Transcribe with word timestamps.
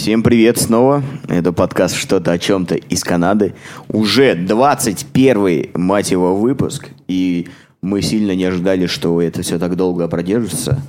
Всем 0.00 0.22
привет 0.22 0.56
снова. 0.56 1.02
Это 1.28 1.52
подкаст 1.52 1.94
«Что-то 1.94 2.32
о 2.32 2.38
чем-то» 2.38 2.74
из 2.74 3.04
Канады. 3.04 3.52
Уже 3.88 4.34
21 4.34 5.72
мать 5.74 6.10
его, 6.10 6.34
выпуск. 6.34 6.88
И 7.06 7.48
мы 7.82 8.00
сильно 8.00 8.34
не 8.34 8.44
ожидали, 8.44 8.86
что 8.86 9.20
это 9.20 9.42
все 9.42 9.58
так 9.58 9.76
долго 9.76 10.08
продержится. 10.08 10.80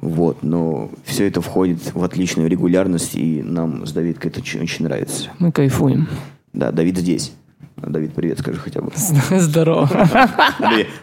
Вот, 0.00 0.42
но 0.42 0.90
все 1.04 1.28
это 1.28 1.42
входит 1.42 1.92
в 1.92 2.02
отличную 2.02 2.48
регулярность, 2.48 3.14
и 3.14 3.42
нам 3.42 3.86
с 3.86 3.92
Давидкой 3.92 4.30
это 4.30 4.40
очень, 4.40 4.62
очень 4.62 4.86
нравится. 4.86 5.28
Мы 5.38 5.52
кайфуем. 5.52 6.08
Да, 6.54 6.72
Давид 6.72 6.96
здесь. 6.96 7.34
Давид, 7.76 8.14
привет, 8.14 8.38
скажи 8.38 8.58
хотя 8.58 8.80
бы. 8.80 8.90
Здорово. 9.30 9.88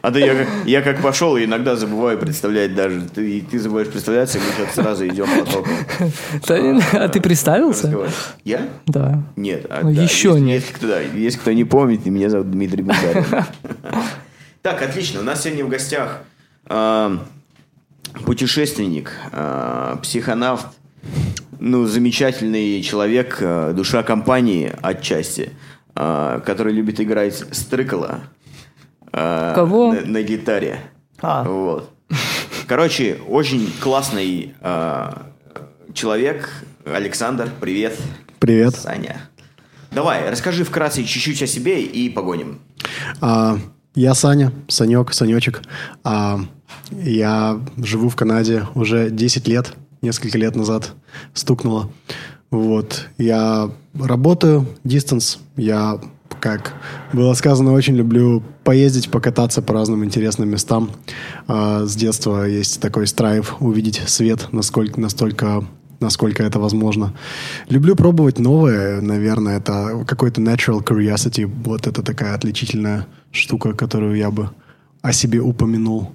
А 0.02 0.12
то 0.12 0.20
я, 0.20 0.36
как- 0.36 0.48
я 0.66 0.82
как 0.82 1.02
пошел, 1.02 1.38
и 1.38 1.46
иногда 1.46 1.76
забываю 1.76 2.18
представлять 2.18 2.76
даже. 2.76 3.02
Ты, 3.14 3.42
ты 3.42 3.60
забываешь 3.60 3.90
представляться, 3.90 4.38
и 4.38 4.42
мы 4.42 4.48
сейчас 4.58 4.76
сразу 4.76 5.08
идем 5.08 5.28
потоком. 5.40 5.72
Не- 6.50 6.98
А 6.98 7.08
ты 7.10 7.22
представился? 7.22 7.94
Я? 8.44 8.68
Да. 8.86 9.22
Нет. 9.36 9.66
а, 9.70 9.82
Ну, 9.84 9.94
да, 9.94 10.02
еще 10.04 10.30
если- 10.30 10.40
нет. 10.42 10.62
Если 10.62 10.74
кто, 10.74 10.88
да, 10.88 11.00
если 11.02 11.38
кто 11.40 11.52
не 11.54 11.64
помнит, 11.64 12.06
меня 12.06 12.30
зовут 12.30 12.52
Дмитрий 12.52 12.84
Бунгарин. 12.84 13.26
Так, 14.62 14.82
отлично. 14.82 15.20
У 15.20 15.24
нас 15.24 15.44
сегодня 15.44 15.66
в 15.66 15.70
гостях 15.70 16.22
а, 16.68 17.18
путешественник, 18.26 19.12
а, 19.32 19.98
психонавт, 20.02 20.68
ну, 21.60 21.86
замечательный 21.86 22.82
человек, 22.82 23.38
а, 23.42 23.74
душа 23.74 24.04
компании 24.04 24.72
отчасти, 24.82 25.52
а, 25.96 26.40
который 26.42 26.74
любит 26.74 27.00
играть 27.00 27.44
стрыкала. 27.52 28.22
Кого? 29.12 29.94
На, 29.94 30.02
на 30.02 30.22
гитаре. 30.24 30.80
А. 31.22 31.44
Вот. 31.44 31.92
Короче, 32.68 33.20
очень 33.28 33.72
классный 33.82 34.56
а, 34.62 35.28
человек. 35.94 36.50
Александр, 36.86 37.50
привет. 37.60 37.98
Привет. 38.40 38.76
Саня. 38.76 39.30
Давай, 39.92 40.30
расскажи 40.30 40.64
вкратце 40.64 41.04
чуть-чуть 41.04 41.44
о 41.44 41.48
себе 41.48 41.84
и 41.84 42.10
погоним. 42.10 42.60
А, 43.22 43.58
я 43.96 44.16
Саня, 44.16 44.52
Санек, 44.68 45.14
Санечек. 45.14 45.62
А, 46.04 46.40
я 46.92 47.60
живу 47.78 48.10
в 48.10 48.16
Канаде 48.16 48.66
уже 48.76 49.10
10 49.12 49.48
лет, 49.48 49.74
несколько 50.02 50.38
лет 50.38 50.56
назад 50.56 50.94
стукнуло. 51.34 51.92
Вот. 52.50 53.08
Я 53.18 53.70
работаю 54.00 54.66
дистанс. 54.84 55.40
Я, 55.56 56.00
как 56.40 56.74
было 57.14 57.34
сказано, 57.34 57.74
очень 57.74 57.96
люблю 57.96 58.44
поездить, 58.64 59.10
покататься 59.12 59.62
по 59.62 59.74
разным 59.74 60.04
интересным 60.04 60.50
местам. 60.50 60.92
А, 61.48 61.86
с 61.86 61.96
детства 61.96 62.46
есть 62.48 62.82
такой 62.82 63.08
страйв 63.08 63.56
увидеть 63.60 64.02
свет, 64.08 64.50
насколько, 64.52 65.00
настолько 65.00 65.66
насколько 66.00 66.44
это 66.44 66.60
возможно. 66.60 67.14
Люблю 67.70 67.96
пробовать 67.96 68.38
новое, 68.38 69.00
наверное, 69.02 69.58
это 69.58 70.04
какой-то 70.06 70.42
natural 70.42 70.84
curiosity, 70.84 71.46
вот 71.46 71.88
это 71.88 72.04
такая 72.04 72.36
отличительная 72.36 73.08
штука, 73.32 73.74
которую 73.74 74.18
я 74.18 74.30
бы 74.30 74.50
о 75.02 75.14
себе 75.14 75.40
упомянул. 75.40 76.12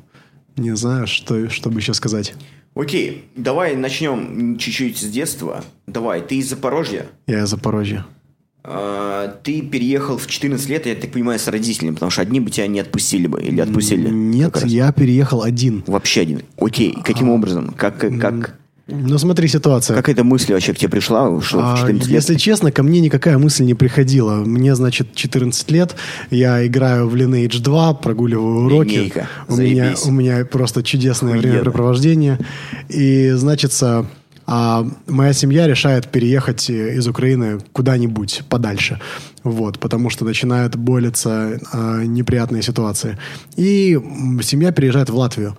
Не 0.57 0.77
знаю, 0.77 1.07
что, 1.07 1.49
что 1.49 1.71
бы 1.71 1.81
еще 1.81 1.95
сказать. 1.95 2.35
Окей, 2.79 3.25
давай 3.35 3.75
начнем 3.75 4.57
чуть-чуть 4.57 4.99
с 4.99 5.05
детства. 5.11 5.65
Давай, 5.89 6.21
ты 6.21 6.37
из 6.37 6.49
Запорожья. 6.49 7.07
Я 7.27 7.43
из 7.43 7.49
Запорожья. 7.49 8.07
А, 8.63 9.35
Ты 9.43 9.63
переехал 9.63 10.17
в 10.17 10.29
14 10.29 10.69
лет, 10.69 10.87
я 10.87 10.95
так 10.95 11.11
понимаю, 11.11 11.41
с 11.41 11.49
родителями, 11.49 11.95
потому 11.95 12.11
что 12.11 12.23
одни 12.23 12.39
бы 12.39 12.51
тебя 12.51 12.69
не 12.69 12.79
отпустили 12.79 13.27
бы 13.27 13.43
или 13.43 13.61
отпустили. 13.61 14.09
Нет, 14.09 14.65
я 14.65 14.93
переехал 14.93 15.43
один. 15.43 15.83
Вообще 15.89 16.21
один. 16.21 16.43
Окей, 16.57 16.97
каким 17.03 17.31
образом? 17.31 17.75
Как, 17.77 17.99
как, 17.99 18.57
Ну, 18.91 19.19
смотри, 19.19 19.49
ситуация. 19.49 19.95
как 19.95 20.09
эта 20.09 20.25
мысль 20.25 20.55
вообще 20.55 20.73
к 20.73 20.79
тебе 20.79 20.89
пришла, 20.89 21.41
что 21.43 21.61
А, 21.63 21.77
14 21.77 22.09
лет? 22.09 22.15
Если 22.15 22.37
честно, 22.37 22.73
ко 22.73 22.83
мне 22.83 23.01
никакая 23.01 23.37
мысль 23.37 23.65
не 23.65 23.75
приходила. 23.75 24.37
Мне, 24.37 24.75
значит, 24.75 25.15
14 25.15 25.71
лет, 25.71 25.95
я 26.31 26.67
играю 26.67 27.07
в 27.07 27.15
Lineage 27.15 27.61
2, 27.61 27.95
прогуливаю 27.95 28.65
уроки. 28.65 28.95
Линейка. 28.95 29.29
У 29.47 29.57
меня, 29.57 29.95
у 30.07 30.11
меня 30.11 30.45
просто 30.47 30.83
чудесное 30.83 31.35
Охуенно. 31.35 31.53
времяпрепровождение. 31.53 32.39
И, 32.89 33.31
значит, 33.33 33.73
а, 34.51 34.87
моя 35.07 35.35
семья 35.35 35.67
решает 35.67 36.09
переехать 36.09 36.71
из 36.71 37.07
Украины 37.07 37.59
куда-нибудь 37.73 38.45
подальше. 38.49 38.99
Вот, 39.45 39.79
потому 39.79 40.09
что 40.09 40.25
начинают 40.25 40.77
болиться 40.77 41.61
а, 41.73 42.03
неприятные 42.05 42.63
ситуации. 42.63 43.19
И 43.57 44.01
семья 44.43 44.73
переезжает 44.73 45.11
в 45.11 45.17
Латвию. 45.17 45.59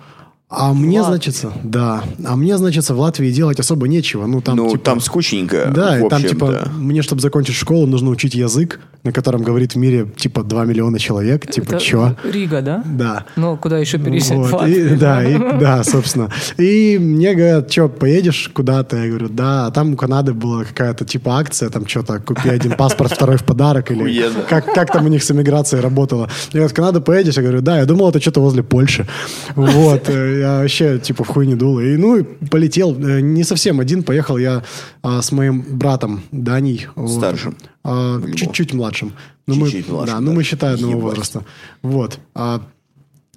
А 0.51 0.73
мне, 0.73 1.03
значится, 1.03 1.53
да, 1.63 2.03
а 2.25 2.35
мне, 2.35 2.57
значится, 2.57 2.95
в 2.95 2.99
Латвии 2.99 3.29
делать 3.31 3.59
особо 3.59 3.87
нечего. 3.87 4.25
Ну, 4.25 4.41
там, 4.41 4.55
ну, 4.57 4.71
типа, 4.71 4.83
там 4.83 4.99
скучненько. 4.99 5.71
да, 5.75 5.97
в 5.99 6.05
и 6.07 6.09
там, 6.09 6.23
типа, 6.23 6.69
мне, 6.75 7.03
чтобы 7.03 7.21
закончить 7.21 7.53
школу, 7.55 7.85
нужно 7.85 8.09
учить 8.09 8.33
язык, 8.33 8.79
на 9.03 9.11
котором 9.11 9.43
говорит 9.43 9.73
в 9.73 9.77
мире, 9.77 10.07
типа, 10.17 10.41
2 10.43 10.65
миллиона 10.65 10.97
человек. 10.97 11.45
Типа, 11.49 11.75
Это 11.75 11.77
чё? 11.79 12.15
Рига, 12.23 12.61
да? 12.63 12.83
Да. 12.83 13.25
Ну, 13.35 13.57
куда 13.57 13.77
еще 13.77 13.99
переезжать? 13.99 14.37
Вот, 14.37 14.67
и- 14.67 14.95
да, 14.95 15.23
и- 15.23 15.37
да, 15.37 15.83
собственно. 15.83 16.31
И 16.57 16.97
мне 16.99 17.35
говорят, 17.35 17.71
что, 17.71 17.87
поедешь 17.87 18.49
куда-то? 18.51 18.97
Я 18.97 19.07
говорю, 19.07 19.29
да. 19.29 19.67
А 19.67 19.71
там 19.71 19.93
у 19.93 19.95
Канады 19.97 20.33
была 20.33 20.63
какая-то 20.63 21.05
типа 21.05 21.37
акция, 21.37 21.69
там 21.69 21.87
что-то, 21.87 22.19
купи 22.19 22.49
один 22.49 22.71
паспорт, 22.71 23.11
второй 23.11 23.37
в 23.37 23.43
подарок. 23.43 23.91
Или 23.91 24.01
как, 24.49 24.65
как 24.73 24.91
там 24.91 25.05
у 25.05 25.09
них 25.09 25.23
с 25.23 25.29
эмиграцией 25.29 25.83
работало. 25.83 26.27
Я 26.53 26.61
говорю, 26.61 26.69
в 26.69 26.73
Канаду 26.73 27.01
поедешь? 27.01 27.35
Я 27.37 27.43
говорю, 27.43 27.61
да. 27.61 27.77
Я 27.77 27.85
думал, 27.85 28.09
это 28.09 28.19
что-то 28.19 28.41
возле 28.41 28.63
Польши. 28.63 29.05
Вот. 29.55 30.09
Я 30.39 30.59
вообще 30.61 30.99
типа 30.99 31.23
в 31.23 31.27
хуй 31.27 31.45
не 31.47 31.55
дул. 31.55 31.79
И 31.79 31.97
ну, 31.97 32.17
и 32.17 32.23
полетел. 32.23 32.95
Э, 32.99 33.19
Не 33.21 33.43
совсем 33.43 33.79
один. 33.79 34.03
Поехал 34.03 34.37
я 34.37 34.63
а, 35.03 35.21
с 35.21 35.31
моим 35.31 35.61
братом 35.61 36.21
Даней. 36.31 36.87
вот. 36.95 37.09
Старшим. 37.11 37.55
А, 37.83 38.17
В 38.17 38.25
Львов. 38.25 38.35
Чуть-чуть 38.39 38.73
младшим. 38.73 39.13
Ну, 39.47 39.55
мы- 39.55 39.83
младшим, 39.87 40.15
Да, 40.15 40.19
ну 40.21 40.31
мы 40.31 40.37
да. 40.37 40.43
считаем 40.43 40.75
одного 40.75 40.91
Ебать. 40.93 41.03
возраста. 41.03 41.43
Вот. 41.81 42.19
А, 42.35 42.61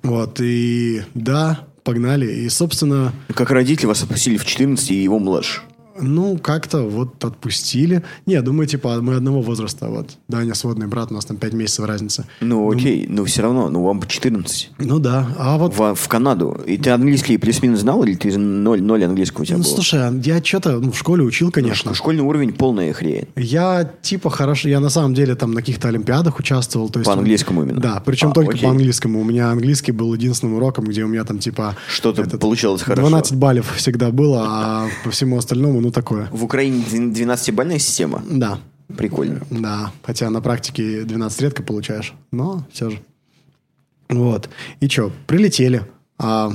вот, 0.03 0.41
и 0.41 1.03
да, 1.15 1.61
погнали. 1.85 2.27
И, 2.33 2.49
собственно, 2.49 3.13
Как 3.35 3.51
родители 3.51 3.87
вас 3.87 4.03
отпустили 4.03 4.37
в 4.37 4.45
14 4.45 4.91
и 4.91 5.03
его 5.03 5.19
младше. 5.19 5.61
Ну, 6.01 6.39
как-то 6.39 6.83
вот 6.83 7.25
отпустили. 7.25 8.03
Не, 8.27 8.41
думаю, 8.43 8.67
типа, 8.67 9.01
мы 9.01 9.15
одного 9.17 9.43
возраста. 9.43 9.89
Вот, 9.89 10.11
Даня 10.29 10.55
сводный 10.55 10.87
брат, 10.87 11.11
у 11.11 11.15
нас 11.15 11.25
там 11.25 11.37
5 11.37 11.53
месяцев 11.53 11.85
разница. 11.87 12.27
Ну, 12.41 12.71
окей, 12.71 13.07
но 13.09 13.25
все 13.25 13.43
равно, 13.43 13.69
ну, 13.69 13.83
вам 13.83 14.01
по 14.01 14.07
14. 14.07 14.71
Ну 14.79 14.99
да, 14.99 15.29
а 15.39 15.59
вот... 15.59 15.77
В, 15.77 15.95
в 15.95 16.09
Канаду. 16.09 16.61
И 16.67 16.77
ты 16.79 16.91
английский 16.91 17.37
плюс-минус 17.39 17.81
знал, 17.81 18.03
или 18.05 18.15
ты 18.15 18.37
ноль, 18.39 18.83
ноль 18.83 19.05
английского 19.05 19.43
у 19.43 19.45
тебя 19.45 19.59
Ну, 19.59 19.65
было? 19.65 19.73
слушай, 19.75 20.01
а 20.01 20.13
я 20.25 20.43
что-то 20.43 20.79
ну, 20.79 20.93
в 20.93 20.99
школе 20.99 21.23
учил, 21.23 21.51
конечно. 21.51 21.95
Школьный 21.95 22.23
уровень 22.23 22.53
полная 22.53 22.93
хрень. 22.93 23.29
Я 23.37 23.91
типа 24.03 24.31
хорошо, 24.31 24.69
я 24.69 24.81
на 24.81 24.89
самом 24.91 25.15
деле 25.15 25.35
там 25.35 25.53
на 25.53 25.61
каких-то 25.61 25.89
олимпиадах 25.89 26.39
участвовал. 26.39 26.89
То 26.89 27.01
есть, 27.01 27.07
По 27.07 27.15
английскому 27.15 27.63
именно? 27.63 27.81
Да, 27.81 28.03
причем 28.05 28.29
А, 28.29 28.33
только 28.33 28.53
окей. 28.53 28.63
по 28.65 28.71
английскому. 28.71 29.21
У 29.21 29.25
меня 29.25 29.51
английский 29.51 29.93
был 29.93 30.15
единственным 30.15 30.55
уроком, 30.57 30.85
где 30.85 31.05
у 31.05 31.09
меня 31.09 31.25
там 31.25 31.39
типа... 31.39 31.77
Что-то 31.89 32.25
получалось 32.39 32.83
хорошо. 32.83 33.03
12 33.03 33.37
баллов 33.37 33.73
всегда 33.77 34.11
было, 34.11 34.45
а 34.47 34.89
по 35.05 35.11
всему 35.11 35.37
остальному, 35.39 35.81
ну, 35.83 35.91
такое. 35.91 36.29
В 36.33 36.45
Украине 36.45 36.83
12-бальная 36.91 37.79
система. 37.79 38.23
Да, 38.31 38.59
Прикольно. 38.97 39.41
да. 39.51 39.93
Хотя 40.03 40.31
на 40.31 40.41
практике 40.41 41.03
12 41.05 41.41
редко 41.43 41.63
получаешь, 41.63 42.13
но 42.31 42.67
все 42.73 42.91
же. 42.91 43.01
Вот. 44.09 44.49
И 44.81 44.89
что, 44.89 45.11
прилетели, 45.27 45.83
а, 46.19 46.53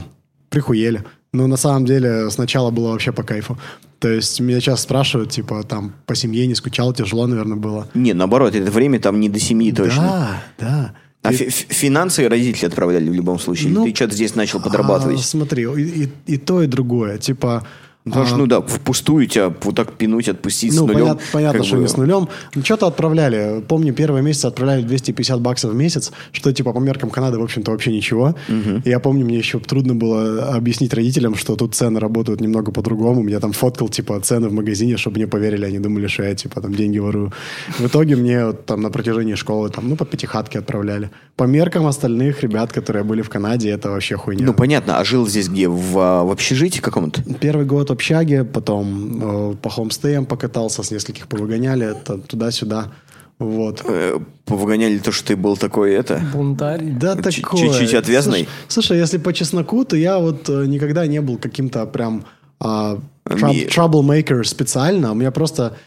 прихуели. 0.50 1.04
Но 1.34 1.48
на 1.48 1.58
самом 1.58 1.86
деле 1.86 2.30
сначала 2.32 2.72
было 2.72 2.92
вообще 2.92 3.12
по 3.12 3.24
кайфу. 3.24 3.58
То 4.00 4.10
есть 4.10 4.40
меня 4.40 4.60
сейчас 4.60 4.82
спрашивают, 4.84 5.32
типа, 5.32 5.64
там, 5.64 5.94
по 6.06 6.14
семье 6.16 6.46
не 6.48 6.54
скучал, 6.56 6.94
тяжело, 6.94 7.26
наверное, 7.28 7.58
было. 7.58 7.88
Не, 7.96 8.14
наоборот, 8.14 8.54
это 8.56 8.72
время 8.72 9.00
там 9.00 9.20
не 9.20 9.28
до 9.30 9.40
7 9.40 9.74
точно. 9.76 10.02
Да, 10.04 10.44
да. 10.60 10.94
А 11.24 11.34
И- 11.34 11.36
фи- 11.36 11.50
фи- 11.50 11.74
финансы 11.74 12.30
родители 12.30 12.68
отправляли 12.68 13.10
в 13.10 13.14
любом 13.14 13.40
случае? 13.40 13.72
Ну, 13.72 13.86
ты 13.86 13.94
что-то 13.96 14.14
здесь 14.14 14.36
начал 14.36 14.62
подрабатывать? 14.62 15.20
А, 15.20 15.24
смотри, 15.24 15.64
и, 15.64 16.04
и- 16.04 16.10
и 16.28 16.38
то, 16.38 16.62
и 16.62 16.68
другое. 16.68 17.18
Типа... 17.18 17.66
Потому 18.10 18.26
что, 18.26 18.36
а, 18.36 18.38
ну 18.40 18.48
да, 18.48 18.62
впустую 18.62 19.28
тебя 19.28 19.54
вот 19.62 19.76
так 19.76 19.94
пинуть, 19.94 20.28
отпустить 20.30 20.74
с 20.74 20.76
Ну, 20.76 20.88
нулем. 20.88 21.00
понят- 21.08 21.22
понятно, 21.32 21.64
что 21.64 21.76
бы- 21.76 21.82
не 21.82 21.88
с 21.88 21.98
нулем. 21.98 22.28
Ну, 22.56 22.64
что-то 22.64 22.88
отправляли. 22.88 23.62
Помню, 23.68 23.94
первые 23.94 24.24
месяцы 24.24 24.46
отправляли 24.46 24.82
250 24.84 25.42
баксов 25.42 25.72
в 25.72 25.76
месяц, 25.76 26.12
что, 26.32 26.52
типа, 26.54 26.74
по 26.74 26.80
меркам 26.80 27.10
Канады, 27.10 27.38
в 27.40 27.44
общем-то, 27.44 27.72
вообще 27.72 27.92
ничего. 27.92 28.36
И 28.86 28.90
я 28.90 29.00
помню, 29.00 29.26
мне 29.26 29.38
еще 29.38 29.60
трудно 29.60 29.96
было 29.96 30.54
объяснить 30.56 30.94
родителям, 30.94 31.36
что 31.36 31.56
тут 31.56 31.76
цены 31.76 32.00
работают 32.00 32.42
немного 32.42 32.72
по-другому. 32.72 33.28
Я 33.28 33.40
там 33.40 33.52
фоткал, 33.54 33.90
типа, 33.90 34.20
цены 34.22 34.48
в 34.50 34.54
магазине, 34.54 34.98
чтобы 34.98 35.18
мне 35.18 35.28
поверили. 35.28 35.66
Они 35.66 35.80
думали, 35.80 36.08
что 36.08 36.24
я, 36.24 36.36
типа, 36.36 36.62
там 36.62 36.74
деньги 36.74 37.00
ворую. 37.00 37.32
В 37.80 37.86
итоге 37.88 38.16
мне 38.16 38.46
вот, 38.46 38.66
там 38.66 38.82
на 38.82 38.90
протяжении 38.90 39.36
школы, 39.36 39.70
там, 39.70 39.90
ну, 39.90 39.96
по 39.96 40.06
пятихатке 40.06 40.60
отправляли. 40.60 41.10
По 41.36 41.44
меркам 41.44 41.86
остальных 41.86 42.42
ребят, 42.44 42.72
которые 42.74 43.04
были 43.04 43.22
в 43.22 43.30
Канаде, 43.30 43.70
это 43.70 43.90
вообще 43.92 44.16
хуйня. 44.16 44.46
Ну, 44.46 44.54
понятно. 44.54 44.98
А 45.00 45.04
жил 45.04 45.28
здесь 45.28 45.48
где? 45.50 45.68
В, 45.68 45.98
а, 46.00 46.24
в 46.24 46.32
общежитии 46.32 46.80
каком-то? 46.80 47.22
Первый 47.40 47.66
год 47.66 47.92
общаге, 47.98 48.44
потом 48.44 49.52
э, 49.52 49.56
по 49.56 49.70
хомстеям 49.70 50.26
покатался, 50.26 50.84
с 50.84 50.92
нескольких 50.92 51.28
повыгоняли, 51.28 51.86
это 51.86 52.18
туда-сюда. 52.18 52.92
Вот. 53.40 53.82
Э, 53.86 54.20
Повыгоняли 54.46 54.98
то, 55.00 55.12
что 55.12 55.28
ты 55.28 55.36
был 55.36 55.58
такой, 55.58 55.94
это... 55.94 56.22
Бунтарь. 56.34 56.82
Да 57.00 57.16
такое. 57.16 57.62
чуть-чуть 57.62 57.94
отвязный? 57.94 58.48
Слушай, 58.68 58.88
слушай, 58.88 59.00
если 59.00 59.18
по 59.18 59.34
чесноку, 59.34 59.84
то 59.86 59.96
я 59.96 60.18
вот 60.18 60.50
э, 60.50 60.66
никогда 60.66 61.08
не 61.08 61.22
был 61.22 61.38
каким-то 61.38 61.86
прям 61.86 62.24
а, 62.60 62.98
траб- 63.26 63.68
troublemaker 63.68 64.44
специально, 64.44 65.12
у 65.12 65.16
меня 65.16 65.32
просто... 65.32 65.78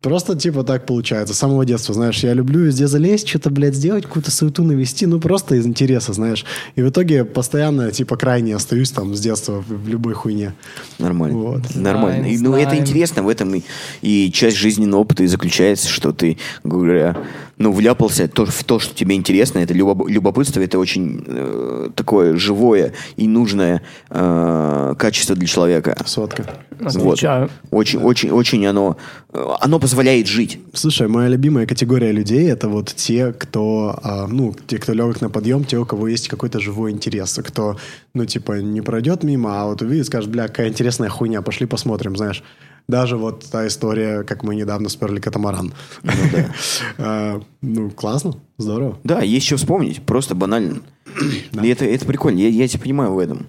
Просто 0.00 0.34
типа 0.34 0.64
так 0.64 0.86
получается, 0.86 1.34
с 1.34 1.38
самого 1.38 1.66
детства, 1.66 1.94
знаешь, 1.94 2.24
я 2.24 2.32
люблю 2.32 2.60
везде 2.60 2.86
залезть, 2.86 3.28
что-то, 3.28 3.50
блядь, 3.50 3.74
сделать, 3.74 4.06
какую-то 4.06 4.30
суету 4.30 4.64
навести, 4.64 5.04
ну, 5.04 5.20
просто 5.20 5.56
из 5.56 5.66
интереса, 5.66 6.14
знаешь. 6.14 6.46
И 6.74 6.80
в 6.80 6.88
итоге 6.88 7.26
постоянно, 7.26 7.90
типа, 7.90 8.16
крайне 8.16 8.56
остаюсь 8.56 8.90
там 8.90 9.14
с 9.14 9.20
детства 9.20 9.62
в, 9.66 9.88
любой 9.88 10.14
хуйне. 10.14 10.54
Нормально. 10.98 11.36
Вот. 11.36 11.74
Нормально. 11.74 12.20
Знаем, 12.20 12.34
И, 12.34 12.38
ну, 12.38 12.54
это 12.54 12.70
знаем. 12.70 12.82
интересно, 12.82 13.22
в 13.22 13.28
этом 13.28 13.54
и, 13.54 13.62
и 14.00 14.32
часть 14.32 14.56
жизненного 14.56 15.02
опыта 15.02 15.22
и 15.22 15.26
заключается, 15.26 15.88
что 15.90 16.12
ты, 16.12 16.38
говоря, 16.64 17.18
ну, 17.60 17.72
вляпался 17.72 18.26
то, 18.26 18.46
в 18.46 18.64
то, 18.64 18.78
что 18.78 18.94
тебе 18.94 19.14
интересно, 19.14 19.58
это 19.58 19.74
любо- 19.74 20.08
любопытство, 20.08 20.60
это 20.60 20.78
очень 20.78 21.22
э, 21.26 21.90
такое 21.94 22.36
живое 22.36 22.94
и 23.16 23.28
нужное 23.28 23.82
э, 24.08 24.94
качество 24.98 25.36
для 25.36 25.46
человека. 25.46 25.94
Сотка. 26.06 26.46
Отвечаю. 26.80 27.50
Очень, 27.70 27.98
очень, 27.98 28.30
очень 28.30 28.66
оно, 28.66 28.96
э, 29.34 29.46
оно 29.60 29.78
позволяет 29.78 30.26
жить. 30.26 30.58
Слушай, 30.72 31.08
моя 31.08 31.28
любимая 31.28 31.66
категория 31.66 32.12
людей 32.12 32.50
это 32.50 32.70
вот 32.70 32.94
те, 32.96 33.34
кто, 33.34 34.00
а, 34.02 34.26
ну, 34.26 34.54
те, 34.66 34.78
кто 34.78 34.94
легок 34.94 35.20
на 35.20 35.28
подъем, 35.28 35.64
те, 35.64 35.76
у 35.76 35.84
кого 35.84 36.08
есть 36.08 36.28
какой-то 36.28 36.60
живой 36.60 36.92
интерес, 36.92 37.38
кто, 37.44 37.76
ну, 38.14 38.24
типа, 38.24 38.62
не 38.62 38.80
пройдет 38.80 39.22
мимо, 39.22 39.60
а 39.60 39.66
вот 39.66 39.82
увидит, 39.82 40.06
скажет, 40.06 40.30
бля, 40.30 40.48
какая 40.48 40.68
интересная 40.68 41.10
хуйня, 41.10 41.42
пошли 41.42 41.66
посмотрим, 41.66 42.16
знаешь. 42.16 42.42
Даже 42.88 43.16
вот 43.16 43.44
та 43.50 43.66
история, 43.66 44.22
как 44.24 44.42
мы 44.42 44.54
недавно 44.56 44.88
сперли 44.88 45.20
катамаран. 45.20 45.72
А, 46.98 47.40
Ну, 47.62 47.90
классно, 47.90 48.34
здорово. 48.58 48.98
Да, 49.04 49.20
есть 49.22 49.46
что 49.46 49.56
вспомнить, 49.56 50.02
просто 50.02 50.34
банально. 50.34 50.80
Это, 51.62 51.84
это 51.84 52.06
прикольно, 52.06 52.38
я, 52.38 52.48
я 52.48 52.68
тебя 52.68 52.80
понимаю 52.82 53.12
в 53.14 53.18
этом. 53.18 53.46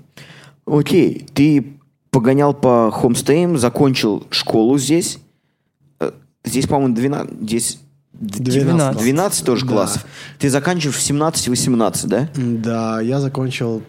Окей, 0.65 1.25
ты 1.33 1.73
погонял 2.11 2.53
по 2.53 2.91
хомстеям, 2.91 3.57
закончил 3.57 4.25
школу 4.29 4.77
здесь. 4.77 5.19
Э, 5.99 6.11
Здесь, 6.43 6.67
по-моему, 6.67 6.95
12, 6.95 7.41
здесь 7.41 7.79
12. 8.13 9.01
12 9.01 9.45
тоже 9.45 9.65
Да. 9.65 9.71
классов. 9.71 10.05
Ты 10.39 10.49
заканчиваешь 10.49 10.97
в 10.97 11.01
17-18, 11.01 12.07
да? 12.07 12.29
Да, 12.35 13.01
я 13.01 13.19
закончил, 13.19 13.81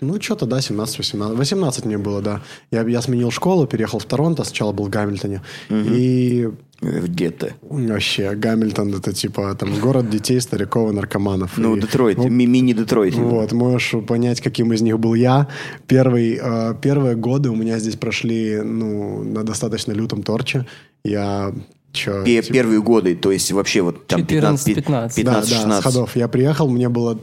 ну, 0.00 0.20
что-то, 0.20 0.46
да, 0.46 0.58
17-18. 0.58 1.34
18 1.36 1.84
мне 1.84 1.98
было, 1.98 2.20
да. 2.22 2.42
Я, 2.70 2.82
я 2.88 3.02
сменил 3.02 3.30
школу, 3.30 3.66
переехал 3.66 3.98
в 3.98 4.04
Торонто, 4.04 4.44
сначала 4.44 4.72
был 4.72 4.84
в 4.86 4.90
Гамильтоне. 4.90 5.42
И 5.70 6.48
Э, 6.80 7.00
Где-то. 7.00 7.54
вообще, 7.62 8.36
Гамильтон 8.36 8.94
это 8.94 9.12
типа 9.12 9.52
там 9.58 9.74
город 9.80 10.08
детей, 10.10 10.40
стариков 10.40 10.92
и 10.92 10.94
наркоманов. 10.94 11.58
Ну, 11.58 11.74
И- 11.76 11.80
Детройт, 11.80 12.18
Ну, 12.18 12.28
ми- 12.28 12.46
мини-Детройт. 12.46 13.14
Вот, 13.16 13.50
можешь 13.50 13.94
понять, 14.06 14.40
каким 14.40 14.72
из 14.72 14.80
них 14.80 14.96
был 15.00 15.14
я. 15.14 15.48
Первый, 15.88 16.38
э, 16.40 16.74
первые 16.80 17.16
годы 17.16 17.50
у 17.50 17.56
меня 17.56 17.80
здесь 17.80 17.96
прошли, 17.96 18.60
ну, 18.62 19.24
на 19.24 19.42
достаточно 19.42 19.90
лютом 19.90 20.22
торче. 20.22 20.66
Я 21.02 21.52
чё, 21.90 22.22
Пе- 22.24 22.42
типа, 22.42 22.54
Первые 22.54 22.80
годы, 22.80 23.16
то 23.16 23.32
есть 23.32 23.50
вообще 23.50 23.82
вот 23.82 24.06
там 24.06 24.20
14-15. 24.20 25.16
15-16. 25.16 25.24
да, 25.24 25.68
да, 25.68 25.80
с 25.80 25.82
ходов. 25.82 26.14
Я 26.14 26.28
приехал, 26.28 26.68
мне 26.70 26.88
было... 26.88 27.18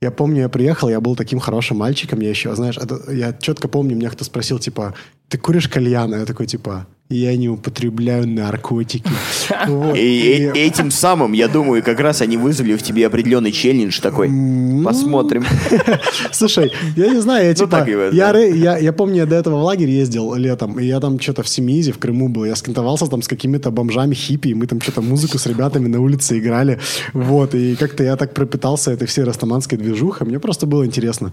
Я 0.00 0.10
помню, 0.12 0.42
я 0.42 0.48
приехал, 0.48 0.88
я 0.88 1.00
был 1.00 1.16
таким 1.16 1.40
хорошим 1.40 1.78
мальчиком, 1.78 2.20
я 2.20 2.30
еще, 2.30 2.54
знаешь, 2.54 2.76
это, 2.76 3.12
я 3.12 3.32
четко 3.32 3.66
помню, 3.66 3.96
меня 3.96 4.10
кто 4.10 4.24
спросил, 4.24 4.58
типа, 4.58 4.94
ты 5.28 5.38
куришь 5.38 5.68
кальян? 5.68 6.14
А 6.14 6.18
я 6.18 6.24
такой, 6.24 6.46
типа, 6.46 6.86
я 7.10 7.36
не 7.36 7.48
употребляю 7.48 8.28
наркотики. 8.28 9.10
Вот. 9.66 9.96
И, 9.96 10.00
И- 10.36 10.58
этим 10.58 10.90
самым, 10.90 11.32
я 11.32 11.48
думаю, 11.48 11.82
как 11.82 12.00
раз 12.00 12.20
они 12.20 12.36
вызвали 12.36 12.76
в 12.76 12.82
тебе 12.82 13.06
определенный 13.06 13.50
челлендж 13.50 13.98
такой. 14.00 14.30
Посмотрим. 14.84 15.44
Слушай, 16.32 16.70
я 16.96 17.08
не 17.08 17.20
знаю, 17.20 17.46
я 17.46 17.54
типа... 17.54 17.76
ры- 18.32 18.54
я, 18.54 18.76
я 18.78 18.92
помню, 18.92 19.16
я 19.16 19.26
до 19.26 19.36
этого 19.36 19.56
в 19.58 19.62
лагерь 19.62 19.88
ездил 19.90 20.34
летом, 20.34 20.78
и 20.78 20.84
я 20.84 21.00
там 21.00 21.18
что-то 21.18 21.42
в 21.42 21.48
Семиизе, 21.48 21.92
в 21.92 21.98
Крыму 21.98 22.28
был. 22.28 22.44
Я 22.44 22.56
скантовался 22.56 23.06
там 23.06 23.22
с 23.22 23.28
какими-то 23.28 23.70
бомжами, 23.70 24.14
хиппи, 24.14 24.48
и 24.48 24.54
мы 24.54 24.66
там 24.66 24.80
что-то 24.80 25.00
музыку 25.02 25.38
с 25.38 25.46
ребятами 25.46 25.88
на 25.88 26.00
улице 26.00 26.38
играли. 26.38 26.78
Вот, 27.14 27.54
и 27.54 27.74
как-то 27.76 28.04
я 28.04 28.16
так 28.16 28.34
пропитался 28.34 28.90
этой 28.92 29.06
всей 29.06 29.24
растаманской 29.24 29.78
движухой. 29.78 30.26
Мне 30.26 30.38
просто 30.38 30.66
было 30.66 30.84
интересно. 30.84 31.32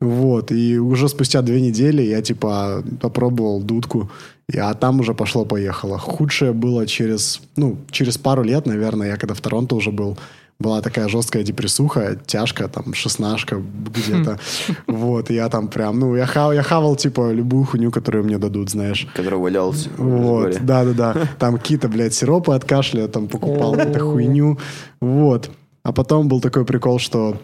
Вот, 0.00 0.52
и 0.52 0.78
уже 0.78 1.08
спустя 1.08 1.40
две 1.40 1.60
недели 1.60 2.02
я, 2.02 2.20
типа, 2.20 2.84
попробовал 3.00 3.62
дудку, 3.62 4.10
и, 4.52 4.58
а 4.58 4.74
там 4.74 5.00
уже 5.00 5.14
пошло-поехало. 5.14 5.98
Худшее 5.98 6.52
было 6.52 6.86
через, 6.86 7.40
ну, 7.56 7.78
через 7.90 8.16
пару 8.16 8.42
лет, 8.42 8.66
наверное, 8.66 9.08
я 9.08 9.16
когда 9.16 9.34
в 9.34 9.40
Торонто 9.40 9.74
уже 9.74 9.90
был, 9.90 10.16
была 10.58 10.80
такая 10.80 11.08
жесткая 11.08 11.42
депрессуха, 11.42 12.16
тяжко, 12.26 12.68
там, 12.68 12.94
шестнашка 12.94 13.56
где-то. 13.56 14.38
Вот, 14.86 15.30
и 15.30 15.34
я 15.34 15.48
там 15.48 15.68
прям, 15.68 15.98
ну, 15.98 16.16
я, 16.16 16.26
хав, 16.26 16.54
я 16.54 16.62
хавал, 16.62 16.96
типа, 16.96 17.32
любую 17.32 17.64
хуйню, 17.64 17.90
которую 17.90 18.24
мне 18.24 18.38
дадут, 18.38 18.70
знаешь. 18.70 19.06
Который 19.14 19.38
валялся. 19.38 19.90
Вот, 19.98 20.64
да-да-да. 20.64 21.28
Там 21.38 21.58
какие-то, 21.58 21.88
блядь, 21.88 22.14
сиропы 22.14 22.54
от 22.54 22.64
кашля, 22.64 23.08
там 23.08 23.28
покупал 23.28 23.74
какую-то 23.74 24.00
хуйню. 24.00 24.58
Вот. 25.00 25.50
А 25.82 25.92
потом 25.92 26.28
был 26.28 26.40
такой 26.40 26.64
прикол, 26.64 26.98
что 26.98 27.36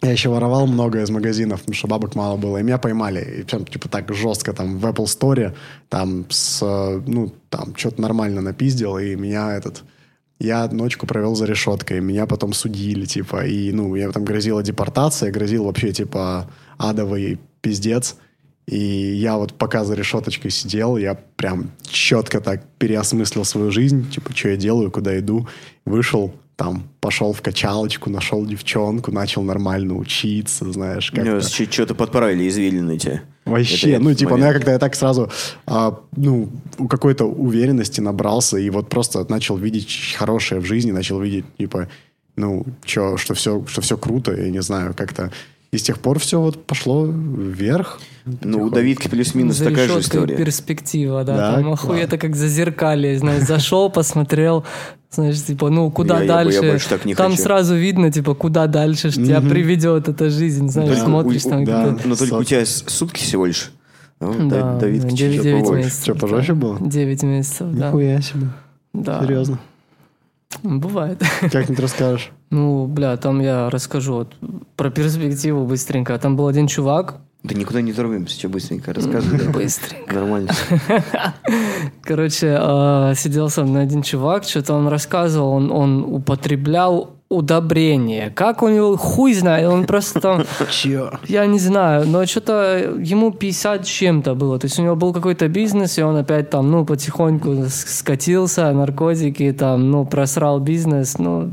я 0.00 0.12
еще 0.12 0.28
воровал 0.28 0.66
много 0.66 1.02
из 1.02 1.10
магазинов, 1.10 1.60
потому 1.60 1.74
что 1.74 1.88
бабок 1.88 2.14
мало 2.14 2.36
было, 2.36 2.58
и 2.58 2.62
меня 2.62 2.78
поймали. 2.78 3.40
И 3.40 3.42
прям, 3.42 3.64
типа, 3.64 3.88
так 3.88 4.14
жестко 4.14 4.52
там 4.52 4.78
в 4.78 4.86
Apple 4.86 5.06
Store, 5.06 5.54
там, 5.88 6.26
с, 6.28 6.62
ну, 7.06 7.32
там, 7.50 7.74
что-то 7.76 8.00
нормально 8.00 8.40
напиздил, 8.40 8.98
и 8.98 9.16
меня 9.16 9.56
этот... 9.56 9.82
Я 10.40 10.68
ночку 10.68 11.04
провел 11.04 11.34
за 11.34 11.46
решеткой, 11.46 12.00
меня 12.00 12.26
потом 12.26 12.52
судили, 12.52 13.06
типа, 13.06 13.44
и, 13.44 13.72
ну, 13.72 13.96
я 13.96 14.12
там 14.12 14.24
грозила 14.24 14.62
депортация, 14.62 15.32
грозил 15.32 15.64
вообще, 15.64 15.92
типа, 15.92 16.48
адовый 16.76 17.40
пиздец. 17.60 18.14
И 18.68 18.78
я 18.78 19.36
вот 19.36 19.54
пока 19.54 19.84
за 19.84 19.94
решеточкой 19.94 20.52
сидел, 20.52 20.96
я 20.96 21.14
прям 21.14 21.72
четко 21.90 22.40
так 22.40 22.62
переосмыслил 22.78 23.44
свою 23.44 23.72
жизнь, 23.72 24.08
типа, 24.10 24.30
что 24.32 24.50
я 24.50 24.56
делаю, 24.56 24.92
куда 24.92 25.18
иду. 25.18 25.48
Вышел, 25.84 26.32
там, 26.58 26.88
пошел 26.98 27.32
в 27.32 27.40
качалочку, 27.40 28.10
нашел 28.10 28.44
девчонку, 28.44 29.12
начал 29.12 29.42
нормально 29.42 29.94
учиться, 29.94 30.70
знаешь, 30.72 31.12
как 31.12 31.40
Что-то 31.40 31.94
подправили 31.94 32.48
извилины 32.48 32.98
тебе. 32.98 33.22
Вообще, 33.44 33.92
Это 33.92 34.02
ну, 34.02 34.12
типа, 34.12 34.32
ну, 34.32 34.36
я 34.38 34.42
момент. 34.42 34.58
когда 34.58 34.72
я 34.72 34.78
так 34.80 34.96
сразу, 34.96 35.30
а, 35.66 36.00
ну, 36.16 36.48
у 36.78 36.88
какой-то 36.88 37.26
уверенности 37.26 38.00
набрался 38.00 38.58
и 38.58 38.68
вот 38.70 38.88
просто 38.88 39.24
начал 39.28 39.56
видеть 39.56 40.16
хорошее 40.18 40.60
в 40.60 40.64
жизни, 40.64 40.90
начал 40.90 41.20
видеть, 41.20 41.44
типа, 41.58 41.86
ну, 42.34 42.66
чё, 42.84 43.16
что 43.16 43.34
все, 43.34 43.64
что 43.68 43.80
все 43.80 43.96
круто, 43.96 44.34
я 44.34 44.50
не 44.50 44.60
знаю, 44.60 44.94
как-то. 44.96 45.30
И 45.70 45.78
с 45.78 45.82
тех 45.82 46.00
пор 46.00 46.18
все 46.18 46.40
вот 46.40 46.66
пошло 46.66 47.06
вверх. 47.06 48.00
Ну, 48.42 48.64
у 48.64 48.70
Давидки 48.70 49.06
плюс-минус 49.06 49.58
такая 49.58 49.86
же 49.86 50.00
история. 50.00 50.36
перспектива, 50.36 51.24
да. 51.24 51.36
Да, 51.36 51.54
там 51.54 51.64
класс. 51.64 51.84
охуенно 51.84 52.18
как 52.18 52.34
зазеркалье, 52.34 53.18
знаешь, 53.18 53.44
зашел, 53.44 53.90
посмотрел, 53.90 54.64
знаешь, 55.10 55.42
типа, 55.42 55.70
ну, 55.70 55.90
куда 55.90 56.16
Я- 56.16 56.20
я 56.20 56.26
бы- 56.26 56.26
я 56.26 56.44
дальше? 56.60 56.70
больше 56.70 56.88
так 56.88 57.04
не 57.04 57.14
там 57.14 57.30
хочу. 57.32 57.42
сразу 57.42 57.74
видно, 57.74 58.10
типа, 58.12 58.34
куда 58.34 58.66
дальше 58.66 59.10
ж 59.10 59.14
тебя 59.14 59.40
приведет 59.40 60.08
эта 60.08 60.28
жизнь, 60.30 60.68
знаешь, 60.68 60.90
Только 60.90 61.04
смотришь 61.04 61.46
у- 61.46 61.50
там 61.50 61.64
да. 61.64 61.88
где-то. 61.90 62.08
Но 62.08 62.14
только 62.16 62.34
у 62.34 62.44
тебя 62.44 62.64
сутки 62.66 63.20
всего 63.22 63.46
лишь. 63.46 63.70
Ну, 64.20 64.48
Да, 64.48 64.74
Да- 64.74 64.78
да, 64.80 64.92
чуть-чуть 64.92 65.14
9 65.42 65.60
побольше. 65.62 65.84
месяцев. 65.86 66.04
Чё, 66.04 66.14
пожестче 66.16 66.52
да. 66.54 66.60
было? 66.60 66.78
9 66.80 67.22
месяцев, 67.22 67.68
да. 67.72 67.86
Нихуя 67.88 68.20
себе. 68.20 68.48
да. 68.92 69.22
Серьезно. 69.22 69.58
Бывает. 70.62 71.22
Как-нибудь 71.52 71.78
расскажешь. 71.80 72.32
Ну, 72.50 72.86
бля, 72.86 73.16
там 73.16 73.40
я 73.40 73.70
расскажу 73.70 74.14
вот 74.14 74.34
про 74.76 74.90
перспективу 74.90 75.66
быстренько. 75.66 76.18
Там 76.18 76.36
был 76.36 76.48
один 76.48 76.66
чувак, 76.66 77.18
Да 77.44 77.54
никуда 77.54 77.80
не 77.80 77.92
торопимся, 77.92 78.38
что 78.38 78.48
быстренько 78.48 78.92
рассказывай. 78.92 79.38
да. 79.38 79.50
быстренько. 79.50 80.14
Нормально. 80.14 80.50
Короче, 82.02 82.58
э, 82.60 83.12
сидел 83.16 83.48
со 83.48 83.64
мной 83.64 83.84
один 83.84 84.02
чувак, 84.02 84.44
что-то 84.44 84.74
он 84.74 84.88
рассказывал, 84.88 85.52
он, 85.52 85.70
он 85.70 86.04
употреблял 86.04 87.18
удобрения. 87.28 88.30
Как 88.30 88.62
у 88.62 88.68
него, 88.68 88.96
хуй 88.96 89.34
знает, 89.34 89.68
он 89.68 89.86
просто 89.86 90.20
там... 90.20 90.44
Чё? 90.70 91.12
Я 91.28 91.46
не 91.46 91.58
знаю, 91.58 92.06
но 92.06 92.24
что-то 92.26 92.96
ему 92.98 93.30
50 93.32 93.86
с 93.86 93.88
чем-то 93.88 94.34
было. 94.34 94.58
То 94.58 94.64
есть 94.64 94.78
у 94.78 94.82
него 94.82 94.96
был 94.96 95.12
какой-то 95.12 95.46
бизнес, 95.48 95.98
и 95.98 96.02
он 96.02 96.16
опять 96.16 96.50
там, 96.50 96.70
ну, 96.70 96.84
потихоньку 96.86 97.66
скатился, 97.68 98.72
наркотики, 98.72 99.52
там, 99.52 99.90
ну, 99.90 100.06
просрал 100.06 100.58
бизнес, 100.58 101.18
ну, 101.18 101.52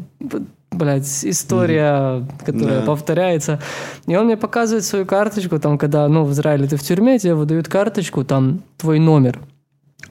блядь, 0.76 1.26
история, 1.26 2.26
которая 2.46 2.82
Да. 2.82 2.86
повторяется. 2.86 3.60
И 4.08 4.16
он 4.16 4.26
мне 4.26 4.38
показывает 4.38 4.84
свою 4.84 5.06
карточку, 5.06 5.60
там, 5.60 5.78
когда, 5.78 6.08
ну, 6.08 6.24
в 6.24 6.32
Израиле 6.32 6.68
ты 6.68 6.78
в 6.78 6.84
тюрьме, 6.84 7.18
тебе 7.20 7.36
выдают 7.36 7.68
карточку, 7.68 8.24
там, 8.24 8.62
твой 8.78 9.00
номер. 9.00 9.40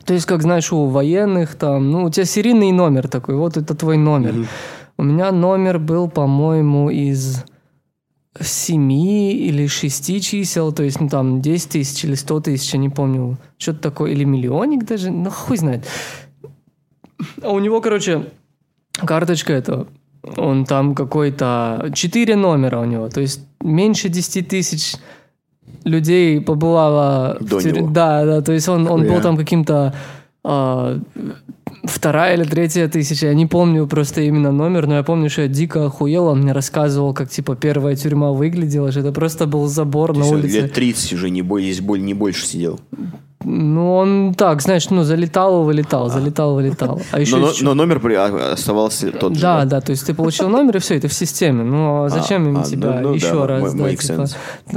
То 0.04 0.12
есть, 0.14 0.26
как 0.26 0.42
знаешь, 0.42 0.72
у 0.72 0.86
военных 0.86 1.54
там, 1.54 1.90
ну, 1.90 2.04
у 2.04 2.10
тебя 2.10 2.26
серийный 2.26 2.72
номер 2.72 3.08
такой, 3.08 3.36
вот 3.36 3.56
это 3.56 3.74
твой 3.74 3.96
номер. 3.96 4.46
У 4.96 5.02
меня 5.02 5.32
номер 5.32 5.78
был, 5.78 6.08
по-моему, 6.08 6.90
из 6.90 7.44
семи 8.40 9.32
или 9.32 9.66
шести 9.66 10.20
чисел, 10.20 10.72
то 10.72 10.82
есть, 10.82 11.00
ну, 11.00 11.08
там, 11.08 11.40
10 11.40 11.70
тысяч 11.70 12.04
или 12.04 12.14
100 12.14 12.40
тысяч, 12.40 12.72
я 12.74 12.80
не 12.80 12.88
помню, 12.88 13.38
что-то 13.58 13.80
такое, 13.80 14.10
или 14.10 14.24
миллионник 14.24 14.84
даже, 14.84 15.10
ну, 15.10 15.30
хуй 15.30 15.56
знает. 15.56 15.86
А 17.42 17.50
у 17.50 17.60
него, 17.60 17.80
короче, 17.80 18.26
карточка 18.98 19.52
это, 19.52 19.86
он 20.36 20.64
там 20.64 20.94
какой-то, 20.94 21.90
четыре 21.94 22.36
номера 22.36 22.80
у 22.80 22.84
него, 22.84 23.08
то 23.08 23.20
есть, 23.20 23.40
меньше 23.60 24.08
10 24.08 24.48
тысяч 24.48 24.96
людей 25.84 26.40
побывало 26.40 27.36
До 27.40 27.58
в 27.58 27.66
него. 27.66 27.88
Да, 27.90 28.24
да, 28.24 28.42
то 28.42 28.52
есть 28.52 28.68
он, 28.68 28.86
он 28.88 29.02
был 29.02 29.10
Хуя. 29.10 29.20
там 29.20 29.36
каким-то 29.36 29.94
а, 30.42 30.98
вторая 31.86 32.34
или 32.34 32.44
третья 32.44 32.88
тысяча, 32.88 33.26
я 33.26 33.34
не 33.34 33.46
помню 33.46 33.86
просто 33.86 34.22
именно 34.22 34.52
номер, 34.52 34.86
но 34.86 34.96
я 34.96 35.02
помню, 35.02 35.30
что 35.30 35.42
я 35.42 35.48
дико 35.48 35.86
охуел, 35.86 36.26
он 36.26 36.42
мне 36.42 36.52
рассказывал, 36.52 37.14
как 37.14 37.30
типа 37.30 37.56
первая 37.56 37.96
тюрьма 37.96 38.32
выглядела, 38.32 38.90
что 38.90 39.00
это 39.00 39.12
просто 39.12 39.46
был 39.46 39.66
забор 39.66 40.12
То 40.12 40.20
на 40.20 40.26
улице. 40.26 40.60
лет 40.62 40.72
30 40.72 41.12
уже 41.14 41.30
не, 41.30 41.42
здесь 41.42 41.80
более, 41.80 42.04
не 42.04 42.14
больше 42.14 42.46
сидел. 42.46 42.80
Ну, 43.46 43.96
он 43.96 44.34
так, 44.34 44.62
знаешь, 44.62 44.88
ну, 44.88 45.04
залетал, 45.04 45.64
вылетал, 45.64 46.08
залетал, 46.08 46.54
вылетал. 46.54 47.02
А 47.10 47.20
еще 47.20 47.36
Но, 47.36 47.52
чуть- 47.52 47.62
но 47.62 47.74
номер 47.74 48.00
а- 48.16 48.52
оставался 48.52 49.12
тот 49.12 49.34
же. 49.34 49.40
Да, 49.42 49.66
да, 49.66 49.82
то 49.82 49.90
есть 49.90 50.06
ты 50.06 50.14
получил 50.14 50.48
номер, 50.48 50.78
и 50.78 50.80
все, 50.80 50.96
это 50.96 51.08
в 51.08 51.12
системе. 51.12 51.62
Ну, 51.62 52.04
а 52.04 52.08
зачем 52.08 52.48
им 52.48 52.58
а, 52.58 52.64
тебя 52.64 53.00
ну, 53.00 53.08
ну 53.10 53.14
еще 53.14 53.34
да, 53.34 53.46
раз? 53.46 53.74
да, 53.74 53.94
типа, 53.94 54.26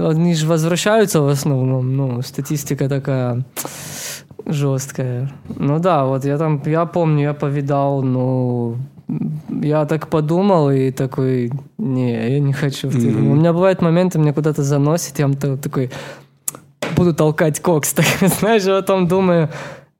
они 0.09 0.35
же 0.35 0.47
возвращаются 0.47 1.21
в 1.21 1.29
основном, 1.29 1.95
ну, 1.95 2.21
статистика 2.21 2.89
такая 2.89 3.45
жесткая. 4.45 5.31
Ну 5.55 5.79
да, 5.79 6.05
вот 6.05 6.25
я 6.25 6.37
там, 6.37 6.61
я 6.65 6.85
помню, 6.85 7.23
я 7.23 7.33
повидал, 7.33 8.01
ну, 8.03 8.77
я 9.61 9.85
так 9.85 10.07
подумал 10.09 10.71
и 10.71 10.91
такой, 10.91 11.51
не, 11.77 12.11
я 12.33 12.39
не 12.39 12.53
хочу 12.53 12.89
в 12.89 12.93
тюрьму. 12.99 13.31
У 13.31 13.35
меня 13.35 13.53
бывают 13.53 13.81
моменты, 13.81 14.19
меня 14.19 14.33
куда-то 14.33 14.63
заносит, 14.63 15.19
я 15.19 15.27
там 15.29 15.57
такой, 15.57 15.91
буду 16.95 17.13
толкать 17.13 17.59
кокс, 17.61 17.93
так, 17.93 18.05
знаешь, 18.39 18.65
а 18.67 18.81
потом 18.81 19.07
думаю, 19.07 19.49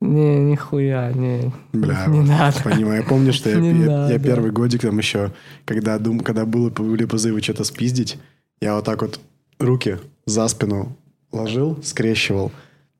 не, 0.00 0.38
нихуя, 0.38 1.12
не, 1.12 1.50
Бля, 1.72 2.06
не 2.06 2.20
вот, 2.20 2.28
надо. 2.28 2.62
Понимаю, 2.62 3.02
я 3.02 3.08
помню, 3.08 3.32
что 3.32 3.50
я, 3.50 3.56
я- 3.60 3.72
надо. 3.72 4.12
я 4.12 4.18
первый 4.18 4.50
годик 4.50 4.82
там 4.82 4.98
еще, 4.98 5.32
когда, 5.64 5.98
дум, 5.98 6.20
когда 6.20 6.44
было, 6.46 6.70
были 6.70 7.04
позывы 7.04 7.42
что-то 7.42 7.64
спиздить, 7.64 8.18
я 8.60 8.74
вот 8.76 8.84
так 8.84 9.02
вот 9.02 9.20
руки 9.58 9.98
за 10.26 10.46
спину 10.48 10.96
ложил, 11.32 11.78
скрещивал, 11.82 12.52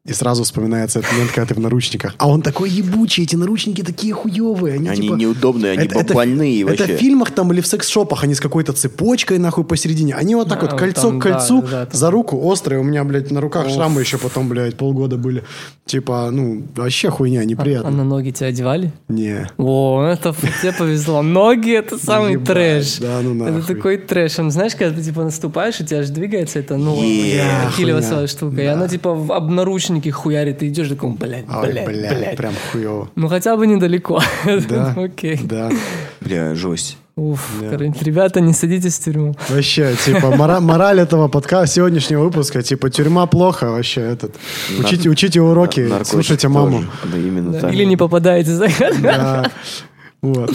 и 0.09 0.13
сразу 0.13 0.43
вспоминается 0.45 0.99
этот 1.01 1.13
момент, 1.13 1.31
когда 1.33 1.47
ты 1.47 1.55
в 1.55 1.61
наручниках. 1.61 2.15
А 2.19 2.29
он 2.29 2.43
такой 2.43 2.71
ебучий, 2.71 3.25
эти 3.25 3.37
наручники 3.37 3.83
такие 3.83 4.13
хуевые. 4.15 4.75
Они, 4.75 4.89
Они 4.89 5.03
типа- 5.03 5.15
неудобные, 5.15 5.73
они 5.73 5.89
больные 6.15 6.63
Это 6.63 6.71
вообще. 6.85 6.97
в 6.97 6.99
фильмах 6.99 7.31
там 7.31 7.53
или 7.53 7.61
в 7.61 7.67
секс-шопах, 7.67 8.25
они 8.25 8.35
с 8.35 8.41
какой-то 8.41 8.73
цепочкой 8.73 9.39
нахуй 9.39 9.65
посередине. 9.65 10.15
Они 10.15 10.35
вот 10.35 10.49
так 10.49 10.61
Да, 10.61 10.67
вот 10.71 10.79
кольцо 10.79 11.09
там, 11.11 11.21
к 11.21 11.23
кольцу, 11.23 11.63
да, 11.63 11.69
да, 11.71 11.87
там. 11.87 11.99
за 11.99 12.11
руку 12.11 12.39
острые. 12.47 12.81
У 12.81 12.85
меня, 12.85 13.05
блядь, 13.05 13.31
на 13.31 13.41
руках 13.41 13.69
шрамы 13.69 14.01
еще 14.01 14.19
потом, 14.19 14.49
блядь, 14.49 14.77
полгода 14.77 15.17
были. 15.17 15.45
Типа, 15.87 16.31
ну, 16.31 16.63
вообще 16.77 17.11
хуйня, 17.11 17.41
А 17.41 17.45
неприятно. 17.45 17.91
на 17.91 18.05
ноги 18.05 18.31
тебя 18.31 18.49
одевали? 18.49 18.93
Не. 19.09 19.49
О, 19.59 20.03
это 20.05 20.35
тебе 20.63 20.73
повезло. 20.73 21.23
Ноги 21.23 21.73
это 21.73 21.99
самый 22.03 22.33
Ебать, 22.33 22.47
трэш. 22.47 22.99
да 22.99 23.21
ну 23.23 23.35
это 23.45 23.53
нахуй. 23.59 23.75
такой 23.75 23.97
трэш. 23.99 24.39
Он, 24.39 24.51
знаешь, 24.51 24.75
когда 24.75 24.95
ты 24.97 25.03
типа 25.03 25.25
наступаешь, 25.25 25.81
и 25.81 25.85
тебя 25.85 26.03
же 26.03 26.13
двигается, 26.13 26.59
это 26.59 26.77
ну 26.77 26.99
ахиллесовая 26.99 28.27
хуйня. 28.27 28.27
штука. 28.27 28.63
И 28.63 28.67
она 28.67 28.89
типа 28.89 29.15
в 29.15 29.33
об 29.99 30.05
наручники 30.05 30.11
хуярит, 30.11 30.59
ты 30.59 30.69
идешь 30.69 30.89
такой, 30.89 31.11
блядь, 31.11 31.47
блядь, 31.47 31.87
блядь, 31.87 32.19
блядь. 32.19 32.37
прям 32.37 32.53
хуево. 32.73 33.09
Ну 33.17 33.29
хотя 33.29 33.57
бы 33.57 33.67
недалеко. 33.67 34.21
Да. 34.69 34.95
Окей. 34.97 35.41
Да. 35.43 35.71
Бля, 36.21 36.55
жесть. 36.55 36.97
Уф, 37.17 37.51
короче, 37.69 38.05
ребята, 38.05 38.41
не 38.41 38.53
садитесь 38.53 38.97
в 38.99 39.05
тюрьму. 39.05 39.35
Вообще, 39.49 39.97
типа, 40.05 40.31
мора- 40.37 40.61
мораль 40.61 41.01
этого 41.01 41.27
подкаста, 41.29 41.67
сегодняшнего 41.75 42.23
выпуска, 42.25 42.63
типа, 42.63 42.91
тюрьма 42.91 43.27
плохо 43.27 43.71
вообще, 43.73 44.03
этот. 44.03 44.37
Учите, 44.79 45.09
учите 45.11 45.41
уроки, 45.41 45.81
Наркотики 45.81 46.11
слушайте 46.11 46.49
маму. 46.49 46.77
тоже. 46.77 46.89
Да, 47.13 47.19
именно 47.19 47.53
Да, 47.53 47.61
так. 47.61 47.73
Или 47.75 47.85
не 47.85 47.97
попадаете 47.97 48.53
за 48.53 48.69
Да. 49.03 49.51
Вот. 50.23 50.55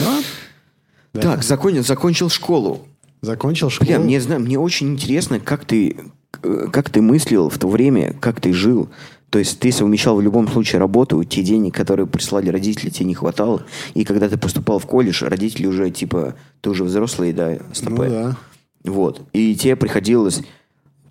Ну, 1.12 1.20
Так, 1.20 1.42
закончил, 1.42 1.84
закончил 1.84 2.30
школу. 2.30 2.78
Закончил 3.20 3.68
школу. 3.70 3.86
Бля, 3.88 3.98
мне, 3.98 4.18
зна- 4.20 4.38
мне 4.38 4.58
очень 4.58 4.92
интересно, 4.94 5.40
как 5.40 5.64
ты, 5.66 5.96
э, 6.42 6.66
как 6.72 6.88
ты 6.90 7.02
мыслил 7.02 7.48
в 7.50 7.58
то 7.58 7.68
время, 7.68 8.14
как 8.20 8.40
ты 8.40 8.52
жил. 8.54 8.88
То 9.34 9.40
есть 9.40 9.58
ты 9.58 9.72
совмещал 9.72 10.14
в 10.14 10.22
любом 10.22 10.46
случае 10.46 10.78
работу, 10.78 11.24
те 11.24 11.42
денег, 11.42 11.74
которые 11.74 12.06
прислали 12.06 12.50
родители, 12.50 12.88
тебе 12.88 13.06
не 13.06 13.14
хватало. 13.14 13.64
И 13.94 14.04
когда 14.04 14.28
ты 14.28 14.38
поступал 14.38 14.78
в 14.78 14.86
колледж, 14.86 15.24
родители 15.24 15.66
уже 15.66 15.90
типа, 15.90 16.36
ты 16.60 16.70
уже 16.70 16.84
взрослый, 16.84 17.32
да, 17.32 17.48
Ну 17.50 17.74
стопэ. 17.74 18.08
да. 18.10 18.36
Вот. 18.84 19.22
И 19.32 19.56
тебе 19.56 19.74
приходилось, 19.74 20.42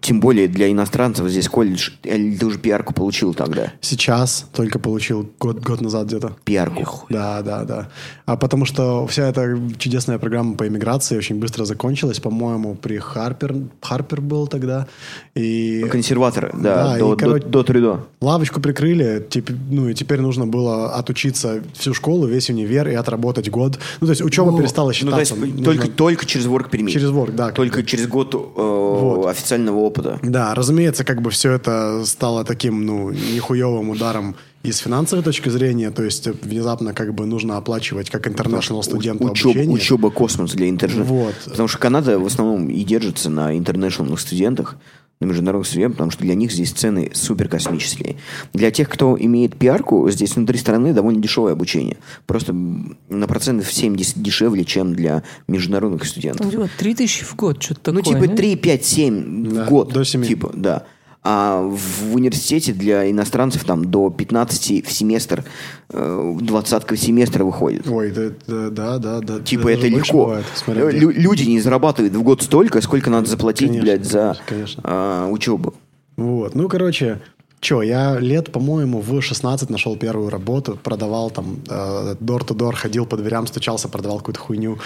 тем 0.03 0.19
более 0.19 0.49
для 0.49 0.69
иностранцев 0.69 1.27
здесь 1.29 1.47
колледж, 1.47 1.91
или 2.03 2.35
ты 2.35 2.45
уже 2.45 2.59
пиарку 2.59 2.93
получил 2.93 3.33
тогда? 3.33 3.71
Сейчас 3.79 4.45
только 4.53 4.77
получил 4.77 5.29
год, 5.39 5.59
год 5.61 5.79
назад 5.79 6.07
где-то. 6.07 6.35
Пиарку. 6.43 7.05
Да, 7.09 7.41
да, 7.41 7.63
да. 7.63 7.89
А 8.25 8.35
потому 8.35 8.65
что 8.65 9.07
вся 9.07 9.29
эта 9.29 9.57
чудесная 9.77 10.19
программа 10.19 10.55
по 10.55 10.67
иммиграции 10.67 11.17
очень 11.17 11.39
быстро 11.39 11.63
закончилась, 11.63 12.19
по-моему, 12.19 12.75
при 12.75 12.97
Харпер, 12.97 13.55
Харпер 13.81 14.19
был 14.19 14.47
тогда. 14.47 14.87
И 15.35 15.85
Консерватор, 15.89 16.51
да, 16.53 16.83
Да, 16.93 16.97
до, 16.97 17.13
и, 17.13 17.17
короче, 17.17 17.45
до, 17.45 17.49
до 17.49 17.63
Трюдо. 17.63 17.99
лавочку 18.19 18.59
прикрыли, 18.59 19.25
теперь, 19.29 19.55
ну 19.71 19.87
и 19.87 19.93
теперь 19.93 20.19
нужно 20.19 20.45
было 20.45 20.95
отучиться 20.95 21.61
всю 21.75 21.93
школу, 21.93 22.27
весь 22.27 22.49
универ 22.49 22.89
и 22.89 22.93
отработать 22.93 23.49
год. 23.49 23.79
Ну, 24.01 24.07
то 24.07 24.11
есть 24.11 24.21
учеба 24.21 24.57
перестала 24.57 24.91
Ну, 25.01 25.11
то 25.11 25.19
есть 25.19 25.31
считаться. 25.31 25.35
Нужно- 25.35 25.63
только, 25.63 25.87
только 25.87 26.25
через 26.25 26.45
work 26.47 26.69
permit. 26.69 26.89
Через 26.91 27.09
work, 27.09 27.31
да, 27.31 27.51
Только 27.51 27.83
через 27.83 28.07
год 28.07 28.35
э, 28.35 29.29
официального 29.29 29.77
опыта. 29.77 29.92
Да, 30.23 30.53
разумеется, 30.55 31.03
как 31.03 31.21
бы 31.21 31.29
все 31.31 31.51
это 31.51 32.03
стало 32.05 32.43
таким, 32.43 32.85
ну, 32.85 33.11
нехуевым 33.11 33.89
ударом 33.89 34.35
и 34.63 34.71
с 34.71 34.77
финансовой 34.77 35.23
точки 35.23 35.49
зрения, 35.49 35.91
то 35.91 36.03
есть 36.03 36.27
внезапно 36.27 36.93
как 36.93 37.13
бы 37.13 37.25
нужно 37.25 37.57
оплачивать 37.57 38.09
как 38.09 38.27
интернешнл 38.27 38.81
студенту 38.81 39.25
Учеб- 39.25 39.51
обучение. 39.51 39.69
учеба 39.69 40.09
космос 40.09 40.51
для 40.53 40.69
интернет. 40.69 41.05
Вот. 41.05 41.35
Потому 41.45 41.67
что 41.67 41.77
Канада 41.79 42.17
в 42.17 42.25
основном 42.25 42.69
и 42.69 42.83
держится 42.83 43.29
на 43.29 43.57
интернешнл 43.57 44.15
студентах, 44.17 44.77
на 45.23 45.29
международных 45.29 45.67
студентах, 45.67 45.97
потому 45.97 46.11
что 46.11 46.23
для 46.23 46.35
них 46.35 46.51
здесь 46.51 46.71
цены 46.71 47.11
супер 47.13 47.47
космические. 47.47 48.17
Для 48.53 48.71
тех, 48.71 48.89
кто 48.89 49.17
имеет 49.19 49.55
пиарку, 49.57 50.09
здесь 50.09 50.35
внутри 50.35 50.57
страны 50.57 50.93
довольно 50.93 51.21
дешевое 51.21 51.53
обучение. 51.53 51.97
Просто 52.25 52.53
на 52.53 53.27
процентов 53.27 53.71
70 53.71 54.21
дешевле, 54.21 54.63
чем 54.65 54.93
для 54.95 55.23
международных 55.47 56.05
студентов. 56.05 56.41
Там 56.41 56.51
типа 56.51 56.69
3000 56.77 57.23
в 57.25 57.35
год, 57.35 57.61
что-то 57.63 57.91
Ну, 57.91 58.01
такое. 58.01 58.21
типа 58.21 58.31
не? 58.31 58.35
3, 58.37 58.55
5, 58.55 58.85
7 58.85 59.53
Да, 59.53 59.65
в 59.65 59.69
год. 59.69 59.93
до 59.93 60.03
семи. 60.03 60.27
Типа, 60.27 60.51
да. 60.53 60.83
А 61.25 61.61
в 61.61 62.13
университете 62.15 62.73
для 62.73 63.09
иностранцев 63.09 63.63
там 63.63 63.85
до 63.85 64.09
15 64.09 64.85
в 64.85 64.91
семестр, 64.91 65.45
э, 65.89 66.35
двадцатка 66.41 66.95
в 66.95 66.99
семестр 66.99 67.43
выходит. 67.43 67.87
Ой, 67.87 68.11
да, 68.11 68.69
да, 68.69 68.97
да, 68.97 69.19
да. 69.21 69.39
Типа 69.39 69.69
это 69.69 69.81
больше 69.83 69.95
легко. 69.95 70.25
бывает, 70.25 70.45
смотря. 70.53 70.89
Лю- 70.91 71.11
люди 71.11 71.43
не 71.43 71.61
зарабатывают 71.61 72.13
в 72.13 72.21
год 72.23 72.41
столько, 72.41 72.81
сколько 72.81 73.09
надо 73.09 73.29
заплатить, 73.29 73.69
Конечно, 73.69 73.83
блядь, 73.85 74.05
за 74.05 74.37
конечно. 74.45 74.81
а, 74.85 75.29
учебу. 75.29 75.73
Вот, 76.17 76.55
ну, 76.55 76.67
короче, 76.67 77.21
Че, 77.61 77.81
я 77.83 78.19
лет, 78.19 78.51
по-моему, 78.51 78.99
в 78.99 79.21
16 79.21 79.69
нашел 79.69 79.95
первую 79.95 80.29
работу, 80.29 80.77
продавал 80.83 81.31
там, 81.31 81.59
э, 81.69 82.15
door-to-door, 82.19 82.73
ходил 82.75 83.05
по 83.05 83.15
дверям, 83.15 83.47
стучался, 83.47 83.87
продавал 83.87 84.17
какую-то 84.17 84.41
хуйню. 84.41 84.79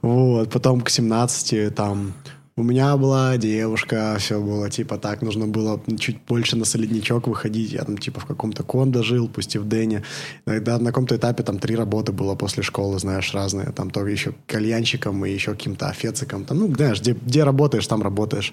Вот, 0.00 0.50
потом 0.50 0.80
к 0.80 0.88
17 0.88 1.74
там 1.74 2.14
у 2.54 2.62
меня 2.62 2.96
была 2.98 3.38
девушка, 3.38 4.16
все 4.18 4.38
было 4.38 4.68
типа 4.68 4.98
так, 4.98 5.22
нужно 5.22 5.46
было 5.46 5.80
чуть 5.98 6.18
больше 6.28 6.56
на 6.56 6.66
солидничок 6.66 7.26
выходить. 7.26 7.72
Я 7.72 7.84
там 7.84 7.96
типа 7.96 8.20
в 8.20 8.26
каком-то 8.26 8.62
кондо 8.62 9.02
жил, 9.02 9.28
пусть 9.28 9.54
и 9.54 9.58
в 9.58 9.64
Дэне. 9.64 10.02
Иногда 10.44 10.78
на 10.78 10.86
каком-то 10.86 11.16
этапе 11.16 11.42
там 11.42 11.58
три 11.58 11.76
работы 11.76 12.12
было 12.12 12.34
после 12.34 12.62
школы, 12.62 12.98
знаешь, 12.98 13.32
разные. 13.32 13.72
Там 13.72 13.90
то 13.90 14.06
еще 14.06 14.34
кальянщиком 14.46 15.24
и 15.24 15.30
еще 15.30 15.52
каким-то 15.52 15.88
офециком. 15.88 16.44
Там, 16.44 16.58
ну, 16.58 16.74
знаешь, 16.74 17.00
где, 17.00 17.12
где 17.12 17.44
работаешь, 17.44 17.86
там 17.86 18.02
работаешь. 18.02 18.52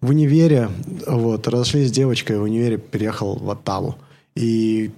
В 0.00 0.10
универе, 0.10 0.68
вот, 1.06 1.46
разошлись 1.46 1.88
с 1.88 1.92
девочкой, 1.92 2.38
в 2.38 2.42
универе 2.42 2.78
переехал 2.78 3.36
в 3.36 3.48
Оттаву. 3.48 3.96
И 4.34 4.90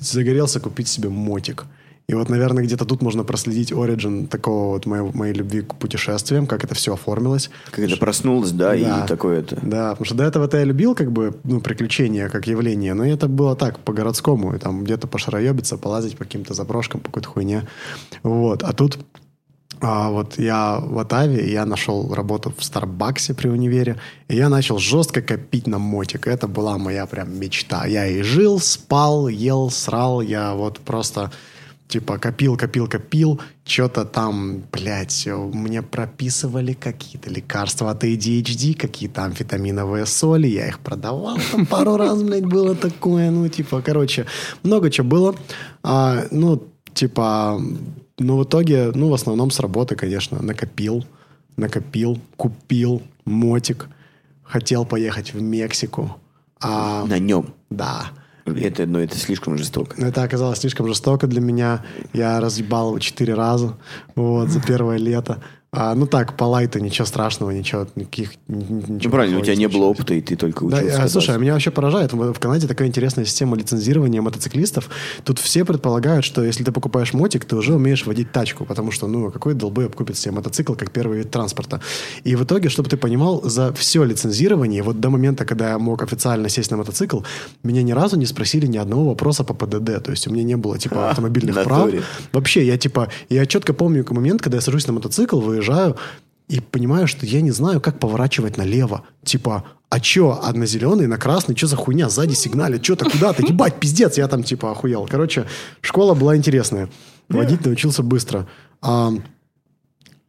загорелся 0.00 0.60
купить 0.60 0.88
себе 0.88 1.08
мотик. 1.08 1.64
И 2.08 2.14
вот, 2.14 2.30
наверное, 2.30 2.64
где-то 2.64 2.86
тут 2.86 3.02
можно 3.02 3.22
проследить 3.22 3.70
оригин 3.70 4.28
такого 4.28 4.72
вот 4.72 4.86
моей, 4.86 5.12
моей 5.12 5.34
любви 5.34 5.60
к 5.60 5.74
путешествиям, 5.74 6.46
как 6.46 6.64
это 6.64 6.74
все 6.74 6.94
оформилось. 6.94 7.50
Когда 7.70 7.96
проснулась, 7.96 8.50
да, 8.50 8.70
Да. 8.70 9.04
и 9.04 9.06
такое 9.06 9.40
это. 9.40 9.56
Да, 9.62 9.90
потому 9.90 10.06
что 10.06 10.14
до 10.14 10.24
этого-то 10.24 10.56
я 10.56 10.64
любил 10.64 10.94
как 10.94 11.12
бы, 11.12 11.36
ну, 11.44 11.60
приключения 11.60 12.30
как 12.30 12.46
явление, 12.46 12.94
но 12.94 13.04
это 13.04 13.28
было 13.28 13.54
так, 13.56 13.80
по-городскому, 13.80 14.54
и 14.54 14.58
там 14.58 14.84
где-то 14.84 15.06
пошароебиться, 15.06 15.76
полазить 15.76 16.16
по 16.16 16.24
каким-то 16.24 16.54
заброшкам, 16.54 17.00
по 17.00 17.08
какой-то 17.08 17.28
хуйне. 17.28 17.68
Вот, 18.22 18.62
а 18.62 18.72
тут 18.72 18.98
а, 19.82 20.10
вот 20.10 20.38
я 20.38 20.80
в 20.80 20.98
Атаве, 20.98 21.52
я 21.52 21.66
нашел 21.66 22.14
работу 22.14 22.54
в 22.56 22.64
Старбаксе 22.64 23.34
при 23.34 23.48
универе, 23.48 23.96
и 24.28 24.36
я 24.36 24.48
начал 24.48 24.78
жестко 24.78 25.20
копить 25.20 25.66
на 25.66 25.78
мотик. 25.78 26.26
Это 26.26 26.48
была 26.48 26.78
моя 26.78 27.04
прям 27.04 27.38
мечта. 27.38 27.84
Я 27.86 28.06
и 28.06 28.22
жил, 28.22 28.60
спал, 28.60 29.28
ел, 29.28 29.70
срал, 29.70 30.22
я 30.22 30.54
вот 30.54 30.78
просто 30.78 31.30
типа 31.88 32.18
копил, 32.18 32.56
копил, 32.56 32.86
копил, 32.88 33.40
что-то 33.64 34.04
там, 34.04 34.62
блядь, 34.72 35.26
мне 35.26 35.82
прописывали 35.82 36.74
какие-то 36.74 37.30
лекарства 37.30 37.90
от 37.90 38.04
ADHD, 38.04 38.74
какие-то 38.74 39.24
амфетаминовые 39.24 40.06
соли, 40.06 40.46
я 40.48 40.68
их 40.68 40.78
продавал 40.80 41.38
там 41.52 41.66
пару 41.66 41.96
раз, 42.02 42.22
блядь, 42.22 42.44
было 42.44 42.74
такое, 42.74 43.30
ну, 43.30 43.48
типа, 43.48 43.80
короче, 43.80 44.26
много 44.62 44.90
чего 44.90 45.08
было, 45.08 45.34
А, 45.82 46.24
ну, 46.30 46.62
типа, 46.92 47.60
ну, 48.18 48.36
в 48.36 48.44
итоге, 48.44 48.92
ну, 48.94 49.08
в 49.08 49.14
основном 49.14 49.50
с 49.50 49.60
работы, 49.60 49.96
конечно, 49.96 50.42
накопил, 50.42 51.04
накопил, 51.56 52.20
купил 52.36 53.02
мотик, 53.24 53.88
хотел 54.42 54.84
поехать 54.84 55.32
в 55.34 55.40
Мексику. 55.40 56.16
А, 56.60 57.04
На 57.06 57.18
нем. 57.18 57.54
да. 57.70 58.10
Это, 58.56 58.86
ну, 58.86 58.98
это 58.98 59.16
слишком 59.16 59.56
жестоко. 59.58 59.94
Но 59.98 60.06
Это 60.06 60.22
оказалось 60.22 60.58
слишком 60.58 60.86
жестоко 60.86 61.26
для 61.26 61.40
меня. 61.40 61.84
Я 62.12 62.40
разъебал 62.40 62.88
его 62.88 62.98
четыре 62.98 63.34
раза 63.34 63.76
вот, 64.14 64.48
за 64.48 64.60
первое 64.60 64.98
лето. 64.98 65.42
А, 65.70 65.94
ну 65.94 66.06
так, 66.06 66.34
по 66.34 66.44
лайту, 66.44 66.78
ничего 66.78 67.04
страшного, 67.04 67.50
ничего, 67.50 67.86
никаких... 67.94 68.32
Ну, 68.48 68.98
правильно, 69.10 69.38
у 69.38 69.42
тебя 69.42 69.54
не 69.54 69.68
было 69.68 69.84
опыта, 69.84 70.14
и 70.14 70.22
ты 70.22 70.34
только 70.34 70.64
Да, 70.66 70.78
учился. 70.78 71.02
а, 71.02 71.08
слушай, 71.08 71.34
а 71.34 71.38
меня 71.38 71.52
вообще 71.52 71.70
поражает. 71.70 72.14
В 72.14 72.32
в 72.32 72.38
Канаде 72.40 72.66
такая 72.66 72.88
интересная 72.88 73.26
система 73.26 73.54
лицензирования 73.54 74.22
мотоциклистов. 74.22 74.88
Тут 75.24 75.38
все 75.38 75.66
предполагают, 75.66 76.24
что 76.24 76.42
если 76.42 76.64
ты 76.64 76.72
покупаешь 76.72 77.12
мотик, 77.12 77.44
ты 77.44 77.54
уже 77.54 77.74
умеешь 77.74 78.06
водить 78.06 78.32
тачку, 78.32 78.64
потому 78.64 78.90
что, 78.92 79.06
ну, 79.08 79.30
какой 79.30 79.52
долбоеб 79.52 79.94
купит 79.94 80.16
себе 80.16 80.32
мотоцикл 80.32 80.72
как 80.72 80.90
первый 80.90 81.18
вид 81.18 81.30
транспорта. 81.30 81.82
И 82.24 82.34
в 82.34 82.44
итоге, 82.44 82.70
чтобы 82.70 82.88
ты 82.88 82.96
понимал, 82.96 83.42
за 83.42 83.70
все 83.74 84.04
лицензирование, 84.04 84.82
вот 84.82 85.00
до 85.00 85.10
момента, 85.10 85.44
когда 85.44 85.70
я 85.70 85.78
мог 85.78 86.02
официально 86.02 86.48
сесть 86.48 86.70
на 86.70 86.78
мотоцикл, 86.78 87.20
меня 87.62 87.82
ни 87.82 87.92
разу 87.92 88.16
не 88.16 88.26
спросили 88.26 88.66
ни 88.66 88.78
одного 88.78 89.04
вопроса 89.10 89.44
по 89.44 89.52
ПДД. 89.52 90.02
То 90.02 90.12
есть 90.12 90.26
у 90.28 90.32
меня 90.32 90.44
не 90.44 90.56
было, 90.56 90.78
типа, 90.78 91.10
автомобильных 91.10 91.62
прав. 91.64 91.90
Вообще, 92.32 92.66
я, 92.66 92.78
типа, 92.78 93.08
я 93.28 93.44
четко 93.44 93.74
помню 93.74 94.06
момент, 94.08 94.40
когда 94.40 94.56
я 94.56 94.62
сажусь 94.62 94.86
на 94.86 94.94
мотоцикл, 94.94 95.57
выезжаю, 95.58 95.96
и 96.48 96.60
понимаю, 96.60 97.06
что 97.06 97.26
я 97.26 97.40
не 97.42 97.50
знаю, 97.50 97.80
как 97.80 97.98
поворачивать 97.98 98.56
налево. 98.56 99.02
Типа, 99.22 99.64
а 99.90 100.00
чё, 100.00 100.40
а 100.42 100.52
на 100.52 100.64
зеленый, 100.66 101.06
на 101.06 101.18
красный, 101.18 101.56
что 101.56 101.66
за 101.66 101.76
хуйня, 101.76 102.08
сзади 102.08 102.34
сигналит, 102.34 102.82
что-то 102.84 103.08
куда-то, 103.10 103.42
ебать, 103.42 103.78
пиздец, 103.80 104.16
я 104.18 104.28
там 104.28 104.42
типа 104.42 104.70
охуел. 104.72 105.06
Короче, 105.10 105.46
школа 105.82 106.14
была 106.14 106.36
интересная. 106.36 106.88
Водить 107.28 107.64
научился 107.66 108.02
быстро. 108.02 108.46
А, 108.80 109.12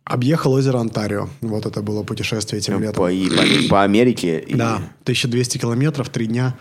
объехал 0.03 0.53
озеро 0.53 0.79
Онтарио. 0.79 1.29
Вот 1.41 1.65
это 1.65 1.81
было 1.81 2.03
путешествие 2.03 2.59
этим 2.59 2.81
летом. 2.81 2.95
По, 2.95 3.09
по, 3.09 3.69
по 3.69 3.83
Америке. 3.83 4.39
и- 4.39 4.55
Да, 4.55 4.77
1200 5.03 5.57
километров, 5.59 6.09
три 6.09 6.25
дня. 6.27 6.55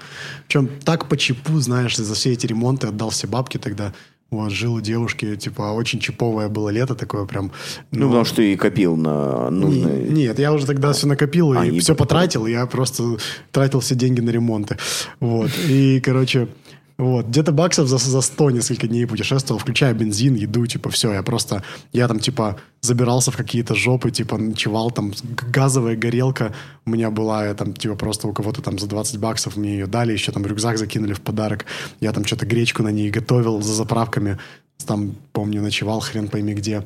Причем 0.46 0.68
так 0.84 1.08
по 1.08 1.16
чипу, 1.16 1.58
знаешь, 1.60 1.96
за 1.96 2.14
все 2.14 2.32
эти 2.32 2.46
ремонты 2.46 2.86
отдал 2.88 3.10
все 3.10 3.26
бабки 3.26 3.58
тогда. 3.58 3.92
Вот, 4.30 4.50
жил 4.52 4.74
у 4.74 4.80
девушки, 4.82 5.36
типа, 5.36 5.72
очень 5.72 6.00
чиповое 6.00 6.48
было 6.48 6.68
лето 6.68 6.94
такое 6.94 7.24
прям. 7.24 7.50
Ну, 7.92 8.08
потому 8.08 8.26
что 8.26 8.36
ты 8.36 8.56
копил 8.58 8.94
на 8.94 9.48
Не- 9.50 9.56
нужные... 9.58 10.08
Нет, 10.10 10.38
я 10.38 10.52
уже 10.52 10.66
тогда 10.66 10.92
все 10.92 11.06
накопил 11.06 11.52
А, 11.52 11.64
и 11.64 11.70
не 11.70 11.80
все 11.80 11.94
потратил, 11.94 12.46
я 12.46 12.66
просто 12.66 13.16
тратил 13.52 13.80
все 13.80 13.94
деньги 13.94 14.20
на 14.20 14.28
ремонты. 14.28 14.76
Вот. 15.18 15.50
И, 15.66 16.00
короче, 16.00 16.48
вот, 16.98 17.26
где-то 17.26 17.52
баксов 17.52 17.86
за, 17.86 17.98
за 17.98 18.20
100 18.20 18.50
несколько 18.50 18.88
дней 18.88 19.06
путешествовал, 19.06 19.60
включая 19.60 19.94
бензин, 19.94 20.34
еду, 20.34 20.66
типа, 20.66 20.90
все, 20.90 21.12
я 21.12 21.22
просто, 21.22 21.62
я 21.92 22.08
там, 22.08 22.18
типа, 22.18 22.58
забирался 22.80 23.30
в 23.30 23.36
какие-то 23.36 23.76
жопы, 23.76 24.10
типа, 24.10 24.36
ночевал, 24.36 24.90
там, 24.90 25.12
газовая 25.52 25.96
горелка 25.96 26.52
у 26.84 26.90
меня 26.90 27.10
была, 27.10 27.46
я 27.46 27.54
там, 27.54 27.72
типа, 27.72 27.94
просто 27.94 28.26
у 28.26 28.32
кого-то 28.32 28.62
там 28.62 28.78
за 28.78 28.88
20 28.88 29.18
баксов 29.18 29.56
мне 29.56 29.74
ее 29.74 29.86
дали, 29.86 30.12
еще 30.12 30.32
там 30.32 30.44
рюкзак 30.44 30.76
закинули 30.76 31.12
в 31.12 31.20
подарок, 31.20 31.66
я 32.00 32.12
там 32.12 32.24
что-то 32.24 32.46
гречку 32.46 32.82
на 32.82 32.88
ней 32.88 33.10
готовил 33.10 33.62
за 33.62 33.74
заправками, 33.74 34.38
там, 34.84 35.14
помню, 35.32 35.62
ночевал 35.62 36.00
хрен 36.00 36.28
пойми 36.28 36.54
где. 36.54 36.82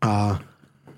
А 0.00 0.40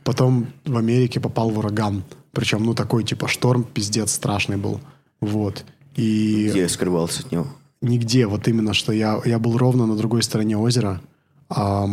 потом 0.04 0.48
в 0.64 0.76
Америке 0.76 1.20
попал 1.20 1.50
в 1.50 1.58
ураган. 1.58 2.04
Причем, 2.32 2.64
ну, 2.64 2.74
такой, 2.74 3.04
типа, 3.04 3.28
шторм 3.28 3.64
пиздец 3.64 4.12
страшный 4.12 4.56
был. 4.56 4.80
Вот. 5.20 5.64
И 5.96 6.48
Где 6.50 6.68
скрывался 6.68 7.22
от 7.22 7.32
него? 7.32 7.46
Нигде, 7.82 8.26
вот 8.26 8.49
именно, 8.49 8.75
что 8.75 8.92
я, 8.92 9.20
я 9.25 9.38
был 9.38 9.56
ровно 9.56 9.87
на 9.87 9.96
другой 9.96 10.22
стороне 10.22 10.56
озера, 10.56 11.00
а- 11.49 11.88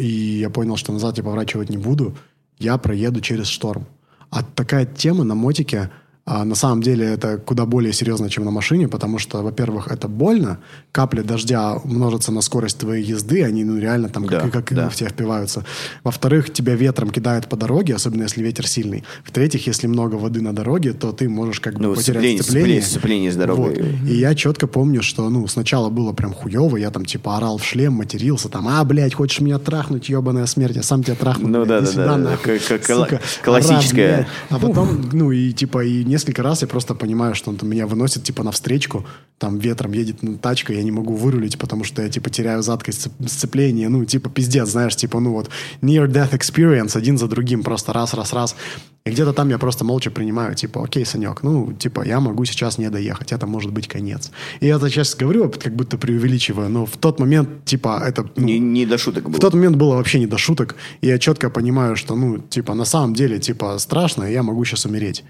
и 0.00 0.06
я 0.40 0.50
понял, 0.50 0.76
что 0.76 0.92
назад 0.92 1.18
я 1.18 1.24
поворачивать 1.24 1.70
не 1.70 1.76
буду, 1.76 2.16
я 2.58 2.78
проеду 2.78 3.20
через 3.20 3.46
шторм. 3.46 3.86
А 4.30 4.42
такая 4.42 4.86
тема 4.86 5.24
на 5.24 5.34
мотике, 5.34 5.90
а, 6.28 6.44
на 6.44 6.54
самом 6.56 6.82
деле 6.82 7.06
это 7.06 7.38
куда 7.38 7.66
более 7.66 7.92
серьезно, 7.92 8.28
чем 8.28 8.44
на 8.44 8.50
машине, 8.50 8.88
потому 8.88 9.18
что, 9.18 9.42
во-первых, 9.42 9.88
это 9.88 10.08
больно, 10.08 10.58
капли 10.90 11.22
дождя 11.22 11.78
множатся 11.84 12.32
на 12.32 12.40
скорость 12.40 12.78
твоей 12.78 13.04
езды, 13.04 13.44
они 13.44 13.62
ну, 13.64 13.78
реально 13.78 14.08
там 14.08 14.26
Да, 14.26 14.40
как, 14.40 14.52
как 14.52 14.74
да. 14.74 14.88
в 14.88 14.96
тебя 14.96 15.08
впиваются. 15.08 15.64
Во-вторых, 16.02 16.52
тебя 16.52 16.74
ветром 16.74 17.10
кидают 17.10 17.48
по 17.48 17.56
дороге, 17.56 17.94
особенно 17.94 18.22
если 18.24 18.42
ветер 18.42 18.66
сильный. 18.66 19.04
В-третьих, 19.24 19.68
если 19.68 19.86
много 19.86 20.16
воды 20.16 20.40
на 20.42 20.52
дороге, 20.52 20.92
то 20.94 21.12
ты 21.12 21.28
можешь 21.28 21.60
как 21.60 21.74
бы 21.74 21.82
Ну, 21.82 21.94
потерять 21.94 22.22
сцепление- 22.24 22.42
сцепление. 22.42 22.82
сцепление 22.82 23.30
с 23.32 23.36
дорогой. 23.36 23.74
Вот. 23.80 24.08
И 24.10 24.14
я 24.16 24.34
четко 24.34 24.66
помню, 24.66 25.02
что, 25.02 25.30
ну, 25.30 25.46
сначала 25.46 25.90
было 25.90 26.12
прям 26.12 26.32
хуево, 26.34 26.76
я 26.76 26.90
там, 26.90 27.04
типа, 27.04 27.36
орал 27.36 27.58
в 27.58 27.64
шлем, 27.64 27.92
матерился, 27.92 28.48
там, 28.48 28.66
а, 28.66 28.82
блядь, 28.84 29.14
хочешь 29.14 29.40
меня 29.40 29.60
трахнуть, 29.60 30.08
ебаная 30.08 30.46
смерть, 30.46 30.74
я 30.74 30.82
сам 30.82 31.04
тебя 31.04 31.14
трахну. 31.14 31.46
Ну, 31.46 31.64
блядь, 31.64 31.68
да, 31.68 31.80
да, 31.80 31.86
сюда, 31.86 32.06
да, 32.06 32.16
нахуй, 32.16 32.58
как- 32.58 32.82
как 32.82 32.96
сука, 32.96 33.20
классическая. 33.44 34.26
А 34.50 34.58
потом, 34.58 35.08
ну, 35.12 35.30
и, 35.30 35.52
типа, 35.52 35.84
и 35.84 36.04
несколько 36.16 36.42
раз 36.42 36.62
я 36.62 36.68
просто 36.68 36.94
понимаю, 36.94 37.34
что 37.34 37.50
он 37.50 37.56
там 37.56 37.68
меня 37.68 37.86
выносит, 37.86 38.22
типа, 38.24 38.42
навстречку, 38.42 39.04
там 39.38 39.58
ветром 39.58 39.92
едет 39.92 40.22
ну, 40.22 40.38
тачка, 40.38 40.72
я 40.72 40.82
не 40.82 40.90
могу 40.90 41.14
вырулить, 41.14 41.58
потому 41.58 41.84
что 41.84 42.02
я, 42.02 42.08
типа, 42.08 42.30
теряю 42.30 42.62
задкость 42.62 43.06
сцеп- 43.06 43.28
сцепления, 43.28 43.88
ну, 43.90 44.04
типа, 44.04 44.30
пиздец, 44.30 44.68
знаешь, 44.68 44.96
типа, 44.96 45.20
ну, 45.20 45.32
вот, 45.32 45.50
near-death 45.82 46.32
experience, 46.32 46.98
один 46.98 47.18
за 47.18 47.28
другим, 47.28 47.62
просто 47.62 47.92
раз, 47.92 48.14
раз, 48.14 48.32
раз. 48.32 48.56
И 49.04 49.10
где-то 49.10 49.32
там 49.32 49.50
я 49.50 49.58
просто 49.58 49.84
молча 49.84 50.10
принимаю, 50.10 50.54
типа, 50.54 50.82
окей, 50.82 51.04
Санек, 51.04 51.42
ну, 51.42 51.72
типа, 51.72 52.02
я 52.06 52.20
могу 52.20 52.46
сейчас 52.46 52.78
не 52.78 52.90
доехать, 52.90 53.32
это 53.32 53.46
может 53.46 53.72
быть 53.72 53.86
конец. 53.88 54.30
И 54.60 54.66
я 54.66 54.76
это 54.76 54.88
сейчас 54.88 55.14
говорю, 55.14 55.50
как 55.50 55.76
будто 55.76 55.98
преувеличиваю, 55.98 56.70
но 56.70 56.84
в 56.86 56.96
тот 56.96 57.20
момент, 57.20 57.48
типа, 57.64 58.02
это... 58.08 58.22
ну, 58.36 58.46
Не, 58.46 58.58
не 58.58 58.86
до 58.86 58.98
шуток 58.98 59.24
в 59.24 59.30
было. 59.30 59.40
тот 59.40 59.54
момент 59.54 59.76
было 59.76 59.94
вообще 59.96 60.18
не 60.18 60.26
до 60.26 60.38
шуток. 60.38 60.76
И 61.02 61.08
я 61.08 61.18
четко 61.18 61.50
понимаю, 61.50 61.94
что, 61.96 62.16
ну, 62.16 62.38
типа, 62.38 62.74
на 62.74 62.84
самом 62.84 63.12
деле, 63.14 63.38
типа, 63.38 63.78
страшно, 63.78 64.24
и 64.24 64.32
я 64.32 64.42
могу 64.42 64.64
сейчас 64.64 64.86
умереть. 64.86 65.24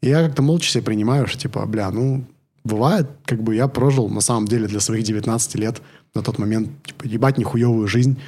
И 0.00 0.08
я 0.08 0.24
как-то 0.24 0.42
молча 0.42 0.70
себе 0.70 0.82
принимаю, 0.84 1.26
что, 1.26 1.38
типа, 1.38 1.66
бля, 1.66 1.90
ну, 1.90 2.24
бывает, 2.64 3.08
как 3.24 3.42
бы 3.42 3.54
я 3.54 3.66
прожил, 3.68 4.08
на 4.08 4.20
самом 4.20 4.46
деле, 4.46 4.66
для 4.68 4.80
своих 4.80 5.04
19 5.04 5.54
лет 5.56 5.80
на 6.14 6.22
тот 6.22 6.38
момент, 6.38 6.70
типа, 6.84 7.04
ебать 7.06 7.38
нехуевую 7.38 7.88
жизнь. 7.88 8.18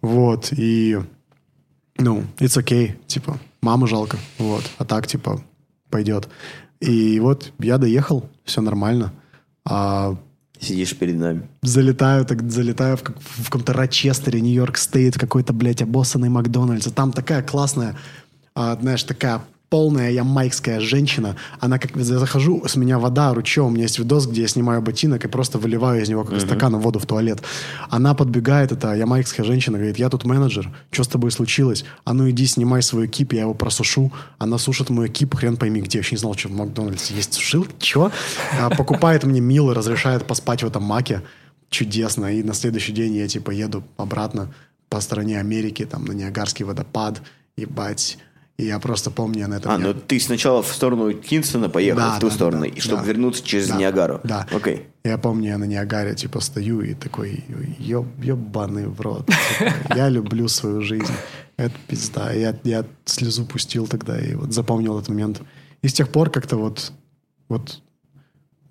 Вот, 0.00 0.52
и, 0.52 0.98
ну, 1.98 2.24
it's 2.38 2.56
okay, 2.62 2.94
типа, 3.06 3.38
маму 3.62 3.86
жалко, 3.86 4.16
вот. 4.38 4.64
А 4.78 4.84
так, 4.84 5.06
типа, 5.06 5.42
пойдет. 5.90 6.28
И 6.80 7.18
вот 7.18 7.52
я 7.58 7.78
доехал, 7.78 8.28
все 8.44 8.60
нормально. 8.60 9.12
А 9.64 10.16
Сидишь 10.60 10.96
перед 10.96 11.16
нами. 11.16 11.42
залетаю, 11.62 12.24
так 12.24 12.48
залетаю 12.50 12.96
в, 12.96 13.02
как- 13.02 13.20
в 13.20 13.44
каком-то 13.44 13.72
Рочестере, 13.72 14.40
Нью-Йорк 14.40 14.76
Стейт, 14.76 15.18
какой-то, 15.18 15.52
блядь, 15.52 15.82
обоссанный 15.82 16.28
Макдональдс. 16.28 16.86
И 16.86 16.90
там 16.90 17.12
такая 17.12 17.42
классная, 17.42 17.96
а, 18.54 18.76
знаешь, 18.80 19.02
такая 19.04 19.42
полная 19.68 20.10
ямайская 20.10 20.80
женщина. 20.80 21.36
Она 21.60 21.78
как 21.78 21.96
я 21.96 22.04
захожу, 22.04 22.66
с 22.66 22.76
меня 22.76 22.98
вода 22.98 23.34
ручьем. 23.34 23.66
У 23.66 23.70
меня 23.70 23.82
есть 23.82 23.98
видос, 23.98 24.26
где 24.26 24.42
я 24.42 24.48
снимаю 24.48 24.80
ботинок 24.80 25.24
и 25.24 25.28
просто 25.28 25.58
выливаю 25.58 26.02
из 26.02 26.08
него 26.08 26.24
как 26.24 26.38
из 26.38 26.42
стакана 26.42 26.78
воду 26.78 26.98
в 26.98 27.06
туалет. 27.06 27.42
Она 27.90 28.14
подбегает, 28.14 28.72
эта 28.72 28.94
ямайская 28.94 29.44
женщина, 29.44 29.78
говорит, 29.78 29.98
я 29.98 30.08
тут 30.08 30.24
менеджер, 30.24 30.70
что 30.90 31.04
с 31.04 31.08
тобой 31.08 31.30
случилось? 31.30 31.84
А 32.04 32.14
ну 32.14 32.28
иди 32.30 32.46
снимай 32.46 32.82
свой 32.82 33.08
кип, 33.08 33.32
я 33.34 33.42
его 33.42 33.54
просушу. 33.54 34.12
Она 34.38 34.58
сушит 34.58 34.90
мой 34.90 35.08
кип, 35.08 35.34
хрен 35.34 35.56
пойми 35.56 35.80
где. 35.80 35.98
Я 35.98 36.00
вообще 36.00 36.14
не 36.14 36.20
знал, 36.20 36.34
что 36.34 36.48
в 36.48 36.52
Макдональдсе 36.52 37.14
есть 37.14 37.34
сушилки. 37.34 37.74
Чего? 37.78 38.10
А, 38.60 38.70
покупает 38.70 39.24
мне 39.24 39.40
мило, 39.40 39.74
разрешает 39.74 40.24
поспать 40.26 40.62
в 40.62 40.66
этом 40.66 40.82
маке. 40.82 41.22
Чудесно. 41.70 42.32
И 42.32 42.42
на 42.42 42.54
следующий 42.54 42.92
день 42.92 43.14
я 43.16 43.28
типа 43.28 43.50
еду 43.50 43.84
обратно 43.98 44.52
по 44.88 45.00
стороне 45.00 45.38
Америки, 45.38 45.84
там 45.84 46.04
на 46.06 46.12
Ниагарский 46.12 46.64
водопад, 46.64 47.20
ебать. 47.56 48.18
И 48.58 48.64
я 48.64 48.80
просто 48.80 49.12
помню, 49.12 49.46
на 49.46 49.54
этом... 49.54 49.70
А, 49.70 49.78
ну 49.78 49.94
ты 49.94 50.18
сначала 50.18 50.64
в 50.64 50.72
сторону 50.72 51.12
Кингстона 51.12 51.68
поехал, 51.68 52.00
Да, 52.00 52.16
в 52.16 52.18
ту 52.18 52.26
да, 52.26 52.30
да, 52.30 52.34
сторону, 52.34 52.60
да, 52.62 52.66
и 52.66 52.80
чтобы 52.80 53.02
да. 53.02 53.08
вернуться 53.08 53.44
через 53.44 53.68
Да, 53.68 53.76
Ниагару. 53.76 54.20
Да. 54.24 54.48
Окей. 54.50 54.88
Я 55.04 55.16
помню, 55.16 55.50
я 55.50 55.58
на 55.58 55.64
Ниагаре, 55.64 56.16
типа, 56.16 56.40
стою 56.40 56.80
и 56.80 56.94
такой, 56.94 57.44
еб, 57.78 58.06
ебаный 58.20 58.88
в 58.88 59.00
рот. 59.00 59.26
Типа, 59.26 59.94
я 59.94 60.08
люблю 60.08 60.48
свою 60.48 60.80
жизнь. 60.80 61.12
Это 61.56 61.74
пизда. 61.86 62.32
Я, 62.32 62.58
я 62.64 62.84
слезу 63.04 63.46
пустил 63.46 63.86
тогда 63.86 64.18
и 64.18 64.34
вот 64.34 64.52
запомнил 64.52 64.98
этот 64.98 65.10
момент. 65.10 65.40
И 65.82 65.88
с 65.88 65.92
тех 65.92 66.10
пор 66.10 66.28
как-то 66.28 66.56
вот, 66.56 66.92
вот, 67.48 67.80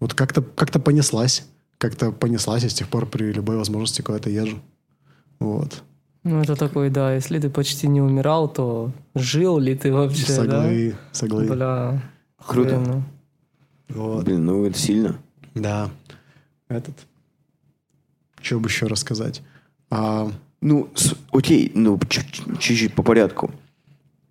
вот 0.02 0.14
как-то 0.14 0.42
как 0.42 0.72
понеслась. 0.84 1.46
Как-то 1.78 2.12
понеслась, 2.12 2.66
и 2.66 2.70
с 2.70 2.74
тех 2.74 2.90
пор 2.90 3.06
при 3.06 3.32
любой 3.32 3.56
возможности 3.56 4.02
куда-то 4.02 4.30
езжу. 4.30 4.60
Вот. 5.40 5.82
Ну, 6.24 6.42
это 6.42 6.56
такой, 6.56 6.90
да, 6.90 7.14
если 7.16 7.40
ты 7.40 7.50
почти 7.50 7.88
не 7.88 8.02
умирал, 8.02 8.50
то 8.52 8.92
жил 9.16 9.60
ли 9.60 9.76
ты 9.76 9.94
вообще, 9.94 10.26
Соглы, 10.26 10.96
соглы. 11.12 11.46
да? 11.48 11.54
Бля, 11.56 12.02
Круто. 12.46 12.76
охуенно. 12.78 13.04
Вот. 13.90 14.26
Блин, 14.26 14.46
ну 14.46 14.66
это 14.66 14.78
сильно. 14.78 15.18
Да. 15.56 15.90
Этот. 16.68 16.96
Что 18.42 18.60
бы 18.60 18.68
еще 18.68 18.88
рассказать? 18.88 19.42
А, 19.90 20.30
Ну, 20.60 20.90
с- 20.96 21.16
окей, 21.32 21.72
ну 21.76 22.00
чуть- 22.10 22.42
чуть-чуть 22.60 22.94
по 22.96 23.04
порядку. 23.04 23.52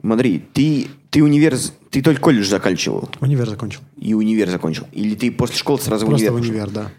Смотри, 0.01 0.41
ты, 0.41 0.89
ты 1.11 1.23
универ, 1.23 1.57
ты 1.91 2.03
только 2.03 2.21
колледж 2.21 2.49
заканчивал 2.49 3.09
универ 3.21 3.49
закончил. 3.49 3.81
и 3.97 4.13
универ 4.13 4.51
закончил. 4.51 4.87
Или 4.93 5.15
ты 5.15 5.31
после 5.31 5.57
школы 5.57 5.79
сразу 5.81 6.05
в 6.05 6.09
Просто 6.09 6.27
универ? 6.27 6.33
в 6.33 6.39
пошел? 6.41 6.53
универ, 6.53 6.71
да. 6.71 6.91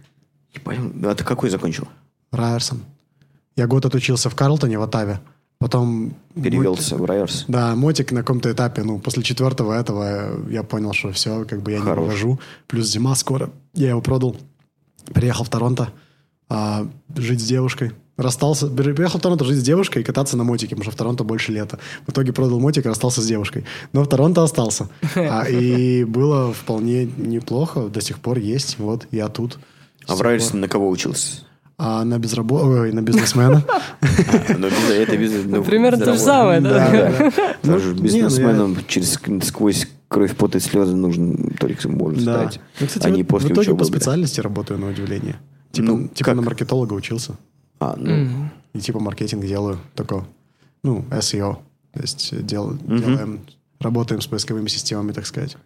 Ебать, 0.53 0.79
А 1.05 1.15
ты 1.15 1.23
какой 1.25 1.49
закончил? 1.49 1.87
Райерсон. 2.31 2.81
Я 3.57 3.65
год 3.67 3.85
отучился 3.85 4.29
в 4.29 4.35
Карлтоне, 4.35 4.77
в 4.77 4.83
Оттаве. 4.83 5.19
Потом... 5.59 6.13
Перевелся 6.35 6.95
в 6.95 7.03
Райерс. 7.05 7.45
Да, 7.47 7.75
мотик 7.75 8.11
на 8.11 8.19
каком-то 8.19 8.51
этапе, 8.51 8.83
ну, 8.83 8.99
после 8.99 9.23
четвертого 9.23 9.73
этого 9.73 10.47
я 10.49 10.61
понял, 10.61 10.93
что 10.93 11.11
все, 11.11 11.43
как 11.45 11.63
бы 11.63 11.71
я 11.71 11.79
Хорош. 11.79 11.97
не 11.97 12.03
вывожу. 12.03 12.39
Плюс 12.67 12.87
зима 12.87 13.15
скоро. 13.15 13.49
Я 13.73 13.89
его 13.89 14.01
продал. 14.01 14.37
Приехал 15.11 15.43
в 15.43 15.49
Торонто 15.49 15.89
а, 16.47 16.87
жить 17.15 17.41
с 17.41 17.45
девушкой. 17.45 17.93
Расстался, 18.17 18.67
приехал 18.67 19.19
в 19.19 19.21
Торонто 19.21 19.45
жить 19.45 19.59
с 19.59 19.63
девушкой 19.63 20.03
и 20.03 20.05
кататься 20.05 20.37
на 20.37 20.43
мотике, 20.43 20.75
потому 20.75 20.83
что 20.83 20.91
в 20.91 20.95
Торонто 20.95 21.23
больше 21.23 21.51
лета. 21.51 21.79
В 22.05 22.11
итоге 22.11 22.33
продал 22.33 22.59
мотик 22.59 22.85
и 22.85 22.89
расстался 22.89 23.21
с 23.21 23.25
девушкой. 23.25 23.65
Но 23.93 24.03
в 24.03 24.07
Торонто 24.07 24.43
остался. 24.43 24.89
А, 25.15 25.43
и 25.49 26.03
было 26.03 26.53
вполне 26.53 27.05
неплохо, 27.05 27.89
до 27.89 28.01
сих 28.01 28.19
пор 28.19 28.37
есть. 28.37 28.77
Вот, 28.77 29.07
я 29.11 29.27
тут. 29.27 29.57
А 30.05 30.15
в 30.15 30.21
Райерсе 30.21 30.55
на 30.57 30.67
кого 30.67 30.89
учился? 30.89 31.47
А 31.79 32.03
на 32.03 32.17
безрабо... 32.17 32.55
Ой, 32.55 32.91
на 32.91 33.01
бизнесмена. 33.03 33.63
Без- 34.01 35.45
ну, 35.45 35.63
Примерно 35.63 36.03
то 36.05 36.13
же 36.13 36.19
самое, 36.19 36.59
да? 36.59 36.89
Даже 37.63 37.89
Ну, 37.91 37.95
ну, 37.95 38.01
бизнесменам 38.01 38.77
через 38.87 39.19
сквозь 39.43 39.87
кровь, 40.07 40.35
пот 40.35 40.55
и 40.55 40.59
слезы 40.59 40.95
нужно 40.95 41.51
только 41.59 41.87
Да. 41.87 42.49
стать. 42.49 42.59
Ну, 42.79 42.87
кстати, 42.87 43.05
а 43.05 43.09
не 43.11 43.23
после 43.23 43.49
в 43.49 43.51
итоге 43.53 43.75
по 43.75 43.83
специальности 43.83 44.39
работаю 44.41 44.79
на 44.79 44.87
удивление. 44.89 45.35
Типа, 45.71 46.07
типа 46.13 46.33
на 46.33 46.41
маркетолога 46.41 46.93
учился. 46.93 47.35
А, 47.79 47.95
ну, 47.97 48.49
И 48.73 48.79
типа 48.79 48.99
маркетинг 48.99 49.45
делаю 49.45 49.79
такой, 49.93 50.21
ну, 50.83 51.05
SEO. 51.11 51.57
То 51.93 52.01
есть 52.01 52.45
дел- 52.45 52.77
делаем, 52.87 53.41
работаем 53.79 54.21
с 54.21 54.27
поисковыми 54.27 54.67
системами, 54.67 55.11
так 55.11 55.27
сказать. 55.27 55.57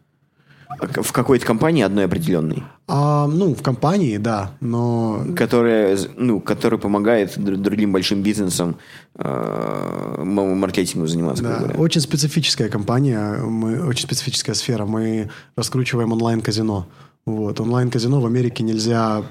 В 0.79 1.11
какой-то 1.11 1.45
компании 1.45 1.83
одной 1.83 2.05
определенной, 2.05 2.63
А, 2.87 3.27
ну, 3.27 3.53
в 3.53 3.61
компании, 3.61 4.17
да, 4.17 4.51
но 4.61 5.23
которая, 5.35 5.97
ну, 6.17 6.39
которая 6.39 6.79
помогает 6.79 7.37
др- 7.37 7.57
другим 7.57 7.91
большим 7.91 8.21
бизнесам 8.23 8.75
э, 9.15 10.23
маркетингу 10.23 11.07
заниматься, 11.07 11.43
да, 11.43 11.57
говоря. 11.57 11.75
очень 11.79 12.01
специфическая 12.01 12.69
компания, 12.69 13.37
мы, 13.37 13.85
очень 13.85 14.05
специфическая 14.05 14.55
сфера. 14.55 14.85
Мы 14.85 15.29
раскручиваем 15.55 16.11
онлайн-казино. 16.11 16.87
Вот. 17.25 17.59
Онлайн-казино 17.59 18.19
в 18.19 18.25
Америке 18.25 18.63
нельзя 18.63 19.23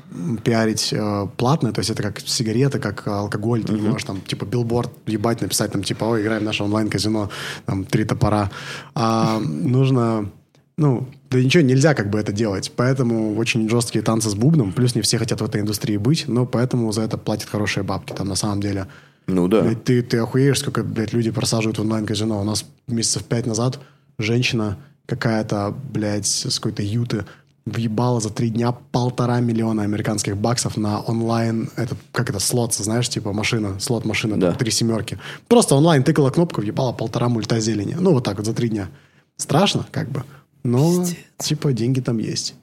пиарить 0.45 0.93
э, 0.93 1.27
платно, 1.37 1.73
то 1.73 1.81
есть 1.81 1.91
это 1.91 2.03
как 2.05 2.21
сигареты, 2.21 2.79
как 2.79 3.07
алкоголь, 3.07 3.65
ты 3.65 3.73
не 3.73 3.83
можешь 3.83 4.05
там 4.05 4.21
типа 4.21 4.45
билборд 4.45 4.91
ебать, 5.07 5.41
написать 5.41 5.73
там 5.73 5.83
типа, 5.83 6.05
ой, 6.05 6.23
играем 6.23 6.43
в 6.43 6.45
наше 6.45 6.63
онлайн-казино, 6.63 7.31
там 7.67 7.85
три 7.85 8.05
топора. 8.05 8.51
А 8.95 9.41
нужно, 9.41 10.31
ну, 10.79 11.09
да 11.31 11.41
ничего, 11.41 11.63
нельзя 11.63 11.95
как 11.95 12.11
бы 12.11 12.19
это 12.19 12.33
делать, 12.33 12.73
поэтому 12.75 13.37
очень 13.37 13.69
жесткие 13.69 14.03
танцы 14.03 14.31
с 14.31 14.35
бубном, 14.35 14.73
плюс 14.73 14.95
не 14.95 15.03
все 15.03 15.19
хотят 15.19 15.41
в 15.41 15.45
этой 15.45 15.61
индустрии 15.61 15.97
быть, 15.97 16.25
но 16.27 16.45
поэтому 16.47 16.91
за 16.93 17.03
это 17.03 17.19
платят 17.19 17.49
хорошие 17.49 17.85
бабки 17.85 18.13
там 18.13 18.29
на 18.29 18.35
самом 18.35 18.61
деле. 18.61 18.87
Ну 19.27 19.47
да. 19.47 19.63
Блядь, 19.63 19.85
ты, 19.85 20.03
ты 20.03 20.19
охуеешь, 20.19 20.59
сколько, 20.59 20.83
блядь, 20.83 21.13
люди 21.13 21.31
просаживают 21.31 21.79
в 21.79 21.83
онлайн-казино. 21.83 22.41
У 22.41 22.45
нас 22.45 22.65
месяцев 22.89 23.23
пять 23.25 23.47
назад 23.47 23.79
женщина 24.19 24.77
какая-то, 25.07 25.75
блядь, 25.93 26.27
с 26.27 26.59
какой-то 26.59 26.83
юты 26.83 27.25
въебала 27.67 28.21
за 28.21 28.31
три 28.31 28.49
дня 28.49 28.73
полтора 28.73 29.39
миллиона 29.41 29.83
американских 29.83 30.37
баксов 30.37 30.77
на 30.77 31.01
онлайн, 31.01 31.69
этот, 31.77 31.99
как 32.11 32.31
это, 32.31 32.41
слот, 32.41 32.75
знаешь, 32.75 33.09
типа 33.09 33.33
машина, 33.33 33.79
слот 33.79 34.05
машина, 34.05 34.37
Да. 34.37 34.53
три 34.53 34.71
семерки. 34.73 35.19
Просто 35.47 35.77
онлайн 35.77 36.03
тыкала 36.03 36.31
кнопку, 36.31 36.61
въебала 36.61 36.93
полтора 36.93 37.29
мульта 37.29 37.61
зелени. 37.61 37.97
Ну, 38.01 38.13
вот 38.13 38.25
так 38.25 38.39
вот 38.39 38.47
за 38.47 38.55
три 38.55 38.69
дня. 38.69 38.89
Страшно, 39.37 39.87
как 39.93 40.09
бы. 40.11 40.25
Но, 40.63 41.05
типа, 41.39 41.73
деньги 41.73 42.01
там 42.01 42.19
есть. 42.19 42.55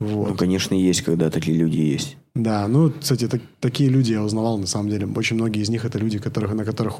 Вот. 0.00 0.30
Ну, 0.30 0.36
конечно, 0.36 0.74
есть, 0.74 1.02
когда 1.02 1.30
такие 1.30 1.56
люди 1.56 1.76
есть. 1.78 2.16
Да, 2.34 2.66
ну, 2.66 2.92
кстати, 2.98 3.28
так- 3.28 3.42
такие 3.60 3.88
люди 3.88 4.12
я 4.12 4.22
узнавал 4.22 4.58
на 4.58 4.66
самом 4.66 4.90
деле. 4.90 5.06
Очень 5.06 5.36
многие 5.36 5.62
из 5.62 5.68
них 5.68 5.84
это 5.84 5.98
люди, 5.98 6.18
которых, 6.18 6.52
на 6.54 6.64
которых... 6.64 6.96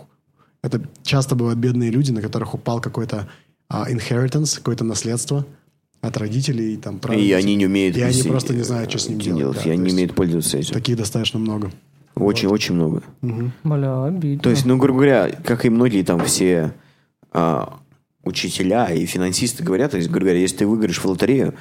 Это 0.63 0.81
часто 1.03 1.35
бывают 1.35 1.59
бедные 1.59 1.91
люди, 1.91 2.13
на 2.13 2.23
которых 2.23 2.55
упал 2.55 2.81
какой-то 2.81 3.29
а, 3.69 3.91
inheritance, 3.91 4.57
какое-то 4.57 4.85
наследство 4.85 5.45
от 6.01 6.17
родителей. 6.17 6.77
Там, 6.77 6.99
И 6.99 7.33
они 7.33 7.57
не 7.57 7.67
умеют... 7.67 7.97
И 7.97 8.01
они 8.01 8.23
просто 8.23 8.55
не 8.55 8.63
знают, 8.63 8.91
что 8.91 8.99
с 9.01 9.09
ним 9.09 9.19
э, 9.19 9.23
делать. 9.23 9.59
да, 9.63 9.71
и 9.71 9.73
они 9.73 9.83
не 9.87 9.93
умеют 9.93 10.15
пользоваться 10.15 10.57
этим. 10.59 10.73
Таких 10.73 10.97
достаточно 10.97 11.39
много. 11.39 11.73
Очень-очень 12.15 12.75
много. 12.75 13.03
Бля, 13.65 14.05
обидно. 14.05 14.43
То 14.43 14.51
есть, 14.51 14.65
ну, 14.65 14.77
грубо 14.77 15.01
говоря, 15.01 15.31
как 15.45 15.65
и 15.65 15.69
многие 15.69 16.05
там 16.05 16.25
все 16.25 16.73
а, 17.33 17.81
учителя 18.25 18.87
и 18.93 19.07
финансисты 19.07 19.63
говорят, 19.63 19.91
то 19.93 19.97
есть, 19.97 20.09
грубо 20.09 20.27
говоря, 20.27 20.41
если 20.41 20.59
ты 20.59 20.67
выиграешь 20.67 20.99
в 20.99 21.05
лотерею, 21.05 21.55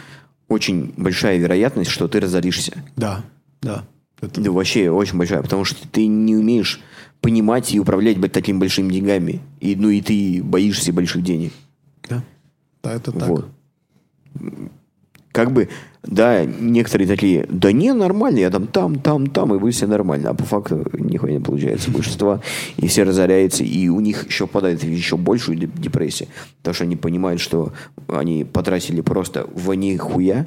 очень 0.48 0.94
большая 0.98 1.38
вероятность, 1.38 1.90
что 1.92 2.08
ты 2.08 2.20
разоришься. 2.20 2.84
Да, 2.96 3.24
да. 3.62 3.86
Это- 4.22 4.40
Да 4.42 4.52
вообще 4.52 4.90
очень 4.90 5.18
большая, 5.18 5.42
потому 5.42 5.66
что 5.66 5.86
ты 5.88 6.08
не 6.08 6.36
умеешь 6.36 6.80
понимать 7.22 7.74
и 7.74 7.80
управлять 7.80 8.20
такими 8.32 8.58
большими 8.58 8.92
деньгами. 8.92 9.42
И, 9.60 9.76
ну 9.76 9.90
и 9.90 10.02
ты 10.02 10.42
боишься 10.44 10.92
больших 10.94 11.24
денег. 11.24 11.52
да. 12.10 12.24
Да, 12.84 12.94
это 12.94 13.12
так. 13.14 13.30
Вот. 13.30 13.48
Как 15.34 15.52
бы, 15.52 15.68
да, 16.04 16.46
некоторые 16.46 17.08
такие, 17.08 17.46
да 17.50 17.72
не, 17.72 17.92
нормально, 17.92 18.38
я 18.38 18.50
там, 18.52 18.68
там, 18.68 19.00
там, 19.00 19.28
там, 19.28 19.54
и 19.54 19.58
вы 19.58 19.72
все 19.72 19.88
нормально. 19.88 20.30
А 20.30 20.34
по 20.36 20.44
факту 20.44 20.86
нихуя 20.94 21.34
не 21.34 21.40
получается. 21.40 21.90
Большинство, 21.92 22.40
и 22.78 22.88
все 22.88 23.04
разоряются, 23.04 23.64
и 23.64 23.90
у 23.90 24.00
них 24.00 24.28
еще 24.28 24.46
попадает 24.48 24.82
в 24.84 24.88
еще 24.88 25.18
большую 25.18 25.58
деп- 25.58 25.78
депрессию. 25.78 26.30
Потому 26.60 26.76
что 26.76 26.84
они 26.86 26.96
понимают, 26.96 27.42
что 27.42 27.74
они 28.08 28.46
потратили 28.46 29.02
просто 29.02 29.48
в 29.54 29.74
нихуя, 29.74 30.46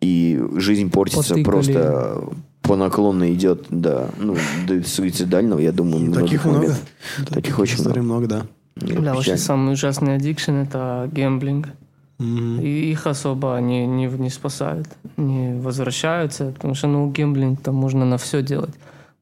и 0.00 0.40
жизнь 0.56 0.90
портится 0.90 1.20
Потыкали. 1.34 1.42
просто 1.44 2.24
по 2.62 2.76
наклонной 2.76 3.34
идет, 3.34 3.66
да, 3.70 4.10
ну, 4.18 4.36
до 4.66 4.82
суицидального, 4.86 5.58
я 5.58 5.72
думаю, 5.72 6.04
И 6.04 6.08
многих 6.08 6.24
таких 6.24 6.44
много. 6.44 6.58
моментов. 6.60 6.82
Да, 7.18 7.34
Таких 7.34 7.58
очень 7.58 7.82
много. 7.82 8.00
много, 8.02 8.26
да. 8.28 8.46
Бля, 8.76 9.14
вообще 9.14 9.36
самый 9.36 9.74
ужасный 9.74 10.16
аддикшн 10.16 10.52
это 10.52 11.10
гемблинг. 11.12 11.68
И 12.62 12.90
их 12.92 13.06
особо 13.06 13.58
не, 13.60 13.86
не, 13.86 14.06
не 14.06 14.30
спасают, 14.30 14.86
не 15.16 15.60
возвращаются, 15.60 16.52
потому 16.52 16.74
что, 16.74 16.86
ну, 16.88 17.10
гемблинг 17.10 17.60
там 17.62 17.74
можно 17.74 18.04
на 18.04 18.16
все 18.18 18.42
делать. 18.42 18.74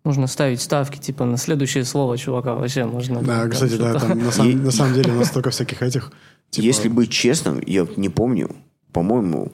Можно 0.04 0.26
ставить 0.26 0.60
ставки, 0.60 0.98
типа, 0.98 1.24
на 1.24 1.36
следующее 1.36 1.84
слово 1.84 2.16
чувака 2.18 2.54
вообще 2.54 2.84
можно. 2.84 3.20
Да, 3.22 3.40
там 3.42 3.50
кстати, 3.50 3.76
да, 3.76 3.94
там 3.98 4.18
на 4.18 4.30
самом, 4.30 4.50
И- 4.50 4.54
на 4.54 4.70
самом 4.70 4.94
деле 4.94 5.12
настолько 5.12 5.50
всяких 5.50 5.82
этих... 5.82 6.12
типа, 6.50 6.64
Если 6.64 6.88
быть 6.88 7.10
честным, 7.10 7.60
я 7.66 7.86
не 7.96 8.08
помню, 8.08 8.50
по-моему, 8.92 9.52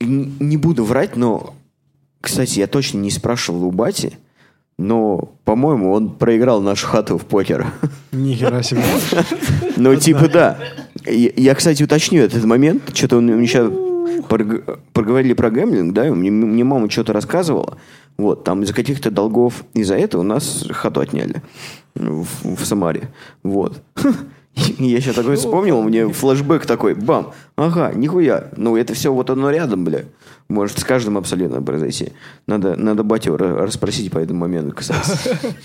не 0.00 0.56
буду 0.56 0.84
врать, 0.84 1.16
но, 1.16 1.54
кстати, 2.20 2.58
я 2.58 2.66
точно 2.66 2.98
не 2.98 3.10
спрашивал 3.10 3.64
у 3.64 3.70
бати, 3.70 4.18
но, 4.78 5.32
по-моему, 5.44 5.92
он 5.92 6.10
проиграл 6.10 6.60
нашу 6.60 6.86
хату 6.86 7.16
в 7.18 7.24
покер. 7.24 7.66
Нихера 8.12 8.62
себе. 8.62 8.82
Ну, 9.76 9.94
типа, 9.96 10.28
да. 10.28 10.58
Я, 11.06 11.30
я, 11.36 11.54
кстати, 11.54 11.82
уточню 11.82 12.22
этот 12.22 12.44
момент. 12.44 12.96
Что-то 12.96 13.18
он 13.18 13.26
мне 13.26 13.46
сейчас 13.46 13.70
проговорили 14.92 15.34
про 15.34 15.50
гэмблинг, 15.50 15.92
да, 15.92 16.04
мне, 16.04 16.30
мне 16.30 16.64
мама 16.64 16.90
что-то 16.90 17.12
рассказывала. 17.12 17.78
Вот, 18.16 18.44
там 18.44 18.62
из-за 18.62 18.74
каких-то 18.74 19.10
долгов, 19.10 19.64
из-за 19.74 19.96
этого 19.96 20.20
у 20.20 20.24
нас 20.24 20.66
хату 20.70 21.00
отняли 21.00 21.42
в, 21.94 22.56
в 22.56 22.64
Самаре. 22.64 23.08
Вот. 23.42 23.82
Я 24.56 25.00
сейчас 25.00 25.16
такой 25.16 25.36
вспомнил, 25.36 25.82
мне 25.82 26.08
флешбэк 26.08 26.64
такой, 26.66 26.94
бам, 26.94 27.32
ага, 27.56 27.92
нихуя. 27.92 28.50
Ну, 28.56 28.76
это 28.76 28.94
все 28.94 29.12
вот 29.12 29.28
оно 29.30 29.50
рядом, 29.50 29.84
бля. 29.84 30.04
Может 30.48 30.78
с 30.78 30.84
каждым 30.84 31.16
абсолютно 31.16 31.62
произойти. 31.62 32.12
Надо, 32.46 32.76
надо 32.76 33.02
батю 33.02 33.34
ра- 33.34 33.56
расспросить 33.64 34.12
по 34.12 34.18
этому 34.18 34.40
моменту, 34.40 34.74
кстати. 34.76 35.18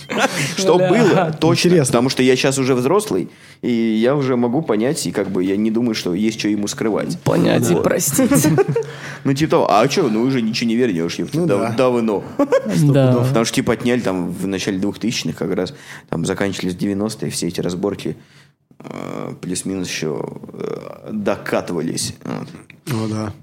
Что 0.57 0.77
было, 0.77 1.35
точно. 1.39 1.67
Интересно. 1.67 1.91
Потому 1.91 2.09
что 2.09 2.23
я 2.23 2.35
сейчас 2.37 2.57
уже 2.57 2.75
взрослый, 2.75 3.29
и 3.61 3.69
я 3.71 4.15
уже 4.15 4.37
могу 4.37 4.61
понять, 4.61 5.05
и 5.05 5.11
как 5.11 5.29
бы 5.29 5.43
я 5.43 5.57
не 5.57 5.69
думаю, 5.69 5.95
что 5.95 6.13
есть 6.13 6.39
что 6.39 6.47
ему 6.47 6.67
скрывать. 6.67 7.19
Понять 7.19 7.69
и 7.69 7.75
простить. 7.75 8.47
Ну, 9.25 9.33
типа 9.33 9.51
того, 9.51 9.69
а 9.69 9.89
что, 9.89 10.03
ну 10.03 10.21
уже 10.21 10.41
ничего 10.41 10.69
не 10.69 10.77
вернешь, 10.77 11.17
Ну 11.33 11.45
да, 11.45 11.57
да. 11.57 11.69
давно. 11.71 12.23
Да. 12.83 13.17
Потому 13.27 13.43
что 13.43 13.53
типа 13.55 13.73
отняли 13.73 13.99
там 13.99 14.31
в 14.31 14.47
начале 14.47 14.79
2000-х 14.79 15.33
как 15.37 15.53
раз, 15.53 15.73
там 16.07 16.25
заканчивались 16.25 16.75
90-е, 16.75 17.29
все 17.29 17.49
эти 17.49 17.59
разборки 17.59 18.15
плюс-минус 19.41 19.87
еще 19.87 20.21
э, 20.53 21.09
докатывались. 21.11 22.15
Вот. 22.23 22.47
О, 22.93 23.07
да. 23.07 23.33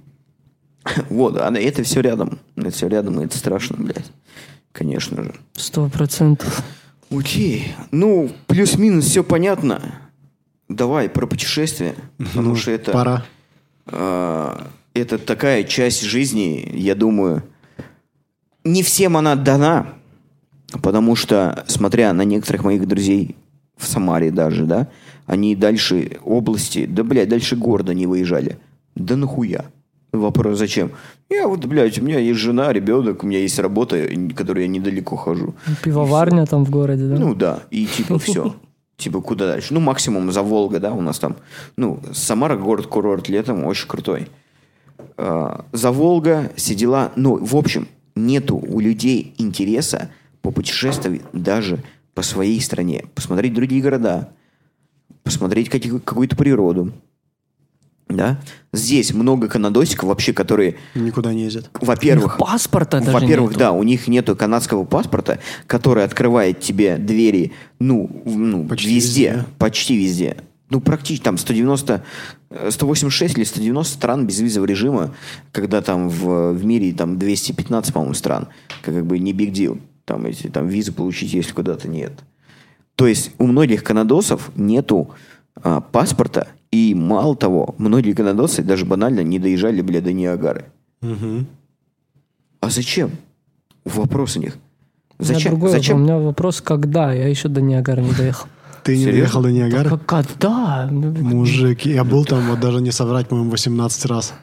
Вот, 1.11 1.37
а 1.37 1.51
это 1.53 1.83
все 1.83 2.01
рядом. 2.01 2.39
Это 2.57 2.71
все 2.71 2.89
рядом, 2.89 3.21
и 3.21 3.25
это 3.25 3.37
страшно, 3.37 3.77
блядь. 3.79 4.11
Конечно 4.73 5.23
же. 5.23 5.35
Сто 5.55 5.89
процентов. 5.89 6.63
Окей. 7.11 7.75
Ну, 7.91 8.31
плюс-минус 8.47 9.07
все 9.07 9.25
понятно. 9.25 9.81
Давай 10.69 11.09
про 11.09 11.27
путешествия. 11.27 11.95
Потому 12.19 12.51
Ну, 12.51 12.57
что 12.57 12.71
это... 12.73 12.93
Пора. 12.93 13.25
А, 13.87 14.69
это 14.95 15.19
такая 15.19 15.65
часть 15.65 16.03
жизни, 16.03 16.71
я 16.75 16.95
думаю, 16.95 17.43
не 18.65 18.83
всем 18.83 19.17
она 19.17 19.37
дана, 19.37 19.95
потому 20.83 21.15
что, 21.15 21.65
смотря 21.69 22.13
на 22.13 22.23
некоторых 22.23 22.65
моих 22.65 22.87
друзей 22.89 23.37
в 23.77 23.87
Самаре 23.87 24.31
даже, 24.31 24.65
да, 24.65 24.89
они 25.27 25.55
дальше 25.55 26.19
области, 26.25 26.87
да, 26.87 27.05
блядь, 27.05 27.29
дальше 27.29 27.57
города 27.57 27.95
не 27.95 28.07
выезжали. 28.07 28.59
Да 28.95 29.17
нахуя? 29.17 29.67
Вопрос, 30.13 30.59
зачем? 30.59 30.93
Я 31.29 31.49
вот, 31.49 31.67
блядь, 31.67 31.99
у 31.99 32.03
меня 32.03 32.19
есть 32.19 32.41
жена, 32.41 32.73
ребенок, 32.73 33.23
у 33.23 33.27
меня 33.27 33.41
есть 33.41 33.59
работа, 33.59 34.09
которой 34.35 34.63
я 34.63 34.69
недалеко 34.69 35.17
хожу. 35.17 35.55
Пивоварня 35.83 36.47
там 36.47 36.65
в 36.65 36.71
городе, 36.71 37.07
да? 37.07 37.17
Ну 37.17 37.35
да, 37.35 37.65
и 37.71 37.87
типа 37.87 38.19
все. 38.19 38.55
Типа 38.97 39.21
куда 39.21 39.47
дальше? 39.47 39.75
Ну 39.75 39.81
максимум 39.81 40.33
за 40.33 40.41
Волга, 40.41 40.81
да, 40.81 40.93
у 40.95 41.03
нас 41.03 41.19
там. 41.19 41.37
Ну, 41.77 42.01
Самара 42.15 42.57
город-курорт 42.57 43.29
летом 43.29 43.67
очень 43.67 43.87
крутой. 43.87 44.29
А, 45.19 45.67
За 45.73 45.93
Волга 45.93 46.51
все 46.57 46.75
дела. 46.75 47.13
Ну, 47.15 47.37
в 47.37 47.57
общем, 47.57 47.89
нету 48.15 48.57
у 48.57 48.81
людей 48.81 49.35
интереса 49.37 50.11
попутешествовать 50.41 51.21
даже 51.35 51.83
по 52.15 52.23
своей 52.23 52.59
стране. 52.63 53.05
Посмотреть 53.15 53.53
другие 53.53 53.83
города. 53.83 54.31
Посмотреть 55.27 55.69
какие- 55.69 55.99
какую-то 55.99 56.37
природу. 56.37 56.93
Да? 58.09 58.39
Здесь 58.73 59.13
много 59.13 59.49
канадосиков 59.49 60.09
вообще, 60.09 60.33
которые, 60.33 60.77
Никуда 60.95 61.35
не 61.35 61.43
ездят. 61.43 61.69
во-первых, 61.81 62.39
Паспорта 62.39 63.01
даже 63.01 63.11
во-первых, 63.11 63.51
нету. 63.51 63.59
да, 63.59 63.73
у 63.73 63.83
них 63.83 64.07
нету 64.07 64.37
канадского 64.37 64.85
паспорта, 64.85 65.41
который 65.67 66.05
открывает 66.05 66.61
тебе 66.61 66.97
двери, 66.99 67.53
ну, 67.81 68.23
ну 68.25 68.65
Почти 68.69 68.95
везде, 68.95 69.31
везде. 69.31 69.45
почти 69.59 69.97
везде. 69.97 70.37
Ну, 70.71 70.81
практически 70.81 71.25
там 71.25 71.37
190, 71.37 72.05
э, 72.51 72.71
186 72.71 73.37
или 73.37 73.43
190 73.45 73.93
стран 73.95 74.25
безвизового 74.29 74.69
режима, 74.69 75.13
когда 75.51 75.83
там 75.83 76.09
в, 76.09 76.53
в 76.53 76.65
мире 76.65 76.93
там 76.93 77.19
215, 77.19 77.93
по-моему, 77.93 78.15
стран. 78.15 78.47
Как 78.83 79.05
бы 79.05 79.19
не 79.19 79.33
big 79.33 79.51
deal. 79.51 79.81
Там 80.05 80.27
эти 80.27 80.47
там 80.47 80.69
визы 80.69 80.93
получить, 80.93 81.35
если 81.35 81.53
куда-то 81.53 81.89
нет. 81.89 82.13
То 82.97 83.07
есть 83.07 83.31
у 83.39 83.47
многих 83.47 83.85
канадосов 83.85 84.51
нету 84.57 85.11
а, 85.63 85.81
паспорта, 85.81 86.49
и 86.71 86.95
мало 86.95 87.37
того, 87.37 87.75
многие 87.79 88.13
канадосы 88.13 88.63
даже 88.63 88.85
банально 88.85 89.21
не 89.21 89.39
доезжали, 89.39 89.83
бля, 89.83 90.01
до 90.01 90.13
Ниагары. 90.13 90.65
А 92.61 92.71
зачем? 92.71 93.11
Вопрос 93.85 94.37
у 94.37 94.41
них. 94.41 94.57
У 95.19 95.23
меня 95.23 95.35
Зачем? 95.35 95.53
другой 95.53 95.71
зачем? 95.71 95.97
У 95.97 96.01
меня 96.01 96.19
вопрос, 96.19 96.61
когда? 96.61 97.13
Я 97.13 97.29
еще 97.29 97.49
до 97.49 97.61
Ниагары 97.61 98.03
не 98.03 98.13
доехал. 98.13 98.47
Ты 98.83 98.99
не 98.99 99.05
доехал 99.07 99.43
до 99.43 99.51
Ниагары? 99.51 99.89
Как- 99.91 100.07
Когда? 100.07 100.89
Ну, 100.91 101.13
Мужик, 101.13 101.87
я 101.87 102.05
был 102.05 102.25
там, 102.25 102.49
вот 102.51 102.61
даже 102.61 102.81
не 102.83 102.91
соврать, 102.93 103.29
по-моему, 103.29 103.51
18 103.51 104.07
раз. 104.07 104.35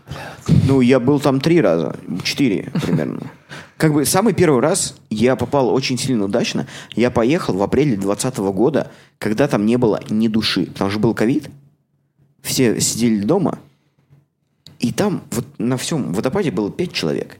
Ну, 0.68 0.82
я 0.82 1.00
был 1.00 1.20
там 1.20 1.40
три 1.40 1.62
раза, 1.62 1.96
четыре 2.24 2.72
примерно. 2.82 3.20
Как 3.84 3.92
бы 3.92 4.06
самый 4.06 4.34
первый 4.34 4.62
раз 4.62 4.96
я 5.10 5.36
попал 5.36 5.68
очень 5.68 5.98
сильно 5.98 6.24
удачно. 6.24 6.68
Я 6.96 7.12
поехал 7.12 7.56
в 7.56 7.62
апреле 7.62 7.98
2020 7.98 8.38
года, 8.56 8.90
когда 9.18 9.46
там 9.50 9.66
не 9.66 9.78
было 9.78 10.00
ни 10.10 10.30
души. 10.30 10.68
Потому 10.68 10.90
что 10.90 11.00
был 11.02 11.14
ковид. 11.14 11.50
Все 12.42 12.80
сидели 12.80 13.20
дома. 13.26 13.60
И 14.80 14.94
там 14.94 15.22
вот 15.32 15.46
на 15.58 15.76
всем 15.76 16.14
водопаде 16.14 16.50
было 16.50 16.72
пять 16.72 16.94
человек, 16.94 17.38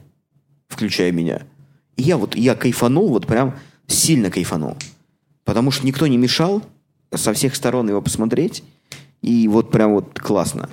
включая 0.68 1.12
меня. 1.12 1.46
И 1.96 2.02
я 2.02 2.18
вот, 2.18 2.36
я 2.36 2.54
кайфанул, 2.54 3.08
вот 3.08 3.26
прям 3.26 3.58
сильно 3.86 4.30
кайфанул. 4.30 4.76
Потому 5.44 5.70
что 5.70 5.86
никто 5.86 6.06
не 6.06 6.18
мешал 6.18 6.62
со 7.10 7.32
всех 7.32 7.56
сторон 7.56 7.88
его 7.88 8.02
посмотреть. 8.02 8.62
И 9.22 9.48
вот 9.48 9.70
прям 9.70 9.94
вот 9.94 10.20
классно. 10.20 10.68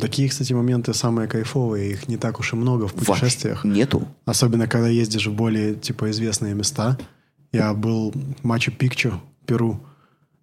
Такие, 0.00 0.28
кстати, 0.28 0.52
моменты 0.52 0.94
самые 0.94 1.28
кайфовые. 1.28 1.92
Их 1.92 2.08
не 2.08 2.16
так 2.16 2.40
уж 2.40 2.52
и 2.52 2.56
много 2.56 2.88
в 2.88 2.94
Вообще 2.94 3.12
путешествиях. 3.12 3.64
Нету. 3.64 4.06
Особенно, 4.24 4.66
когда 4.66 4.88
ездишь 4.88 5.26
в 5.26 5.34
более, 5.34 5.74
типа, 5.74 6.10
известные 6.10 6.54
места. 6.54 6.98
Я 7.52 7.72
был 7.74 8.12
в 8.12 8.44
Мачу-Пикчу, 8.44 9.14
Перу. 9.46 9.80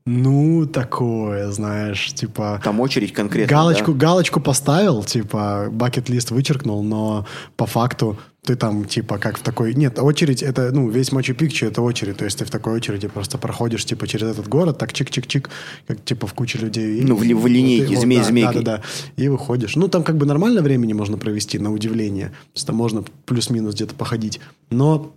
Ну, 0.07 0.67
такое, 0.67 1.49
знаешь, 1.49 2.13
типа... 2.13 2.61
Там 2.63 2.79
очередь 2.79 3.11
конкретно. 3.11 3.49
Галочку, 3.51 3.91
да? 3.93 3.97
галочку 3.97 4.39
поставил, 4.39 5.03
типа, 5.03 5.69
бакет-лист 5.71 6.29
вычеркнул, 6.29 6.83
но 6.83 7.25
по 7.57 7.65
факту 7.65 8.19
ты 8.43 8.55
там, 8.55 8.85
типа, 8.85 9.17
как 9.17 9.39
в 9.39 9.41
такой... 9.41 9.73
Нет, 9.73 9.97
очередь, 9.97 10.43
это, 10.43 10.71
ну, 10.71 10.89
весь 10.89 11.11
Мачу-Пикчу 11.11 11.65
это 11.65 11.81
очередь, 11.81 12.17
то 12.17 12.25
есть 12.25 12.37
ты 12.37 12.45
в 12.45 12.51
такой 12.51 12.73
очереди 12.73 13.07
просто 13.07 13.39
проходишь, 13.39 13.83
типа, 13.83 14.07
через 14.07 14.27
этот 14.27 14.47
город, 14.47 14.77
так 14.77 14.91
чик-чик-чик, 14.91 15.49
как, 15.87 16.05
типа, 16.05 16.27
в 16.27 16.35
куче 16.35 16.59
людей. 16.59 17.01
Ну, 17.01 17.15
в 17.15 17.21
в 17.21 17.47
линейке, 17.47 17.93
И 17.93 17.95
вот, 17.95 18.01
змей 18.03 18.19
да, 18.19 18.23
змейкой. 18.25 18.61
Да, 18.61 18.61
да, 18.61 18.77
да. 18.77 19.23
И 19.23 19.27
выходишь. 19.27 19.75
Ну, 19.75 19.87
там 19.87 20.03
как 20.03 20.17
бы 20.17 20.27
нормально 20.27 20.61
времени 20.61 20.93
можно 20.93 21.17
провести, 21.17 21.57
на 21.57 21.73
удивление. 21.73 22.27
То 22.27 22.35
есть 22.53 22.67
там 22.67 22.75
можно 22.75 23.03
плюс-минус 23.25 23.73
где-то 23.73 23.95
походить. 23.95 24.39
Но, 24.69 25.15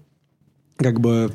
как 0.77 0.99
бы, 0.99 1.35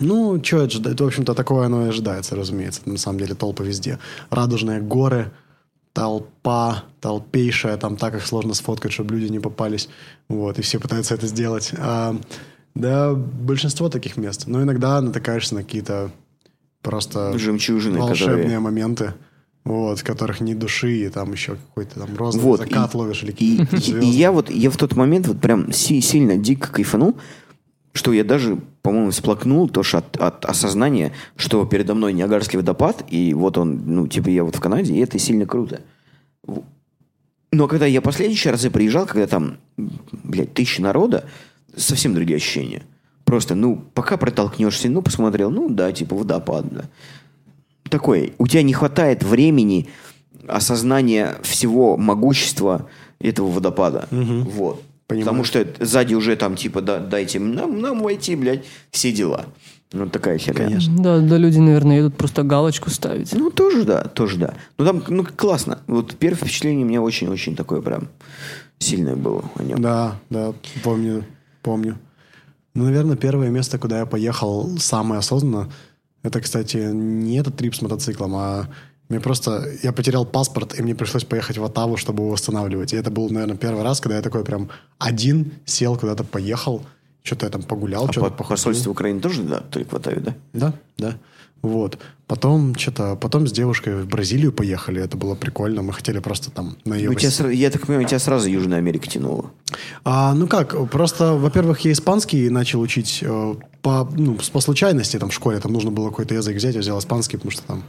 ну, 0.00 0.42
что 0.44 0.62
ожидать? 0.64 1.00
В 1.00 1.04
общем-то, 1.04 1.34
такое 1.34 1.66
оно 1.66 1.86
и 1.86 1.88
ожидается, 1.88 2.36
разумеется. 2.36 2.82
На 2.86 2.98
самом 2.98 3.18
деле 3.18 3.34
толпа 3.34 3.64
везде. 3.64 3.98
Радужные 4.30 4.80
горы, 4.80 5.32
толпа, 5.92 6.84
толпейшая, 7.00 7.76
там 7.76 7.96
так 7.96 8.14
их 8.14 8.26
сложно 8.26 8.54
сфоткать, 8.54 8.92
чтобы 8.92 9.14
люди 9.16 9.30
не 9.30 9.40
попались. 9.40 9.88
Вот, 10.28 10.58
и 10.58 10.62
все 10.62 10.78
пытаются 10.78 11.14
это 11.14 11.26
сделать. 11.26 11.72
А, 11.76 12.16
да, 12.74 13.12
большинство 13.14 13.88
таких 13.88 14.16
мест. 14.16 14.44
Но 14.46 14.62
иногда 14.62 15.00
натыкаешься 15.00 15.54
на 15.56 15.62
какие-то 15.64 16.10
просто 16.82 17.36
Жемчужины, 17.38 17.98
волшебные 17.98 18.36
которые- 18.36 18.58
моменты, 18.60 19.14
вот, 19.64 19.98
в 19.98 20.04
которых 20.04 20.40
ни 20.40 20.54
души, 20.54 20.92
и 21.06 21.08
там 21.08 21.32
еще 21.32 21.56
какой-то 21.56 22.00
там 22.00 22.16
розовый 22.16 22.46
Вот, 22.46 22.60
закат 22.60 22.94
и- 22.94 22.96
ловишь 22.96 23.22
или 23.22 23.30
И, 23.32 23.32
какие-то 23.32 23.76
и- 23.76 23.80
звезды. 23.80 24.06
и 24.06 24.10
я 24.10 24.32
вот 24.32 24.50
я 24.50 24.70
в 24.70 24.76
тот 24.76 24.96
момент 24.96 25.26
вот 25.26 25.40
прям 25.40 25.72
си- 25.72 26.00
сильно 26.00 26.36
дико 26.36 26.68
кайфанул, 26.72 27.16
что 27.92 28.12
я 28.12 28.24
даже, 28.24 28.58
по-моему, 28.82 29.10
всплакнул 29.10 29.68
тоже 29.68 29.98
от, 29.98 30.16
от 30.16 30.44
осознания, 30.44 31.12
что 31.36 31.64
передо 31.64 31.94
мной 31.94 32.12
Ниагарский 32.12 32.58
водопад, 32.58 33.04
и 33.08 33.34
вот 33.34 33.58
он, 33.58 33.82
ну, 33.86 34.06
типа 34.06 34.28
я 34.28 34.44
вот 34.44 34.56
в 34.56 34.60
Канаде, 34.60 34.94
и 34.94 35.00
это 35.00 35.18
сильно 35.18 35.46
круто. 35.46 35.80
Но 37.52 37.66
когда 37.66 37.86
я 37.86 38.00
последующие 38.00 38.52
разы 38.52 38.70
приезжал, 38.70 39.06
когда 39.06 39.26
там, 39.26 39.56
блядь, 39.76 40.54
тысячи 40.54 40.80
народа, 40.80 41.24
совсем 41.76 42.14
другие 42.14 42.36
ощущения. 42.36 42.82
Просто, 43.24 43.54
ну, 43.54 43.84
пока 43.94 44.16
протолкнешься, 44.16 44.88
ну, 44.88 45.02
посмотрел, 45.02 45.50
ну, 45.50 45.68
да, 45.68 45.92
типа 45.92 46.14
водопад, 46.16 46.66
да. 46.68 46.84
Такое, 47.88 48.30
у 48.38 48.46
тебя 48.46 48.62
не 48.62 48.72
хватает 48.72 49.24
времени, 49.24 49.88
осознания 50.46 51.36
всего 51.42 51.96
могущества 51.96 52.88
этого 53.18 53.50
водопада. 53.50 54.06
Вот. 54.44 54.82
Понимаю. 55.10 55.26
Потому 55.26 55.44
что 55.44 55.66
сзади 55.80 56.14
уже 56.14 56.36
там, 56.36 56.54
типа, 56.54 56.82
да, 56.82 57.00
дайте 57.00 57.40
нам, 57.40 57.80
нам 57.80 58.00
войти, 58.00 58.36
блядь, 58.36 58.64
все 58.92 59.10
дела. 59.10 59.46
Вот 59.92 60.12
такая 60.12 60.38
херня. 60.38 60.66
Конечно. 60.66 61.02
Да, 61.02 61.18
да, 61.18 61.36
люди, 61.36 61.58
наверное, 61.58 61.96
едут 61.96 62.16
просто 62.16 62.44
галочку 62.44 62.90
ставить. 62.90 63.32
Ну, 63.32 63.50
тоже 63.50 63.82
да, 63.82 64.04
тоже 64.04 64.38
да. 64.38 64.54
Ну, 64.78 64.84
там, 64.84 65.02
ну, 65.08 65.24
классно. 65.24 65.80
Вот 65.88 66.14
первое 66.14 66.38
впечатление 66.38 66.86
у 66.86 66.88
меня 66.88 67.02
очень-очень 67.02 67.56
такое 67.56 67.80
прям 67.80 68.06
сильное 68.78 69.16
было 69.16 69.42
о 69.56 69.64
нем. 69.64 69.82
Да, 69.82 70.20
да, 70.30 70.54
помню, 70.84 71.24
помню. 71.62 71.98
Ну, 72.74 72.84
наверное, 72.84 73.16
первое 73.16 73.48
место, 73.48 73.78
куда 73.78 73.98
я 73.98 74.06
поехал 74.06 74.78
самое 74.78 75.18
осознанно, 75.18 75.72
это, 76.22 76.40
кстати, 76.40 76.76
не 76.76 77.36
этот 77.38 77.56
трип 77.56 77.74
с 77.74 77.82
мотоциклом, 77.82 78.36
а 78.36 78.68
мне 79.10 79.20
просто... 79.20 79.68
Я 79.82 79.92
потерял 79.92 80.24
паспорт, 80.24 80.78
и 80.78 80.82
мне 80.82 80.94
пришлось 80.94 81.24
поехать 81.24 81.58
в 81.58 81.64
Оттаву, 81.64 81.96
чтобы 81.96 82.22
его 82.22 82.30
восстанавливать. 82.30 82.92
И 82.92 82.96
это 82.96 83.10
был, 83.10 83.28
наверное, 83.28 83.56
первый 83.56 83.82
раз, 83.82 84.00
когда 84.00 84.16
я 84.16 84.22
такой 84.22 84.44
прям 84.44 84.68
один 84.98 85.52
сел, 85.64 85.98
куда-то 85.98 86.24
поехал, 86.24 86.82
что-то 87.24 87.46
я 87.46 87.50
там 87.50 87.62
погулял, 87.62 88.06
А 88.08 88.12
что-то 88.12 88.30
по 88.30 88.44
посольству 88.44 88.92
Украины 88.92 89.20
тоже, 89.20 89.42
да, 89.42 89.60
только 89.60 89.90
хватает, 89.90 90.22
да? 90.22 90.34
Да, 90.52 90.72
да. 90.96 91.16
Вот. 91.62 91.98
Потом 92.26 92.76
что-то, 92.76 93.16
потом 93.16 93.46
с 93.48 93.52
девушкой 93.52 94.02
в 94.02 94.06
Бразилию 94.06 94.52
поехали, 94.52 95.02
это 95.02 95.16
было 95.16 95.34
прикольно. 95.34 95.82
Мы 95.82 95.92
хотели 95.92 96.20
просто 96.20 96.50
там 96.50 96.76
на 96.84 96.94
ее 96.94 97.10
Ну, 97.10 97.14
тебя, 97.16 97.50
я 97.50 97.70
так 97.70 97.86
понимаю, 97.86 98.06
тебя 98.06 98.20
сразу 98.20 98.48
Южная 98.48 98.78
Америка 98.78 99.08
тянула. 99.08 99.50
А, 100.04 100.32
ну 100.34 100.46
как, 100.46 100.90
просто, 100.90 101.34
во-первых, 101.34 101.80
я 101.80 101.92
испанский 101.92 102.48
начал 102.48 102.80
учить 102.80 103.18
э, 103.22 103.54
по, 103.82 104.08
ну, 104.16 104.38
по 104.52 104.60
случайности 104.60 105.18
там 105.18 105.30
в 105.30 105.34
школе. 105.34 105.58
Там 105.58 105.72
нужно 105.72 105.90
было 105.90 106.10
какой-то 106.10 106.34
язык 106.34 106.56
взять, 106.56 106.76
я 106.76 106.80
взял 106.80 106.98
испанский, 106.98 107.36
потому 107.36 107.50
что 107.50 107.62
там 107.62 107.82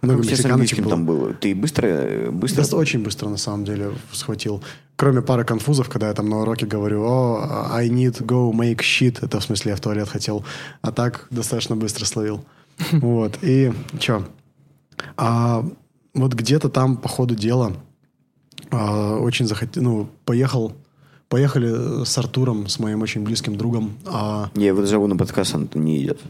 много 0.00 0.20
у 0.20 0.22
тебя 0.22 0.36
с 0.36 0.38
мексиканочек 0.38 0.78
было. 0.78 0.90
там 0.90 1.04
было? 1.04 1.34
Ты 1.34 1.54
быстро, 1.54 1.86
э, 1.86 2.30
быстро... 2.30 2.64
Да, 2.64 2.76
очень 2.76 3.02
быстро, 3.02 3.28
на 3.28 3.36
самом 3.36 3.64
деле, 3.64 3.90
схватил. 4.12 4.62
Кроме 4.94 5.22
пары 5.22 5.44
конфузов, 5.44 5.88
когда 5.88 6.08
я 6.08 6.14
там 6.14 6.28
на 6.28 6.40
уроке 6.42 6.66
говорю, 6.66 7.02
о, 7.02 7.68
I 7.72 7.88
need 7.88 8.24
go 8.24 8.52
make 8.52 8.78
shit. 8.78 9.18
Это 9.22 9.40
в 9.40 9.44
смысле 9.44 9.70
я 9.70 9.76
в 9.76 9.80
туалет 9.80 10.08
хотел. 10.08 10.44
А 10.82 10.92
так 10.92 11.26
достаточно 11.30 11.76
быстро 11.76 12.04
словил. 12.04 12.44
Вот. 12.92 13.38
И 13.42 13.72
что? 14.00 14.24
А, 15.16 15.64
вот 16.14 16.34
где-то 16.34 16.68
там 16.68 16.96
по 16.96 17.08
ходу 17.08 17.34
дела 17.34 17.72
а, 18.70 19.16
очень 19.16 19.46
захотел, 19.46 19.82
ну, 19.82 20.08
поехал, 20.24 20.72
поехали 21.28 22.04
с 22.04 22.18
Артуром, 22.18 22.68
с 22.68 22.78
моим 22.78 23.02
очень 23.02 23.22
близким 23.22 23.56
другом, 23.56 23.92
а 24.06 24.50
Я 24.54 24.68
его 24.68 24.84
зову 24.86 25.06
на 25.06 25.16
подкаст, 25.16 25.54
он 25.54 25.68
не 25.74 26.02
идет. 26.02 26.20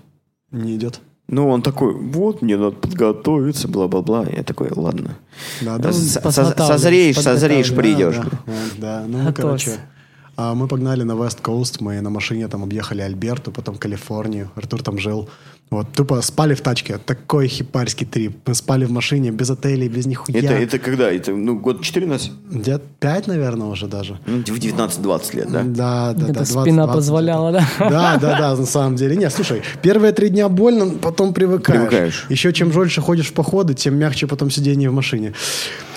не 0.51 0.77
идет. 0.77 1.01
Ну, 1.31 1.49
он 1.51 1.61
такой, 1.61 1.93
вот, 1.95 2.41
мне 2.41 2.57
надо 2.57 2.77
подготовиться, 2.77 3.69
бла-бла-бла. 3.69 4.27
Я 4.35 4.43
такой, 4.43 4.71
ладно. 4.75 5.19
Да, 5.61 5.77
да, 5.77 5.93
Созреешь, 5.93 7.21
созреешь, 7.21 7.69
Да, 7.69 7.77
придешь. 7.77 8.17
Да, 8.17 8.31
да, 8.47 8.61
да. 8.79 9.05
ну, 9.07 9.19
Готовься. 9.27 9.43
короче, 9.43 9.81
а, 10.37 10.55
мы 10.55 10.69
погнали 10.69 11.03
на 11.03 11.13
West 11.13 11.43
Coast, 11.43 11.79
мы 11.81 12.01
на 12.01 12.09
машине 12.09 12.49
там 12.49 12.63
объехали 12.63 13.03
Альберту, 13.03 13.51
потом 13.53 13.77
Калифорнию, 13.77 14.51
Артур 14.55 14.83
там 14.83 14.99
жил, 14.99 15.29
Вот, 15.71 15.87
тупо 15.93 16.23
спали 16.23 16.55
в 16.55 16.61
тачке. 16.61 16.99
Такой 16.99 17.47
хипарский 17.49 18.07
трип. 18.07 18.39
Мы 18.47 18.55
спали 18.55 18.87
в 18.87 18.91
машине, 18.91 19.31
без 19.31 19.51
отелей, 19.51 19.89
без 19.89 20.07
нихуя. 20.07 20.39
Это, 20.39 20.55
это 20.55 20.79
когда? 20.79 21.11
Это, 21.11 21.33
ну, 21.33 21.59
год 21.59 21.83
14? 21.83 22.31
Лет 22.67 22.83
5, 23.01 23.27
наверное, 23.27 23.67
уже 23.67 23.87
даже. 23.87 24.19
Ну, 24.27 24.39
в 24.39 24.59
19-20 24.59 25.37
лет, 25.37 25.53
да? 25.53 25.63
Да, 25.63 26.15
да, 26.15 26.25
Это 26.25 26.33
да. 26.33 26.45
20, 26.45 26.61
спина 26.63 26.85
20 26.85 26.95
позволяла, 26.95 27.53
да? 27.53 27.69
Да, 27.79 28.17
да, 28.17 28.39
да, 28.39 28.57
на 28.57 28.67
самом 28.67 28.97
деле. 28.97 29.17
Не, 29.17 29.29
слушай, 29.29 29.63
первые 29.83 30.13
три 30.13 30.31
дня 30.31 30.49
больно, 30.49 30.91
потом 31.03 31.35
привыкаешь. 31.35 31.81
Привыкаешь. 31.81 32.27
Еще 32.31 32.53
чем 32.53 32.71
дольше 32.71 33.03
ходишь 33.03 33.29
в 33.29 33.33
походы, 33.33 33.75
тем 33.75 33.97
мягче 33.97 34.27
потом 34.27 34.51
сидение 34.51 34.89
в 34.89 34.95
машине. 34.95 35.35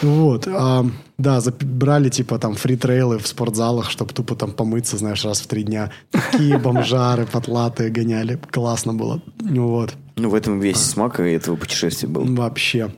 Вот. 0.01 0.47
а, 0.47 0.85
да, 1.21 1.39
запи- 1.39 1.65
брали 1.65 2.09
типа 2.09 2.39
там 2.39 2.55
фри-трейлы 2.55 3.17
в 3.17 3.27
спортзалах, 3.27 3.89
чтобы 3.89 4.13
тупо 4.13 4.35
там 4.35 4.51
помыться, 4.51 4.97
знаешь, 4.97 5.23
раз 5.23 5.41
в 5.41 5.47
три 5.47 5.63
дня. 5.63 5.91
Такие 6.11 6.57
бомжары 6.59 7.25
потлатые 7.25 7.89
гоняли. 7.89 8.39
Классно 8.51 8.93
было. 8.93 9.21
Вот. 9.39 9.93
Ну, 10.15 10.29
в 10.29 10.35
этом 10.35 10.59
весь 10.59 10.77
смак 10.77 11.19
этого 11.19 11.55
путешествия 11.55 12.07
был. 12.07 12.25
Вообще. 12.35 12.93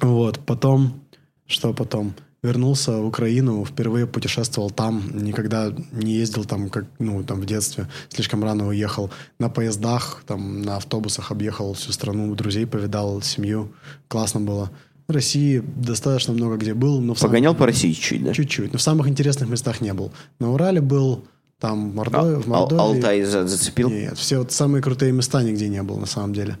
Вот. 0.00 0.38
Потом, 0.40 1.02
что 1.46 1.72
потом? 1.72 2.14
Вернулся 2.40 2.92
в 2.92 3.06
Украину, 3.06 3.64
впервые 3.64 4.06
путешествовал 4.06 4.70
там, 4.70 5.02
никогда 5.12 5.72
не 5.90 6.12
ездил 6.12 6.44
там, 6.44 6.70
как, 6.70 6.84
ну, 7.00 7.24
там 7.24 7.40
в 7.40 7.46
детстве, 7.46 7.88
слишком 8.10 8.44
рано 8.44 8.68
уехал. 8.68 9.10
На 9.40 9.48
поездах, 9.48 10.22
там, 10.24 10.62
на 10.62 10.76
автобусах 10.76 11.32
объехал 11.32 11.74
всю 11.74 11.90
страну, 11.90 12.32
друзей 12.36 12.64
повидал, 12.64 13.22
семью. 13.22 13.72
Классно 14.06 14.38
было. 14.38 14.70
В 15.08 15.12
России 15.14 15.62
достаточно 15.64 16.34
много 16.34 16.56
где 16.58 16.74
был, 16.74 17.00
но 17.00 17.14
в 17.14 17.20
Погонял 17.20 17.54
по 17.54 17.64
России 17.64 17.92
чуть-чуть, 17.92 18.22
да? 18.24 18.34
чуть-чуть, 18.34 18.72
но 18.72 18.78
в 18.78 18.82
самых 18.82 19.08
интересных 19.08 19.48
местах 19.48 19.80
не 19.80 19.94
был. 19.94 20.12
На 20.38 20.52
Урале 20.52 20.82
был, 20.82 21.24
там 21.58 21.92
в 21.92 21.94
Мордовии, 21.94 22.42
в 22.42 22.52
А, 22.52 22.56
Ал- 22.56 22.60
Мордовии. 22.68 22.96
Алтай 22.96 23.22
за- 23.24 23.46
зацепил? 23.46 23.88
Нет, 23.88 24.18
все 24.18 24.36
вот 24.36 24.52
самые 24.52 24.82
крутые 24.82 25.12
места 25.12 25.42
нигде 25.42 25.70
не 25.70 25.82
был, 25.82 25.96
на 25.96 26.04
самом 26.04 26.34
деле. 26.34 26.58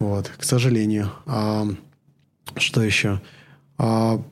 Вот, 0.00 0.30
к 0.36 0.44
сожалению. 0.44 1.10
А, 1.24 1.66
что 2.56 2.82
еще? 2.82 3.22
А, 3.78 4.22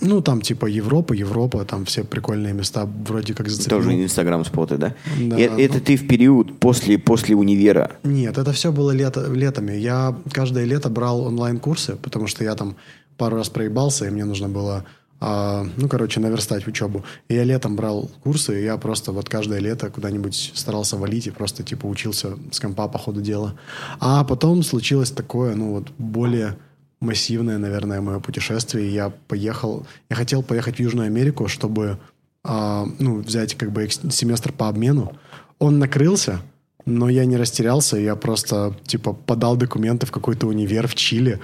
ну, 0.00 0.22
там 0.22 0.40
типа 0.40 0.66
Европа, 0.66 1.12
Европа, 1.14 1.64
там 1.64 1.84
все 1.84 2.04
прикольные 2.04 2.52
места 2.54 2.86
вроде 2.86 3.34
как 3.34 3.48
зацепил. 3.48 3.78
Тоже 3.78 4.02
инстаграм-споты, 4.02 4.76
да? 4.76 4.94
Да, 5.18 5.36
И- 5.38 5.48
ну. 5.48 5.58
это 5.58 5.80
ты 5.80 5.96
в 5.96 6.06
период 6.06 6.58
после, 6.60 6.96
после 6.98 7.34
универа. 7.34 7.92
Нет, 8.04 8.38
это 8.38 8.52
все 8.52 8.70
было 8.72 8.92
лето, 8.92 9.26
летами. 9.32 9.72
Я 9.72 10.16
каждое 10.32 10.64
лето 10.64 10.88
брал 10.90 11.22
онлайн-курсы, 11.22 11.96
потому 11.96 12.28
что 12.28 12.44
я 12.44 12.54
там 12.54 12.76
пару 13.16 13.36
раз 13.36 13.48
проебался, 13.50 14.06
и 14.06 14.10
мне 14.10 14.24
нужно 14.24 14.48
было, 14.48 14.84
а, 15.20 15.66
ну, 15.76 15.88
короче, 15.88 16.20
наверстать 16.20 16.66
учебу. 16.66 17.04
И 17.28 17.34
я 17.34 17.44
летом 17.44 17.76
брал 17.76 18.10
курсы, 18.22 18.60
и 18.60 18.64
я 18.64 18.76
просто 18.78 19.12
вот 19.12 19.28
каждое 19.28 19.58
лето 19.60 19.90
куда-нибудь 19.90 20.52
старался 20.54 20.96
валить 20.96 21.26
и 21.26 21.30
просто, 21.30 21.62
типа, 21.62 21.86
учился 21.86 22.38
с 22.52 22.60
компа 22.60 22.88
по 22.88 22.98
ходу 22.98 23.20
дела. 23.20 23.54
А 23.98 24.24
потом 24.24 24.62
случилось 24.62 25.10
такое, 25.10 25.54
ну, 25.56 25.72
вот 25.72 25.88
более 25.98 26.56
массивное, 27.00 27.58
наверное, 27.58 28.00
мое 28.00 28.20
путешествие. 28.20 28.92
Я 28.92 29.10
поехал, 29.10 29.86
я 30.08 30.16
хотел 30.16 30.42
поехать 30.42 30.76
в 30.76 30.80
Южную 30.80 31.06
Америку, 31.06 31.48
чтобы, 31.48 31.98
а, 32.44 32.86
ну, 32.98 33.20
взять 33.20 33.54
как 33.54 33.72
бы 33.72 33.88
семестр 33.88 34.52
по 34.52 34.68
обмену. 34.68 35.16
Он 35.58 35.78
накрылся, 35.78 36.40
но 36.86 37.08
я 37.08 37.24
не 37.24 37.36
растерялся, 37.36 37.96
я 37.96 38.16
просто, 38.16 38.76
типа, 38.86 39.12
подал 39.12 39.56
документы 39.56 40.06
в 40.06 40.12
какой-то 40.12 40.46
универ 40.46 40.86
в 40.86 40.94
Чили. 40.94 41.40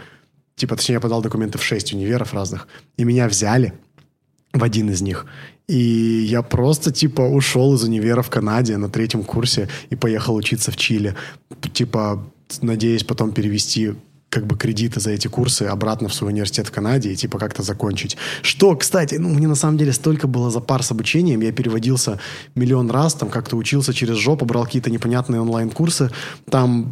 Типа, 0.54 0.76
точнее, 0.76 0.94
я 0.94 1.00
подал 1.00 1.22
документы 1.22 1.58
в 1.58 1.62
шесть 1.62 1.92
универов 1.92 2.32
разных. 2.32 2.68
И 2.96 3.04
меня 3.04 3.28
взяли 3.28 3.74
в 4.52 4.62
один 4.62 4.90
из 4.90 5.02
них. 5.02 5.26
И 5.68 6.26
я 6.28 6.42
просто, 6.42 6.92
типа, 6.92 7.22
ушел 7.22 7.74
из 7.74 7.82
универа 7.82 8.22
в 8.22 8.30
Канаде 8.30 8.76
на 8.76 8.88
третьем 8.88 9.24
курсе 9.24 9.68
и 9.90 9.96
поехал 9.96 10.34
учиться 10.34 10.70
в 10.70 10.76
Чили. 10.76 11.14
Типа, 11.72 12.24
надеясь 12.62 13.04
потом 13.04 13.32
перевести 13.32 13.94
как 14.28 14.46
бы 14.46 14.56
кредиты 14.56 15.00
за 15.00 15.10
эти 15.12 15.28
курсы 15.28 15.62
обратно 15.62 16.08
в 16.08 16.14
свой 16.14 16.32
университет 16.32 16.66
в 16.66 16.70
Канаде 16.72 17.10
и 17.10 17.16
типа 17.16 17.38
как-то 17.38 17.62
закончить. 17.62 18.16
Что, 18.42 18.74
кстати, 18.76 19.14
ну 19.14 19.28
мне 19.28 19.46
на 19.46 19.54
самом 19.54 19.78
деле 19.78 19.92
столько 19.92 20.26
было 20.26 20.50
за 20.50 20.60
пар 20.60 20.82
с 20.82 20.90
обучением, 20.90 21.40
я 21.40 21.52
переводился 21.52 22.18
миллион 22.54 22.90
раз, 22.90 23.14
там 23.14 23.30
как-то 23.30 23.56
учился 23.56 23.94
через 23.94 24.16
жопу, 24.16 24.44
брал 24.44 24.64
какие-то 24.64 24.90
непонятные 24.90 25.40
онлайн-курсы, 25.40 26.10
там 26.50 26.90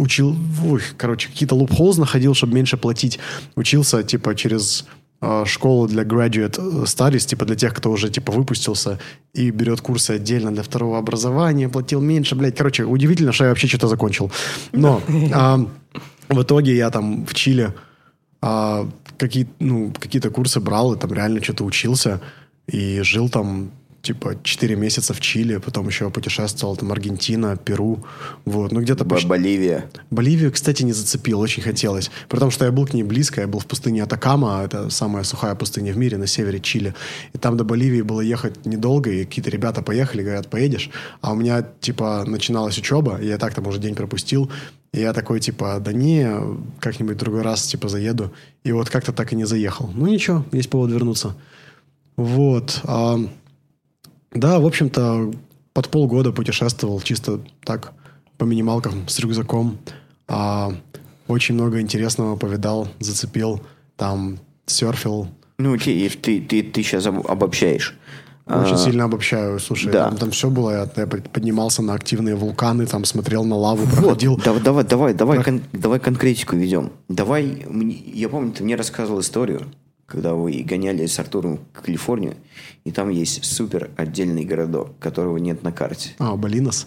учил, 0.00 0.36
ой, 0.64 0.80
короче, 0.96 1.28
какие-то 1.28 1.54
лупхолз 1.54 1.98
находил, 1.98 2.34
чтобы 2.34 2.54
меньше 2.54 2.76
платить, 2.76 3.18
учился 3.56 4.02
типа 4.02 4.34
через 4.34 4.86
э, 5.20 5.44
школу 5.44 5.88
для 5.88 6.04
graduate 6.04 6.84
studies, 6.84 7.26
типа 7.26 7.44
для 7.44 7.56
тех, 7.56 7.74
кто 7.74 7.90
уже 7.90 8.10
типа 8.10 8.32
выпустился 8.32 8.98
и 9.34 9.50
берет 9.50 9.80
курсы 9.80 10.12
отдельно 10.12 10.52
для 10.52 10.62
второго 10.62 10.98
образования, 10.98 11.68
платил 11.68 12.00
меньше, 12.00 12.36
блядь. 12.36 12.56
Короче, 12.56 12.84
удивительно, 12.84 13.32
что 13.32 13.44
я 13.44 13.50
вообще 13.50 13.66
что-то 13.66 13.88
закончил. 13.88 14.30
Но 14.72 15.02
а, 15.34 15.66
в 16.28 16.42
итоге 16.42 16.76
я 16.76 16.90
там 16.90 17.26
в 17.26 17.34
Чили 17.34 17.72
а, 18.40 18.88
какие, 19.18 19.48
ну, 19.58 19.92
какие-то 19.98 20.30
курсы 20.30 20.60
брал 20.60 20.94
и 20.94 20.98
там 20.98 21.12
реально 21.12 21.42
что-то 21.42 21.64
учился 21.64 22.20
и 22.66 23.00
жил 23.02 23.28
там 23.28 23.70
типа 24.06 24.36
4 24.42 24.76
месяца 24.76 25.12
в 25.12 25.20
Чили, 25.20 25.56
потом 25.56 25.88
еще 25.88 26.10
путешествовал 26.10 26.76
там 26.76 26.92
Аргентина, 26.92 27.56
Перу, 27.56 28.04
вот, 28.44 28.70
ну 28.70 28.80
где-то 28.80 29.04
Б- 29.04 29.18
Боливия. 29.26 29.90
Боливию, 30.10 30.52
кстати, 30.52 30.84
не 30.84 30.92
зацепил, 30.92 31.40
очень 31.40 31.62
хотелось. 31.62 32.10
Потому 32.28 32.52
что 32.52 32.64
я 32.64 32.70
был 32.70 32.86
к 32.86 32.94
ней 32.94 33.02
близко, 33.02 33.40
я 33.40 33.48
был 33.48 33.58
в 33.58 33.66
пустыне 33.66 34.04
Атакама, 34.04 34.62
это 34.64 34.90
самая 34.90 35.24
сухая 35.24 35.56
пустыня 35.56 35.92
в 35.92 35.96
мире 35.96 36.18
на 36.18 36.28
севере 36.28 36.60
Чили. 36.60 36.94
И 37.34 37.38
там 37.38 37.56
до 37.56 37.64
Боливии 37.64 38.02
было 38.02 38.20
ехать 38.20 38.64
недолго, 38.64 39.10
и 39.10 39.24
какие-то 39.24 39.50
ребята 39.50 39.82
поехали, 39.82 40.22
говорят, 40.22 40.48
поедешь. 40.48 40.90
А 41.20 41.32
у 41.32 41.34
меня, 41.34 41.66
типа, 41.80 42.24
начиналась 42.26 42.78
учеба, 42.78 43.18
и 43.20 43.26
я 43.26 43.38
так 43.38 43.54
там 43.54 43.66
уже 43.66 43.80
день 43.80 43.96
пропустил. 43.96 44.48
И 44.96 45.00
я 45.00 45.12
такой, 45.12 45.40
типа, 45.40 45.78
да 45.78 45.92
не, 45.92 46.26
как-нибудь 46.80 47.18
другой 47.18 47.42
раз, 47.42 47.66
типа, 47.66 47.88
заеду. 47.88 48.32
И 48.64 48.72
вот 48.72 48.88
как-то 48.88 49.12
так 49.12 49.30
и 49.34 49.36
не 49.36 49.44
заехал. 49.44 49.90
Ну 49.94 50.06
ничего, 50.06 50.42
есть 50.52 50.70
повод 50.70 50.90
вернуться. 50.90 51.36
Вот. 52.16 52.80
а, 52.84 53.18
да, 54.32 54.58
в 54.58 54.64
общем-то, 54.64 55.34
под 55.74 55.88
полгода 55.90 56.32
путешествовал 56.32 57.02
чисто 57.02 57.40
так, 57.62 57.92
по 58.38 58.44
минималкам, 58.44 59.06
с 59.06 59.18
рюкзаком. 59.18 59.78
А, 60.28 60.74
очень 61.28 61.56
много 61.56 61.82
интересного 61.82 62.36
повидал, 62.36 62.88
зацепил. 62.98 63.60
Там 63.96 64.38
серфил. 64.64 65.28
Ну, 65.58 65.74
окей, 65.74 66.08
ты, 66.08 66.40
ты, 66.40 66.62
ты 66.62 66.82
сейчас 66.82 67.04
обобщаешь. 67.04 67.98
Очень 68.46 68.74
А, 68.74 68.78
сильно 68.78 69.04
обобщаю. 69.04 69.58
Слушай, 69.58 69.92
да. 69.92 70.08
там, 70.08 70.18
там 70.18 70.30
все 70.30 70.50
было. 70.50 70.70
Я, 70.70 70.88
я 70.96 71.06
поднимался 71.08 71.82
на 71.82 71.94
активные 71.94 72.36
вулканы, 72.36 72.86
там 72.86 73.04
смотрел 73.04 73.44
на 73.44 73.56
лаву, 73.56 73.84
Вот, 73.84 73.94
проходил. 73.96 74.36
да- 74.36 74.54
давай, 74.60 74.84
давай, 74.84 75.14
давай, 75.14 75.42
кон- 75.42 75.62
давай 75.72 75.98
конкретику 75.98 76.54
ведем. 76.54 76.92
Давай, 77.08 77.66
я 78.14 78.28
помню, 78.28 78.52
ты 78.52 78.62
мне 78.62 78.76
рассказывал 78.76 79.18
историю, 79.20 79.62
когда 80.06 80.34
вы 80.34 80.52
гоняли 80.64 81.06
с 81.06 81.18
Артуром 81.18 81.58
в 81.74 81.82
Калифорнию, 81.82 82.34
и 82.84 82.92
там 82.92 83.08
есть 83.08 83.44
супер 83.44 83.90
отдельный 83.96 84.44
городок, 84.44 84.96
которого 85.00 85.38
нет 85.38 85.64
на 85.64 85.72
карте. 85.72 86.10
А, 86.20 86.36
Балинос? 86.36 86.86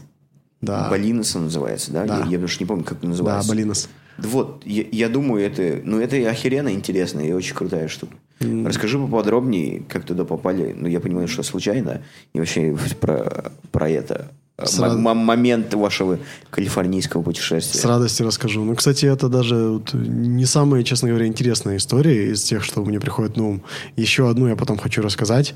Да. 0.61 0.87
Балинос 0.89 1.35
он 1.35 1.43
называется, 1.45 1.91
да? 1.91 2.05
Да. 2.05 2.19
Я, 2.29 2.37
я 2.37 2.45
уж 2.45 2.57
не 2.61 2.65
помню, 2.65 2.85
как 2.85 2.99
он 2.99 3.01
Да, 3.01 3.07
называется. 3.09 3.49
Балинос. 3.49 3.89
Вот, 4.17 4.63
я, 4.65 4.85
я 4.91 5.09
думаю, 5.09 5.45
это, 5.45 5.81
ну, 5.83 5.99
это 5.99 6.15
охеренно 6.29 6.69
интересно 6.73 7.19
и 7.19 7.33
очень 7.33 7.53
крутая 7.55 7.89
штука. 7.89 8.13
Расскажи 8.39 8.97
поподробнее, 8.97 9.83
как 9.89 10.03
туда 10.05 10.23
попали. 10.25 10.73
Ну, 10.77 10.87
я 10.87 10.99
понимаю, 10.99 11.27
что 11.27 11.43
случайно. 11.43 12.01
И 12.33 12.39
вообще 12.39 12.75
про, 13.01 13.51
про 13.71 13.89
это. 13.89 14.31
Сразу- 14.63 14.97
М- 14.97 15.07
м- 15.07 15.17
момент 15.17 15.73
вашего 15.73 16.19
калифорнийского 16.49 17.21
путешествия. 17.21 17.79
С 17.79 17.85
радостью 17.85 18.25
расскажу. 18.25 18.63
Ну, 18.63 18.75
кстати, 18.75 19.05
это 19.05 19.29
даже 19.29 19.55
вот 19.69 19.93
не 19.93 20.45
самая, 20.45 20.83
честно 20.83 21.09
говоря, 21.09 21.27
интересная 21.27 21.77
история 21.77 22.31
из 22.31 22.43
тех, 22.43 22.63
что 22.63 22.83
мне 22.83 22.99
приходит 22.99 23.37
на 23.37 23.47
ум. 23.47 23.61
Еще 23.95 24.29
одну 24.29 24.47
я 24.47 24.55
потом 24.55 24.77
хочу 24.77 25.01
рассказать. 25.01 25.53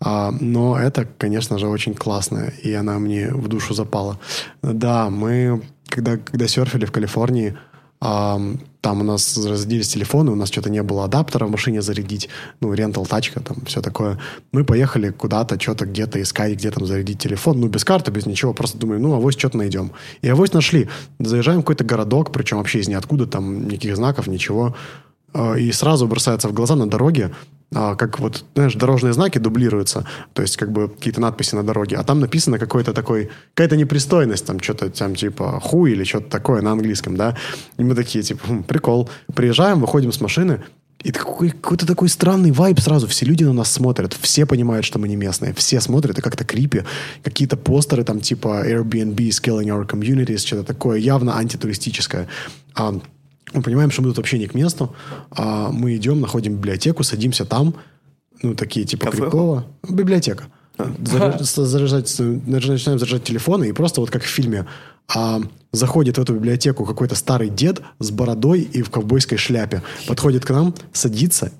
А, 0.00 0.30
но 0.40 0.78
это, 0.78 1.06
конечно 1.18 1.58
же, 1.58 1.68
очень 1.68 1.94
классная, 1.94 2.52
и 2.62 2.70
она 2.72 2.98
мне 2.98 3.28
в 3.30 3.48
душу 3.48 3.72
запала. 3.72 4.18
Да, 4.62 5.08
мы, 5.10 5.62
когда, 5.88 6.18
когда 6.18 6.46
серфили 6.48 6.84
в 6.84 6.92
Калифорнии, 6.92 7.56
а, 8.00 8.38
там 8.86 9.00
у 9.00 9.04
нас 9.04 9.36
разрядились 9.36 9.88
телефоны, 9.88 10.30
у 10.30 10.36
нас 10.36 10.48
что-то 10.48 10.70
не 10.70 10.80
было 10.80 11.06
адаптера 11.06 11.46
в 11.46 11.50
машине 11.50 11.82
зарядить, 11.82 12.28
ну, 12.60 12.72
рентал 12.72 13.04
тачка, 13.04 13.40
там, 13.40 13.56
все 13.66 13.82
такое. 13.82 14.16
Мы 14.52 14.64
поехали 14.64 15.10
куда-то, 15.10 15.60
что-то 15.60 15.86
где-то 15.86 16.22
искать, 16.22 16.52
где 16.52 16.70
там 16.70 16.86
зарядить 16.86 17.18
телефон, 17.18 17.60
ну, 17.60 17.66
без 17.66 17.84
карты, 17.84 18.12
без 18.12 18.26
ничего, 18.26 18.54
просто 18.54 18.78
думаем, 18.78 19.02
ну, 19.02 19.12
авось 19.12 19.36
что-то 19.36 19.58
найдем. 19.58 19.90
И 20.22 20.28
авось 20.28 20.52
нашли. 20.52 20.88
Заезжаем 21.18 21.58
в 21.58 21.62
какой-то 21.62 21.82
городок, 21.82 22.30
причем 22.30 22.58
вообще 22.58 22.78
из 22.78 22.86
ниоткуда, 22.86 23.26
там, 23.26 23.66
никаких 23.66 23.96
знаков, 23.96 24.28
ничего. 24.28 24.76
А, 25.34 25.54
И 25.54 25.72
сразу 25.72 26.06
бросается 26.06 26.48
в 26.48 26.52
глаза 26.52 26.76
на 26.76 26.86
дороге, 26.86 27.32
как 27.72 28.20
вот, 28.20 28.44
знаешь, 28.54 28.74
дорожные 28.74 29.12
знаки 29.12 29.38
дублируются, 29.38 30.06
то 30.34 30.42
есть 30.42 30.56
как 30.56 30.70
бы 30.70 30.88
какие-то 30.88 31.20
надписи 31.20 31.54
на 31.54 31.62
дороге, 31.62 31.96
а 31.96 32.04
там 32.04 32.20
написано 32.20 32.58
какой-то 32.58 32.92
такой, 32.92 33.30
какая-то 33.54 33.76
непристойность, 33.76 34.46
там 34.46 34.60
что-то 34.60 34.88
там 34.90 35.14
типа 35.14 35.60
хуй 35.60 35.92
или 35.92 36.04
что-то 36.04 36.30
такое 36.30 36.62
на 36.62 36.72
английском, 36.72 37.16
да, 37.16 37.36
и 37.76 37.82
мы 37.82 37.94
такие, 37.94 38.22
типа, 38.22 38.46
«Хм, 38.46 38.62
прикол. 38.62 39.10
Приезжаем, 39.34 39.80
выходим 39.80 40.12
с 40.12 40.20
машины, 40.20 40.60
И 41.02 41.12
какой, 41.12 41.50
какой-то 41.50 41.86
такой 41.86 42.08
странный 42.08 42.52
вайб 42.52 42.80
сразу. 42.80 43.06
Все 43.06 43.26
люди 43.26 43.44
на 43.44 43.52
нас 43.52 43.70
смотрят. 43.70 44.16
Все 44.20 44.46
понимают, 44.46 44.84
что 44.86 44.98
мы 44.98 45.08
не 45.08 45.16
местные. 45.16 45.52
Все 45.52 45.80
смотрят, 45.80 46.18
и 46.18 46.22
как-то 46.22 46.44
крипи. 46.44 46.82
Какие-то 47.22 47.56
постеры 47.56 48.02
там 48.02 48.20
типа 48.20 48.64
Airbnb 48.66 49.16
is 49.16 49.40
killing 49.42 49.68
our 49.68 49.86
communities, 49.86 50.38
что-то 50.38 50.64
такое 50.64 50.98
явно 50.98 51.36
антитуристическое. 51.36 52.26
А, 52.74 52.98
мы 53.52 53.62
понимаем, 53.62 53.90
что 53.90 54.02
мы 54.02 54.08
тут 54.08 54.16
вообще 54.18 54.38
не 54.38 54.46
к 54.46 54.54
месту. 54.54 54.94
А 55.30 55.70
мы 55.70 55.96
идем, 55.96 56.20
находим 56.20 56.54
библиотеку, 56.56 57.02
садимся 57.04 57.44
там. 57.44 57.74
Ну, 58.42 58.54
такие 58.54 58.84
типа 58.86 59.06
Кафе? 59.06 59.16
крипово. 59.22 59.64
Библиотека. 59.88 60.44
Заряж- 60.78 61.42
заряжать, 61.42 62.14
начинаем 62.18 62.98
заряжать 62.98 63.24
телефоны, 63.24 63.68
и 63.68 63.72
просто 63.72 64.00
вот 64.02 64.10
как 64.10 64.22
в 64.22 64.26
фильме 64.26 64.66
а, 65.14 65.40
заходит 65.72 66.18
в 66.18 66.20
эту 66.20 66.34
библиотеку 66.34 66.84
какой-то 66.84 67.14
старый 67.14 67.48
дед 67.48 67.80
с 67.98 68.10
бородой 68.10 68.60
и 68.60 68.82
в 68.82 68.90
ковбойской 68.90 69.38
шляпе. 69.38 69.82
Подходит 70.06 70.44
к 70.44 70.50
нам, 70.50 70.74
садится, 70.92 71.50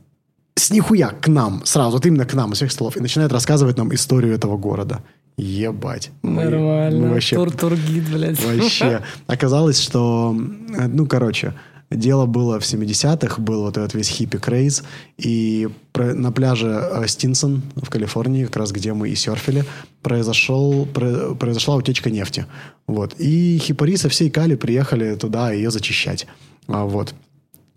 с 0.55 0.71
нихуя 0.71 1.09
к 1.09 1.29
нам, 1.29 1.65
сразу, 1.65 1.93
вот 1.93 2.05
именно 2.05 2.27
к 2.27 2.35
нам, 2.35 2.53
из 2.53 2.57
всех 2.59 2.71
столов, 2.73 2.99
и 2.99 3.01
начинает 3.01 3.33
рассказывать 3.33 3.79
нам 3.79 3.95
историю 3.95 4.35
этого 4.35 4.59
города. 4.59 5.03
Ебать. 5.39 6.11
Мы- 6.23 6.45
Нормально. 6.45 6.99
мы 7.07 7.09
вообще 7.15 7.37
Тур, 7.37 7.51
тургид, 7.53 8.09
блядь. 8.11 8.43
Вообще. 8.45 9.01
Оказалось, 9.27 9.81
что, 9.81 10.35
ну, 10.35 11.07
короче, 11.07 11.55
дело 11.91 12.27
было 12.27 12.59
в 12.59 12.65
70-х, 12.65 13.41
был 13.41 13.63
вот 13.63 13.77
этот 13.77 13.95
весь 13.95 14.09
хиппи-крейз, 14.09 14.83
и 15.19 15.69
на 15.95 16.33
пляже 16.33 16.69
э, 16.69 17.07
Стинсон 17.07 17.63
в 17.77 17.89
Калифорнии, 17.89 18.45
как 18.45 18.57
раз 18.57 18.73
где 18.73 18.93
мы 18.93 19.09
и 19.11 19.15
серфили, 19.15 19.65
произошел, 20.03 20.87
про- 20.87 21.35
произошла 21.35 21.77
утечка 21.77 22.11
нефти. 22.11 22.47
Вот. 22.87 23.15
И 23.19 23.59
хипари 23.59 23.97
со 23.97 24.09
всей 24.09 24.31
Кали 24.31 24.55
приехали 24.57 25.15
туда 25.17 25.53
ее 25.53 25.71
зачищать. 25.71 26.27
А, 26.69 26.85
Вот. 26.85 27.15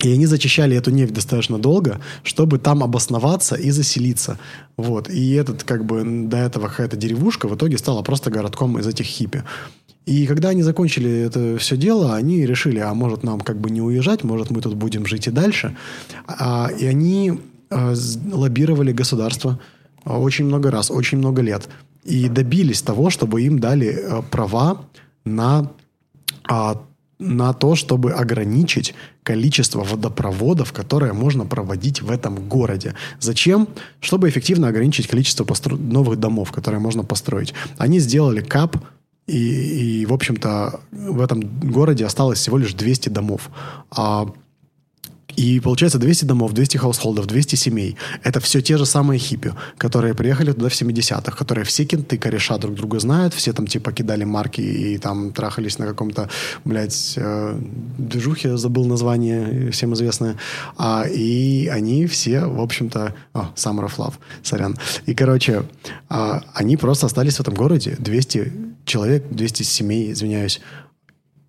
И 0.02 0.14
они 0.14 0.26
зачищали 0.28 0.78
эту 0.78 0.92
нефть 0.92 1.14
достаточно 1.14 1.58
долго, 1.60 2.00
чтобы 2.24 2.58
там 2.58 2.84
обосноваться 2.84 3.56
и 3.56 3.70
заселиться. 3.70 4.40
Вот. 4.78 5.10
И 5.10 5.34
этот, 5.34 5.64
как 5.64 5.84
бы, 5.84 6.04
до 6.06 6.38
этого 6.38 6.70
какая-то 6.70 6.96
деревушка 6.96 7.50
в 7.50 7.56
итоге 7.56 7.78
стала 7.78 8.02
просто 8.02 8.32
городком 8.32 8.80
из 8.80 8.88
этих 8.88 9.06
хиппи. 9.06 9.44
И 10.10 10.26
когда 10.26 10.50
они 10.50 10.64
закончили 10.64 11.12
это 11.12 11.60
все 11.60 11.78
дело, 11.78 12.16
они 12.16 12.44
решили, 12.44 12.80
а 12.80 12.96
может 12.96 13.22
нам 13.24 13.40
как 13.40 13.62
бы 13.62 13.70
не 13.70 13.80
уезжать, 13.80 14.24
может 14.24 14.50
мы 14.50 14.60
тут 14.60 14.74
будем 14.74 15.06
жить 15.06 15.28
и 15.28 15.32
дальше. 15.32 15.78
А, 16.26 16.72
и 16.80 16.88
они 16.88 17.40
а, 17.70 17.94
лоббировали 18.32 18.92
государство 18.92 19.60
а, 20.04 20.18
очень 20.18 20.46
много 20.46 20.72
раз, 20.72 20.90
очень 20.90 21.20
много 21.20 21.44
лет. 21.44 21.70
И 22.06 22.28
добились 22.28 22.82
того, 22.82 23.12
чтобы 23.12 23.44
им 23.44 23.60
дали 23.60 24.04
а, 24.04 24.24
права 24.24 24.82
на 25.26 25.72
а, 26.50 26.82
на 27.20 27.54
то, 27.54 27.76
чтобы 27.76 28.14
ограничить 28.14 28.96
количество 29.22 29.84
водопроводов, 29.84 30.72
которые 30.74 31.14
можно 31.14 31.46
проводить 31.46 32.02
в 32.02 32.10
этом 32.10 32.48
городе. 32.50 32.96
Зачем? 33.20 33.68
Чтобы 34.00 34.30
эффективно 34.30 34.70
ограничить 34.70 35.08
количество 35.08 35.44
постро- 35.44 35.78
новых 35.78 36.18
домов, 36.20 36.52
которые 36.52 36.80
можно 36.80 37.04
построить. 37.04 37.54
Они 37.78 38.00
сделали 38.00 38.42
кап, 38.42 38.78
и, 39.30 40.02
и, 40.02 40.06
в 40.06 40.14
общем-то, 40.14 40.80
в 40.92 41.22
этом 41.22 41.42
городе 41.72 42.06
осталось 42.06 42.40
всего 42.40 42.58
лишь 42.58 42.74
200 42.74 43.10
домов. 43.10 43.50
А 43.92 44.26
и 45.40 45.62
получается 45.62 46.00
200 46.00 46.26
домов, 46.26 46.52
200 46.52 46.78
хаусхолдов, 46.78 47.26
200 47.26 47.56
семей. 47.56 47.96
Это 48.24 48.42
все 48.42 48.62
те 48.62 48.78
же 48.78 48.86
самые 48.86 49.20
хиппи, 49.20 49.54
которые 49.78 50.14
приехали 50.14 50.52
туда 50.52 50.68
в 50.68 50.74
70-х, 50.74 51.32
которые 51.32 51.64
все 51.64 51.86
кенты, 51.86 52.18
кореша 52.18 52.58
друг 52.58 52.76
друга 52.76 53.00
знают, 53.00 53.34
все 53.34 53.54
там 53.54 53.66
типа 53.66 53.94
кидали 53.94 54.26
марки 54.26 54.60
и 54.60 54.98
там 54.98 55.32
трахались 55.32 55.80
на 55.80 55.86
каком-то, 55.86 56.30
блядь, 56.66 57.14
э, 57.16 57.58
движухе, 57.98 58.58
забыл 58.58 58.86
название, 58.86 59.72
всем 59.72 59.94
известное. 59.94 60.36
А, 60.78 61.06
и 61.08 61.68
они 61.68 62.06
все, 62.06 62.42
в 62.42 62.60
общем-то... 62.60 63.14
О, 63.34 63.54
Summer 63.56 63.86
of 63.86 63.96
Love, 63.96 64.16
сорян. 64.44 64.76
И, 65.06 65.16
короче, 65.16 65.64
а, 66.10 66.44
они 66.54 66.76
просто 66.76 67.06
остались 67.06 67.38
в 67.38 67.40
этом 67.40 67.54
городе. 67.54 67.96
200 67.98 68.52
человек, 68.84 69.24
200 69.30 69.64
семей, 69.64 70.12
извиняюсь. 70.12 70.60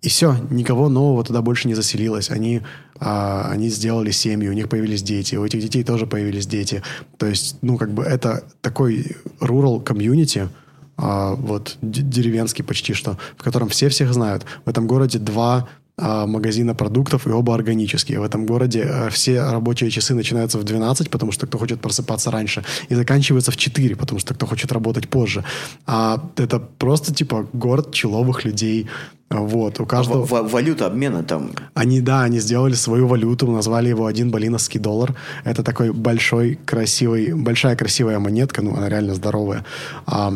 И 0.01 0.09
все, 0.09 0.35
никого 0.49 0.89
нового 0.89 1.23
туда 1.23 1.43
больше 1.43 1.67
не 1.67 1.75
заселилось. 1.75 2.31
Они, 2.31 2.61
а, 2.99 3.47
они 3.51 3.69
сделали 3.69 4.09
семьи, 4.09 4.49
у 4.49 4.53
них 4.53 4.67
появились 4.67 5.03
дети, 5.03 5.35
у 5.35 5.45
этих 5.45 5.61
детей 5.61 5.83
тоже 5.83 6.07
появились 6.07 6.47
дети. 6.47 6.81
То 7.17 7.27
есть, 7.27 7.57
ну, 7.61 7.77
как 7.77 7.91
бы 7.93 8.01
это 8.01 8.43
такой 8.61 9.15
rural 9.39 9.79
комьюнити, 9.83 10.49
а, 10.97 11.35
вот 11.35 11.77
деревенский 11.83 12.63
почти 12.63 12.93
что, 12.93 13.19
в 13.37 13.43
котором 13.43 13.69
все 13.69 13.89
всех 13.89 14.11
знают. 14.11 14.43
В 14.65 14.69
этом 14.69 14.87
городе 14.87 15.19
два 15.19 15.69
магазина 15.97 16.73
продуктов, 16.73 17.27
и 17.27 17.29
оба 17.29 17.53
органические. 17.55 18.19
В 18.19 18.23
этом 18.23 18.45
городе 18.45 18.83
а, 18.83 19.09
все 19.09 19.41
рабочие 19.41 19.89
часы 19.91 20.13
начинаются 20.15 20.57
в 20.57 20.63
12, 20.63 21.09
потому 21.09 21.31
что 21.31 21.47
кто 21.47 21.57
хочет 21.57 21.79
просыпаться 21.81 22.31
раньше, 22.31 22.63
и 22.89 22.95
заканчиваются 22.95 23.51
в 23.51 23.57
4, 23.57 23.95
потому 23.95 24.19
что 24.19 24.33
кто 24.33 24.45
хочет 24.45 24.71
работать 24.71 25.07
позже. 25.09 25.43
А 25.85 26.21
это 26.37 26.59
просто, 26.59 27.13
типа, 27.13 27.47
город 27.53 27.93
человых 27.93 28.45
людей. 28.45 28.87
Вот, 29.29 29.79
у 29.79 29.85
каждого... 29.85 30.25
В- 30.25 30.31
в- 30.31 30.51
валюта 30.51 30.87
обмена 30.87 31.23
там. 31.23 31.51
Они, 31.73 32.01
да, 32.01 32.23
они 32.23 32.39
сделали 32.39 32.73
свою 32.73 33.07
валюту, 33.07 33.49
назвали 33.49 33.87
его 33.89 34.05
один 34.05 34.29
балиновский 34.29 34.79
доллар. 34.79 35.15
Это 35.45 35.63
такой 35.63 35.91
большой, 35.93 36.59
красивый, 36.65 37.33
большая 37.33 37.75
красивая 37.77 38.19
монетка, 38.19 38.61
ну, 38.61 38.75
она 38.75 38.89
реально 38.89 39.15
здоровая. 39.15 39.63
А, 40.05 40.33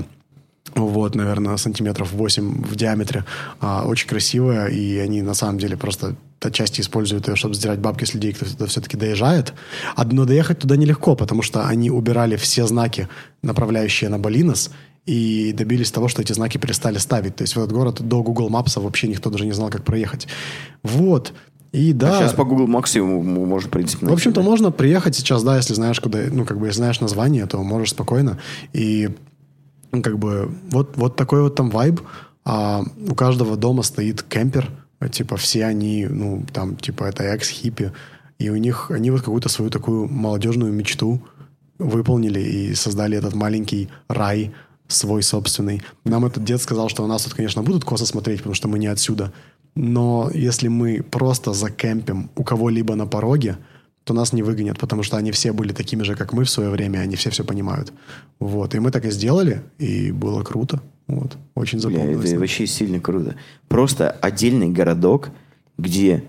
вот, 0.76 1.16
наверное, 1.16 1.58
сантиметров 1.58 2.12
8 2.12 2.64
в 2.64 2.76
диаметре. 2.76 3.24
А, 3.60 3.86
очень 3.86 4.08
красивая, 4.08 4.68
и 4.68 4.98
они 4.98 5.22
на 5.22 5.34
самом 5.34 5.58
деле 5.58 5.78
просто 5.78 6.16
отчасти 6.42 6.82
используют 6.82 7.28
ее, 7.28 7.36
чтобы 7.36 7.56
сдирать 7.56 7.80
бабки 7.80 8.06
с 8.06 8.14
людей, 8.14 8.34
кто 8.34 8.46
туда 8.46 8.68
все-таки 8.68 8.98
доезжает. 8.98 9.54
Но 9.98 10.26
доехать 10.26 10.60
туда 10.60 10.76
нелегко, 10.76 11.16
потому 11.16 11.42
что 11.42 11.66
они 11.66 11.90
убирали 11.90 12.36
все 12.36 12.68
знаки, 12.68 13.08
направляющие 13.42 14.10
на 14.10 14.20
Балинос, 14.20 14.70
и 15.06 15.54
добились 15.54 15.92
того, 15.92 16.08
что 16.08 16.22
эти 16.22 16.34
знаки 16.34 16.58
перестали 16.58 16.98
ставить. 16.98 17.36
То 17.36 17.44
есть 17.44 17.56
в 17.56 17.60
этот 17.60 17.72
город 17.72 18.02
до 18.02 18.24
Google 18.24 18.50
Maps 18.50 18.80
вообще 18.82 19.08
никто 19.08 19.30
даже 19.30 19.46
не 19.46 19.52
знал, 19.52 19.70
как 19.70 19.84
проехать. 19.84 20.28
Вот. 20.84 21.34
И 21.72 21.94
да. 21.94 22.18
А 22.18 22.22
сейчас 22.22 22.34
по 22.34 22.46
Google 22.46 22.68
Maps 22.68 23.00
можно, 23.02 23.70
в 23.70 23.72
принципе, 23.72 24.06
В 24.08 24.14
общем-то, 24.14 24.40
найти, 24.40 24.46
да. 24.46 24.50
можно 24.50 24.72
приехать 24.72 25.16
сейчас, 25.16 25.44
да, 25.44 25.58
если 25.58 25.74
знаешь, 25.74 26.00
куда, 26.00 26.20
ну, 26.32 26.46
как 26.46 26.58
бы, 26.58 26.68
если 26.68 26.78
знаешь 26.78 27.02
название, 27.02 27.46
то 27.48 27.62
можешь 27.62 27.92
спокойно. 27.92 28.40
И, 28.74 29.10
ну, 29.10 29.16
как 29.92 30.20
бы, 30.20 30.52
вот, 30.70 30.98
вот 30.98 31.16
такой 31.16 31.42
вот 31.42 31.56
там 31.56 31.70
вайб. 31.70 32.02
А, 32.44 32.84
у 33.08 33.16
каждого 33.16 33.56
дома 33.58 33.84
стоит 33.84 34.24
кемпер. 34.24 34.70
Типа, 35.12 35.38
все 35.38 35.66
они, 35.66 36.08
ну, 36.10 36.44
там, 36.52 36.78
типа, 36.78 37.06
это 37.06 37.24
экс-хиппи. 37.24 37.92
И 38.40 38.50
у 38.50 38.56
них, 38.56 38.92
они 38.92 39.12
вот 39.12 39.22
какую-то 39.22 39.50
свою 39.50 39.70
такую 39.70 40.08
молодежную 40.08 40.74
мечту 40.74 41.22
выполнили 41.78 42.40
и 42.40 42.76
создали 42.76 43.18
этот 43.18 43.36
маленький 43.36 43.90
рай 44.08 44.52
свой 44.88 45.24
собственный. 45.24 45.82
Нам 46.06 46.26
этот 46.26 46.44
дед 46.44 46.62
сказал, 46.62 46.90
что 46.90 47.04
у 47.04 47.08
нас 47.08 47.24
тут, 47.24 47.34
конечно, 47.34 47.64
будут 47.64 47.84
косо 47.84 48.06
смотреть, 48.06 48.40
потому 48.40 48.56
что 48.56 48.68
мы 48.68 48.80
не 48.80 48.88
отсюда. 48.88 49.34
Но 49.76 50.30
если 50.34 50.68
мы 50.70 51.04
просто 51.04 51.54
закемпим 51.54 52.30
у 52.36 52.44
кого-либо 52.44 52.96
на 52.96 53.08
пороге, 53.08 53.58
то 54.06 54.14
нас 54.14 54.34
не 54.34 54.44
выгонят, 54.44 54.78
потому 54.80 55.02
что 55.02 55.18
они 55.18 55.32
все 55.32 55.52
были 55.52 55.74
такими 55.74 56.04
же, 56.04 56.16
как 56.16 56.32
мы 56.32 56.46
в 56.46 56.50
свое 56.50 56.70
время, 56.70 57.00
они 57.00 57.16
все 57.16 57.32
все 57.32 57.44
понимают. 57.44 57.92
Вот. 58.40 58.76
И 58.76 58.80
мы 58.80 58.92
так 58.92 59.04
и 59.04 59.10
сделали, 59.10 59.64
и 59.80 60.12
было 60.12 60.44
круто. 60.44 60.80
Вот. 61.08 61.36
Очень 61.56 61.80
Бля, 61.80 61.90
запомнилось. 61.90 62.30
это 62.30 62.40
вообще 62.40 62.68
сильно 62.68 63.00
круто. 63.00 63.36
Просто 63.68 64.12
отдельный 64.12 64.70
городок, 64.70 65.30
где 65.80 66.24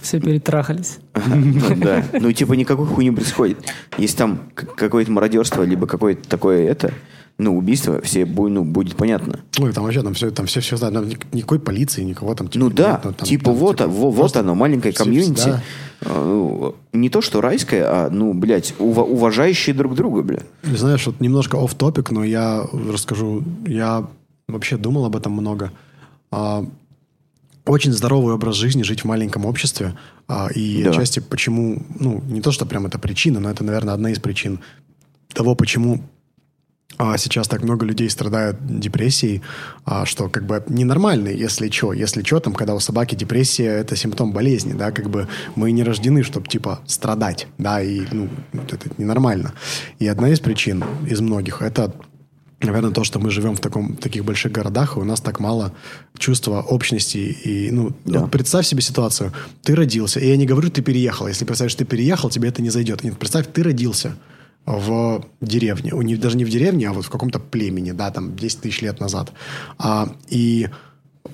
Все 0.00 0.18
перетрахались. 0.18 0.98
Ну, 1.26 1.76
да. 1.76 2.04
Ну, 2.12 2.32
типа, 2.32 2.54
никакой 2.54 2.86
хуйни 2.86 3.10
не 3.10 3.16
происходит. 3.16 3.58
Если 3.98 4.16
там 4.16 4.50
какое-то 4.54 5.10
мародерство, 5.10 5.62
либо 5.62 5.86
какое-то 5.86 6.26
такое 6.26 6.66
это, 6.66 6.94
ну, 7.36 7.56
убийство, 7.58 8.00
все 8.02 8.24
ну, 8.26 8.64
будет 8.64 8.96
понятно. 8.96 9.40
Ой, 9.58 9.72
там 9.72 9.82
вообще 9.84 10.02
там 10.02 10.14
все, 10.14 10.30
там 10.30 10.46
все, 10.46 10.60
все 10.60 10.76
знают. 10.76 10.94
Там 10.94 11.08
ни- 11.08 11.36
никакой 11.36 11.58
полиции, 11.58 12.02
никого 12.04 12.34
там. 12.34 12.48
типа, 12.48 12.64
Ну 12.64 12.70
да, 12.70 12.92
нет, 12.92 13.16
там- 13.16 13.26
типа 13.26 13.44
там, 13.46 13.54
вот, 13.54 13.76
типа, 13.78 13.88
во- 13.88 14.10
вот 14.10 14.16
просто 14.16 14.40
оно, 14.40 14.54
маленькое 14.54 14.94
все- 14.94 15.02
комьюнити. 15.04 15.46
да. 15.46 15.62
А, 16.02 16.24
ну, 16.24 16.74
не 16.92 17.08
то, 17.08 17.20
что 17.20 17.40
райское, 17.40 17.84
а, 17.86 18.08
ну, 18.10 18.34
блядь, 18.34 18.74
ува- 18.78 19.02
уважающие 19.04 19.74
друг 19.74 19.94
друга, 19.96 20.22
бля. 20.22 20.40
И 20.62 20.76
Знаешь, 20.76 21.06
вот 21.06 21.20
немножко 21.20 21.56
оф 21.56 21.74
топик 21.74 22.10
но 22.10 22.22
я 22.24 22.64
расскажу. 22.90 23.42
Я 23.66 24.06
вообще 24.48 24.76
думал 24.76 25.04
об 25.06 25.16
этом 25.16 25.32
много. 25.32 25.72
А, 26.30 26.64
очень 27.66 27.92
здоровый 27.92 28.34
образ 28.34 28.56
жизни 28.56 28.82
жить 28.82 29.00
в 29.02 29.06
маленьком 29.06 29.46
обществе. 29.46 29.96
А, 30.28 30.48
и 30.54 30.82
Да. 30.84 30.90
отчасти 30.90 31.18
почему, 31.20 31.82
ну, 31.98 32.22
не 32.28 32.40
то, 32.42 32.52
что 32.52 32.66
прям 32.66 32.86
это 32.86 32.98
причина, 32.98 33.40
но 33.40 33.50
это, 33.50 33.64
наверное, 33.64 33.94
одна 33.94 34.10
из 34.10 34.18
причин 34.20 34.60
того, 35.32 35.54
почему 35.54 36.00
а, 36.98 37.16
сейчас 37.18 37.48
так 37.48 37.62
много 37.62 37.84
людей 37.84 38.08
страдают 38.08 38.56
депрессией, 38.60 39.42
а, 39.84 40.04
что 40.06 40.28
как 40.28 40.46
бы 40.46 40.62
ненормально, 40.68 41.28
если 41.28 41.70
что. 41.70 41.92
Если 41.92 42.22
что, 42.22 42.40
там, 42.40 42.54
когда 42.54 42.74
у 42.74 42.80
собаки 42.80 43.14
депрессия, 43.14 43.66
это 43.66 43.96
симптом 43.96 44.32
болезни, 44.32 44.72
да, 44.72 44.90
как 44.92 45.10
бы 45.10 45.28
мы 45.56 45.72
не 45.72 45.82
рождены, 45.82 46.22
чтобы, 46.22 46.46
типа, 46.46 46.80
страдать, 46.86 47.46
да, 47.58 47.82
и, 47.82 48.02
ну, 48.12 48.28
это 48.52 48.78
ненормально. 48.98 49.52
И 49.98 50.06
одна 50.06 50.28
из 50.30 50.40
причин, 50.40 50.84
из 51.08 51.20
многих, 51.20 51.62
это 51.62 51.92
наверное, 52.60 52.92
то, 52.92 53.04
что 53.04 53.18
мы 53.18 53.30
живем 53.30 53.56
в 53.56 53.60
таком, 53.60 53.96
таких 53.96 54.24
больших 54.24 54.52
городах, 54.52 54.96
и 54.96 55.00
у 55.00 55.04
нас 55.04 55.20
так 55.20 55.38
мало 55.38 55.72
чувства 56.16 56.62
общности. 56.62 57.18
И, 57.18 57.70
ну, 57.70 57.92
Да. 58.06 58.20
вот 58.20 58.30
представь 58.30 58.66
себе 58.66 58.80
ситуацию. 58.80 59.32
Ты 59.62 59.74
родился, 59.74 60.18
и 60.20 60.28
я 60.28 60.36
не 60.36 60.46
говорю, 60.46 60.70
ты 60.70 60.80
переехал. 60.80 61.28
Если 61.28 61.44
представишь, 61.44 61.74
ты 61.74 61.84
переехал, 61.84 62.30
тебе 62.30 62.48
это 62.48 62.62
не 62.62 62.70
зайдет. 62.70 63.04
Нет, 63.04 63.18
представь, 63.18 63.46
ты 63.52 63.62
родился 63.62 64.16
в 64.66 65.24
деревне. 65.40 65.92
Не- 65.94 66.16
Даже 66.16 66.36
не 66.36 66.44
в 66.44 66.50
деревне, 66.50 66.88
а 66.88 66.92
вот 66.92 67.04
в 67.04 67.10
каком-то 67.10 67.38
племени, 67.38 67.92
да, 67.92 68.10
там 68.10 68.36
10 68.36 68.60
тысяч 68.60 68.82
лет 68.82 69.00
назад. 69.00 69.32
А, 69.78 70.08
и 70.28 70.68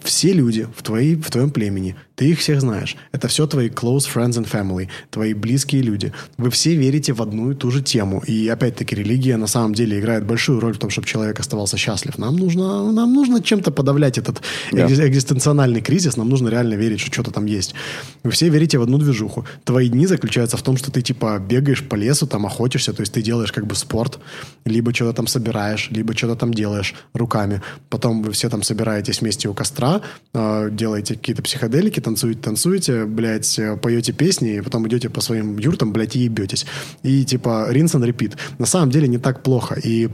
все 0.03 0.33
люди 0.33 0.67
в, 0.77 0.83
твоей, 0.83 1.17
в 1.17 1.31
твоем 1.31 1.51
племени, 1.51 1.97
ты 2.21 2.27
их 2.33 2.39
всех 2.39 2.61
знаешь. 2.61 2.97
Это 3.13 3.29
все 3.29 3.47
твои 3.47 3.71
close 3.71 4.01
friends 4.15 4.33
and 4.33 4.47
family, 4.47 4.89
твои 5.11 5.33
близкие 5.33 5.81
люди. 5.81 6.13
Вы 6.37 6.51
все 6.51 6.75
верите 6.77 7.15
в 7.15 7.23
одну 7.23 7.51
и 7.51 7.55
ту 7.55 7.71
же 7.71 7.81
тему. 7.83 8.23
И 8.27 8.47
опять-таки 8.47 8.95
религия 8.95 9.39
на 9.39 9.47
самом 9.47 9.75
деле 9.75 9.99
играет 9.99 10.27
большую 10.27 10.61
роль 10.61 10.75
в 10.75 10.79
том, 10.79 10.91
чтобы 10.91 11.07
человек 11.09 11.41
оставался 11.41 11.79
счастлив. 11.79 12.19
Нам 12.19 12.37
нужно, 12.37 12.93
нам 12.93 13.15
нужно 13.15 13.41
чем-то 13.43 13.71
подавлять 13.71 14.19
этот 14.19 14.43
Да. 14.71 14.85
экзи- 14.87 15.09
экзистенциональный 15.09 15.81
кризис. 15.81 16.19
Нам 16.19 16.29
нужно 16.29 16.51
реально 16.51 16.75
верить, 16.75 17.01
что 17.01 17.11
что-то 17.11 17.31
там 17.31 17.47
есть. 17.47 17.75
Вы 18.23 18.31
все 18.33 18.51
верите 18.51 18.77
в 18.77 18.83
одну 18.83 18.99
движуху. 18.99 19.47
Твои 19.65 19.89
дни 19.89 20.07
заключаются 20.07 20.59
в 20.59 20.63
том, 20.63 20.77
что 20.77 20.91
ты 20.91 21.01
типа 21.01 21.39
бегаешь 21.39 21.83
по 21.89 21.95
лесу, 21.95 22.27
там 22.27 22.45
охотишься, 22.45 22.93
то 22.93 23.01
есть 23.01 23.15
ты 23.15 23.23
делаешь 23.23 23.51
как 23.53 23.67
бы 23.67 23.75
спорт, 23.75 24.19
либо 24.67 24.93
что-то 24.93 25.15
там 25.15 25.27
собираешь, 25.27 25.89
либо 25.91 26.15
что-то 26.15 26.37
там 26.37 26.53
делаешь 26.53 26.95
руками. 27.15 27.63
Потом 27.89 28.23
вы 28.23 28.31
все 28.33 28.51
там 28.51 28.63
собираетесь 28.63 29.23
вместе 29.23 29.49
у 29.49 29.55
костра, 29.55 30.03
э, 30.35 30.69
делаете 30.71 31.15
какие-то 31.15 31.43
психоделики, 31.43 32.01
танцуете, 32.11 32.41
танцуете, 32.41 33.05
блядь, 33.07 33.59
э, 33.59 33.77
поете 33.77 34.13
песни, 34.13 34.57
и 34.57 34.61
потом 34.61 34.87
идете 34.87 35.09
по 35.09 35.21
своим 35.21 35.59
юртам, 35.59 35.93
блядь, 35.93 36.17
и 36.17 36.21
ебетесь. 36.21 36.67
И 37.03 37.25
типа 37.25 37.69
rinse 37.71 37.97
and 37.97 38.07
repeat. 38.07 38.37
На 38.59 38.67
самом 38.67 38.91
деле 38.91 39.09
не 39.09 39.19
так 39.19 39.43
плохо. 39.43 39.75
И 39.75 40.09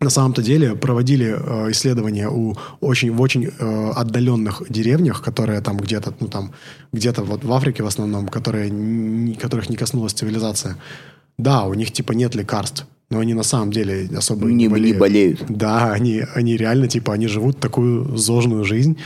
на 0.00 0.10
самом-то 0.10 0.42
деле 0.42 0.74
проводили 0.74 1.26
э, 1.26 1.70
исследования 1.70 2.28
у 2.28 2.56
очень, 2.80 3.12
в 3.12 3.20
очень 3.20 3.44
э, 3.46 3.90
отдаленных 3.96 4.62
деревнях, 4.68 5.22
которые 5.22 5.60
там 5.60 5.76
где-то, 5.76 6.14
ну 6.20 6.28
там, 6.28 6.52
где-то 6.92 7.22
вот 7.22 7.44
в 7.44 7.52
Африке 7.52 7.82
в 7.82 7.86
основном, 7.86 8.28
которые, 8.28 8.70
которых 9.40 9.68
не 9.70 9.76
коснулась 9.76 10.12
цивилизация. 10.12 10.76
Да, 11.38 11.64
у 11.64 11.74
них 11.74 11.92
типа 11.92 12.12
нет 12.12 12.34
лекарств, 12.34 12.86
но 13.10 13.18
они 13.18 13.34
на 13.34 13.42
самом 13.42 13.72
деле 13.72 14.08
особо 14.16 14.46
Не- 14.46 14.54
не, 14.54 14.62
не 14.64 14.68
болеют. 14.68 14.98
болеют. 14.98 15.44
Да, 15.48 15.92
они, 15.92 16.22
они 16.34 16.56
реально, 16.56 16.86
типа, 16.86 17.12
они 17.12 17.26
живут 17.26 17.58
такую 17.58 18.16
зожную 18.16 18.64
жизнь, 18.64 18.96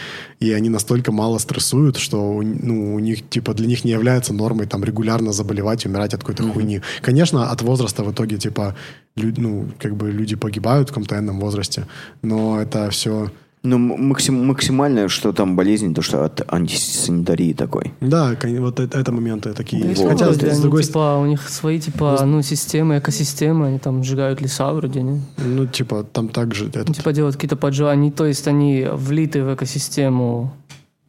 и 0.41 0.53
они 0.53 0.69
настолько 0.69 1.11
мало 1.11 1.39
стрессуют, 1.39 1.97
что 1.97 2.43
ну, 2.43 2.95
у 2.95 2.99
них, 2.99 3.27
типа, 3.31 3.55
для 3.55 3.67
них 3.67 3.85
не 3.85 3.93
является 3.93 4.35
нормой 4.35 4.67
там 4.67 4.85
регулярно 4.85 5.33
заболевать, 5.33 5.87
умирать 5.87 6.13
от 6.15 6.21
какой-то 6.21 6.43
хуйни. 6.53 6.81
Конечно, 7.01 7.51
от 7.51 7.63
возраста 7.63 8.05
в 8.05 8.13
итоге, 8.13 8.37
типа, 8.37 8.77
лю- 9.17 9.35
ну, 9.39 9.69
как 9.79 9.97
бы 9.97 10.11
люди 10.11 10.37
погибают 10.37 10.89
в 10.89 10.93
каком-то 10.93 11.19
энном 11.19 11.41
возрасте, 11.41 11.87
но 12.23 12.61
это 12.61 12.91
все... 12.91 13.31
Ну, 13.67 13.79
максим- 13.79 14.47
максимальное, 14.47 15.09
что 15.09 15.33
там 15.33 15.57
болезнь, 15.57 15.95
то 15.95 16.03
что 16.03 16.25
от 16.25 16.43
антисанитарии 16.53 17.55
такой. 17.55 17.93
Да, 18.01 18.37
вот 18.61 18.79
это, 18.79 18.99
это 18.99 19.11
моменты 19.13 19.55
такие. 19.55 19.85
Да 19.85 19.95
всё, 19.95 20.09
Хотя, 20.09 20.25
вроде 20.27 20.47
с 20.47 20.53
они, 20.53 20.61
другой 20.63 20.83
типа, 20.83 21.17
у 21.23 21.27
них 21.27 21.49
свои, 21.49 21.81
типа, 21.81 22.27
ну, 22.27 22.43
системы, 22.43 22.99
экосистемы, 22.99 23.67
они 23.69 23.79
там 23.79 24.05
сжигают 24.05 24.43
леса 24.43 24.71
вроде, 24.73 25.03
не? 25.03 25.21
стороны, 25.21 25.55
ну, 25.57 25.67
типа, 25.67 26.05
там 26.13 26.29
также... 26.29 26.67
Этот- 26.67 26.95
Типа 26.97 27.13
делают 27.13 27.37
какие-то 27.37 27.57
поджоги, 27.57 28.11
то 28.11 28.27
есть 28.27 28.49
они 28.49 28.87
влиты 28.93 29.43
в 29.43 29.55
экосистему, 29.55 30.51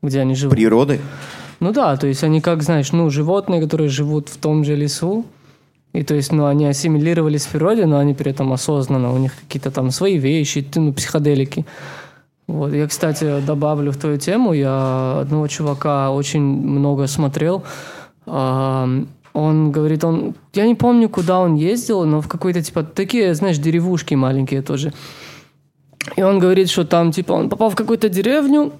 где 0.03 0.21
они 0.21 0.35
живут. 0.35 0.55
Природы? 0.55 0.99
Ну 1.59 1.71
да, 1.73 1.97
то 1.97 2.07
есть 2.07 2.23
они 2.23 2.39
как, 2.41 2.63
знаешь, 2.63 2.93
ну, 2.93 3.09
животные, 3.09 3.61
которые 3.61 3.89
живут 3.89 4.29
в 4.29 4.37
том 4.37 4.63
же 4.63 4.75
лесу, 4.77 5.25
и 5.93 6.03
то 6.03 6.15
есть, 6.15 6.31
ну, 6.31 6.45
они 6.45 6.65
ассимилировались 6.67 7.45
в 7.45 7.49
природе, 7.49 7.85
но 7.85 7.97
они 7.97 8.13
при 8.13 8.31
этом 8.31 8.51
осознанно, 8.53 9.13
у 9.13 9.17
них 9.17 9.31
какие-то 9.41 9.71
там 9.71 9.91
свои 9.91 10.17
вещи, 10.17 10.61
ты, 10.61 10.79
ну, 10.79 10.93
психоделики. 10.93 11.65
Вот. 12.47 12.73
Я, 12.73 12.87
кстати, 12.87 13.41
добавлю 13.45 13.91
в 13.91 13.97
твою 13.97 14.17
тему, 14.17 14.53
я 14.53 15.19
одного 15.21 15.47
чувака 15.47 16.11
очень 16.11 16.41
много 16.41 17.07
смотрел. 17.07 17.63
А, 18.25 18.87
Он 19.33 19.71
говорит, 19.71 20.03
он, 20.03 20.33
я 20.53 20.65
не 20.65 20.75
помню, 20.75 21.09
куда 21.09 21.39
он 21.39 21.55
ездил, 21.55 22.05
но 22.05 22.21
в 22.21 22.27
какой-то, 22.27 22.61
типа, 22.61 22.83
такие, 22.83 23.35
знаешь, 23.35 23.57
деревушки 23.57 24.15
маленькие 24.15 24.61
тоже. 24.61 24.93
И 26.17 26.23
он 26.23 26.39
говорит, 26.39 26.69
что 26.69 26.85
там, 26.85 27.11
типа, 27.11 27.33
он 27.33 27.49
попал 27.49 27.69
в 27.69 27.75
какую-то 27.75 28.07
деревню, 28.09 28.71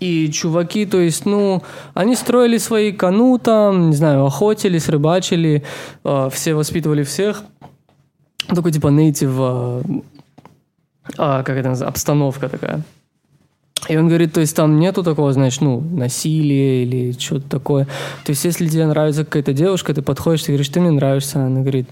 и 0.00 0.30
чуваки, 0.30 0.86
то 0.86 0.98
есть, 0.98 1.26
ну, 1.26 1.62
они 1.94 2.16
строили 2.16 2.58
свои 2.58 2.92
кану 2.92 3.38
там, 3.38 3.90
не 3.90 3.96
знаю, 3.96 4.24
охотились, 4.24 4.88
рыбачили, 4.88 5.62
э, 6.04 6.28
все 6.32 6.54
воспитывали 6.54 7.02
всех. 7.02 7.42
Такой, 8.46 8.72
типа, 8.72 8.88
native, 8.88 9.82
э, 9.84 10.00
а, 11.18 11.42
как 11.42 11.56
это 11.56 11.70
называется, 11.70 11.88
обстановка 11.88 12.48
такая. 12.48 12.82
И 13.88 13.96
он 13.96 14.08
говорит, 14.08 14.34
то 14.34 14.40
есть 14.40 14.54
там 14.54 14.78
нету 14.78 15.02
такого, 15.02 15.32
знаешь, 15.32 15.60
ну, 15.60 15.80
насилия 15.80 16.82
или 16.82 17.12
что-то 17.18 17.48
такое. 17.48 17.86
То 18.24 18.30
есть 18.30 18.44
если 18.44 18.68
тебе 18.68 18.86
нравится 18.86 19.24
какая-то 19.24 19.52
девушка, 19.54 19.94
ты 19.94 20.02
подходишь, 20.02 20.42
ты 20.42 20.52
говоришь, 20.52 20.68
ты 20.68 20.80
мне 20.80 20.90
нравишься, 20.90 21.44
она 21.44 21.60
говорит, 21.60 21.88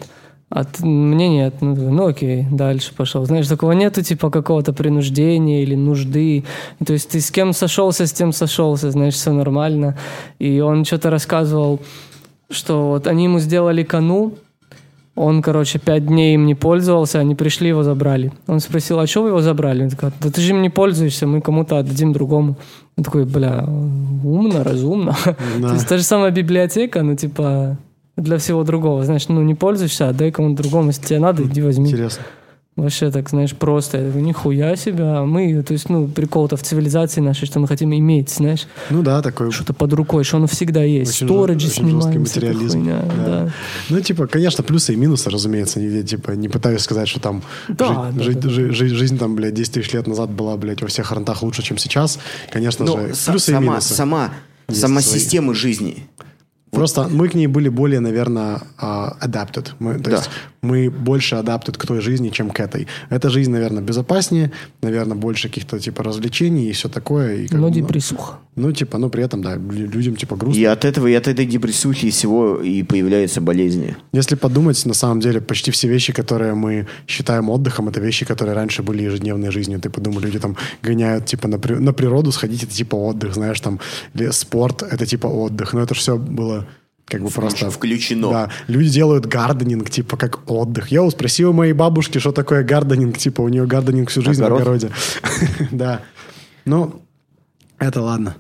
а 0.51 0.65
ты- 0.65 0.85
мне 0.85 1.29
нет. 1.29 1.57
Ну, 1.61 1.75
ну 1.75 2.07
окей, 2.07 2.47
дальше 2.51 2.95
пошел. 2.95 3.25
Знаешь, 3.25 3.49
такого 3.49 3.73
нету 3.73 4.03
типа 4.03 4.31
какого-то 4.31 4.73
принуждения 4.73 5.63
или 5.63 5.75
нужды. 5.75 6.45
То 6.85 6.93
есть 6.93 7.11
ты 7.11 7.21
с 7.21 7.31
кем 7.31 7.53
сошелся, 7.53 8.07
с 8.07 8.13
тем 8.13 8.33
сошелся, 8.33 8.91
знаешь, 8.91 9.15
все 9.15 9.33
нормально. 9.33 9.97
И 10.39 10.61
он 10.61 10.85
что-то 10.85 11.11
рассказывал, 11.11 11.81
что 12.51 12.89
вот 12.89 13.07
они 13.07 13.25
ему 13.25 13.41
сделали 13.41 13.83
кону, 13.83 14.35
он, 15.19 15.43
короче, 15.43 15.79
пять 15.79 16.07
дней 16.07 16.35
им 16.35 16.47
не 16.47 16.55
пользовался, 16.55 17.19
они 17.19 17.35
пришли, 17.35 17.69
его 17.69 17.83
забрали. 17.83 18.33
Он 18.47 18.61
спросил, 18.61 19.01
а 19.01 19.07
что 19.07 19.23
вы 19.23 19.31
его 19.31 19.41
забрали? 19.41 19.83
Он 19.83 19.91
такой, 19.91 20.13
да 20.21 20.31
ты 20.31 20.41
же 20.41 20.53
им 20.53 20.63
не 20.63 20.71
пользуешься, 20.71 21.27
мы 21.27 21.41
кому-то 21.41 21.79
отдадим 21.79 22.13
другому. 22.13 22.57
Он 22.97 23.05
такой, 23.05 23.25
бля, 23.25 23.65
умно, 24.25 24.63
разумно. 24.63 25.17
Да. 25.59 25.69
То 25.69 25.75
есть 25.75 25.89
та 25.89 25.97
же 25.97 26.05
самая 26.05 26.31
библиотека, 26.31 27.03
ну, 27.03 27.17
типа, 27.17 27.77
для 28.17 28.39
всего 28.39 28.63
другого. 28.63 29.05
Знаешь, 29.05 29.29
ну, 29.29 29.43
не 29.43 29.55
пользуешься, 29.55 30.09
отдай 30.09 30.31
кому-то 30.31 30.63
другому. 30.63 30.89
Если 30.89 31.07
тебе 31.07 31.19
надо, 31.19 31.43
иди 31.43 31.63
возьми. 31.63 31.91
Интересно. 31.91 32.23
Вообще 32.79 33.11
так, 33.11 33.29
знаешь, 33.29 33.55
просто. 33.55 33.99
Я 33.99 34.07
такой, 34.07 34.23
нихуя 34.23 34.77
себя. 34.77 35.25
Мы, 35.25 35.63
то 35.65 35.73
есть, 35.73 35.89
ну, 35.91 36.07
прикол-то 36.07 36.57
в 36.57 36.63
цивилизации 36.63 37.21
нашей, 37.21 37.47
что 37.47 37.59
мы 37.59 37.67
хотим 37.67 37.93
иметь, 37.93 38.31
знаешь, 38.31 38.69
Ну 38.91 39.03
да, 39.03 39.21
такой 39.21 39.51
что-то 39.51 39.75
под 39.75 39.93
рукой, 39.95 40.23
что 40.23 40.37
оно 40.37 40.47
всегда 40.47 40.85
есть. 40.85 41.11
Очень 41.11 41.27
Сториджи 41.27 41.67
очень 41.67 41.77
снимаем, 41.89 42.21
материализм. 42.21 42.79
хуйня, 42.81 43.03
Да. 43.03 43.25
да. 43.27 43.53
Ну, 43.91 44.01
типа, 44.01 44.29
конечно, 44.29 44.63
плюсы 44.63 44.93
и 44.93 44.97
минусы, 44.97 45.29
разумеется. 45.29 45.81
Я, 45.81 46.03
типа, 46.05 46.33
не 46.33 46.49
пытаюсь 46.49 46.83
сказать, 46.83 47.09
что 47.09 47.19
там 47.21 47.43
Да, 47.67 48.13
жи- 48.13 48.13
да, 48.17 48.23
жи- 48.23 48.33
да, 48.35 48.41
да. 48.43 48.49
жи- 48.51 48.71
жи- 48.71 48.89
жизнь 48.95 49.19
там, 49.19 49.35
блядь, 49.35 49.55
10 49.55 49.73
тысяч 49.73 49.93
лет 49.93 50.07
назад 50.07 50.31
была, 50.31 50.57
блядь, 50.57 50.81
во 50.81 50.87
всех 50.87 51.09
фронтах 51.09 51.43
лучше, 51.43 51.63
чем 51.63 51.79
сейчас. 51.79 52.21
Конечно 52.53 52.85
Ну, 52.85 52.93
же, 52.93 53.15
плюсы 53.27 53.51
и 53.51 53.55
сама, 53.55 53.73
минусы. 53.73 53.95
сама, 53.95 54.31
Есть 54.69 54.81
сама 54.81 55.01
свои. 55.01 55.19
система 55.21 55.53
жизни. 55.53 56.07
Просто 56.71 57.09
мы 57.11 57.29
к 57.29 57.35
ней 57.35 57.47
были 57.47 57.69
более, 57.69 58.01
наверное, 58.01 58.61
а, 58.79 59.17
adapted. 59.21 59.69
Мы, 59.79 59.95
то 59.95 60.11
Да. 60.11 60.17
есть 60.17 60.31
мы 60.63 60.91
больше 60.91 61.37
adapted 61.37 61.77
к 61.79 61.87
той 61.87 62.01
жизни, 62.01 62.31
чем 62.31 62.51
к 62.51 62.61
этой. 62.61 62.87
Эта 63.11 63.31
жизнь, 63.31 63.51
наверное, 63.51 63.83
безопаснее, 63.83 64.51
наверное, 64.83 65.17
больше 65.17 65.49
каких-то 65.49 65.79
типа 65.79 66.03
развлечений 66.03 66.69
и 66.69 66.73
все 66.73 66.89
такое. 66.89 67.37
И 67.37 67.49
как 67.49 67.61
Но 67.61 67.69
ну, 67.69 67.75
депрессуха. 67.75 68.39
Ну, 68.59 68.73
типа, 68.73 68.99
ну, 68.99 69.09
при 69.11 69.23
этом, 69.25 69.43
да, 69.43 69.55
лю- 69.57 69.91
людям, 69.91 70.17
типа, 70.17 70.37
грустно. 70.37 70.61
И 70.61 70.65
от 70.65 70.85
этого, 70.85 71.07
и 71.07 71.15
от 71.15 71.29
этой 71.29 71.47
депрессухи 71.47 72.07
и 72.07 72.11
всего 72.11 72.57
и 72.61 72.83
появляются 72.83 73.41
болезни. 73.41 73.97
Если 74.13 74.37
подумать, 74.37 74.85
на 74.87 74.95
самом 74.95 75.21
деле, 75.21 75.41
почти 75.41 75.71
все 75.71 75.89
вещи, 75.89 76.13
которые 76.13 76.55
мы 76.55 76.87
считаем 77.07 77.49
отдыхом, 77.51 77.89
это 77.89 78.01
вещи, 78.01 78.25
которые 78.27 78.55
раньше 78.55 78.83
были 78.83 79.03
ежедневной 79.05 79.51
жизнью. 79.51 79.81
Ты 79.81 79.91
подумай, 79.91 80.23
люди 80.23 80.39
там 80.39 80.57
гоняют, 80.83 81.27
типа, 81.27 81.49
на, 81.49 81.59
при- 81.59 81.75
на 81.81 81.93
природу 81.93 82.33
сходить, 82.33 82.63
это 82.65 82.73
типа 82.75 82.97
отдых, 82.97 83.35
знаешь, 83.35 83.61
там, 83.61 83.81
или 84.15 84.31
спорт, 84.33 84.83
это 84.83 85.07
типа 85.07 85.27
отдых. 85.27 85.73
Но 85.73 85.81
это 85.81 85.95
все 85.95 86.17
было 86.17 86.67
как 87.07 87.23
бы 87.23 87.31
просто... 87.31 87.71
включено. 87.71 88.31
Да, 88.31 88.51
люди 88.67 88.91
делают 88.91 89.25
гарденинг, 89.27 89.89
типа, 89.91 90.17
как 90.17 90.51
отдых. 90.51 90.89
Я 90.93 91.09
спросил 91.11 91.51
у 91.51 91.53
моей 91.55 91.73
бабушки, 91.73 92.19
что 92.19 92.33
такое 92.33 92.63
гарденинг, 92.63 93.17
типа, 93.17 93.41
у 93.41 93.49
нее 93.49 93.67
гарденинг 93.67 94.11
всю 94.11 94.21
жизнь 94.23 94.43
Огород? 94.43 94.59
в 94.59 94.63
огороде. 94.63 94.91
Да. 95.71 96.03
Ну, 96.65 97.01
это 97.79 98.03
ладно. 98.03 98.37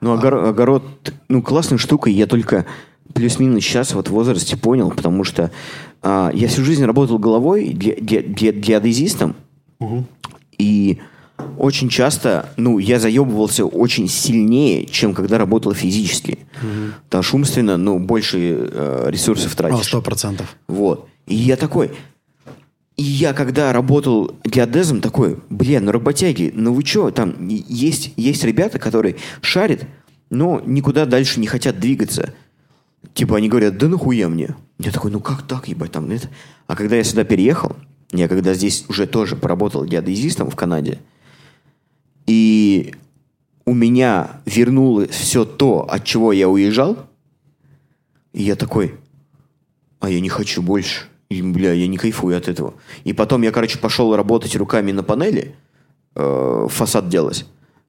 Ну, 0.00 0.12
огор- 0.12 0.44
огород, 0.44 0.82
ну, 1.28 1.42
классная 1.42 1.78
штука, 1.78 2.10
я 2.10 2.26
только 2.26 2.66
плюс-минус 3.14 3.64
сейчас 3.64 3.94
вот 3.94 4.08
в 4.08 4.12
возрасте 4.12 4.56
понял, 4.56 4.90
потому 4.90 5.24
что 5.24 5.50
а, 6.02 6.30
я 6.34 6.48
всю 6.48 6.64
жизнь 6.64 6.84
работал 6.84 7.18
головой 7.18 7.68
ге- 7.68 7.96
ге- 8.00 8.22
ге- 8.22 8.52
геодезистом, 8.52 9.34
и 10.58 10.98
очень 11.58 11.88
часто, 11.88 12.48
ну, 12.56 12.78
я 12.78 12.98
заебывался 12.98 13.64
очень 13.66 14.08
сильнее, 14.08 14.86
чем 14.86 15.12
когда 15.14 15.36
работал 15.38 15.74
физически. 15.74 16.38
Потому 17.04 17.22
что 17.22 17.36
умственно, 17.36 17.76
ну, 17.76 17.98
больше 17.98 18.38
э, 18.38 19.06
ресурсов 19.10 19.52
О, 19.54 19.56
тратишь. 19.56 19.86
сто 19.86 20.00
процентов. 20.00 20.56
Вот. 20.66 21.08
И 21.26 21.34
я 21.34 21.56
такой... 21.56 21.90
И 22.96 23.02
я, 23.02 23.34
когда 23.34 23.72
работал 23.72 24.34
геодезом, 24.44 25.02
такой, 25.02 25.38
блин, 25.50 25.84
ну 25.84 25.92
работяги, 25.92 26.50
ну 26.54 26.72
вы 26.72 26.84
что, 26.84 27.10
там 27.10 27.46
есть, 27.48 28.14
есть 28.16 28.42
ребята, 28.44 28.78
которые 28.78 29.16
шарят, 29.42 29.84
но 30.30 30.62
никуда 30.64 31.04
дальше 31.04 31.38
не 31.38 31.46
хотят 31.46 31.78
двигаться. 31.78 32.32
Типа 33.12 33.36
они 33.36 33.48
говорят, 33.48 33.76
да 33.76 33.88
нахуя 33.88 34.28
мне? 34.28 34.56
Я 34.78 34.92
такой, 34.92 35.10
ну 35.10 35.20
как 35.20 35.42
так, 35.42 35.68
ебать, 35.68 35.92
там, 35.92 36.10
это. 36.10 36.28
А 36.66 36.74
когда 36.74 36.96
я 36.96 37.04
сюда 37.04 37.24
переехал, 37.24 37.76
Я 38.12 38.28
когда 38.28 38.54
здесь 38.54 38.84
уже 38.88 39.06
тоже 39.06 39.36
поработал 39.36 39.84
геодезистом 39.84 40.48
в 40.48 40.56
Канаде, 40.56 41.00
и 42.26 42.94
у 43.64 43.74
меня 43.74 44.40
вернулось 44.46 45.10
все 45.10 45.44
то, 45.44 45.80
от 45.90 46.04
чего 46.04 46.32
я 46.32 46.48
уезжал, 46.48 46.96
и 48.32 48.42
я 48.44 48.54
такой, 48.54 48.94
а 49.98 50.08
я 50.08 50.20
не 50.20 50.28
хочу 50.28 50.62
больше. 50.62 51.06
И, 51.28 51.42
бля, 51.42 51.72
я 51.72 51.86
не 51.86 51.96
кайфую 51.96 52.36
от 52.36 52.48
этого. 52.48 52.74
И 53.04 53.12
потом 53.12 53.42
я, 53.42 53.50
короче, 53.50 53.78
пошел 53.78 54.14
работать 54.14 54.54
руками 54.56 54.92
на 54.92 55.02
панели, 55.02 55.54
э, 56.14 56.66
фасад 56.70 57.08
делать. 57.08 57.46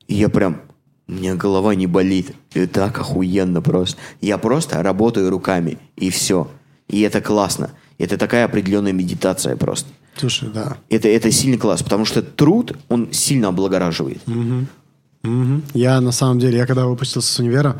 И 0.07 0.15
я 0.15 0.29
прям, 0.29 0.61
у 1.07 1.13
меня 1.13 1.35
голова 1.35 1.75
не 1.75 1.88
болит. 1.88 2.31
И 2.53 2.65
так 2.65 2.99
охуенно 2.99 3.61
просто. 3.61 3.97
Я 4.21 4.38
просто 4.38 4.81
работаю 4.81 5.29
руками, 5.29 5.77
и 5.95 6.09
все. 6.09 6.49
И 6.88 7.01
это 7.01 7.21
классно. 7.21 7.71
Это 7.97 8.17
такая 8.17 8.45
определенная 8.45 8.93
медитация 8.93 9.55
просто. 9.55 9.89
Слушай, 10.15 10.49
да. 10.53 10.77
Это, 10.89 11.07
это 11.07 11.31
сильный 11.31 11.57
класс, 11.57 11.83
потому 11.83 12.05
что 12.05 12.23
труд, 12.23 12.75
он 12.89 13.11
сильно 13.11 13.49
облагораживает. 13.49 14.21
Мгм. 15.28 15.63
Я 15.73 16.01
на 16.01 16.11
самом 16.11 16.39
деле, 16.39 16.57
я 16.57 16.65
когда 16.65 16.86
выпустился 16.86 17.32
с 17.34 17.39
универа, 17.39 17.75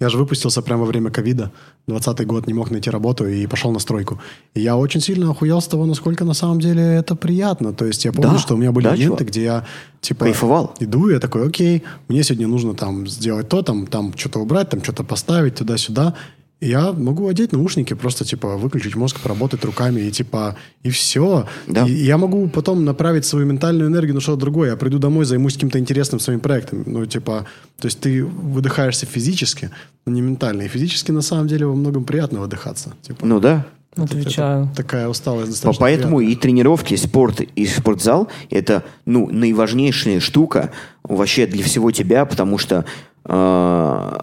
я 0.00 0.08
же 0.08 0.16
выпустился 0.18 0.62
прямо 0.62 0.80
во 0.82 0.86
время 0.86 1.10
ковида. 1.10 1.50
20 1.86 2.26
год 2.26 2.46
не 2.46 2.54
мог 2.54 2.70
найти 2.70 2.90
работу 2.90 3.26
и 3.26 3.46
пошел 3.46 3.72
на 3.72 3.78
стройку. 3.80 4.20
И 4.54 4.60
я 4.60 4.76
очень 4.76 5.00
сильно 5.00 5.30
охуел 5.30 5.60
с 5.60 5.66
того, 5.66 5.86
насколько 5.86 6.24
на 6.24 6.34
самом 6.34 6.60
деле 6.60 6.82
это 6.82 7.16
приятно. 7.16 7.72
То 7.72 7.84
есть 7.86 8.04
я 8.04 8.12
помню, 8.12 8.32
Да, 8.32 8.38
что 8.38 8.54
у 8.54 8.58
меня 8.58 8.70
были 8.72 8.84
да, 8.84 8.96
чувак. 8.96 9.20
где 9.26 9.42
я 9.42 9.64
типа 10.00 10.24
Кайфовал. 10.24 10.74
иду, 10.80 11.08
я 11.08 11.18
такой, 11.18 11.46
окей, 11.48 11.82
мне 12.08 12.22
сегодня 12.22 12.46
нужно 12.46 12.74
там 12.74 13.06
сделать 13.08 13.48
то, 13.48 13.62
там, 13.62 13.86
там 13.86 14.12
что-то 14.16 14.38
убрать, 14.40 14.68
там 14.70 14.82
что-то 14.82 15.02
поставить 15.04 15.56
туда-сюда. 15.56 16.14
Я 16.60 16.92
могу 16.92 17.26
одеть 17.26 17.52
наушники, 17.52 17.94
просто 17.94 18.24
типа 18.24 18.56
выключить 18.56 18.94
мозг, 18.94 19.18
поработать 19.20 19.64
руками 19.64 20.02
и 20.02 20.10
типа 20.10 20.56
и 20.82 20.90
все. 20.90 21.46
Да. 21.66 21.86
И 21.86 21.92
я 21.92 22.18
могу 22.18 22.48
потом 22.48 22.84
направить 22.84 23.24
свою 23.24 23.46
ментальную 23.46 23.88
энергию 23.88 24.14
на 24.14 24.20
что-то 24.20 24.40
другое. 24.40 24.70
Я 24.70 24.76
приду 24.76 24.98
домой, 24.98 25.24
займусь 25.24 25.54
каким-то 25.54 25.78
интересным 25.78 26.20
своим 26.20 26.40
проектом. 26.40 26.82
Ну, 26.86 27.06
типа, 27.06 27.46
то 27.78 27.86
есть 27.86 28.00
ты 28.00 28.24
выдыхаешься 28.24 29.06
физически, 29.06 29.70
но 30.04 30.12
не 30.12 30.20
ментально. 30.20 30.62
И 30.62 30.68
физически 30.68 31.12
на 31.12 31.22
самом 31.22 31.48
деле 31.48 31.66
во 31.66 31.74
многом 31.74 32.04
приятно 32.04 32.40
выдыхаться. 32.40 32.92
Типа, 33.02 33.24
Ну 33.24 33.40
да. 33.40 33.66
Отвечаю. 33.96 34.66
это 34.66 34.76
такая 34.76 35.08
усталость 35.08 35.50
достаточно 35.50 35.80
Поэтому 35.80 36.18
приятная. 36.18 36.36
и 36.36 36.40
тренировки, 36.40 36.94
и 36.94 36.96
спорт, 36.96 37.40
и 37.40 37.66
спортзал– 37.66 38.28
это 38.50 38.84
ну, 39.04 39.28
наиважнейшая 39.30 40.20
штука 40.20 40.70
вообще 41.02 41.46
для 41.46 41.64
всего 41.64 41.90
тебя, 41.90 42.24
потому 42.24 42.56
что 42.56 42.84
э, 43.24 44.18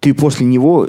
ты 0.00 0.14
после 0.14 0.46
него, 0.46 0.88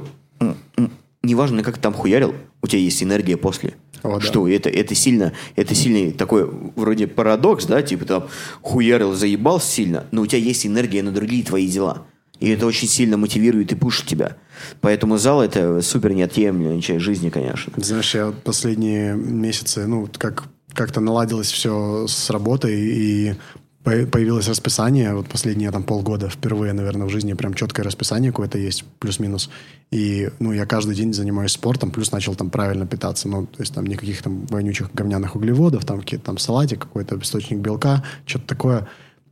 неважно, 1.24 1.64
как 1.64 1.76
ты 1.76 1.82
там 1.82 1.94
хуярил, 1.94 2.36
у 2.62 2.68
тебя 2.68 2.80
есть 2.80 3.02
энергия 3.02 3.38
после. 3.38 3.74
О, 4.04 4.20
да. 4.20 4.22
Что 4.22 4.48
это, 4.48 4.70
это 4.70 4.94
сильно, 4.96 5.34
это 5.56 5.74
сильный 5.74 6.12
такой 6.12 6.50
вроде 6.76 7.08
парадокс, 7.08 7.66
да, 7.66 7.82
типа 7.82 8.06
там 8.06 8.28
хуярил, 8.62 9.14
заебался 9.14 9.72
сильно, 9.72 10.06
но 10.12 10.22
у 10.22 10.28
тебя 10.28 10.40
есть 10.40 10.66
энергия 10.66 11.02
на 11.02 11.12
другие 11.12 11.44
твои 11.44 11.68
дела. 11.68 12.06
И 12.40 12.50
это 12.50 12.66
очень 12.66 12.90
сильно 12.90 13.16
мотивирует 13.16 13.72
и 13.72 13.76
пушит 13.76 14.06
тебя. 14.06 14.36
Поэтому 14.82 15.18
зал 15.18 15.42
это 15.42 15.82
супер 15.82 16.12
неотъемлемая 16.12 16.82
часть 16.82 17.02
жизни, 17.02 17.30
конечно. 17.30 17.72
Знаешь, 17.78 18.14
я 18.16 18.34
последние 18.44 19.16
месяцы, 19.16 19.88
ну, 19.88 20.10
как, 20.18 20.44
как-то 20.74 21.00
наладилось 21.00 21.50
все 21.50 22.06
с 22.06 22.30
работой, 22.30 22.76
и 22.76 23.36
появилось 23.84 24.48
расписание, 24.48 25.14
вот 25.14 25.28
последние 25.28 25.70
там 25.72 25.84
полгода, 25.84 26.30
впервые, 26.30 26.74
наверное, 26.74 27.08
в 27.08 27.10
жизни 27.10 27.34
прям 27.34 27.54
четкое 27.54 27.86
расписание 27.86 28.32
какое-то 28.32 28.58
есть, 28.58 28.86
плюс-минус. 29.00 29.50
И, 29.92 30.30
ну, 30.40 30.54
я 30.54 30.66
каждый 30.66 30.96
день 30.96 31.14
занимаюсь 31.14 31.52
спортом, 31.52 31.92
плюс 31.92 32.12
начал 32.12 32.36
там 32.36 32.50
правильно 32.50 32.88
питаться, 32.88 33.28
ну, 33.28 33.46
то 33.46 33.62
есть 33.62 33.74
там 33.74 33.86
никаких 33.86 34.22
там 34.22 34.46
вонючих 34.46 34.94
говняных 34.94 35.36
углеводов, 35.36 35.86
там 35.86 36.00
какие-то 36.00 36.26
там 36.26 36.38
салатик, 36.38 36.80
какой-то 36.80 37.18
источник 37.20 37.60
белка, 37.60 38.04
что-то 38.26 38.48
такое. 38.48 38.88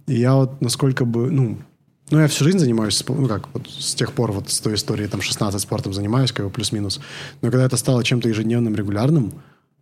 И 0.08 0.16
я 0.16 0.36
вот 0.36 0.62
насколько 0.62 1.06
бы, 1.06 1.32
ну, 1.32 1.58
ну, 2.10 2.20
я 2.20 2.28
всю 2.28 2.44
жизнь 2.44 2.60
занимаюсь, 2.60 3.02
ну, 3.08 3.28
как, 3.28 3.48
вот 3.54 3.70
с 3.70 3.96
тех 3.96 4.12
пор, 4.12 4.34
вот 4.34 4.50
с 4.50 4.60
той 4.60 4.76
истории, 4.76 5.08
там, 5.08 5.22
16 5.22 5.62
спортом 5.62 5.94
занимаюсь, 5.94 6.34
как 6.34 6.46
бы, 6.46 6.52
плюс-минус. 6.52 7.00
Но 7.42 7.50
когда 7.50 7.66
это 7.66 7.78
стало 7.78 8.04
чем-то 8.04 8.28
ежедневным, 8.28 8.76
регулярным, 8.76 9.32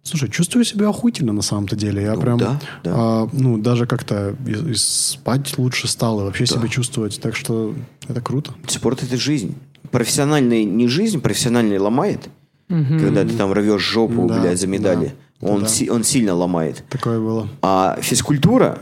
слушай, 0.03 0.29
чувствую 0.29 0.65
себя 0.65 0.89
охуительно 0.89 1.33
на 1.33 1.41
самом-то 1.41 1.75
деле. 1.75 2.01
Я 2.03 2.15
Ну, 2.15 2.21
прям, 2.21 2.37
да, 2.37 2.59
да. 2.83 2.91
а, 2.95 3.29
ну, 3.31 3.57
даже 3.57 3.85
как-то 3.85 4.35
и, 4.47 4.71
и 4.71 4.75
спать 4.75 5.57
лучше 5.57 5.87
стало, 5.87 6.23
вообще 6.25 6.45
себя 6.45 6.67
чувствовать. 6.67 7.19
Так 7.21 7.35
что 7.35 7.75
это 8.07 8.21
круто. 8.21 8.53
Спорт 8.67 9.03
это 9.03 9.17
жизнь. 9.17 9.55
Профессиональный 9.91 10.63
не 10.65 10.87
жизнь, 10.87 11.19
профессиональный 11.21 11.77
ломает. 11.77 12.29
Когда 12.67 13.23
ты 13.25 13.35
там 13.35 13.51
рвешь 13.51 13.81
жопу, 13.81 14.27
Да, 14.27 14.39
блядь, 14.39 14.59
за 14.59 14.67
медали. 14.67 15.15
да, 15.41 15.47
он, 15.47 15.61
да. 15.61 15.67
си- 15.67 15.89
он 15.89 16.03
сильно 16.03 16.35
ломает. 16.35 16.83
Такое 16.89 17.19
было. 17.19 17.47
А 17.63 17.97
физкультура 18.01 18.79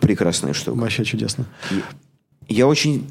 прекрасная 0.00 0.52
штука. 0.52 0.78
Вообще 0.78 1.04
чудесно. 1.04 1.46
Я 2.48 2.66
очень, 2.66 3.06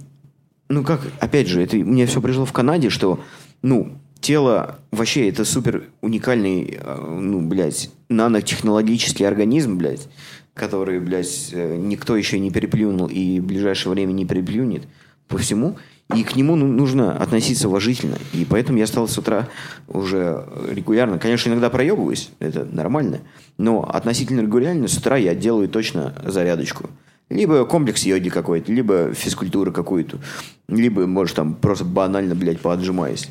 ну 0.69 0.83
как, 0.83 1.01
опять 1.19 1.47
же, 1.47 1.61
это 1.63 1.77
мне 1.77 2.05
все 2.05 2.21
пришло 2.21 2.45
в 2.45 2.53
Канаде, 2.53 2.89
что, 2.91 3.19
ну, 3.63 3.97
тело 4.27 4.79
вообще 4.91 5.29
это 5.29 5.45
супер 5.45 5.85
уникальный, 6.01 6.77
э, 6.77 7.17
ну, 7.17 7.39
блядь, 7.39 7.89
нанотехнологический 8.09 9.25
организм, 9.25 9.77
блядь, 9.77 10.09
который, 10.53 10.99
блядь, 10.99 11.51
э, 11.53 11.77
никто 11.77 12.17
еще 12.17 12.37
не 12.37 12.51
переплюнул 12.51 13.07
и 13.07 13.39
в 13.39 13.45
ближайшее 13.45 13.93
время 13.93 14.11
не 14.11 14.25
переплюнет 14.25 14.85
по 15.29 15.37
всему. 15.37 15.77
И 16.13 16.23
к 16.23 16.35
нему 16.35 16.57
ну, 16.57 16.67
нужно 16.67 17.17
относиться 17.17 17.69
уважительно. 17.69 18.17
И 18.33 18.43
поэтому 18.43 18.77
я 18.77 18.87
стал 18.87 19.07
с 19.07 19.17
утра 19.17 19.47
уже 19.87 20.45
регулярно. 20.69 21.19
Конечно, 21.19 21.49
иногда 21.49 21.69
проебываюсь, 21.69 22.29
это 22.39 22.65
нормально. 22.65 23.21
Но 23.57 23.89
относительно 23.89 24.41
регулярно 24.41 24.89
с 24.89 24.97
утра 24.97 25.15
я 25.15 25.35
делаю 25.35 25.69
точно 25.69 26.13
зарядочку. 26.25 26.89
Либо 27.29 27.63
комплекс 27.63 28.05
йоги 28.05 28.27
какой-то, 28.27 28.73
либо 28.73 29.13
физкультуру 29.13 29.71
какую-то. 29.71 30.19
Либо, 30.67 31.07
может, 31.07 31.37
там 31.37 31.55
просто 31.55 31.85
банально, 31.85 32.35
блядь, 32.35 32.59
поотжимаюсь. 32.59 33.29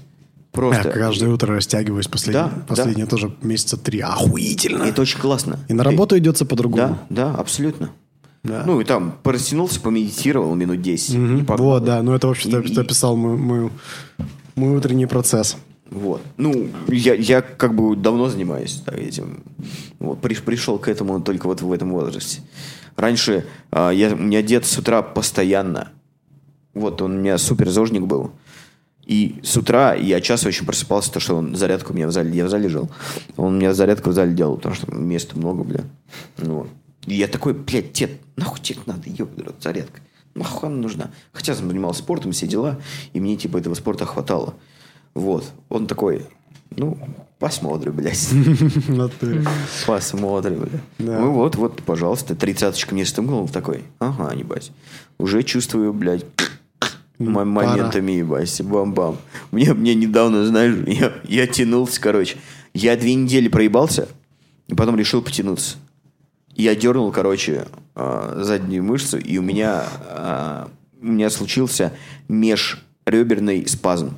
Просто. 0.56 0.88
Я 0.88 0.94
каждое 0.94 1.28
утро 1.30 1.54
растягиваюсь 1.54 2.08
последние, 2.08 2.44
Да, 2.46 2.50
да. 2.56 2.62
последние 2.66 3.06
тоже 3.06 3.32
месяца 3.42 3.76
три. 3.76 4.00
Охуительно. 4.00 4.82
Это 4.84 5.02
очень 5.02 5.20
классно. 5.20 5.60
И 5.68 5.74
на 5.74 5.84
работу 5.84 6.18
идется 6.18 6.44
по-другому. 6.44 6.98
Да, 7.10 7.30
да, 7.32 7.34
абсолютно. 7.38 7.90
Да. 8.42 8.62
Ну, 8.66 8.80
и 8.80 8.84
там 8.84 9.14
порастянулся, 9.22 9.80
помедитировал 9.80 10.54
минут 10.54 10.80
10. 10.82 11.14
и 11.14 11.42
погнал. 11.44 11.68
Вот, 11.68 11.84
да, 11.84 12.02
ну 12.02 12.14
это 12.14 12.26
вообще 12.28 12.48
И- 12.48 12.52
и- 12.72 12.78
описал 12.80 13.16
мой, 13.16 13.36
мой, 13.36 13.70
мой 14.54 14.76
утренний 14.76 15.06
процесс. 15.06 15.56
Вот. 15.90 16.20
Ну, 16.36 16.68
я, 16.88 17.14
я 17.14 17.42
как 17.42 17.74
бы 17.74 17.94
давно 17.96 18.28
занимаюсь 18.28 18.82
да, 18.86 18.92
этим. 18.96 19.42
Вот, 20.00 20.20
при- 20.20 20.34
пришел 20.34 20.78
к 20.78 20.88
этому 20.88 21.20
только 21.20 21.46
вот 21.46 21.60
в 21.62 21.72
этом 21.72 21.90
возрасте. 21.92 22.40
Раньше 22.96 23.44
а, 23.70 23.90
я, 23.90 24.12
у 24.14 24.16
меня 24.16 24.42
дед 24.42 24.64
с 24.64 24.78
утра 24.78 25.02
постоянно. 25.02 25.88
Вот, 26.74 27.02
он 27.02 27.12
у 27.16 27.18
меня 27.20 27.38
супер 27.38 27.68
зожник 27.70 28.02
был. 28.02 28.32
И 29.06 29.38
с 29.44 29.56
утра 29.56 29.94
я 29.94 30.20
часто 30.20 30.48
очень 30.48 30.66
просыпался, 30.66 31.12
то, 31.12 31.20
что 31.20 31.36
он 31.36 31.54
зарядку 31.54 31.92
у 31.92 31.96
меня 31.96 32.08
в 32.08 32.12
зале, 32.12 32.36
я 32.36 32.44
в 32.44 32.50
зале 32.50 32.68
жил. 32.68 32.90
Он 33.36 33.54
у 33.54 33.56
меня 33.56 33.72
зарядку 33.72 34.10
в 34.10 34.12
зале 34.12 34.34
делал, 34.34 34.56
потому 34.56 34.74
что 34.74 34.92
места 34.92 35.38
много, 35.38 35.62
бля. 35.62 35.84
Ну, 36.38 36.54
вот. 36.58 36.68
И 37.06 37.14
я 37.14 37.28
такой, 37.28 37.54
блядь, 37.54 37.92
дед, 37.92 38.10
нахуй 38.34 38.60
тебе 38.60 38.80
надо, 38.86 39.08
ебаный 39.08 39.44
рот, 39.44 39.56
зарядка. 39.60 40.00
Нахуй 40.34 40.68
она 40.68 40.78
нужна? 40.78 41.10
Хотя 41.32 41.52
я 41.52 41.58
занимался 41.58 42.02
спортом, 42.02 42.32
все 42.32 42.48
дела, 42.48 42.80
и 43.12 43.20
мне 43.20 43.36
типа 43.36 43.58
этого 43.58 43.74
спорта 43.74 44.06
хватало. 44.06 44.54
Вот. 45.14 45.44
Он 45.68 45.86
такой, 45.86 46.26
ну, 46.70 46.98
посмотрим, 47.38 47.94
блядь. 47.94 48.28
Посмотрим, 49.86 50.58
блядь. 50.58 50.82
Да. 50.98 51.20
Ну 51.20 51.30
вот, 51.30 51.54
вот, 51.54 51.82
пожалуйста, 51.84 52.34
тридцаточка 52.34 52.92
мне 52.92 53.06
стукнул 53.06 53.48
такой. 53.48 53.84
Ага, 54.00 54.34
ебать. 54.34 54.72
Уже 55.18 55.44
чувствую, 55.44 55.92
блядь, 55.92 56.26
м- 57.18 57.32
моментами, 57.50 58.12
ебать, 58.12 58.60
бам-бам. 58.62 59.16
Мне, 59.50 59.72
мне 59.74 59.94
недавно, 59.94 60.44
знаешь, 60.46 60.74
я, 60.86 61.12
я 61.24 61.46
тянулся, 61.46 62.00
короче. 62.00 62.36
Я 62.74 62.96
две 62.96 63.14
недели 63.14 63.48
проебался, 63.48 64.08
и 64.68 64.74
потом 64.74 64.96
решил 64.96 65.22
потянуться. 65.22 65.76
Я 66.54 66.74
дернул, 66.74 67.10
короче, 67.12 67.66
а, 67.94 68.40
заднюю 68.42 68.82
мышцу, 68.84 69.18
и 69.18 69.38
у 69.38 69.42
меня, 69.42 69.84
а, 70.08 70.68
у 71.00 71.06
меня 71.06 71.28
случился 71.30 71.92
межреберный 72.28 73.66
спазм. 73.68 74.16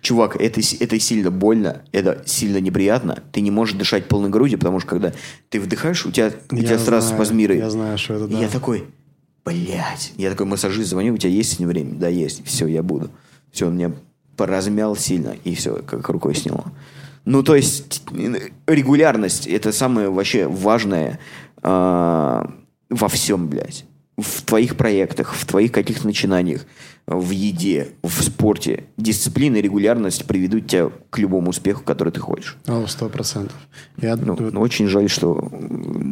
Чувак, 0.00 0.36
это, 0.40 0.60
это 0.80 0.98
сильно 1.00 1.30
больно, 1.30 1.82
это 1.92 2.22
сильно 2.24 2.58
неприятно. 2.58 3.22
Ты 3.32 3.40
не 3.40 3.50
можешь 3.50 3.74
дышать 3.74 4.06
полной 4.06 4.30
грудью, 4.30 4.58
потому 4.58 4.78
что 4.80 4.88
когда 4.90 5.12
ты 5.50 5.60
вдыхаешь, 5.60 6.06
у 6.06 6.10
тебя, 6.12 6.32
у 6.50 6.56
Я 6.56 6.62
тебя 6.62 6.78
сразу 6.78 7.08
знаю, 7.08 7.22
спазмиры. 7.22 7.56
я 7.56 7.68
знаю, 7.68 7.98
что 7.98 8.14
это, 8.14 8.24
И 8.26 8.28
да. 8.28 8.38
Я 8.40 8.48
такой, 8.48 8.84
блядь. 9.48 10.12
Я 10.16 10.30
такой 10.30 10.46
массажист 10.46 10.90
звоню, 10.90 11.14
у 11.14 11.18
тебя 11.18 11.30
есть 11.30 11.52
сегодня 11.52 11.68
время? 11.68 11.94
Да, 11.98 12.08
есть. 12.08 12.44
Все, 12.44 12.66
я 12.66 12.82
буду. 12.82 13.10
Все, 13.50 13.66
он 13.66 13.76
меня 13.76 13.92
поразмял 14.36 14.94
сильно, 14.96 15.34
и 15.44 15.54
все, 15.54 15.82
как 15.86 16.08
рукой 16.08 16.34
сняло. 16.34 16.72
Ну, 17.24 17.42
то 17.42 17.54
есть, 17.54 18.02
регулярность– 18.66 19.46
это 19.48 19.72
самое 19.72 20.10
вообще 20.10 20.46
важное 20.46 21.18
а, 21.62 22.50
во 22.88 23.08
всем, 23.08 23.48
блядь. 23.48 23.84
В 24.18 24.42
твоих 24.42 24.76
проектах, 24.76 25.32
в 25.32 25.46
твоих 25.46 25.70
каких-то 25.70 26.04
начинаниях, 26.04 26.66
в 27.06 27.30
еде, 27.30 27.90
в 28.02 28.22
спорте, 28.22 28.84
дисциплина 28.96 29.56
и 29.56 29.62
регулярность 29.62 30.26
приведут 30.26 30.66
тебя 30.66 30.90
к 31.10 31.18
любому 31.18 31.50
успеху, 31.50 31.84
который 31.84 32.12
ты 32.12 32.20
хочешь. 32.20 32.56
О, 32.66 32.84
сто 32.88 33.08
процентов. 33.08 33.56
Я 33.96 34.16
Ну, 34.16 34.36
ну, 34.38 34.60
очень 34.60 34.88
жаль, 34.88 35.08
что 35.08 35.48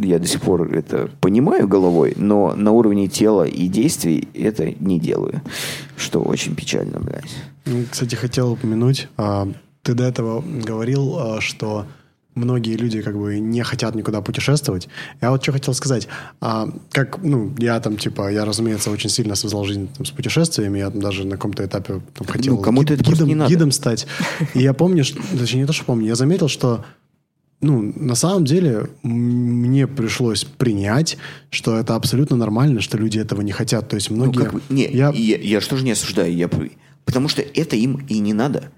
я 0.02 0.20
до 0.20 0.26
сих 0.26 0.40
пор 0.40 0.72
это 0.72 1.10
понимаю 1.20 1.66
головой, 1.66 2.14
но 2.16 2.54
на 2.54 2.70
уровне 2.70 3.08
тела 3.08 3.42
и 3.42 3.66
действий 3.66 4.28
это 4.34 4.72
не 4.78 5.00
делаю. 5.00 5.42
Что 5.96 6.22
очень 6.22 6.54
печально, 6.54 7.00
блядь. 7.00 7.34
Ну, 7.64 7.84
Кстати, 7.90 8.14
хотел 8.14 8.52
упомянуть, 8.52 9.08
а, 9.16 9.48
ты 9.82 9.94
до 9.94 10.04
этого 10.04 10.42
говорил, 10.42 11.18
а, 11.18 11.40
что 11.40 11.86
многие 12.36 12.76
люди 12.76 13.02
как 13.02 13.18
бы 13.18 13.40
не 13.40 13.62
хотят 13.64 13.94
никуда 13.96 14.20
путешествовать. 14.20 14.88
Я 15.20 15.30
вот 15.30 15.42
что 15.42 15.52
хотел 15.52 15.74
сказать. 15.74 16.06
А, 16.40 16.68
как, 16.92 17.22
ну, 17.22 17.52
я 17.58 17.80
там, 17.80 17.96
типа, 17.96 18.30
я, 18.30 18.44
разумеется, 18.44 18.90
очень 18.90 19.10
сильно 19.10 19.34
связал 19.34 19.64
жизнь 19.64 19.88
там, 19.96 20.06
с 20.06 20.10
путешествиями. 20.10 20.78
Я 20.78 20.90
там 20.90 21.00
даже 21.00 21.24
на 21.24 21.32
каком-то 21.32 21.64
этапе 21.64 22.00
там, 22.14 22.26
хотел 22.28 22.56
Ну, 22.56 22.62
кому-то 22.62 22.94
это 22.94 23.02
просто 23.02 23.24
гидом, 23.24 23.28
не 23.28 23.34
надо. 23.34 23.50
гидом 23.50 23.72
стать. 23.72 24.06
И 24.54 24.60
я 24.60 24.74
помню, 24.74 25.02
что, 25.02 25.18
точнее, 25.36 25.60
не 25.62 25.66
то, 25.66 25.72
что 25.72 25.84
помню, 25.84 26.06
я 26.06 26.14
заметил, 26.14 26.48
что 26.48 26.84
ну, 27.62 27.90
на 27.96 28.14
самом 28.14 28.44
деле, 28.44 28.90
мне 29.02 29.86
пришлось 29.86 30.44
принять, 30.44 31.16
что 31.48 31.78
это 31.78 31.94
абсолютно 31.94 32.36
нормально, 32.36 32.82
что 32.82 32.98
люди 32.98 33.18
этого 33.18 33.40
не 33.40 33.52
хотят. 33.52 33.88
То 33.88 33.96
есть 33.96 34.10
Ну, 34.10 34.16
многие... 34.16 34.38
как 34.44 34.52
бы, 34.52 34.60
не, 34.68 34.86
я, 34.86 35.10
я, 35.10 35.38
я, 35.38 35.60
что 35.62 35.76
же 35.78 35.84
не 35.84 35.92
осуждаю, 35.92 36.34
я, 36.36 36.50
потому 37.06 37.28
что 37.28 37.40
это 37.40 37.74
им 37.76 38.04
и 38.08 38.18
не 38.18 38.34
надо. 38.34 38.70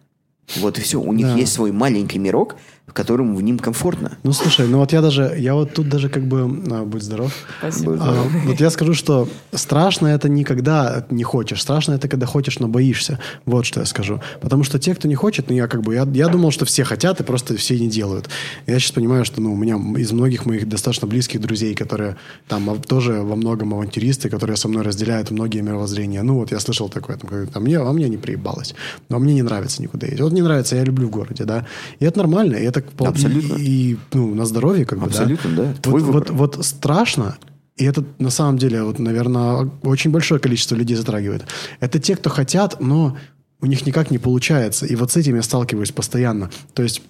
Вот 0.60 0.78
и 0.78 0.80
все. 0.80 1.00
У 1.00 1.12
них 1.12 1.26
Да. 1.26 1.34
есть 1.34 1.52
свой 1.52 1.72
маленький 1.72 2.20
мирок, 2.20 2.54
в 2.88 2.94
котором 2.94 3.36
в 3.36 3.42
ним 3.42 3.58
комфортно. 3.58 4.16
Ну, 4.22 4.32
слушай, 4.32 4.66
ну 4.66 4.78
вот 4.78 4.92
я 4.92 5.02
даже, 5.02 5.34
я 5.38 5.54
вот 5.54 5.74
тут 5.74 5.88
даже 5.88 6.08
как 6.08 6.26
бы, 6.26 6.40
а, 6.70 6.84
будь 6.84 7.02
здоров, 7.02 7.32
Спасибо. 7.58 7.98
А, 8.00 8.26
вот 8.46 8.60
я 8.60 8.70
скажу, 8.70 8.94
что 8.94 9.28
страшно 9.52 10.08
это 10.08 10.28
не 10.28 10.42
когда 10.42 11.06
не 11.10 11.22
хочешь, 11.22 11.62
страшно 11.62 11.92
это 11.92 12.08
когда 12.08 12.26
хочешь, 12.26 12.58
но 12.58 12.68
боишься. 12.68 13.18
Вот 13.44 13.66
что 13.66 13.80
я 13.80 13.86
скажу. 13.86 14.20
Потому 14.40 14.64
что 14.64 14.78
те, 14.78 14.94
кто 14.94 15.06
не 15.06 15.14
хочет, 15.14 15.48
ну 15.48 15.54
я 15.54 15.68
как 15.68 15.82
бы, 15.82 15.94
я, 15.94 16.08
я 16.12 16.28
думал, 16.28 16.50
что 16.50 16.64
все 16.64 16.84
хотят 16.84 17.20
и 17.20 17.24
просто 17.24 17.56
все 17.56 17.78
не 17.78 17.88
делают. 17.88 18.28
Я 18.66 18.78
сейчас 18.78 18.92
понимаю, 18.92 19.24
что 19.24 19.40
ну, 19.40 19.52
у 19.52 19.56
меня 19.56 19.76
из 20.00 20.12
многих 20.12 20.46
моих 20.46 20.68
достаточно 20.68 21.06
близких 21.06 21.40
друзей, 21.40 21.74
которые 21.74 22.16
там 22.48 22.70
а, 22.70 22.76
тоже 22.76 23.20
во 23.22 23.36
многом 23.36 23.74
авантюристы, 23.74 24.30
которые 24.30 24.56
со 24.56 24.68
мной 24.68 24.82
разделяют 24.82 25.30
многие 25.30 25.60
мировоззрения. 25.60 26.22
Ну 26.22 26.34
вот 26.36 26.52
я 26.52 26.60
слышал 26.60 26.88
такое, 26.88 27.16
там, 27.16 27.30
а 27.52 27.60
мне, 27.60 27.78
а 27.78 27.92
мне 27.92 28.08
не 28.08 28.16
приебалось. 28.16 28.74
Но 29.08 29.18
мне 29.18 29.34
не 29.34 29.42
нравится 29.42 29.82
никуда 29.82 30.06
ездить. 30.06 30.22
Вот 30.22 30.32
не 30.32 30.42
нравится, 30.42 30.76
я 30.76 30.84
люблю 30.84 31.08
в 31.08 31.10
городе, 31.10 31.44
да. 31.44 31.66
И 32.00 32.04
это 32.04 32.18
нормально, 32.18 32.56
и 32.56 32.64
это 32.64 32.77
вполне- 32.86 33.12
Абсолютно. 33.12 33.54
И, 33.54 33.96
ну, 34.12 34.34
на 34.34 34.44
здоровье 34.46 34.84
как 34.84 34.98
бы, 34.98 35.06
да. 35.06 35.10
Абсолютно, 35.10 35.50
да. 35.56 35.62
Вот- 35.62 35.82
Твой 35.82 36.00
вот, 36.02 36.14
выбор. 36.30 36.32
вот 36.32 36.64
страшно, 36.64 37.36
и 37.76 37.84
это 37.84 38.04
на 38.18 38.30
самом 38.30 38.58
деле, 38.58 38.82
вот, 38.82 38.98
наверное, 38.98 39.70
очень 39.82 40.10
большое 40.10 40.40
количество 40.40 40.74
людей 40.76 40.96
затрагивает. 40.96 41.44
Это 41.80 41.98
те, 41.98 42.16
кто 42.16 42.30
хотят, 42.30 42.80
но 42.80 43.16
у 43.60 43.66
них 43.66 43.86
никак 43.86 44.10
не 44.10 44.18
получается. 44.18 44.86
И 44.86 44.96
вот 44.96 45.10
с 45.12 45.16
этим 45.16 45.36
я 45.36 45.42
сталкиваюсь 45.42 45.92
постоянно. 45.92 46.50
То 46.74 46.82
есть 46.82 47.02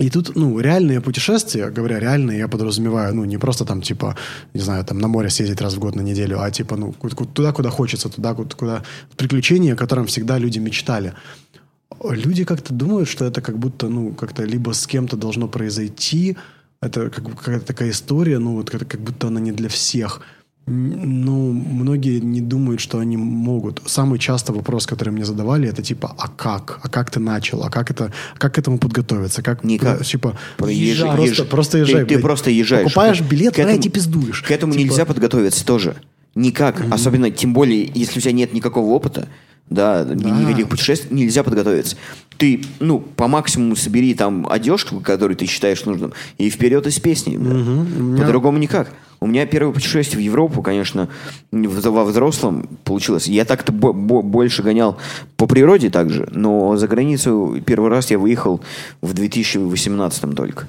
и 0.00 0.10
тут, 0.10 0.36
ну, 0.36 0.60
реальные 0.60 1.00
путешествия, 1.00 1.70
говоря 1.70 1.98
реальные, 1.98 2.38
я 2.38 2.46
подразумеваю, 2.48 3.14
ну, 3.16 3.24
не 3.24 3.36
просто 3.38 3.64
там, 3.64 3.82
типа, 3.82 4.14
не 4.54 4.60
знаю, 4.60 4.84
там 4.84 4.98
на 5.00 5.08
море 5.08 5.28
съездить 5.28 5.60
раз 5.60 5.74
в 5.74 5.80
год 5.80 5.96
на 5.96 6.02
неделю, 6.02 6.40
а 6.40 6.50
типа, 6.52 6.76
ну, 6.76 6.94
туда, 7.34 7.52
куда 7.52 7.70
хочется, 7.70 8.08
туда, 8.08 8.32
ку- 8.34 8.46
куда... 8.56 8.82
Приключения, 9.16 9.72
о 9.74 9.76
котором 9.76 10.06
всегда 10.06 10.38
люди 10.38 10.60
мечтали. 10.60 11.14
Люди 12.02 12.44
как-то 12.44 12.72
думают, 12.74 13.08
что 13.08 13.24
это 13.24 13.40
как 13.40 13.58
будто, 13.58 13.88
ну, 13.88 14.12
как-то 14.12 14.44
либо 14.44 14.72
с 14.72 14.86
кем-то 14.86 15.16
должно 15.16 15.48
произойти, 15.48 16.36
это 16.80 17.10
как, 17.10 17.24
какая-то 17.36 17.66
такая 17.66 17.90
история, 17.90 18.38
ну, 18.38 18.54
вот 18.54 18.70
как, 18.70 18.86
как 18.86 19.00
будто 19.00 19.26
она 19.28 19.40
не 19.40 19.52
для 19.52 19.68
всех. 19.68 20.20
Ну, 20.70 21.52
многие 21.52 22.20
не 22.20 22.42
думают, 22.42 22.80
что 22.80 22.98
они 22.98 23.16
могут. 23.16 23.80
Самый 23.86 24.18
часто 24.18 24.52
вопрос, 24.52 24.86
который 24.86 25.10
мне 25.10 25.24
задавали, 25.24 25.66
это 25.66 25.82
типа, 25.82 26.14
а 26.18 26.28
как? 26.28 26.80
А 26.82 26.88
как 26.90 27.10
ты 27.10 27.20
начал? 27.20 27.62
А 27.64 27.70
как 27.70 27.90
это, 27.90 28.12
как 28.36 28.54
к 28.54 28.58
этому 28.58 28.78
подготовиться? 28.78 29.42
Как, 29.42 29.64
Никак. 29.64 30.04
Типа, 30.04 30.36
Езжай. 30.68 31.08
Просто, 31.16 31.30
езжай. 31.32 31.46
просто 31.46 31.72
Ты- 31.72 31.78
езжай. 31.78 32.00
Ты, 32.02 32.06
блядь. 32.14 32.22
просто 32.22 32.50
езжаешь. 32.50 32.84
Покупаешь 32.84 33.20
билет, 33.22 33.54
К 33.54 33.60
этому- 33.60 33.78
и 33.80 33.88
пиздуешь. 33.88 34.42
К 34.42 34.50
этому 34.50 34.74
Типа, 34.74 34.84
нельзя 34.84 35.04
подготовиться 35.06 35.64
тоже. 35.64 35.96
Никак. 36.34 36.84
Особенно, 36.90 37.30
тем 37.30 37.54
более, 37.54 37.90
если 37.94 38.18
у 38.18 38.22
тебя 38.22 38.32
нет 38.32 38.52
никакого 38.52 38.90
опыта, 38.92 39.26
да, 39.70 40.04
никаких 40.04 40.68
путешествий, 40.68 41.16
нельзя 41.16 41.42
подготовиться. 41.42 41.96
Ты, 42.36 42.62
ну, 42.80 43.00
по 43.00 43.26
максимуму 43.28 43.74
собери 43.76 44.14
там 44.14 44.46
одежку, 44.48 45.00
которую 45.00 45.36
ты 45.36 45.46
считаешь 45.46 45.84
нужным, 45.84 46.12
и 46.38 46.50
вперед 46.50 46.86
из 46.86 46.98
песни. 47.00 47.36
да. 47.36 48.22
По-другому 48.22 48.58
никак. 48.58 48.92
У 49.20 49.26
меня 49.26 49.46
первое 49.46 49.72
путешествие 49.74 50.20
в 50.22 50.24
Европу, 50.24 50.62
конечно, 50.62 51.08
во 51.50 52.04
взрослом 52.04 52.68
получилось. 52.84 53.26
Я 53.26 53.44
так-то 53.44 53.72
бо- 53.72 53.92
бо- 53.92 54.22
больше 54.22 54.62
гонял 54.62 54.96
по 55.36 55.46
природе 55.48 55.90
также, 55.90 56.28
но 56.30 56.76
за 56.76 56.86
границу 56.86 57.60
первый 57.66 57.90
раз 57.90 58.12
я 58.12 58.18
выехал 58.20 58.60
в 59.02 59.12
2018 59.14 60.34
только. 60.36 60.68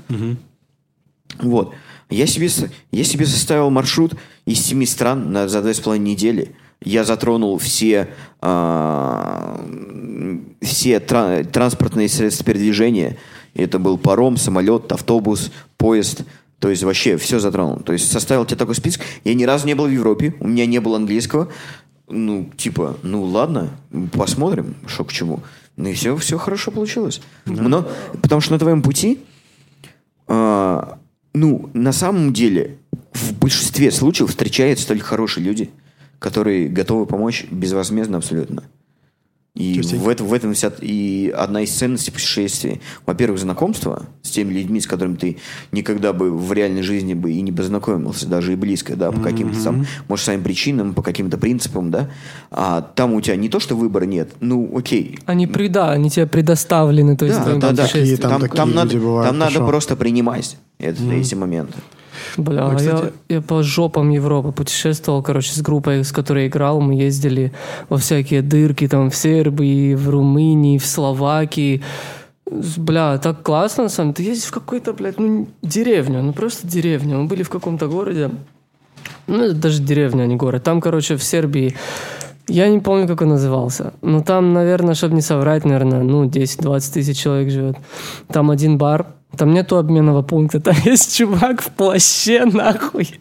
Вот. 1.41 1.73
Я 2.09 2.25
себе, 2.25 2.49
я 2.91 3.03
себе 3.03 3.27
составил 3.27 3.69
маршрут 3.69 4.15
из 4.45 4.59
семи 4.59 4.87
стран 4.87 5.31
на, 5.31 5.47
за 5.47 5.61
две 5.61 5.75
с 5.75 5.79
половиной 5.79 6.11
недели. 6.11 6.55
Я 6.81 7.03
затронул 7.03 7.57
все, 7.57 8.09
а, 8.41 9.59
все 10.61 10.99
тра- 10.99 11.43
транспортные 11.43 12.07
средства 12.07 12.45
передвижения. 12.45 13.17
Это 13.53 13.79
был 13.79 13.97
паром, 13.97 14.37
самолет, 14.37 14.91
автобус, 14.91 15.51
поезд. 15.77 16.23
То 16.59 16.69
есть 16.69 16.83
вообще 16.83 17.17
все 17.17 17.39
затронул. 17.39 17.77
То 17.77 17.93
есть 17.93 18.11
составил 18.11 18.45
тебе 18.45 18.57
такой 18.57 18.75
список. 18.75 19.01
Я 19.23 19.33
ни 19.33 19.43
разу 19.43 19.67
не 19.67 19.75
был 19.75 19.85
в 19.85 19.91
Европе, 19.91 20.33
у 20.39 20.47
меня 20.47 20.65
не 20.65 20.79
было 20.79 20.97
английского. 20.97 21.49
Ну, 22.07 22.49
типа, 22.57 22.97
ну 23.03 23.23
ладно, 23.23 23.69
посмотрим, 24.13 24.75
что 24.87 25.03
к 25.03 25.11
чему. 25.11 25.41
Ну 25.75 25.89
и 25.89 25.93
все, 25.93 26.15
все 26.17 26.37
хорошо 26.37 26.71
получилось. 26.71 27.21
Но, 27.45 27.87
потому 28.21 28.41
что 28.41 28.53
на 28.53 28.59
твоем 28.59 28.81
пути 28.81 29.19
а, 30.29 30.99
ну, 31.33 31.69
на 31.73 31.91
самом 31.91 32.33
деле, 32.33 32.77
в 33.13 33.33
большинстве 33.33 33.91
случаев 33.91 34.29
встречаются 34.29 34.87
только 34.87 35.03
хорошие 35.03 35.43
люди, 35.43 35.71
которые 36.19 36.67
готовы 36.67 37.05
помочь 37.05 37.45
безвозмездно 37.49 38.17
абсолютно. 38.17 38.63
И 39.55 39.63
есть 39.63 39.93
в, 39.93 40.07
этом, 40.07 40.27
в 40.27 40.33
этом 40.33 40.53
вся 40.53 40.71
и 40.79 41.33
одна 41.35 41.63
из 41.63 41.71
ценностей 41.71 42.11
путешествия. 42.11 42.79
Во-первых, 43.05 43.39
знакомство 43.39 44.05
с 44.21 44.29
теми 44.29 44.53
людьми, 44.53 44.79
с 44.79 44.87
которыми 44.87 45.15
ты 45.15 45.37
никогда 45.71 46.13
бы 46.13 46.31
в 46.31 46.53
реальной 46.53 46.83
жизни 46.83 47.13
бы 47.13 47.31
и 47.31 47.41
не 47.41 47.51
познакомился, 47.51 48.27
даже 48.27 48.53
и 48.53 48.55
близко, 48.55 48.95
да, 48.95 49.11
по 49.11 49.19
каким-то 49.19 49.61
там, 49.61 49.85
может, 50.07 50.23
своим 50.23 50.43
причинам, 50.43 50.93
по 50.93 51.01
каким-то 51.01 51.37
принципам, 51.37 51.91
да. 51.91 52.09
А 52.51 52.81
там 52.81 53.13
у 53.13 53.21
тебя 53.21 53.35
не 53.35 53.49
то, 53.49 53.59
что 53.59 53.75
выбора 53.75 54.05
нет, 54.05 54.29
ну, 54.39 54.71
окей, 54.77 55.19
Они 55.25 55.47
прида, 55.47 55.91
они 55.91 56.09
тебе 56.09 56.27
предоставлены, 56.27 57.17
то 57.17 57.25
есть 57.25 57.39
да, 57.39 57.55
да, 57.55 57.71
да. 57.71 57.87
Там 57.87 57.87
Там, 58.17 58.41
такие 58.41 58.55
там 58.55 58.69
люди 58.69 58.77
надо, 58.77 58.97
бывают, 58.97 59.29
там 59.29 59.37
надо 59.39 59.59
просто 59.65 59.95
принимать 59.95 60.57
это, 60.77 61.03
эти 61.11 61.35
моменты. 61.35 61.79
Бля, 62.37 62.65
а 62.65 62.75
кстати- 62.75 63.13
я, 63.29 63.35
я 63.35 63.41
по 63.41 63.63
жопам 63.63 64.09
Европы 64.09 64.51
путешествовал, 64.51 65.23
короче, 65.23 65.53
с 65.53 65.61
группой, 65.61 66.03
с 66.03 66.11
которой 66.11 66.47
играл. 66.47 66.81
Мы 66.81 66.95
ездили 66.95 67.51
во 67.89 67.97
всякие 67.97 68.41
дырки, 68.41 68.87
там, 68.87 69.09
в 69.09 69.15
Сербии, 69.15 69.95
в 69.95 70.09
Румынии, 70.09 70.77
в 70.77 70.85
Словакии. 70.85 71.81
Бля, 72.77 73.17
так 73.17 73.43
классно, 73.43 73.83
на 73.83 73.89
самом 73.89 74.13
деле. 74.13 74.25
Ты 74.25 74.31
ездишь 74.31 74.49
в 74.49 74.53
какой-то, 74.53 74.93
блядь, 74.93 75.19
ну, 75.19 75.47
деревню, 75.61 76.23
ну, 76.23 76.33
просто 76.33 76.67
деревню. 76.67 77.19
Мы 77.19 77.27
были 77.27 77.43
в 77.43 77.49
каком-то 77.49 77.87
городе, 77.87 78.31
ну, 79.27 79.43
это 79.43 79.55
даже 79.55 79.81
деревня, 79.81 80.23
а 80.23 80.27
не 80.27 80.35
город. 80.35 80.63
Там, 80.63 80.81
короче, 80.81 81.15
в 81.15 81.23
Сербии, 81.23 81.75
я 82.47 82.67
не 82.67 82.79
помню, 82.79 83.07
как 83.07 83.21
он 83.21 83.29
назывался. 83.29 83.93
Но 84.01 84.21
там, 84.21 84.53
наверное, 84.53 84.95
чтобы 84.95 85.13
не 85.13 85.21
соврать, 85.21 85.65
наверное, 85.65 86.01
ну, 86.03 86.25
10-20 86.25 86.93
тысяч 86.93 87.17
человек 87.17 87.51
живет. 87.51 87.77
Там 88.27 88.49
один 88.49 88.77
бар, 88.77 89.05
там 89.39 89.53
нету 89.53 89.77
обменного 89.77 90.21
пункта, 90.21 90.59
там 90.65 90.75
есть 90.85 91.15
чувак 91.17 91.61
в 91.61 91.71
плаще, 91.71 92.45
нахуй. 92.45 93.19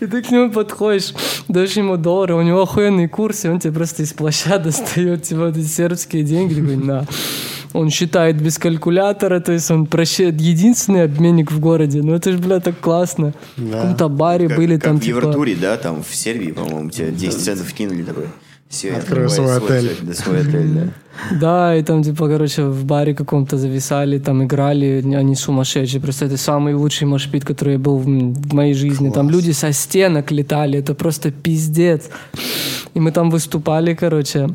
И 0.00 0.06
ты 0.06 0.20
к 0.22 0.30
нему 0.30 0.50
подходишь, 0.52 1.14
даешь 1.48 1.72
ему 1.72 1.96
доллары, 1.96 2.34
у 2.34 2.42
него 2.42 2.60
охуенный 2.62 3.08
курс, 3.08 3.44
и 3.44 3.48
он 3.48 3.60
тебе 3.60 3.72
просто 3.72 4.02
из 4.02 4.12
плаща 4.12 4.58
достает 4.64 5.22
типа, 5.22 5.50
эти 5.50 5.64
сербские 5.66 6.22
деньги, 6.22 6.54
такой, 6.60 6.76
на. 6.76 7.06
Он 7.72 7.90
считает 7.90 8.40
без 8.40 8.58
калькулятора, 8.58 9.40
то 9.40 9.52
есть 9.52 9.70
он 9.70 9.86
прощает 9.86 10.40
единственный 10.40 11.04
обменник 11.04 11.50
в 11.50 11.58
городе. 11.60 12.02
Ну 12.02 12.14
это 12.14 12.30
же, 12.32 12.38
бля, 12.38 12.60
так 12.60 12.78
классно. 12.78 13.32
В 13.56 13.68
Да. 13.70 13.80
каком-то 13.80 14.08
баре 14.08 14.48
Как, 14.48 14.56
были 14.58 14.74
как 14.74 14.84
там 14.84 14.96
в 14.98 15.00
типа... 15.00 15.16
Евротуре, 15.16 15.56
да, 15.56 15.76
там 15.76 16.04
в 16.08 16.14
Сербии, 16.14 16.52
по-моему, 16.52 16.90
тебе 16.90 17.10
10 17.10 17.40
центов 17.40 17.72
кинули 17.72 18.02
такой. 18.02 18.26
Все, 18.74 18.96
Открою 18.96 19.26
открывай 19.26 19.58
свой 19.58 19.76
отель. 19.76 19.96
Да, 20.02 20.14
свой 20.14 20.40
отель, 20.40 20.68
да. 20.74 20.88
Да, 21.40 21.76
и 21.76 21.82
там, 21.82 22.02
типа, 22.02 22.28
короче, 22.28 22.62
в 22.62 22.84
баре 22.84 23.14
каком-то 23.14 23.56
зависали, 23.56 24.18
там 24.18 24.42
играли, 24.42 25.14
они 25.14 25.36
сумасшедшие. 25.36 26.00
Просто 26.00 26.24
это 26.24 26.36
самый 26.36 26.74
лучший 26.74 27.06
машпит, 27.06 27.44
который 27.44 27.74
я 27.74 27.78
был 27.78 27.98
в, 27.98 28.54
моей 28.54 28.74
жизни. 28.74 29.10
Там 29.10 29.30
люди 29.30 29.52
со 29.52 29.72
стенок 29.72 30.32
летали, 30.32 30.78
это 30.78 30.94
просто 30.94 31.30
пиздец. 31.30 32.10
И 32.94 33.00
мы 33.00 33.12
там 33.12 33.30
выступали, 33.30 33.94
короче. 33.94 34.48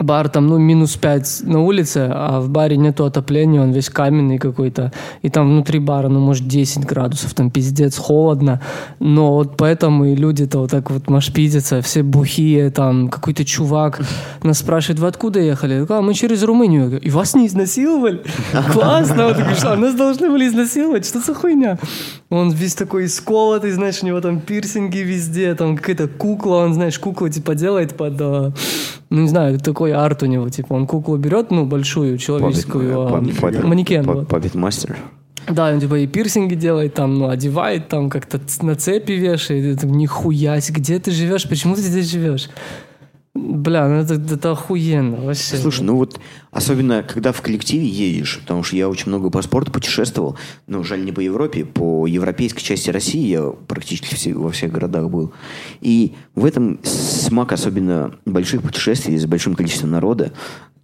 Бар 0.00 0.28
там, 0.28 0.46
ну, 0.46 0.58
минус 0.58 0.96
5 0.96 1.40
на 1.44 1.60
улице, 1.60 2.08
а 2.10 2.40
в 2.40 2.48
баре 2.48 2.76
нету 2.76 3.04
отопления, 3.04 3.62
он 3.62 3.72
весь 3.72 3.90
каменный 3.90 4.38
какой-то. 4.38 4.92
И 5.22 5.28
там 5.28 5.48
внутри 5.48 5.78
бара, 5.78 6.08
ну, 6.08 6.20
может, 6.20 6.46
10 6.46 6.84
градусов, 6.84 7.34
там 7.34 7.50
пиздец, 7.50 7.98
холодно. 7.98 8.60
Но 9.00 9.34
вот 9.34 9.56
поэтому 9.56 10.04
и 10.04 10.14
люди-то 10.14 10.60
вот 10.60 10.70
так 10.70 10.90
вот 10.90 11.08
машпидятся, 11.10 11.80
все 11.82 12.02
бухие, 12.02 12.70
там, 12.70 13.08
какой-то 13.08 13.44
чувак 13.44 14.00
нас 14.42 14.58
спрашивает, 14.58 15.00
вы 15.00 15.06
откуда 15.06 15.40
ехали? 15.40 15.84
Говорю, 15.84 15.94
а 15.94 16.02
мы 16.02 16.14
через 16.14 16.42
Румынию. 16.42 16.86
Говорю, 16.86 17.02
И 17.02 17.10
вас 17.10 17.34
не 17.34 17.46
изнасиловали? 17.46 18.22
Классно. 18.72 19.24
Вот, 19.26 19.36
говорю, 19.36 19.54
что, 19.56 19.76
нас 19.76 19.94
должны 19.94 20.30
были 20.30 20.48
изнасиловать? 20.48 21.06
Что 21.06 21.20
за 21.20 21.34
хуйня? 21.34 21.78
Он 22.30 22.50
весь 22.50 22.74
такой 22.74 23.06
исколотый, 23.06 23.70
знаешь, 23.70 24.02
у 24.02 24.06
него 24.06 24.20
там 24.20 24.40
пирсинги 24.40 24.98
везде, 24.98 25.54
там 25.54 25.76
какая-то 25.76 26.08
кукла, 26.08 26.56
он, 26.56 26.74
знаешь, 26.74 26.98
куклу 26.98 27.28
типа 27.28 27.54
делает 27.54 27.96
под, 27.96 28.14
э, 28.20 28.52
ну 29.10 29.22
не 29.22 29.28
знаю, 29.28 29.58
такой 29.58 29.92
арт 29.92 30.22
у 30.22 30.26
него, 30.26 30.48
типа 30.48 30.74
он 30.74 30.86
куклу 30.86 31.16
берет, 31.16 31.50
ну 31.50 31.64
большую 31.64 32.18
человеческую, 32.18 33.06
а, 33.06 33.08
манекен. 33.66 34.04
Пап- 34.04 34.16
вот. 34.16 34.28
Да, 35.48 35.72
он 35.72 35.80
типа 35.80 35.94
и 35.98 36.06
пирсинги 36.06 36.54
делает, 36.54 36.94
там, 36.94 37.14
ну, 37.14 37.28
одевает, 37.28 37.88
там, 37.88 38.10
как-то 38.10 38.38
на 38.60 38.74
цепи 38.74 39.12
вешает. 39.12 39.64
И 39.64 39.80
ты, 39.80 39.86
нихуя 39.86 40.60
себе, 40.60 40.80
где 40.80 40.98
ты 40.98 41.10
живешь? 41.10 41.48
Почему 41.48 41.74
ты 41.74 41.80
здесь 41.80 42.10
живешь? 42.10 42.50
Бля, 43.40 43.88
ну 43.88 43.94
это, 43.96 44.14
это 44.14 44.50
охуенно 44.52 45.16
вообще. 45.16 45.56
Слушай, 45.56 45.82
ну 45.82 45.96
вот 45.96 46.18
особенно 46.50 47.02
когда 47.02 47.32
в 47.32 47.40
коллективе 47.40 47.86
едешь, 47.86 48.40
потому 48.42 48.62
что 48.62 48.76
я 48.76 48.88
очень 48.88 49.08
много 49.08 49.30
по 49.30 49.40
спорту 49.42 49.70
путешествовал, 49.70 50.36
но 50.66 50.82
жаль 50.82 51.04
не 51.04 51.12
по 51.12 51.20
Европе, 51.20 51.64
по 51.64 52.06
европейской 52.06 52.62
части 52.62 52.90
России 52.90 53.26
я 53.26 53.50
практически 53.66 54.14
все- 54.14 54.34
во 54.34 54.50
всех 54.50 54.72
городах 54.72 55.08
был. 55.08 55.32
И 55.80 56.14
в 56.34 56.44
этом 56.44 56.80
смак 56.82 57.52
особенно 57.52 58.14
больших 58.26 58.62
путешествий 58.62 59.16
с 59.16 59.26
большим 59.26 59.54
количеством 59.54 59.90
народа, 59.90 60.32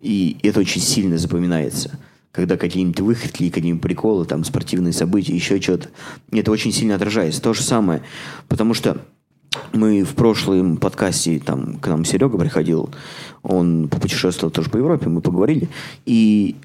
и 0.01 0.37
это 0.43 0.61
очень 0.61 0.81
сильно 0.81 1.19
запоминается. 1.19 1.99
Когда 2.31 2.57
какие-нибудь 2.57 3.01
выходки, 3.01 3.49
какие-нибудь 3.49 3.83
приколы, 3.83 4.25
там 4.27 4.45
спортивные 4.45 4.93
события, 4.93 5.35
еще 5.35 5.61
что-то. 5.61 5.89
Это 6.33 6.51
очень 6.51 6.73
сильно 6.73 6.97
отражается. 6.97 7.41
То 7.41 7.53
же 7.55 7.63
самое. 7.63 8.03
Потому 8.49 8.75
что 8.75 9.03
мы 9.73 10.05
в 10.05 10.15
прошлом 10.15 10.77
подкасте, 10.77 11.39
там 11.39 11.79
к 11.79 11.87
нам 11.89 12.05
Серега 12.05 12.39
приходил, 12.39 12.91
он 13.43 13.89
попутешествовал 13.89 14.51
тоже 14.51 14.71
по 14.71 14.77
Европе, 14.77 15.09
мы 15.09 15.21
поговорили, 15.21 15.69
и 16.07 16.57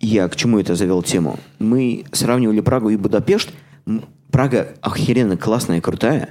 я 0.00 0.28
к 0.28 0.36
чему 0.36 0.58
это 0.58 0.74
завел 0.74 1.02
тему? 1.02 1.38
Мы 1.58 2.04
сравнивали 2.12 2.60
Прагу 2.60 2.90
и 2.90 2.96
Будапешт. 2.96 3.50
Прага 4.30 4.74
охеренно 4.80 5.36
классная, 5.36 5.80
крутая, 5.80 6.30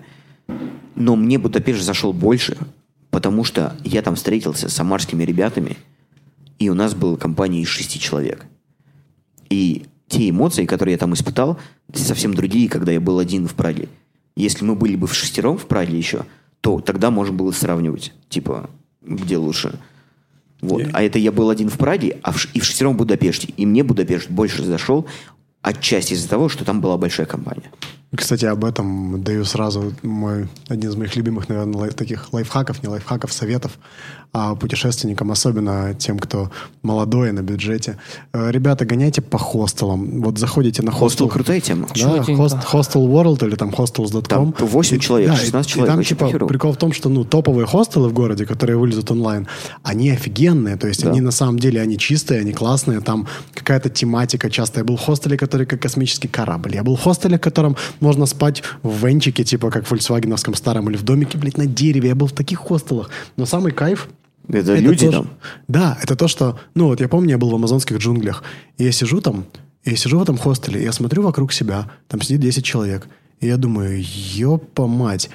но 0.95 1.15
мне 1.15 1.38
Будапешт 1.38 1.84
зашел 1.84 2.13
больше, 2.13 2.57
потому 3.11 3.43
что 3.43 3.76
я 3.84 4.01
там 4.01 4.15
встретился 4.15 4.70
с 4.70 4.74
самарскими 4.74 5.24
ребятами, 5.24 5.78
и 6.57 6.70
у 6.70 6.74
нас 6.74 6.93
была 6.95 7.17
компания 7.17 7.61
из 7.61 7.67
шести 7.67 7.99
человек. 7.99 8.45
И 9.49 9.86
те 10.07 10.30
эмоции, 10.30 10.65
которые 10.65 10.93
я 10.93 10.97
там 10.97 11.13
испытал, 11.13 11.59
совсем 11.93 12.34
другие, 12.34 12.70
когда 12.70 12.91
я 12.91 12.99
был 12.99 13.20
один 13.20 13.47
в 13.47 13.53
Праге. 13.53 13.88
Если 14.36 14.64
мы 14.64 14.76
были 14.76 14.96
бы 14.96 15.08
в 15.08 15.14
шестером 15.14 15.58
в 15.58 15.66
Праге 15.66 15.98
еще, 15.98 16.26
то 16.62 16.80
тогда 16.80 17.12
можно 17.12 17.34
было 17.34 17.52
сравнивать, 17.52 18.14
типа, 18.30 18.70
где 19.02 19.38
лучше. 19.38 19.80
Вот. 20.62 20.84
А 20.94 21.02
это 21.02 21.20
я 21.20 21.32
был 21.32 21.50
один 21.50 21.70
в 21.70 21.78
Праге, 21.78 22.18
а 22.22 22.32
в, 22.32 22.54
и 22.54 22.60
в 22.60 22.66
шестером 22.66 22.94
в 22.94 22.98
Будапеште. 22.98 23.54
И 23.56 23.66
мне 23.66 23.84
Будапешт 23.84 24.30
больше 24.30 24.64
зашел 24.64 25.08
отчасти 25.62 26.14
из-за 26.14 26.30
того, 26.30 26.50
что 26.50 26.66
там 26.66 26.82
была 26.82 26.98
большая 26.98 27.26
компания. 27.26 27.72
Кстати, 28.16 28.45
об 28.45 28.66
этом 28.66 29.22
даю 29.24 29.45
сразу 29.45 29.93
мой 30.01 30.47
один 30.68 30.89
из 30.89 30.95
моих 30.95 31.16
любимых, 31.16 31.47
наверное, 31.47 31.80
лай- 31.80 31.91
таких 31.91 32.34
лайфхаков, 32.34 32.82
не 32.82 32.89
лайфхаков, 32.89 33.32
советов 33.32 33.78
а, 34.34 34.55
путешественникам, 34.55 35.32
особенно 35.32 35.93
тем, 35.95 36.18
кто 36.20 36.51
молодой 36.84 37.32
на 37.32 37.41
бюджете. 37.41 37.97
Э, 38.32 38.51
Ребята, 38.51 38.86
гоняйте 38.86 39.22
по 39.22 39.38
хостелам. 39.39 40.22
Вот 40.22 40.38
заходите 40.38 40.84
на 40.84 40.91
Хостел 40.91 41.28
хостел. 41.28 41.30
крутая 41.30 41.62
тема. 41.62 41.88
Да, 41.95 42.22
хост, 42.24 42.55
Hostel 42.72 43.07
World 43.07 43.45
или 43.47 43.55
там 43.55 43.70
hostels.com. 43.70 44.53
Там 44.53 44.53
8 44.68 44.97
И- 44.97 44.99
человек, 44.99 45.30
да, 45.30 45.36
16 45.36 45.70
и- 45.72 45.74
человек, 45.74 45.93
И 45.93 45.95
там, 45.95 46.03
типа, 46.03 46.26
похеру. 46.26 46.47
прикол 46.47 46.74
в 46.74 46.78
том, 46.78 46.93
что, 46.93 47.10
ну, 47.10 47.24
топовые 47.26 47.66
хостелы 47.66 48.10
в 48.10 48.14
городе, 48.14 48.45
которые 48.45 48.78
вылезут 48.78 49.10
онлайн, 49.12 49.47
они 49.84 50.12
офигенные, 50.12 50.78
то 50.78 50.88
есть 50.88 51.03
Да. 51.03 51.10
они 51.10 51.22
на 51.22 51.32
самом 51.32 51.57
деле, 51.57 51.82
они 51.82 51.97
чистые, 51.97 52.41
они 52.41 52.53
классные, 52.53 53.01
там 53.01 53.28
какая-то 53.55 53.89
тематика 53.89 54.49
часто. 54.51 54.80
Я 54.82 54.84
был 54.84 54.95
в 54.97 55.01
хостеле, 55.01 55.38
который 55.38 55.66
как 55.66 55.80
космический 55.82 56.28
корабль. 56.28 56.76
Я 56.76 56.84
был 56.84 56.95
в 56.95 57.01
хостеле, 57.01 57.38
в 57.38 57.41
котором 57.41 57.76
можно 58.02 58.26
спать 58.26 58.64
в 58.84 59.06
венчике, 59.06 59.43
типа 59.43 59.70
как 59.72 59.86
в 59.86 59.88
фольксвагеновском 59.88 60.54
старом, 60.56 60.89
или 60.89 60.97
в 60.97 61.04
домике, 61.04 61.38
блядь, 61.38 61.58
на 61.58 61.66
дереве. 61.66 62.10
Я 62.10 62.16
был 62.16 62.28
в 62.28 62.32
таких 62.34 62.60
хостелах. 62.60 63.10
Но 63.38 63.45
самый 63.45 63.72
кайф 63.72 64.08
Это 64.47 64.76
люди 64.76 65.06
то, 65.08 65.12
там? 65.12 65.24
что- 65.26 65.34
Да, 65.68 65.97
это 66.02 66.16
то, 66.16 66.28
что... 66.28 66.60
Ну, 66.76 66.88
вот 66.88 67.02
я 67.02 67.08
помню, 67.08 67.32
я 67.32 67.38
был 67.38 67.50
в 67.50 67.56
амазонских 67.56 67.97
джунглях, 67.97 68.43
и 68.78 68.84
я 68.84 68.91
сижу 68.91 69.22
там, 69.22 69.45
и 69.84 69.91
я 69.91 69.95
сижу 69.95 70.20
в 70.20 70.24
этом 70.24 70.38
хостеле, 70.38 70.82
и 70.82 70.84
я 70.84 70.91
смотрю 70.91 71.22
вокруг 71.24 71.54
себя, 71.54 71.89
там 72.08 72.22
сидит 72.22 72.41
10 72.41 72.64
человек, 72.66 73.08
и 73.41 73.47
я 73.47 73.58
думаю, 73.58 74.02
ёпа 74.04 74.88
мать, 74.88 75.30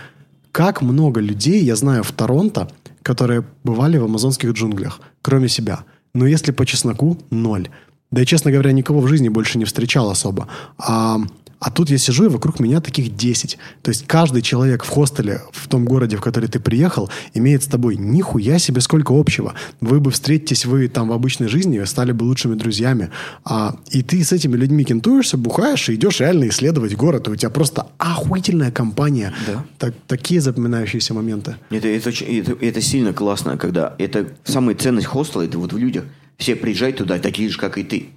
как 0.52 0.82
много 0.82 1.20
людей 1.20 1.62
я 1.64 1.76
знаю 1.76 2.02
в 2.04 2.12
Торонто, 2.12 2.68
которые 3.02 3.44
бывали 3.64 3.98
в 3.98 4.04
амазонских 4.04 4.52
джунглях, 4.52 5.00
кроме 5.22 5.48
себя. 5.48 5.84
Но 6.14 6.26
если 6.26 6.52
по 6.52 6.64
чесноку, 6.64 7.18
ноль. 7.30 7.68
Да 8.10 8.22
и, 8.22 8.26
честно 8.26 8.52
говоря, 8.52 8.70
никого 8.72 9.00
в 9.00 9.08
жизни 9.08 9.28
больше 9.28 9.58
не 9.58 9.64
встречал 9.64 10.10
особо. 10.10 10.46
А, 10.78 11.18
а 11.64 11.70
тут 11.70 11.88
я 11.88 11.96
сижу, 11.96 12.26
и 12.26 12.28
вокруг 12.28 12.60
меня 12.60 12.82
таких 12.82 13.16
10. 13.16 13.56
То 13.80 13.88
есть 13.90 14.06
каждый 14.06 14.42
человек 14.42 14.84
в 14.84 14.88
хостеле, 14.90 15.40
в 15.50 15.66
том 15.66 15.86
городе, 15.86 16.18
в 16.18 16.20
который 16.20 16.46
ты 16.46 16.60
приехал, 16.60 17.08
имеет 17.32 17.62
с 17.62 17.66
тобой 17.66 17.96
нихуя 17.96 18.58
себе 18.58 18.82
сколько 18.82 19.18
общего. 19.18 19.54
Вы 19.80 19.98
бы 19.98 20.10
встретитесь, 20.10 20.66
вы 20.66 20.88
там 20.88 21.08
в 21.08 21.12
обычной 21.12 21.48
жизни, 21.48 21.82
стали 21.84 22.12
бы 22.12 22.24
лучшими 22.24 22.54
друзьями. 22.54 23.08
А, 23.44 23.76
и 23.90 24.02
ты 24.02 24.22
с 24.22 24.32
этими 24.32 24.56
людьми 24.56 24.84
кентуешься, 24.84 25.38
бухаешь 25.38 25.88
и 25.88 25.94
идешь 25.94 26.20
реально 26.20 26.48
исследовать 26.48 26.94
город. 26.96 27.28
И 27.28 27.30
у 27.30 27.36
тебя 27.36 27.48
просто 27.50 27.86
охуительная 27.96 28.70
компания. 28.70 29.32
Да. 29.46 29.64
Так- 29.78 29.94
такие 30.06 30.42
запоминающиеся 30.42 31.14
моменты. 31.14 31.56
Это, 31.70 31.88
это, 31.88 32.10
очень- 32.10 32.40
это, 32.40 32.52
это 32.60 32.82
сильно 32.82 33.14
классно, 33.14 33.56
когда 33.56 33.94
это 33.96 34.28
самая 34.44 34.74
ценность 34.74 35.06
хостела, 35.06 35.40
это 35.42 35.58
вот 35.58 35.72
в 35.72 35.78
людях. 35.78 36.04
Все 36.36 36.56
приезжают 36.56 36.98
туда, 36.98 37.18
такие 37.18 37.48
же, 37.48 37.58
как 37.58 37.78
и 37.78 37.84
ты. 37.84 38.08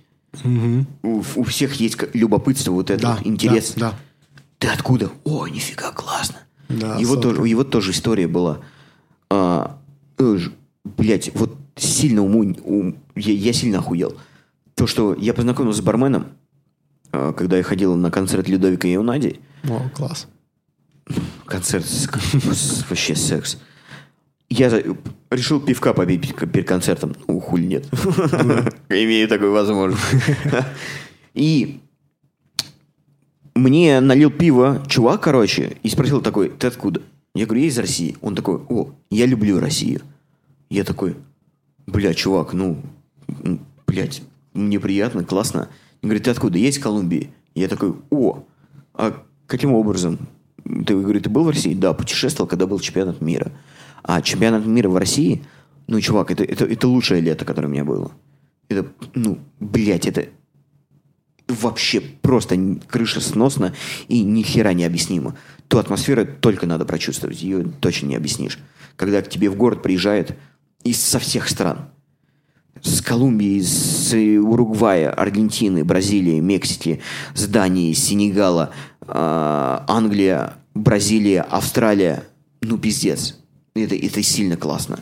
У, 1.03 1.23
у 1.35 1.43
всех 1.43 1.73
есть 1.75 1.97
любопытство, 2.13 2.71
вот 2.71 2.89
это 2.89 3.01
Да, 3.01 3.15
вот 3.15 3.27
интерес. 3.27 3.73
да, 3.75 3.91
да. 3.91 3.97
Ты 4.59 4.67
откуда? 4.69 5.11
О, 5.23 5.47
нифига, 5.47 5.91
классно. 5.91 6.37
Да, 6.69 6.97
его, 6.97 7.15
тоже, 7.15 7.47
его 7.47 7.63
тоже 7.63 7.91
история 7.91 8.27
была. 8.27 8.59
А, 9.29 9.79
э, 10.17 10.37
блядь, 10.83 11.31
вот 11.35 11.55
сильно 11.75 12.23
уму, 12.23 12.55
ум- 12.63 12.97
я, 13.15 13.33
я 13.33 13.53
сильно 13.53 13.79
охуел. 13.79 14.17
То, 14.75 14.87
что 14.87 15.13
я 15.13 15.33
познакомился 15.33 15.81
с 15.81 15.83
барменом, 15.83 16.27
а, 17.11 17.33
когда 17.33 17.57
я 17.57 17.63
ходил 17.63 17.95
на 17.95 18.09
концерт 18.11 18.47
Людовика 18.49 18.87
и 18.87 18.91
Юнади. 18.93 19.39
О, 19.63 19.89
класс. 19.93 20.27
Концерт, 21.45 21.85
вообще 22.89 23.15
секс. 23.15 23.57
Я 24.49 24.69
решил 25.29 25.59
пивка 25.59 25.93
попить 25.93 26.33
перед- 26.35 26.67
концертом. 26.67 27.15
Ну, 27.27 27.39
хуй 27.39 27.61
нет. 27.65 27.85
Имею 28.89 29.27
такую 29.27 29.51
возможность. 29.51 30.01
И 31.33 31.79
мне 33.55 33.99
налил 33.99 34.31
пиво 34.31 34.83
чувак, 34.87 35.21
короче, 35.21 35.77
и 35.83 35.89
спросил 35.89 36.21
такой, 36.21 36.49
ты 36.49 36.67
откуда? 36.67 37.01
Я 37.35 37.45
говорю, 37.45 37.61
я 37.61 37.67
из 37.67 37.77
России. 37.77 38.15
Он 38.21 38.35
такой, 38.35 38.61
о, 38.69 38.91
я 39.09 39.25
люблю 39.25 39.59
Россию. 39.59 40.01
Я 40.69 40.83
такой, 40.83 41.15
бля, 41.85 42.13
чувак, 42.13 42.53
ну, 42.53 42.81
блядь, 43.85 44.21
мне 44.53 44.79
приятно, 44.79 45.23
классно. 45.23 45.69
Он 46.01 46.09
говорит, 46.09 46.23
ты 46.23 46.31
откуда? 46.31 46.57
Я 46.57 46.69
из 46.69 46.79
Колумбии. 46.79 47.29
Я 47.55 47.67
такой, 47.67 47.95
о, 48.09 48.43
а 48.93 49.23
каким 49.47 49.73
образом? 49.73 50.19
Ты, 50.63 50.95
говорю, 50.99 51.19
ты 51.21 51.29
был 51.29 51.43
в 51.43 51.49
России? 51.49 51.73
Да, 51.73 51.93
путешествовал, 51.93 52.47
когда 52.47 52.67
был 52.67 52.79
чемпионат 52.79 53.21
мира. 53.21 53.51
А 54.07 54.21
чемпионат 54.21 54.65
мира 54.65 54.87
в 54.87 54.95
России, 54.95 55.43
ну, 55.87 55.99
чувак, 55.99 56.31
это, 56.31 56.43
это, 56.43 56.63
это 56.63 56.87
лучшее 56.87 57.19
лето, 57.19 57.43
которое 57.43 57.67
у 57.67 57.71
меня 57.71 57.83
было. 57.83 58.13
Это, 58.69 58.87
ну, 59.13 59.39
блядь, 59.59 60.07
это 60.07 60.27
вообще 61.47 61.99
просто 61.99 62.57
крыша 62.87 63.19
сносно 63.19 63.73
и 64.07 64.23
ни 64.23 64.43
хера 64.43 64.73
не 64.73 64.85
объяснимо. 64.85 65.35
Ту 65.67 65.77
атмосферу 65.77 66.25
только 66.25 66.65
надо 66.65 66.85
прочувствовать, 66.85 67.41
ее 67.41 67.65
точно 67.81 68.07
не 68.07 68.15
объяснишь. 68.15 68.59
Когда 68.95 69.21
к 69.21 69.29
тебе 69.29 69.49
в 69.49 69.57
город 69.57 69.83
приезжают 69.83 70.37
из 70.83 71.01
со 71.01 71.19
всех 71.19 71.49
стран. 71.49 71.89
С 72.81 73.01
Колумбии, 73.01 73.59
с 73.59 74.13
э, 74.13 74.37
Уругвая, 74.37 75.11
Аргентины, 75.11 75.83
Бразилии, 75.83 76.39
Мексики, 76.39 77.01
с 77.33 77.45
Дании, 77.47 77.91
Сенегала, 77.93 78.71
а, 79.01 79.83
Англия, 79.87 80.53
Бразилия, 80.75 81.41
Австралия. 81.41 82.23
Ну, 82.61 82.77
пиздец. 82.77 83.35
Это, 83.83 83.95
это 83.95 84.21
сильно 84.23 84.57
классно. 84.57 84.99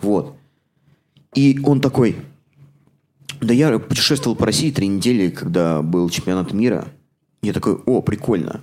Вот. 0.00 0.36
И 1.34 1.60
он 1.64 1.80
такой, 1.80 2.16
да 3.40 3.54
я 3.54 3.78
путешествовал 3.78 4.36
по 4.36 4.46
России 4.46 4.70
три 4.70 4.88
недели, 4.88 5.30
когда 5.30 5.82
был 5.82 6.08
чемпионат 6.10 6.52
мира. 6.52 6.88
Я 7.42 7.52
такой, 7.52 7.74
о, 7.86 8.02
прикольно. 8.02 8.62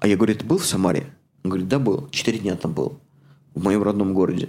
А 0.00 0.08
я 0.08 0.16
говорю, 0.16 0.34
ты 0.34 0.44
был 0.44 0.58
в 0.58 0.66
Самаре? 0.66 1.06
Он 1.44 1.50
говорит, 1.50 1.68
да, 1.68 1.78
был. 1.78 2.08
Четыре 2.10 2.38
дня 2.38 2.56
там 2.56 2.72
был. 2.72 2.98
В 3.54 3.62
моем 3.62 3.82
родном 3.82 4.14
городе. 4.14 4.48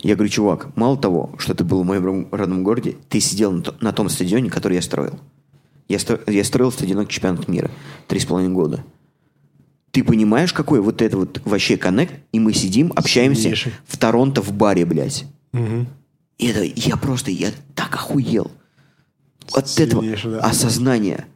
Я 0.00 0.14
говорю, 0.14 0.30
чувак, 0.30 0.74
мало 0.76 0.96
того, 0.96 1.34
что 1.38 1.54
ты 1.54 1.62
был 1.62 1.82
в 1.82 1.86
моем 1.86 2.28
родном 2.30 2.64
городе, 2.64 2.96
ты 3.08 3.20
сидел 3.20 3.52
на, 3.52 3.62
на 3.80 3.92
том 3.92 4.08
стадионе, 4.08 4.50
который 4.50 4.74
я 4.74 4.82
строил. 4.82 5.18
Я, 5.88 5.98
стро, 5.98 6.18
я 6.26 6.44
строил 6.44 6.72
стадион 6.72 7.06
чемпионата 7.06 7.50
мира. 7.50 7.70
Три 8.06 8.20
с 8.20 8.24
половиной 8.24 8.54
года. 8.54 8.84
Ты 9.90 10.04
понимаешь, 10.04 10.52
какой 10.52 10.80
вот 10.80 11.02
это 11.02 11.16
вот 11.16 11.40
вообще 11.44 11.76
коннект? 11.76 12.14
И 12.32 12.38
мы 12.38 12.52
сидим, 12.52 12.92
общаемся 12.94 13.42
Сильнейший. 13.42 13.72
в 13.86 13.96
Торонто 13.96 14.40
в 14.40 14.52
баре, 14.52 14.84
блядь. 14.84 15.24
Мгм. 15.52 15.88
И 16.38 16.46
это 16.46 16.62
я 16.62 16.96
просто, 16.96 17.30
я 17.30 17.50
так 17.74 17.94
охуел. 17.94 18.50
От 19.52 19.68
Сильнейший, 19.68 20.30
этого 20.30 20.42
да. 20.42 20.48
осознания. 20.48 21.26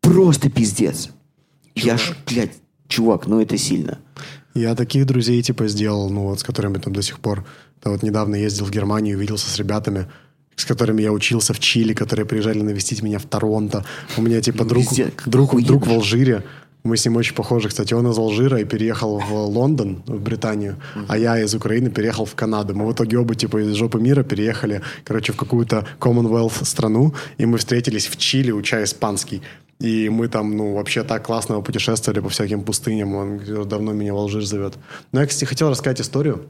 Просто 0.00 0.50
пиздец. 0.50 1.10
Я 1.74 1.96
ж, 1.96 2.14
блядь, 2.26 2.52
чувак, 2.88 3.26
ну 3.26 3.40
это 3.40 3.56
сильно. 3.56 3.98
Я 4.54 4.74
таких 4.74 5.06
друзей 5.06 5.42
типа 5.42 5.68
сделал, 5.68 6.10
ну 6.10 6.24
вот 6.24 6.40
с 6.40 6.42
которыми 6.42 6.78
там 6.78 6.92
до 6.92 7.02
сих 7.02 7.20
пор. 7.20 7.46
Да, 7.82 7.90
вот 7.90 8.02
недавно 8.02 8.34
ездил 8.34 8.66
в 8.66 8.70
Германию, 8.70 9.16
увиделся 9.16 9.48
с 9.48 9.56
ребятами, 9.56 10.06
с 10.56 10.64
которыми 10.64 11.00
я 11.00 11.12
учился 11.12 11.54
в 11.54 11.60
Чили, 11.60 11.94
которые 11.94 12.26
приезжали 12.26 12.60
навестить 12.60 13.02
меня 13.02 13.18
в 13.18 13.24
Торонто. 13.24 13.86
У 14.16 14.22
меня 14.22 14.40
типа 14.42 14.64
друг, 14.64 14.82
Везде, 14.82 15.12
друг, 15.24 15.62
друг 15.62 15.86
в. 15.86 15.90
Алжире. 15.90 16.44
Мы 16.82 16.96
с 16.96 17.04
ним 17.04 17.16
очень 17.16 17.34
похожи, 17.34 17.68
кстати. 17.68 17.94
Он 17.94 18.06
из 18.08 18.18
Алжира 18.18 18.58
и 18.58 18.64
переехал 18.64 19.18
в 19.18 19.32
Лондон, 19.32 20.02
в 20.06 20.20
Британию, 20.20 20.76
а 21.08 21.18
я 21.18 21.38
из 21.38 21.54
Украины 21.54 21.90
переехал 21.90 22.24
в 22.24 22.34
Канаду. 22.34 22.74
Мы 22.74 22.86
в 22.86 22.92
итоге 22.92 23.18
оба 23.18 23.34
типа 23.34 23.58
из 23.58 23.74
жопы 23.74 24.00
мира 24.00 24.22
переехали, 24.22 24.82
короче, 25.04 25.32
в 25.32 25.36
какую-то 25.36 25.86
Commonwealth 25.98 26.64
страну, 26.64 27.14
и 27.38 27.46
мы 27.46 27.58
встретились 27.58 28.06
в 28.06 28.16
Чили, 28.16 28.50
уча 28.50 28.82
испанский. 28.82 29.42
И 29.78 30.08
мы 30.10 30.28
там, 30.28 30.56
ну, 30.56 30.74
вообще 30.74 31.04
так 31.04 31.24
классно 31.24 31.60
путешествовали 31.62 32.20
по 32.20 32.28
всяким 32.28 32.62
пустыням. 32.62 33.14
Он 33.14 33.40
давно 33.66 33.92
меня 33.92 34.12
в 34.12 34.18
Алжир 34.18 34.44
зовет. 34.44 34.74
Но 35.12 35.20
я, 35.20 35.26
кстати, 35.26 35.46
хотел 35.46 35.70
рассказать 35.70 36.00
историю. 36.00 36.48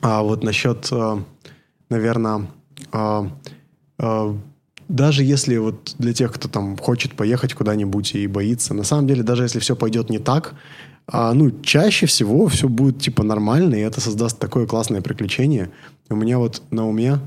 А 0.00 0.22
вот 0.22 0.42
насчет, 0.42 0.90
наверное, 1.90 2.46
даже 4.88 5.24
если 5.24 5.56
вот 5.56 5.94
для 5.98 6.12
тех, 6.12 6.32
кто 6.32 6.48
там 6.48 6.76
хочет 6.76 7.14
поехать 7.14 7.54
куда-нибудь 7.54 8.14
и 8.14 8.26
боится, 8.26 8.74
на 8.74 8.84
самом 8.84 9.06
деле, 9.06 9.22
даже 9.22 9.44
если 9.44 9.58
все 9.58 9.76
пойдет 9.76 10.10
не 10.10 10.18
так, 10.18 10.54
а, 11.06 11.34
ну, 11.34 11.50
чаще 11.62 12.06
всего 12.06 12.46
все 12.48 12.68
будет 12.68 13.00
типа 13.00 13.22
нормально, 13.22 13.74
и 13.74 13.80
это 13.80 14.00
создаст 14.00 14.38
такое 14.38 14.66
классное 14.66 15.02
приключение. 15.02 15.70
У 16.08 16.16
меня 16.16 16.38
вот 16.38 16.62
на 16.70 16.88
уме 16.88 17.18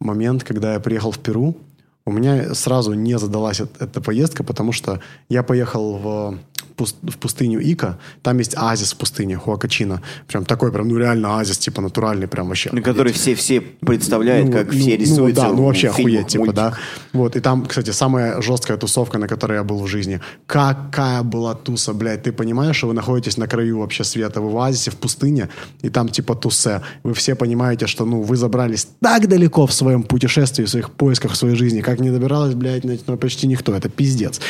момент, 0.00 0.44
когда 0.44 0.74
я 0.74 0.80
приехал 0.80 1.12
в 1.12 1.18
Перу, 1.18 1.56
у 2.04 2.10
меня 2.10 2.54
сразу 2.54 2.94
не 2.94 3.16
задалась 3.18 3.60
эт- 3.60 3.76
эта 3.78 4.00
поездка, 4.00 4.42
потому 4.42 4.72
что 4.72 5.00
я 5.28 5.44
поехал 5.44 5.98
в, 5.98 6.38
в 6.78 7.18
пустыню 7.18 7.60
Ика, 7.60 7.98
там 8.22 8.38
есть 8.38 8.56
оазис 8.56 8.92
в 8.92 8.96
пустыне, 8.96 9.36
Хуакачина. 9.36 10.02
Прям 10.28 10.44
такой, 10.44 10.72
прям, 10.72 10.88
ну 10.88 10.98
реально 10.98 11.36
оазис, 11.36 11.58
типа 11.58 11.82
натуральный, 11.82 12.28
прям 12.28 12.48
вообще. 12.48 12.70
На 12.72 12.82
который 12.82 13.12
все, 13.12 13.34
все 13.34 13.60
представляют, 13.60 14.48
Ну, 14.48 14.52
как 14.52 14.66
ну, 14.66 14.78
все 14.78 14.90
ну, 14.90 14.96
рисуются 14.96 15.42
да, 15.42 15.48
ну 15.52 15.64
вообще 15.64 15.92
фильмах, 15.92 15.98
охуеть, 15.98 16.26
типа, 16.28 16.44
мультиках. 16.44 16.72
да. 16.72 17.18
Вот, 17.18 17.36
и 17.36 17.40
там, 17.40 17.66
кстати, 17.66 17.90
самая 17.90 18.40
жесткая 18.42 18.76
тусовка, 18.76 19.18
на 19.18 19.28
которой 19.28 19.54
я 19.58 19.64
был 19.64 19.82
в 19.82 19.86
жизни. 19.86 20.20
Какая 20.46 21.22
была 21.22 21.54
туса, 21.54 21.92
блядь. 21.92 22.22
Ты 22.22 22.32
понимаешь, 22.32 22.76
что 22.76 22.88
вы 22.88 22.94
находитесь 22.94 23.36
на 23.36 23.46
краю 23.46 23.78
вообще 23.78 24.04
света, 24.04 24.40
вы 24.40 24.50
в 24.50 24.56
оазисе, 24.56 24.90
в 24.90 24.96
пустыне, 24.96 25.48
и 25.82 25.90
там 25.90 26.08
типа 26.08 26.34
тусе. 26.34 26.82
Вы 27.02 27.14
все 27.14 27.34
понимаете, 27.34 27.86
что, 27.86 28.04
ну, 28.04 28.22
вы 28.22 28.36
забрались 28.36 28.88
так 29.00 29.28
далеко 29.28 29.66
в 29.66 29.72
своем 29.72 30.02
путешествии, 30.02 30.64
в 30.64 30.70
своих 30.70 30.90
поисках 30.90 31.32
в 31.32 31.36
своей 31.36 31.56
жизни, 31.56 31.80
как 31.80 32.00
не 32.00 32.10
добиралась, 32.10 32.54
блядь, 32.54 32.84
ну, 32.84 33.16
почти 33.16 33.46
никто. 33.46 33.74
Это 33.74 33.88
пиздец. 33.88 34.40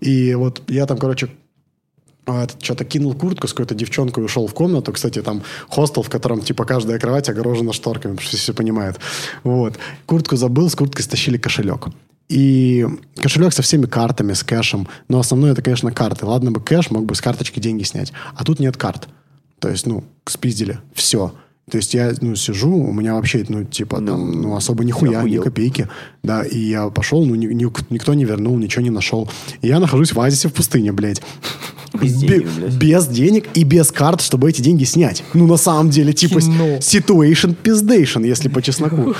И 0.00 0.34
вот 0.34 0.62
я 0.68 0.86
там, 0.86 0.98
короче, 0.98 1.28
что-то 2.60 2.84
кинул 2.84 3.14
куртку 3.14 3.48
с 3.48 3.52
какой-то 3.52 3.74
девчонкой 3.74 4.22
и 4.22 4.26
ушел 4.26 4.46
в 4.46 4.54
комнату. 4.54 4.92
Кстати, 4.92 5.22
там 5.22 5.42
хостел, 5.68 6.02
в 6.02 6.10
котором 6.10 6.40
типа 6.40 6.64
каждая 6.64 6.98
кровать 6.98 7.28
огорожена 7.28 7.72
шторками, 7.72 8.12
потому 8.12 8.28
что 8.28 8.36
все 8.36 8.54
понимают. 8.54 8.98
Вот. 9.44 9.78
Куртку 10.06 10.36
забыл, 10.36 10.70
с 10.70 10.74
курткой 10.74 11.04
стащили 11.04 11.36
кошелек. 11.38 11.88
И 12.28 12.86
кошелек 13.16 13.52
со 13.52 13.62
всеми 13.62 13.86
картами, 13.86 14.34
с 14.34 14.42
кэшем. 14.42 14.88
Но 15.08 15.18
основное 15.18 15.52
это, 15.52 15.62
конечно, 15.62 15.92
карты. 15.92 16.26
Ладно 16.26 16.52
бы 16.52 16.60
кэш, 16.60 16.90
мог 16.90 17.06
бы 17.06 17.14
с 17.14 17.20
карточки 17.20 17.58
деньги 17.58 17.84
снять. 17.84 18.12
А 18.34 18.44
тут 18.44 18.60
нет 18.60 18.76
карт. 18.76 19.08
То 19.58 19.68
есть, 19.68 19.86
ну, 19.86 20.04
спиздили. 20.26 20.78
Все. 20.94 21.32
То 21.70 21.76
есть 21.76 21.94
я, 21.94 22.12
ну, 22.20 22.34
сижу, 22.36 22.70
у 22.74 22.92
меня 22.92 23.14
вообще, 23.14 23.44
ну, 23.48 23.64
типа, 23.64 23.96
там, 24.00 24.42
ну, 24.42 24.56
особо 24.56 24.84
нихуя, 24.84 25.22
ни 25.22 25.38
копейки. 25.38 25.88
Да, 26.22 26.42
и 26.42 26.58
я 26.58 26.88
пошел, 26.88 27.24
ну, 27.24 27.34
ни- 27.34 27.46
ни- 27.46 27.92
никто 27.92 28.14
не 28.14 28.24
вернул, 28.24 28.56
ничего 28.58 28.82
не 28.82 28.90
нашел. 28.90 29.28
И 29.62 29.68
я 29.68 29.78
нахожусь 29.80 30.12
в 30.12 30.20
оазисе 30.20 30.48
в 30.48 30.52
пустыне, 30.52 30.92
блядь. 30.92 31.22
Без 32.00 32.20
Бе- 32.22 32.28
денег, 32.28 32.46
блядь. 32.56 32.74
без 32.74 33.06
денег 33.06 33.46
и 33.54 33.64
без 33.64 33.90
карт, 33.90 34.20
чтобы 34.20 34.50
эти 34.50 34.60
деньги 34.62 34.84
снять. 34.84 35.22
Ну, 35.34 35.46
на 35.46 35.56
самом 35.56 35.90
деле, 35.90 36.12
типа, 36.12 36.40
Кино. 36.40 36.76
situation 36.78 37.54
пиздейшн, 37.54 38.22
если 38.24 38.48
по 38.48 38.60
чесноку. 38.62 39.14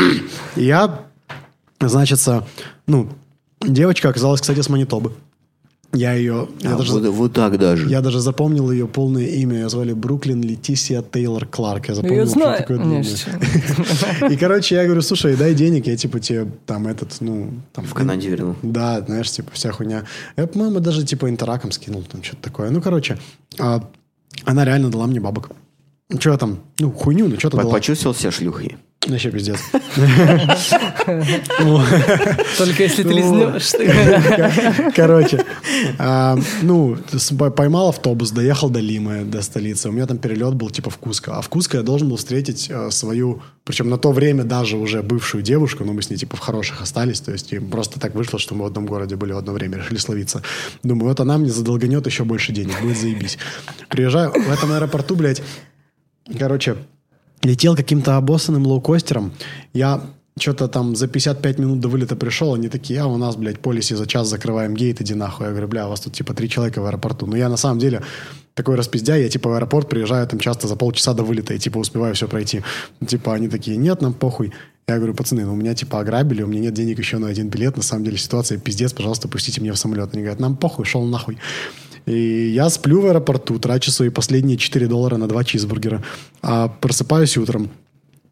Я, 0.56 1.00
значит, 1.80 2.20
ну, 2.86 3.08
девочка 3.66 4.08
оказалась, 4.10 4.40
кстати, 4.40 4.60
с 4.60 4.68
Манитобы. 4.68 5.12
Я 5.92 6.12
ее... 6.12 6.48
я 6.60 6.74
А, 6.74 6.78
даже- 6.78 6.92
вот, 6.92 7.04
вот 7.06 7.32
так 7.32 7.58
даже. 7.58 7.88
я 7.88 8.00
даже 8.00 8.20
запомнил 8.20 8.70
ее 8.70 8.86
полное 8.86 9.26
имя. 9.26 9.56
Ее 9.56 9.68
звали 9.68 9.92
Бруклин 9.92 10.40
Летисия 10.40 11.02
Тейлор 11.02 11.46
Кларк. 11.46 11.88
Я 11.88 11.94
запомнил, 11.96 12.18
Я 12.20 12.26
что 12.26 12.34
знаю. 12.34 12.58
такое 12.58 12.78
Не, 12.78 13.02
длинное. 13.02 13.16
что- 13.16 14.26
И, 14.28 14.36
короче, 14.36 14.76
я 14.76 14.84
говорю, 14.84 15.02
слушай, 15.02 15.34
дай 15.36 15.52
денег, 15.54 15.88
я, 15.88 15.96
типа, 15.96 16.20
тебе 16.20 16.46
там 16.64 16.86
этот, 16.86 17.16
ну... 17.20 17.50
Там, 17.72 17.84
В 17.86 17.94
Канаде 17.94 18.28
вернул. 18.28 18.54
Да, 18.62 19.00
знаешь, 19.00 19.30
типа, 19.32 19.50
вся 19.52 19.72
хуйня. 19.72 20.04
Я, 20.36 20.46
по-моему, 20.46 20.78
даже, 20.78 21.04
типа, 21.04 21.28
интераком 21.28 21.72
скинул, 21.72 22.02
там, 22.04 22.22
что-то 22.22 22.42
такое. 22.42 22.70
Ну, 22.70 22.80
короче, 22.80 23.18
а, 23.58 23.82
она 24.44 24.64
реально 24.64 24.90
дала 24.90 25.08
мне 25.08 25.18
бабок. 25.18 25.50
Ну, 26.10 26.20
что 26.20 26.36
там? 26.36 26.58
Ну, 26.78 26.90
хуйню, 26.90 27.28
ну, 27.28 27.38
что-то 27.38 27.56
дала. 27.58 27.72
Почувствовал 27.72 28.14
себя 28.16 28.30
шлюхой? 28.30 28.76
Вообще 29.06 29.30
пиздец. 29.30 29.60
Только 32.58 32.82
если 32.82 33.02
ты 33.02 33.08
Ну. 33.08 33.16
лизнешь. 33.16 34.94
Короче, 34.94 35.44
а, 35.98 36.36
ну, 36.62 36.96
поймал 37.56 37.88
автобус, 37.88 38.30
доехал 38.30 38.68
до 38.70 38.80
Лимы, 38.80 39.24
до 39.24 39.40
столицы. 39.42 39.88
У 39.88 39.92
меня 39.92 40.06
там 40.06 40.18
перелет 40.18 40.54
был 40.54 40.68
типа 40.70 40.90
в 40.90 40.98
Куско. 40.98 41.36
А 41.38 41.40
в 41.40 41.48
Куско 41.48 41.78
я 41.78 41.82
должен 41.82 42.08
был 42.08 42.16
встретить 42.16 42.68
э, 42.70 42.90
свою, 42.90 43.40
причем 43.64 43.88
на 43.88 43.96
то 43.96 44.12
время 44.12 44.44
даже 44.44 44.76
уже 44.76 45.02
бывшую 45.02 45.42
девушку, 45.42 45.84
но 45.84 45.92
мы 45.92 46.02
с 46.02 46.10
ней 46.10 46.16
типа 46.16 46.36
в 46.36 46.40
хороших 46.40 46.82
остались. 46.82 47.20
То 47.20 47.32
есть 47.32 47.54
просто 47.70 47.98
так 48.00 48.14
вышло, 48.14 48.38
что 48.38 48.54
мы 48.54 48.64
в 48.64 48.66
одном 48.66 48.86
городе 48.86 49.16
были 49.16 49.32
в 49.32 49.38
одно 49.38 49.52
время, 49.52 49.78
решили 49.78 49.98
словиться. 49.98 50.42
Думаю, 50.82 51.08
вот 51.08 51.20
она 51.20 51.38
мне 51.38 51.50
задолганет 51.50 52.06
еще 52.06 52.24
больше 52.24 52.52
денег, 52.52 52.78
будет 52.82 52.98
заебись. 52.98 53.38
Приезжаю 53.88 54.30
в 54.32 54.50
этом 54.52 54.72
аэропорту, 54.72 55.16
блядь, 55.16 55.42
короче, 56.38 56.76
летел 57.42 57.76
каким-то 57.76 58.16
обоссанным 58.16 58.66
лоукостером. 58.66 59.32
Я 59.72 60.02
что-то 60.38 60.68
там 60.68 60.96
за 60.96 61.06
55 61.06 61.58
минут 61.58 61.80
до 61.80 61.88
вылета 61.88 62.16
пришел, 62.16 62.54
они 62.54 62.68
такие, 62.68 63.00
а 63.00 63.06
у 63.06 63.16
нас, 63.16 63.36
блядь, 63.36 63.60
полиси 63.60 63.94
за 63.94 64.06
час 64.06 64.28
закрываем 64.28 64.74
гейт, 64.74 65.00
иди 65.00 65.14
нахуй. 65.14 65.46
Я 65.46 65.50
говорю, 65.52 65.68
бля, 65.68 65.86
у 65.86 65.90
вас 65.90 66.00
тут 66.00 66.14
типа 66.14 66.34
три 66.34 66.48
человека 66.48 66.80
в 66.80 66.86
аэропорту. 66.86 67.26
Но 67.26 67.36
я 67.36 67.48
на 67.48 67.56
самом 67.56 67.78
деле 67.78 68.02
такой 68.54 68.76
распиздяй, 68.76 69.22
я 69.22 69.28
типа 69.28 69.50
в 69.50 69.54
аэропорт 69.54 69.88
приезжаю 69.88 70.26
там 70.26 70.38
часто 70.38 70.68
за 70.68 70.76
полчаса 70.76 71.14
до 71.14 71.22
вылета 71.22 71.54
и 71.54 71.58
типа 71.58 71.78
успеваю 71.78 72.14
все 72.14 72.28
пройти. 72.28 72.62
Типа 73.06 73.34
они 73.34 73.48
такие, 73.48 73.76
нет, 73.76 74.00
нам 74.00 74.12
похуй. 74.12 74.52
Я 74.88 74.96
говорю, 74.96 75.14
пацаны, 75.14 75.44
ну 75.44 75.54
меня 75.54 75.74
типа 75.74 76.00
ограбили, 76.00 76.42
у 76.42 76.46
меня 76.46 76.62
нет 76.62 76.74
денег 76.74 76.98
еще 76.98 77.18
на 77.18 77.28
один 77.28 77.48
билет, 77.48 77.76
на 77.76 77.82
самом 77.82 78.04
деле 78.04 78.16
ситуация 78.16 78.58
пиздец, 78.58 78.92
пожалуйста, 78.92 79.28
пустите 79.28 79.60
меня 79.60 79.72
в 79.72 79.78
самолет. 79.78 80.10
Они 80.12 80.22
говорят, 80.22 80.40
нам 80.40 80.56
похуй, 80.56 80.84
шел 80.84 81.04
нахуй. 81.04 81.38
И 82.06 82.48
я 82.48 82.70
сплю 82.70 83.00
в 83.00 83.06
аэропорту, 83.06 83.58
трачу 83.58 83.90
свои 83.90 84.08
последние 84.08 84.56
4 84.56 84.86
доллара 84.86 85.16
на 85.16 85.26
два 85.26 85.44
чизбургера, 85.44 86.02
а 86.42 86.68
просыпаюсь 86.68 87.36
утром. 87.36 87.70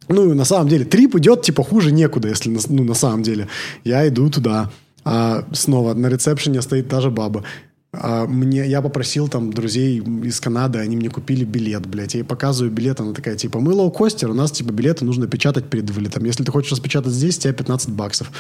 Ну, 0.09 0.35
на 0.35 0.45
самом 0.45 0.69
деле, 0.69 0.85
трип 0.85 1.17
идет, 1.17 1.43
типа, 1.43 1.63
хуже 1.63 1.93
некуда, 1.93 2.29
если, 2.29 2.57
ну, 2.69 2.85
на 2.85 2.95
самом 2.95 3.23
деле. 3.23 3.49
Я 3.85 4.09
иду 4.09 4.31
туда, 4.31 4.71
а 5.05 5.45
снова 5.53 5.95
на 5.95 6.09
ресепшене 6.09 6.63
стоит 6.63 6.89
та 6.89 7.01
же 7.01 7.11
баба. 7.11 7.45
А 7.91 8.27
мне, 8.27 8.67
я 8.67 8.83
попросил 8.83 9.29
там 9.29 9.51
друзей 9.51 10.03
из 10.23 10.41
Канады, 10.41 10.79
они 10.79 10.97
мне 10.97 11.09
купили 11.09 11.45
билет, 11.45 11.87
блядь. 11.87 12.13
Я 12.13 12.21
ей 12.21 12.25
показываю 12.25 12.71
билет, 12.71 13.01
она 13.01 13.15
такая, 13.15 13.35
типа, 13.35 13.61
мы 13.61 13.73
лоукостер, 13.73 14.31
у 14.31 14.35
нас, 14.35 14.53
типа, 14.53 14.73
билеты 14.73 15.07
нужно 15.07 15.27
печатать 15.27 15.65
перед 15.71 15.89
вылетом. 15.89 16.27
Если 16.27 16.45
ты 16.45 16.53
хочешь 16.53 16.73
распечатать 16.73 17.15
здесь, 17.15 17.39
у 17.39 17.41
тебя 17.41 17.55
15 17.55 17.89
баксов. 17.91 18.31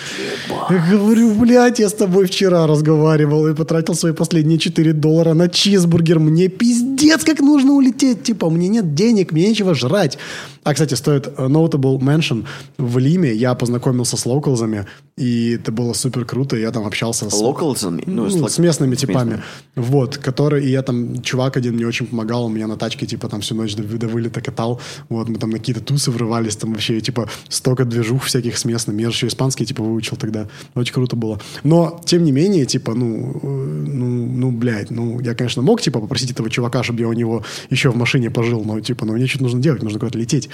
Я 0.68 0.86
говорю, 0.90 1.34
блядь, 1.34 1.78
я 1.78 1.88
с 1.88 1.94
тобой 1.94 2.26
вчера 2.26 2.66
разговаривал 2.66 3.48
и 3.48 3.54
потратил 3.54 3.94
свои 3.94 4.12
последние 4.12 4.58
4 4.58 4.92
доллара 4.92 5.32
на 5.32 5.48
чизбургер. 5.48 6.18
Мне 6.18 6.48
пиздец, 6.48 7.24
как 7.24 7.40
нужно 7.40 7.72
улететь. 7.72 8.24
Типа, 8.24 8.50
меня 8.50 8.68
нет 8.68 8.94
денег, 8.94 9.32
мне 9.32 9.48
нечего 9.48 9.74
жрать. 9.74 10.18
А, 10.62 10.74
кстати, 10.74 10.92
стоит 10.92 11.26
э, 11.26 11.46
notable 11.46 11.98
mention. 11.98 12.44
В 12.76 12.98
Лиме 12.98 13.32
я 13.32 13.54
познакомился 13.54 14.18
с 14.18 14.26
локалзами, 14.26 14.84
и 15.16 15.52
это 15.52 15.72
было 15.72 15.94
супер 15.94 16.26
круто. 16.26 16.56
Я 16.56 16.70
там 16.70 16.86
общался 16.86 17.30
с... 17.30 17.40
Локалзами? 17.40 18.02
Ну, 18.04 18.28
с 18.28 18.58
местными 18.58 18.94
типами. 18.94 19.37
Вот, 19.74 20.18
который, 20.18 20.64
и 20.66 20.70
я 20.70 20.82
там, 20.82 21.22
чувак 21.22 21.56
один 21.56 21.74
мне 21.74 21.86
очень 21.86 22.06
помогал, 22.06 22.46
у 22.46 22.48
меня 22.48 22.66
на 22.66 22.76
тачке, 22.76 23.06
типа, 23.06 23.28
там 23.28 23.40
всю 23.40 23.54
ночь 23.54 23.74
до, 23.74 23.82
до 23.82 24.08
вылета 24.08 24.40
катал, 24.40 24.80
вот, 25.08 25.28
мы 25.28 25.38
там 25.38 25.50
на 25.50 25.58
какие-то 25.58 25.80
тусы 25.80 26.10
врывались, 26.10 26.56
там 26.56 26.72
вообще, 26.72 27.00
типа, 27.00 27.28
столько 27.48 27.84
движух 27.84 28.24
всяких 28.24 28.58
с 28.58 28.64
местными, 28.64 29.02
я 29.02 29.10
же 29.10 29.16
еще 29.16 29.26
испанский, 29.28 29.66
типа, 29.66 29.82
выучил 29.82 30.16
тогда, 30.16 30.48
очень 30.74 30.94
круто 30.94 31.16
было. 31.16 31.40
Но, 31.62 32.00
тем 32.04 32.24
не 32.24 32.32
менее, 32.32 32.66
типа, 32.66 32.94
ну, 32.94 33.40
э, 33.42 33.46
ну, 33.46 34.26
ну, 34.26 34.50
блядь, 34.50 34.90
ну, 34.90 35.20
я, 35.20 35.34
конечно, 35.34 35.62
мог, 35.62 35.80
типа, 35.80 36.00
попросить 36.00 36.30
этого 36.30 36.50
чувака, 36.50 36.82
чтобы 36.82 37.00
я 37.00 37.08
у 37.08 37.12
него 37.12 37.44
еще 37.70 37.90
в 37.90 37.96
машине 37.96 38.30
пожил, 38.30 38.64
но, 38.64 38.80
типа, 38.80 39.04
ну, 39.04 39.12
мне 39.12 39.26
что-то 39.26 39.44
нужно 39.44 39.60
делать, 39.60 39.82
нужно 39.82 40.00
куда-то 40.00 40.18
лететь. 40.18 40.48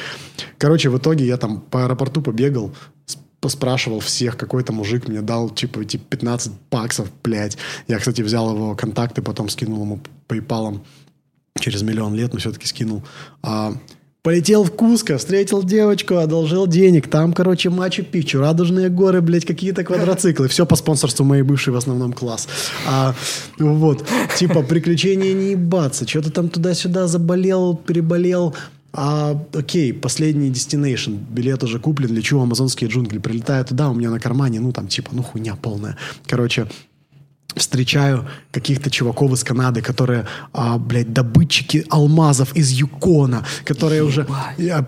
Короче, 0.58 0.90
в 0.90 0.98
итоге 0.98 1.26
я 1.26 1.36
там 1.36 1.60
по 1.60 1.84
аэропорту 1.84 2.22
побегал, 2.22 2.72
поспрашивал 3.44 4.00
всех, 4.00 4.38
какой-то 4.38 4.72
мужик 4.72 5.06
мне 5.06 5.20
дал, 5.20 5.50
типа, 5.50 5.80
эти 5.80 5.98
15 5.98 6.50
баксов, 6.70 7.10
блядь. 7.22 7.58
Я, 7.88 7.98
кстати, 7.98 8.22
взял 8.22 8.54
его 8.54 8.74
контакты, 8.74 9.20
потом 9.20 9.50
скинул 9.50 9.82
ему 9.82 10.00
PayPal 10.28 10.80
через 11.60 11.82
миллион 11.82 12.14
лет, 12.14 12.32
но 12.32 12.38
все-таки 12.38 12.66
скинул. 12.66 13.02
А, 13.42 13.74
полетел 14.22 14.64
в 14.64 14.70
Куско, 14.70 15.18
встретил 15.18 15.62
девочку, 15.62 16.16
одолжил 16.16 16.66
денег. 16.66 17.10
Там, 17.10 17.34
короче, 17.34 17.68
Мачу-Пичу, 17.68 18.40
Радужные 18.40 18.88
горы, 18.88 19.20
блядь, 19.20 19.44
какие-то 19.44 19.84
квадроциклы. 19.84 20.48
Все 20.48 20.64
по 20.64 20.74
спонсорству 20.74 21.26
моей 21.26 21.42
бывшей 21.42 21.74
в 21.74 21.76
основном 21.76 22.14
класс. 22.14 22.48
А, 22.88 23.14
вот, 23.58 24.06
типа, 24.38 24.62
приключения 24.62 25.34
не 25.34 25.50
ебаться. 25.50 26.08
Что-то 26.08 26.30
там 26.30 26.48
туда-сюда 26.48 27.08
заболел, 27.08 27.76
переболел. 27.76 28.54
А, 28.96 29.36
окей, 29.52 29.92
последний 29.92 30.50
destination, 30.50 31.18
билет 31.28 31.64
уже 31.64 31.80
куплен, 31.80 32.14
лечу 32.14 32.38
в 32.38 32.42
амазонские 32.42 32.88
джунгли, 32.88 33.18
прилетаю 33.18 33.64
туда, 33.64 33.90
у 33.90 33.94
меня 33.94 34.08
на 34.08 34.20
кармане, 34.20 34.60
ну, 34.60 34.72
там, 34.72 34.86
типа, 34.86 35.10
ну, 35.12 35.22
хуйня 35.24 35.56
полная. 35.56 35.96
Короче, 36.26 36.68
встречаю 37.56 38.26
каких-то 38.50 38.90
чуваков 38.90 39.32
из 39.32 39.44
Канады, 39.44 39.80
которые, 39.80 40.26
а, 40.52 40.78
блядь, 40.78 41.12
добытчики 41.12 41.84
алмазов 41.90 42.54
из 42.56 42.70
Юкона, 42.70 43.44
которые 43.64 43.98
Ебать. 43.98 44.08
уже 44.08 44.26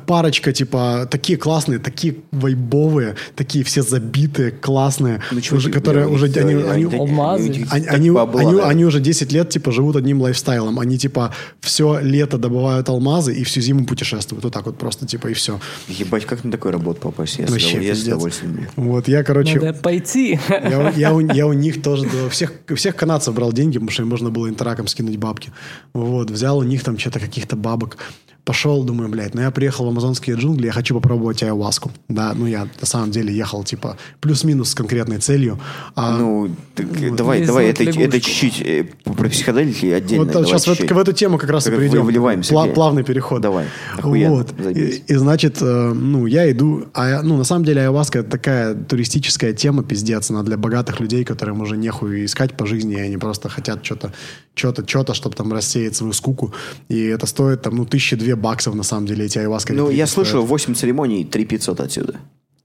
парочка, 0.07 0.53
типа, 0.53 1.09
такие 1.11 1.39
классные, 1.39 1.79
такие 1.79 2.17
вайбовые, 2.31 3.17
такие 3.35 3.65
все 3.65 3.83
забитые, 3.83 4.51
классные, 4.51 5.21
ну, 5.31 5.41
уже, 5.57 5.71
которые 5.71 6.07
уже, 6.07 6.27
они, 6.27 6.55
они, 6.55 6.97
алмазы. 6.97 7.67
Они, 7.71 7.87
они, 7.87 8.11
они, 8.11 8.61
они 8.61 8.85
уже 8.85 9.01
10 9.01 9.33
лет, 9.33 9.49
типа, 9.51 9.73
живут 9.73 9.97
одним 9.97 10.21
лайфстайлом. 10.21 10.79
Они, 10.81 10.99
типа, 10.99 11.35
все 11.61 11.99
лето 12.01 12.39
добывают 12.39 12.89
алмазы 12.89 13.35
и 13.35 13.45
всю 13.45 13.61
зиму 13.61 13.87
путешествуют. 13.87 14.45
Вот 14.45 14.53
так 14.53 14.67
вот 14.67 14.79
просто, 14.79 15.07
типа, 15.07 15.29
и 15.29 15.35
все. 15.35 15.61
Ебать, 15.89 16.25
как 16.25 16.45
на 16.45 16.51
такую 16.51 16.73
работу 16.73 17.01
попасть? 17.01 17.39
Я, 17.39 17.47
Вообще, 17.47 17.85
я 17.85 17.95
с 17.95 18.03
удовольствием. 18.03 18.69
Вот, 18.77 19.09
я, 19.09 19.23
короче... 19.23 19.61
Надо 19.61 19.79
пойти. 19.79 20.39
Я, 20.49 20.93
я, 20.97 21.11
я, 21.11 21.35
я 21.35 21.47
у 21.47 21.53
них 21.53 21.83
тоже 21.83 22.05
до 22.05 22.29
всех 22.75 22.97
канадцев 22.97 23.35
брал 23.35 23.53
деньги, 23.53 23.79
потому 23.79 23.91
что 23.91 24.03
им 24.03 24.09
можно 24.09 24.31
было 24.31 24.49
интераком 24.49 24.87
скинуть 24.87 25.17
бабки. 25.17 25.53
Вот, 25.93 26.31
взял 26.31 26.59
у 26.59 26.63
них 26.63 26.83
там 26.85 26.99
что-то 26.99 27.21
каких-то 27.21 27.57
бабок. 27.57 27.99
Пошел, 28.47 28.85
думаю, 28.85 29.09
блядь, 29.09 29.35
ну 29.35 29.41
я 29.41 29.51
приехал 29.51 29.87
в 29.87 29.89
амазонские 29.89 30.37
джунгли, 30.37 30.67
я 30.67 30.73
хочу 30.73 30.95
попробовать 30.95 31.43
айваску. 31.43 31.91
Да, 32.09 32.33
ну 32.33 32.47
я 32.47 32.69
на 32.81 32.87
самом 32.87 33.11
деле 33.11 33.35
ехал, 33.35 33.65
типа, 33.65 33.97
плюс-минус 34.21 34.71
с 34.71 34.75
конкретной 34.77 35.19
целью. 35.19 35.59
А, 35.97 36.17
ну, 36.17 36.55
так, 36.77 36.87
вот. 36.87 37.17
давай, 37.17 37.45
давай, 37.45 37.67
это, 37.71 37.83
это 37.83 38.21
чуть-чуть 38.21 38.61
э, 38.61 38.85
про 39.03 39.29
психоделики 39.29 39.87
отдельно. 39.87 40.23
Вот 40.23 40.33
давай 40.33 40.49
сейчас 40.49 40.65
в, 40.65 40.79
в 40.79 40.99
эту 40.99 41.13
тему 41.13 41.39
как 41.39 41.51
раз 41.51 41.65
как 41.65 41.75
и 41.75 41.77
перейдем. 41.77 42.05
Выливаемся. 42.05 42.55
Пла- 42.55 42.73
плавный 42.73 43.03
переход. 43.03 43.43
Давай, 43.43 43.67
охуенно, 43.99 44.37
вот. 44.37 44.55
И, 44.61 45.03
и, 45.09 45.15
значит, 45.17 45.61
э, 45.61 45.93
ну, 45.93 46.27
я 46.27 46.49
иду, 46.49 46.85
а, 46.95 47.23
ну, 47.23 47.37
на 47.37 47.45
самом 47.45 47.65
деле 47.65 47.83
айваска 47.83 48.21
это 48.21 48.31
такая 48.31 48.77
туристическая 48.77 49.55
тема, 49.55 49.83
пиздец, 49.83 50.31
она 50.31 50.45
для 50.45 50.57
богатых 50.57 51.01
людей, 51.01 51.25
которым 51.25 51.63
уже 51.63 51.77
нехуй 51.77 52.25
искать 52.27 52.57
по 52.57 52.65
жизни, 52.65 52.95
и 52.95 53.01
они 53.01 53.17
просто 53.17 53.49
хотят 53.49 53.85
что-то, 53.85 54.13
что-то, 54.55 54.87
что-то, 54.87 55.15
чтобы 55.15 55.35
там 55.35 55.53
рассеять 55.53 55.97
свою 55.97 56.13
скуку. 56.13 56.55
И 56.89 57.03
это 57.07 57.27
стоит 57.27 57.63
там, 57.63 57.75
ну, 57.75 57.85
тысячи 57.85 58.15
две 58.15 58.36
баксов, 58.37 58.75
на 58.75 58.83
самом 58.83 59.07
деле, 59.07 59.25
эти 59.25 59.39
айваска. 59.39 59.73
Ну, 59.73 59.91
я 59.91 60.07
слышал, 60.07 60.45
8 60.45 60.75
церемоний, 60.75 61.25
3 61.25 61.45
500 61.45 61.81
отсюда. 61.81 62.17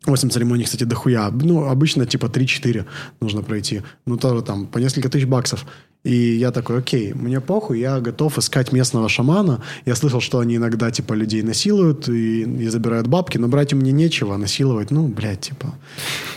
8 0.06 0.30
церемоний, 0.30 0.66
кстати, 0.66 0.84
дохуя. 0.84 1.30
Ну, 1.30 1.70
обычно 1.70 2.06
типа 2.06 2.26
3-4 2.26 2.86
нужно 3.22 3.44
пройти. 3.44 3.82
Ну, 4.06 4.18
тоже 4.18 4.42
там 4.42 4.66
по 4.66 4.80
несколько 4.80 5.10
тысяч 5.10 5.26
баксов. 5.26 5.66
И 6.04 6.16
я 6.16 6.50
такой, 6.50 6.80
окей, 6.80 7.14
мне 7.14 7.40
похуй, 7.40 7.80
я 7.80 8.00
готов 8.00 8.40
искать 8.40 8.72
местного 8.72 9.08
шамана. 9.08 9.62
Я 9.86 9.94
слышал, 9.96 10.20
что 10.20 10.40
они 10.40 10.56
иногда, 10.56 10.90
типа, 10.90 11.14
людей 11.14 11.44
насилуют 11.44 12.10
и, 12.10 12.42
и 12.42 12.68
забирают 12.70 13.06
бабки, 13.06 13.38
но 13.38 13.48
брать 13.48 13.74
им 13.74 13.80
мне 13.80 13.92
нечего, 13.92 14.36
насиловать, 14.38 14.90
ну, 14.90 15.08
блядь, 15.08 15.42
типа, 15.42 15.76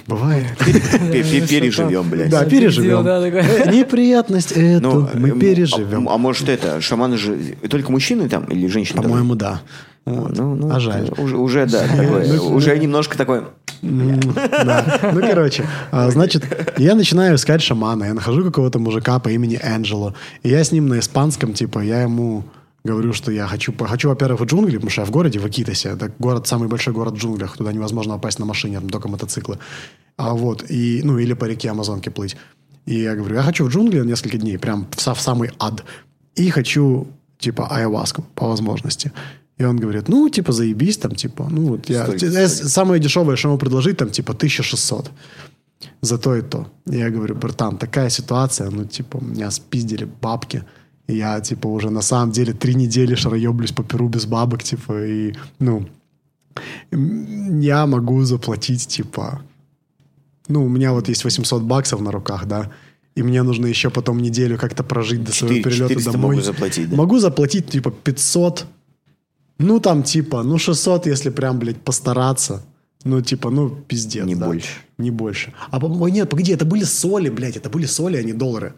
бывает. 0.06 0.58
Переживем, 0.58 2.10
блядь. 2.10 2.28
Да, 2.28 2.44
переживем. 2.44 3.06
Э, 3.06 3.72
неприятность 3.72 4.52
эту 4.52 4.82
ну, 4.82 5.08
мы 5.14 5.30
а, 5.30 5.38
переживем. 5.38 6.10
А 6.10 6.18
может 6.18 6.50
это, 6.50 6.82
шаманы 6.82 7.16
же 7.16 7.56
только 7.70 7.90
мужчины 7.90 8.28
там 8.28 8.44
или 8.44 8.66
женщины? 8.66 9.00
По-моему, 9.00 9.34
да. 9.34 9.62
Вот. 10.04 10.36
Ну, 10.36 10.54
ну, 10.54 10.70
а 10.70 10.80
жаль. 10.80 11.10
Уже, 11.16 11.36
уже 11.36 11.66
да, 11.66 11.86
такое, 11.96 12.26
ну, 12.32 12.54
уже 12.54 12.78
немножко 12.78 13.16
такой... 13.16 13.42
Да. 13.82 15.10
Ну, 15.12 15.20
короче, 15.20 15.66
а, 15.90 16.10
значит, 16.10 16.44
я 16.78 16.94
начинаю 16.94 17.36
искать 17.36 17.62
шамана. 17.62 18.04
Я 18.04 18.14
нахожу 18.14 18.44
какого-то 18.44 18.78
мужика 18.78 19.18
по 19.18 19.28
имени 19.28 19.58
Энджело. 19.62 20.14
И 20.42 20.48
я 20.48 20.62
с 20.62 20.72
ним 20.72 20.88
на 20.88 20.98
испанском, 20.98 21.52
типа, 21.52 21.80
я 21.80 22.02
ему 22.02 22.44
говорю, 22.84 23.14
что 23.14 23.32
я 23.32 23.46
хочу, 23.46 23.74
хочу 23.78 24.08
во-первых, 24.10 24.40
в 24.40 24.44
джунгли, 24.44 24.76
потому 24.76 24.90
что 24.90 25.02
я 25.02 25.06
в 25.06 25.10
городе, 25.10 25.38
в 25.38 25.46
Акитосе. 25.46 25.90
Это 25.90 26.12
город, 26.18 26.46
самый 26.46 26.68
большой 26.68 26.92
город 26.92 27.14
в 27.14 27.16
джунглях. 27.16 27.56
Туда 27.56 27.72
невозможно 27.72 28.14
попасть 28.14 28.38
на 28.38 28.44
машине, 28.44 28.80
там 28.80 28.90
только 28.90 29.08
мотоциклы. 29.08 29.58
А 30.16 30.34
вот, 30.34 30.64
и, 30.70 31.00
ну, 31.02 31.18
или 31.18 31.32
по 31.32 31.46
реке 31.46 31.70
Амазонки 31.70 32.10
плыть. 32.10 32.36
И 32.86 33.00
я 33.00 33.14
говорю, 33.14 33.36
я 33.36 33.42
хочу 33.42 33.64
в 33.64 33.68
джунгли 33.68 34.00
несколько 34.04 34.36
дней, 34.36 34.58
прям 34.58 34.86
в, 34.90 34.96
в 34.96 35.20
самый 35.20 35.50
ад. 35.58 35.82
И 36.34 36.50
хочу, 36.50 37.08
типа, 37.38 37.68
айваску 37.70 38.22
по 38.34 38.48
возможности. 38.48 39.12
И 39.60 39.64
он 39.64 39.76
говорит, 39.76 40.08
ну, 40.08 40.28
типа, 40.28 40.52
заебись, 40.52 40.98
там, 40.98 41.14
типа, 41.14 41.48
ну, 41.50 41.68
вот 41.68 41.88
я... 41.88 42.04
Стой, 42.04 42.18
стой. 42.18 42.48
Самое 42.48 43.00
дешевое, 43.00 43.36
что 43.36 43.48
ему 43.48 43.58
предложить, 43.58 43.96
там, 43.96 44.10
типа, 44.10 44.32
1600 44.32 45.10
за 46.00 46.18
то 46.18 46.34
и 46.34 46.42
то. 46.42 46.66
И 46.86 46.96
я 46.96 47.10
говорю, 47.10 47.34
братан, 47.36 47.76
такая 47.78 48.10
ситуация, 48.10 48.70
ну, 48.70 48.84
типа, 48.84 49.18
меня 49.22 49.50
спиздили 49.50 50.08
бабки, 50.20 50.64
и 51.06 51.16
я, 51.16 51.40
типа, 51.40 51.68
уже 51.68 51.90
на 51.90 52.02
самом 52.02 52.32
деле 52.32 52.52
три 52.52 52.74
недели 52.74 53.14
шароеблюсь 53.14 53.72
по 53.72 53.84
Перу 53.84 54.08
без 54.08 54.26
бабок, 54.26 54.62
типа, 54.62 55.04
и, 55.04 55.34
ну, 55.60 55.86
я 56.90 57.86
могу 57.86 58.24
заплатить, 58.24 58.86
типа, 58.88 59.40
ну, 60.48 60.64
у 60.64 60.68
меня 60.68 60.92
вот 60.92 61.08
есть 61.08 61.24
800 61.24 61.62
баксов 61.62 62.00
на 62.00 62.10
руках, 62.10 62.46
да, 62.46 62.72
и 63.14 63.22
мне 63.22 63.42
нужно 63.42 63.66
еще 63.66 63.90
потом 63.90 64.18
неделю 64.18 64.58
как-то 64.58 64.82
прожить 64.82 65.22
до 65.22 65.32
своего 65.32 65.62
перелета 65.62 66.12
домой. 66.12 66.36
могу 66.36 66.42
заплатить, 66.42 66.90
да? 66.90 66.96
Могу 66.96 67.18
заплатить, 67.18 67.70
типа, 67.70 67.92
500 67.92 68.66
ну, 69.58 69.80
там, 69.80 70.02
типа, 70.02 70.42
ну, 70.42 70.58
600, 70.58 71.06
если 71.06 71.30
прям, 71.30 71.58
блядь, 71.58 71.80
постараться. 71.80 72.64
Ну, 73.04 73.20
типа, 73.20 73.50
ну, 73.50 73.70
пиздец. 73.70 74.24
Не 74.24 74.34
да? 74.34 74.46
больше. 74.46 74.72
Не 74.98 75.10
больше. 75.10 75.52
А, 75.70 75.78
ой, 75.78 76.10
нет, 76.10 76.28
погоди, 76.28 76.52
это 76.52 76.64
были 76.64 76.84
соли, 76.84 77.28
блядь, 77.28 77.56
это 77.56 77.68
были 77.68 77.86
соли, 77.86 78.16
а 78.16 78.22
не 78.22 78.32
доллары. 78.32 78.74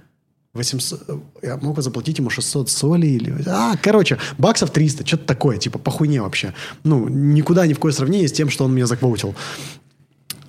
800, 0.54 1.22
я 1.42 1.56
мог 1.58 1.76
бы 1.76 1.82
заплатить 1.82 2.18
ему 2.18 2.30
600 2.30 2.70
соли 2.70 3.06
или... 3.06 3.36
А, 3.46 3.76
короче, 3.76 4.18
баксов 4.38 4.70
300, 4.70 5.06
что-то 5.06 5.24
такое, 5.26 5.58
типа, 5.58 5.78
по 5.78 5.90
хуйне 5.90 6.22
вообще. 6.22 6.54
Ну, 6.82 7.08
никуда, 7.08 7.66
ни 7.66 7.72
в 7.72 7.76
какое 7.76 7.92
сравнение 7.92 8.28
с 8.28 8.32
тем, 8.32 8.50
что 8.50 8.64
он 8.64 8.74
меня 8.74 8.86
заквоутил. 8.86 9.34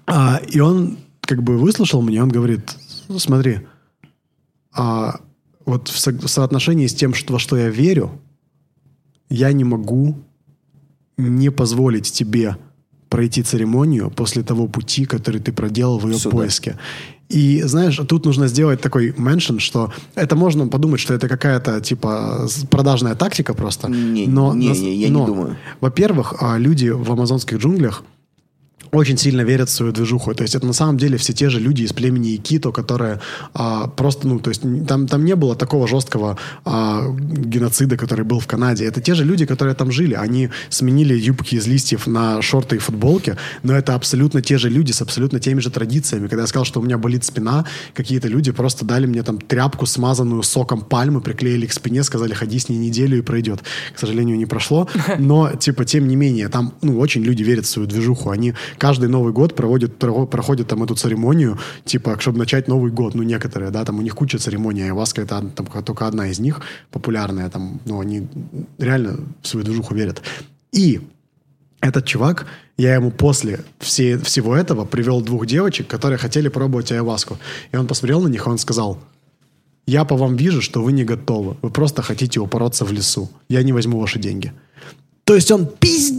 А, 0.05 0.41
и 0.47 0.59
он 0.59 0.97
как 1.21 1.43
бы 1.43 1.57
выслушал 1.57 2.01
меня, 2.01 2.23
он 2.23 2.30
говорит, 2.30 2.71
смотри, 3.17 3.67
а, 4.73 5.19
вот 5.65 5.89
в, 5.89 5.99
со- 5.99 6.13
в 6.13 6.28
соотношении 6.28 6.88
с 6.88 6.95
тем, 6.95 7.13
что, 7.13 7.34
во 7.34 7.39
что 7.39 7.57
я 7.57 7.69
верю, 7.69 8.11
я 9.30 9.51
не 9.53 9.63
могу 9.63 10.15
не 11.17 11.51
позволить 11.51 12.11
тебе 12.11 12.57
пройти 13.09 13.41
церемонию 13.41 14.11
после 14.11 14.43
того 14.43 14.67
пути, 14.67 15.05
который 15.05 15.39
ты 15.41 15.51
проделал 15.51 15.99
в 15.99 16.07
ее 16.07 16.17
Сюда. 16.17 16.38
поиске. 16.38 16.78
И 17.30 17.61
знаешь, 17.63 17.99
тут 18.07 18.25
нужно 18.25 18.47
сделать 18.47 18.82
такой 18.82 19.13
меншн, 19.17 19.57
что 19.59 19.91
это 20.15 20.36
можно 20.36 20.67
подумать, 20.67 20.99
что 20.99 21.13
это 21.13 21.28
какая-то 21.28 21.82
типа 21.82 22.47
продажная 22.69 23.15
тактика 23.15 23.53
просто. 23.53 23.89
Не, 23.89 24.28
но, 24.28 24.53
не, 24.53 24.69
не, 24.69 24.95
я 24.95 25.09
но, 25.09 25.21
не 25.21 25.25
думаю. 25.25 25.57
Во-первых, 25.82 26.36
а, 26.39 26.57
люди 26.57 26.89
в 26.89 27.11
амазонских 27.11 27.57
джунглях 27.57 28.03
очень 28.91 29.17
сильно 29.17 29.41
верят 29.41 29.69
в 29.69 29.71
свою 29.71 29.91
движуху. 29.91 30.33
То 30.33 30.43
есть 30.43 30.55
это 30.55 30.65
на 30.65 30.73
самом 30.73 30.97
деле 30.97 31.17
все 31.17 31.33
те 31.33 31.49
же 31.49 31.59
люди 31.59 31.83
из 31.83 31.93
племени 31.93 32.35
Икито, 32.35 32.71
которые 32.71 33.19
а, 33.53 33.88
просто, 33.88 34.27
ну, 34.27 34.39
то 34.39 34.49
есть 34.49 34.61
там, 34.88 35.07
там 35.07 35.25
не 35.25 35.35
было 35.35 35.55
такого 35.55 35.88
жесткого 35.88 36.38
а, 36.65 37.07
геноцида, 37.09 37.97
который 37.97 38.25
был 38.25 38.39
в 38.39 38.47
Канаде. 38.47 38.85
Это 38.85 39.01
те 39.01 39.15
же 39.15 39.23
люди, 39.23 39.45
которые 39.45 39.75
там 39.75 39.91
жили. 39.91 40.13
Они 40.13 40.49
сменили 40.69 41.13
юбки 41.13 41.55
из 41.55 41.67
листьев 41.67 42.07
на 42.07 42.41
шорты 42.41 42.77
и 42.77 42.79
футболки, 42.79 43.35
но 43.63 43.73
это 43.73 43.95
абсолютно 43.95 44.41
те 44.41 44.57
же 44.57 44.69
люди 44.69 44.91
с 44.91 45.01
абсолютно 45.01 45.39
теми 45.39 45.59
же 45.59 45.69
традициями. 45.69 46.27
Когда 46.27 46.43
я 46.43 46.47
сказал, 46.47 46.65
что 46.65 46.79
у 46.79 46.83
меня 46.83 46.97
болит 46.97 47.23
спина, 47.23 47.65
какие-то 47.93 48.27
люди 48.27 48.51
просто 48.51 48.85
дали 48.85 49.05
мне 49.05 49.23
там 49.23 49.39
тряпку, 49.39 49.85
смазанную 49.85 50.43
соком 50.43 50.81
пальмы, 50.81 51.21
приклеили 51.21 51.66
к 51.66 51.74
спине, 51.74 52.03
сказали, 52.03 52.33
ходи 52.33 52.59
с 52.59 52.70
ней 52.70 52.78
неделю 52.78 53.17
и 53.17 53.21
пройдет. 53.21 53.62
К 53.93 53.99
сожалению, 53.99 54.37
не 54.37 54.45
прошло. 54.45 54.87
Но, 55.20 55.51
типа, 55.51 55.86
тем 55.86 56.07
не 56.07 56.16
менее, 56.16 56.49
там, 56.49 56.74
ну, 56.82 56.99
очень 56.99 57.24
люди 57.24 57.43
верят 57.43 57.66
в 57.66 57.70
свою 57.70 57.87
движуху. 57.87 58.29
Они 58.29 58.53
каждый 58.78 59.09
Новый 59.09 59.33
год 59.33 59.55
проводят, 59.55 59.97
проходят, 59.97 60.29
проходят 60.29 60.67
там 60.67 60.83
эту 60.83 60.95
церемонию, 60.95 61.58
типа, 61.86 62.17
чтобы 62.20 62.39
начать 62.39 62.67
Новый 62.67 62.91
год. 62.91 63.16
Ну, 63.16 63.24
некоторые, 63.24 63.71
да, 63.71 63.83
там 63.86 63.99
у 63.99 64.01
них 64.01 64.16
куча 64.16 64.37
церемоний, 64.37 64.83
айваска 64.83 65.21
это 65.21 65.43
там, 65.55 65.66
только 65.83 66.08
одна 66.08 66.28
из 66.28 66.39
них 66.39 66.62
популярная, 66.91 67.49
там, 67.49 67.79
ну, 67.86 67.99
они 67.99 68.28
реально 68.78 69.20
в 69.41 69.47
свою 69.47 69.66
движуху 69.66 69.95
верят. 69.95 70.21
И 70.71 71.01
этот 71.82 72.05
чувак, 72.05 72.45
я 72.78 72.95
ему 72.95 73.12
после 73.12 73.63
все, 73.79 74.17
всего 74.17 74.55
этого 74.55 74.86
привел 74.86 75.21
двух 75.21 75.45
девочек, 75.45 75.87
которые 75.87 76.17
хотели 76.17 76.47
пробовать 76.49 76.91
айваску. 76.91 77.37
И 77.71 77.78
он 77.78 77.87
посмотрел 77.87 78.21
на 78.21 78.28
них, 78.28 78.47
и 78.47 78.49
он 78.49 78.58
сказал, 78.58 78.99
я 79.86 80.04
по 80.04 80.17
вам 80.17 80.36
вижу, 80.36 80.62
что 80.62 80.83
вы 80.83 80.91
не 80.91 81.05
готовы. 81.05 81.55
Вы 81.62 81.70
просто 81.70 82.01
хотите 82.01 82.39
упороться 82.39 82.83
в 82.83 82.91
лесу. 82.91 83.29
Я 83.47 83.63
не 83.63 83.74
возьму 83.74 83.99
ваши 83.99 84.20
деньги. 84.20 84.51
То 85.24 85.36
есть 85.36 85.51
он 85.51 85.66
пиздец 85.66 86.16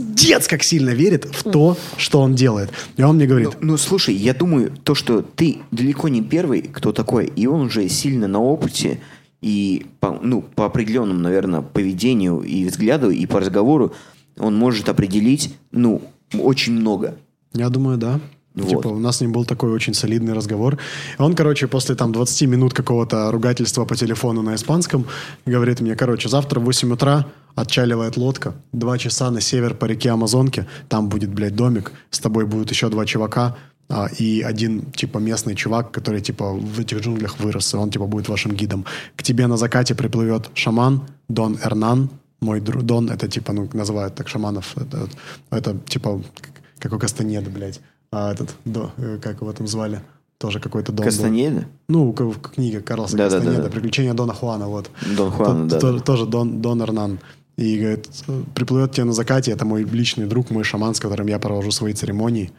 как 0.49 0.63
сильно 0.63 0.91
верит 0.91 1.25
в 1.25 1.45
то, 1.51 1.77
что 1.97 2.21
он 2.21 2.35
делает. 2.35 2.71
И 2.97 3.03
он 3.03 3.17
мне 3.17 3.27
говорит... 3.27 3.51
Ну, 3.61 3.73
ну 3.73 3.77
слушай, 3.77 4.15
я 4.15 4.35
думаю, 4.35 4.73
то, 4.85 4.95
что 4.95 5.23
ты 5.23 5.59
далеко 5.71 6.09
не 6.09 6.23
первый, 6.23 6.63
кто 6.63 6.93
такой, 6.93 7.27
и 7.27 7.47
он 7.47 7.63
уже 7.63 7.89
сильно 7.89 8.29
на 8.29 8.41
опыте, 8.41 9.01
и 9.41 9.87
по, 10.01 10.19
ну, 10.23 10.43
по 10.43 10.67
определенному, 10.67 11.21
наверное, 11.21 11.61
поведению 11.61 12.41
и 12.41 12.65
взгляду, 12.65 13.11
и 13.11 13.27
по 13.27 13.41
разговору, 13.41 13.93
он 14.37 14.57
может 14.57 14.89
определить, 14.89 15.55
ну, 15.71 16.03
очень 16.35 16.73
много. 16.73 17.17
Я 17.53 17.69
думаю, 17.69 17.99
да. 17.99 18.21
Вот. 18.65 18.69
Типа, 18.71 18.89
у 18.89 18.99
нас 18.99 19.17
с 19.17 19.21
ним 19.21 19.33
был 19.33 19.45
такой 19.45 19.71
очень 19.73 19.95
солидный 19.95 20.33
разговор. 20.33 20.79
Он, 21.19 21.35
короче, 21.35 21.67
после 21.67 21.95
там 21.95 22.13
20 22.13 22.49
минут 22.49 22.75
какого-то 22.75 23.31
ругательства 23.31 23.85
по 23.85 23.97
телефону 23.97 24.43
на 24.43 24.55
испанском, 24.55 25.07
говорит 25.47 25.81
мне, 25.81 25.95
короче, 25.95 26.29
завтра 26.29 26.61
в 26.61 26.65
8 26.65 26.93
утра 26.93 27.27
отчаливает 27.55 28.17
лодка, 28.17 28.55
два 28.73 28.99
часа 28.99 29.31
на 29.31 29.41
север 29.41 29.75
по 29.75 29.87
реке 29.87 30.11
Амазонке, 30.11 30.67
там 30.89 31.09
будет, 31.09 31.31
блядь, 31.31 31.57
домик, 31.57 31.93
с 32.11 32.21
тобой 32.21 32.47
будут 32.47 32.71
еще 32.71 32.89
два 32.89 33.05
чувака, 33.05 33.57
а, 33.89 34.09
и 34.19 34.43
один, 34.43 34.93
типа, 34.93 35.19
местный 35.19 35.55
чувак, 35.55 35.91
который, 35.91 36.21
типа, 36.21 36.53
в 36.53 36.79
этих 36.79 37.01
джунглях 37.01 37.41
вырос, 37.41 37.75
и 37.75 37.77
он, 37.77 37.91
типа, 37.91 38.07
будет 38.07 38.29
вашим 38.29 38.53
гидом. 38.53 38.85
К 39.17 39.23
тебе 39.23 39.47
на 39.47 39.57
закате 39.57 39.95
приплывет 39.95 40.51
шаман 40.55 41.03
Дон 41.29 41.59
Эрнан, 41.65 42.11
мой 42.41 42.61
друг, 42.61 42.83
Дон, 42.83 43.11
это 43.11 43.29
типа, 43.29 43.53
ну, 43.53 43.69
называют 43.73 44.15
так 44.15 44.29
шаманов, 44.29 44.77
это, 44.77 45.09
это 45.51 45.77
типа, 45.87 46.23
как 46.79 46.93
у 46.93 46.99
Кастанеда, 46.99 47.51
блядь, 47.51 47.81
а 48.11 48.33
этот, 48.33 48.55
до, 48.65 48.91
э, 48.97 49.19
как 49.21 49.41
его 49.41 49.53
там 49.53 49.67
звали, 49.67 50.01
тоже 50.39 50.61
какой-то 50.61 50.93
Дон. 50.93 51.05
Кастанеда? 51.05 51.67
Ну, 51.89 52.13
в 52.13 52.41
книге 52.41 52.81
Карлоса 52.81 53.17
да, 53.17 53.25
Кастанеда, 53.25 53.51
да, 53.51 53.57
да, 53.57 53.63
да. 53.65 53.71
«Приключения 53.71 54.15
Дона 54.15 54.35
Хуана», 54.35 54.69
вот. 54.69 54.91
Дон 55.17 55.31
Хуан, 55.31 55.69
да. 55.69 55.79
Тоже, 55.79 56.01
тоже 56.01 56.27
Дон, 56.27 56.61
Дон 56.63 56.83
Эрнан. 56.83 57.19
И 57.57 57.79
говорит, 57.79 58.09
приплывет 58.55 58.93
тебе 58.93 59.05
на 59.05 59.13
закате, 59.13 59.51
это 59.51 59.65
мой 59.65 59.83
личный 59.83 60.27
друг, 60.27 60.51
мой 60.51 60.63
шаман, 60.63 60.95
с 60.95 61.01
которым 61.01 61.27
я 61.27 61.41
провожу 61.41 61.73
свои 61.73 61.93
церемонии. 61.93 62.53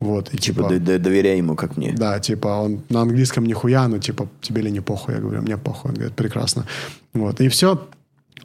Вот, 0.00 0.32
и, 0.32 0.38
типа, 0.38 0.68
типа 0.68 0.98
доверяй 0.98 1.38
ему, 1.38 1.56
как 1.56 1.76
мне. 1.76 1.92
Да, 1.92 2.18
типа, 2.20 2.48
он 2.48 2.82
на 2.88 3.02
английском 3.02 3.46
нихуя, 3.46 3.86
но 3.88 3.98
типа, 3.98 4.28
тебе 4.40 4.62
ли 4.62 4.70
не 4.70 4.80
похуй? 4.80 5.14
Я 5.14 5.20
говорю, 5.20 5.42
мне 5.42 5.56
похуй. 5.56 5.90
Он 5.90 5.94
говорит, 5.94 6.14
прекрасно. 6.14 6.66
Вот, 7.12 7.40
и 7.40 7.48
все. 7.48 7.86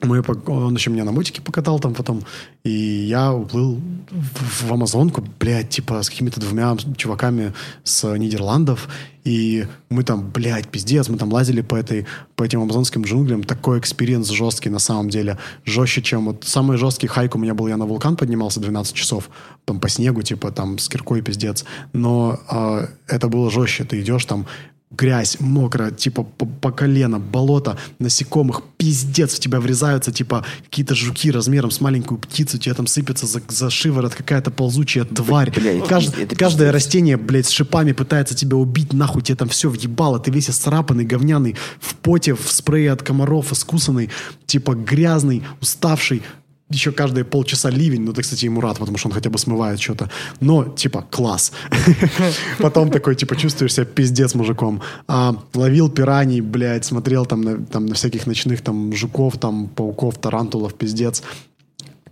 Мы, 0.02 0.24
он 0.48 0.76
еще 0.76 0.90
меня 0.90 1.04
на 1.04 1.12
мотике 1.12 1.42
покатал 1.42 1.80
там 1.80 1.94
потом, 1.94 2.24
и 2.64 2.72
я 2.72 3.34
уплыл 3.34 3.80
в, 4.10 4.68
в 4.68 4.74
Амазонку, 4.74 5.24
блядь, 5.40 5.70
типа 5.70 6.02
с 6.02 6.10
какими-то 6.10 6.40
двумя 6.40 6.76
чуваками 6.98 7.54
с 7.84 8.18
Нидерландов, 8.18 8.90
и 9.24 9.68
мы 9.90 10.04
там, 10.04 10.32
блядь, 10.32 10.68
пиздец, 10.68 11.08
мы 11.08 11.18
там 11.18 11.32
лазили 11.32 11.62
по, 11.62 11.76
этой, 11.76 12.08
по 12.36 12.44
этим 12.44 12.62
амазонским 12.62 13.04
джунглям, 13.04 13.44
такой 13.44 13.80
experience 13.80 14.30
жесткий 14.30 14.70
на 14.70 14.80
самом 14.80 15.10
деле, 15.10 15.38
жестче, 15.66 16.02
чем 16.02 16.26
вот 16.26 16.44
самый 16.46 16.78
жесткий 16.78 17.08
hike 17.08 17.36
у 17.36 17.38
меня 17.38 17.54
был, 17.54 17.68
я 17.68 17.78
на 17.78 17.86
вулкан 17.86 18.16
поднимался 18.16 18.60
12 18.60 18.96
часов, 18.96 19.30
там 19.66 19.80
по 19.80 19.90
снегу, 19.90 20.24
типа 20.24 20.52
там 20.52 20.80
с 20.80 20.90
киркой 20.90 21.22
пиздец, 21.22 21.66
но 21.94 22.40
э, 22.50 22.88
это 23.08 23.28
было 23.28 23.52
жестче, 23.52 23.84
ты 23.84 24.02
идешь 24.02 24.26
там, 24.26 24.48
грязь, 24.92 25.38
мокро, 25.40 25.92
типа 25.92 26.24
по, 26.24 26.46
по 26.46 26.72
колено, 26.72 27.20
болото, 27.20 27.78
насекомых, 28.00 28.62
пиздец, 28.78 29.36
в 29.36 29.40
тебя 29.40 29.60
врезаются, 29.60 30.12
типа, 30.12 30.46
какие-то 30.66 30.96
жуки 30.96 31.32
размером 31.32 31.72
с 31.72 31.82
маленькую 31.82 32.20
птицу, 32.20 32.58
тебе 32.58 32.76
там 32.76 32.88
сыпется 32.88 33.26
за, 33.26 33.42
за 33.48 33.70
шиворот 33.70 34.14
какая-то 34.14 34.52
ползучая 34.52 35.06
тварь. 35.06 35.52
Бля, 35.52 35.82
Кажд, 35.82 36.18
это 36.18 36.36
каждое 36.36 36.72
растение, 36.72 37.18
блядь, 37.18 37.48
с 37.48 37.52
шипами 37.52 37.94
пытается 37.94 38.36
тебя 38.36 38.58
убить, 38.58 38.94
нахуй 38.94 39.22
тебе 39.22 39.38
там 39.38 39.50
все 39.50 39.70
въебало, 39.70 40.20
ты 40.20 40.30
весь 40.30 40.50
исцарапанный, 40.50 41.06
говняный, 41.06 41.56
в 41.80 41.96
поте, 41.96 42.36
в 42.36 42.52
спрее 42.52 42.92
от 42.92 43.02
комаров, 43.02 43.52
искусанный, 43.52 44.10
типа 44.46 44.76
грязный, 44.76 45.44
уставший, 45.62 46.22
еще 46.72 46.92
каждые 46.92 47.24
полчаса 47.26 47.70
ливень, 47.70 48.02
ну, 48.02 48.14
ты, 48.14 48.22
кстати, 48.22 48.46
ему 48.46 48.62
рад, 48.62 48.78
потому 48.78 48.98
что 48.98 49.10
он 49.10 49.14
хотя 49.14 49.30
бы 49.30 49.38
смывает 49.38 49.80
что-то. 49.80 50.10
Но, 50.40 50.64
типа, 50.64 51.06
класс. 51.10 51.52
Потом 52.60 52.90
такой, 52.92 53.16
типа, 53.16 53.36
чувствуешь 53.36 53.74
себя 53.74 53.86
пиздец 53.86 54.36
мужиком. 54.36 54.82
А, 55.08 55.36
ловил 55.54 55.90
пираний, 55.90 56.42
блядь, 56.42 56.86
смотрел 56.86 57.26
там 57.26 57.42
на, 57.42 57.58
там 57.58 57.86
на 57.86 57.96
всяких 57.96 58.28
ночных 58.28 58.62
там 58.62 58.94
жуков, 58.94 59.38
там 59.38 59.68
пауков, 59.68 60.18
тарантулов, 60.18 60.74
пиздец. 60.74 61.24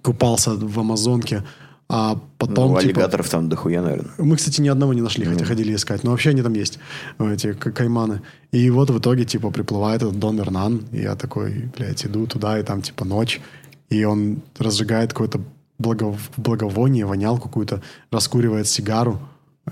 Купался 0.01 0.51
в 0.51 0.79
Амазонке. 0.79 1.43
А 1.91 2.19
потом, 2.37 2.73
ну, 2.73 2.79
типа, 2.79 3.01
аллигаторов 3.01 3.29
там 3.29 3.49
дохуя, 3.49 3.81
наверное. 3.81 4.11
Мы, 4.19 4.35
кстати, 4.35 4.61
ни 4.61 4.67
одного 4.67 4.93
не 4.93 5.01
нашли, 5.01 5.25
хотя 5.25 5.43
mm. 5.43 5.47
ходили 5.47 5.73
искать. 5.73 6.03
Но 6.03 6.11
вообще 6.11 6.29
они 6.29 6.43
там 6.43 6.53
есть, 6.53 6.77
эти 7.17 7.53
кайманы. 7.53 8.21
И 8.51 8.69
вот 8.69 8.91
в 8.91 8.99
итоге, 8.99 9.25
типа, 9.25 9.49
приплывает 9.49 10.03
этот 10.03 10.19
Дон 10.19 10.39
Эрнан, 10.39 10.83
и 10.91 11.01
я 11.01 11.15
такой, 11.15 11.71
блядь, 11.75 12.05
иду 12.05 12.27
туда, 12.27 12.59
и 12.59 12.63
там, 12.63 12.83
типа, 12.83 13.05
ночь 13.05 13.41
и 13.89 14.03
он 14.03 14.41
разжигает 14.57 15.11
какое-то 15.11 15.41
благов... 15.79 16.29
благовоние, 16.37 17.05
вонялку 17.05 17.47
какую-то, 17.47 17.81
раскуривает 18.11 18.67
сигару 18.67 19.19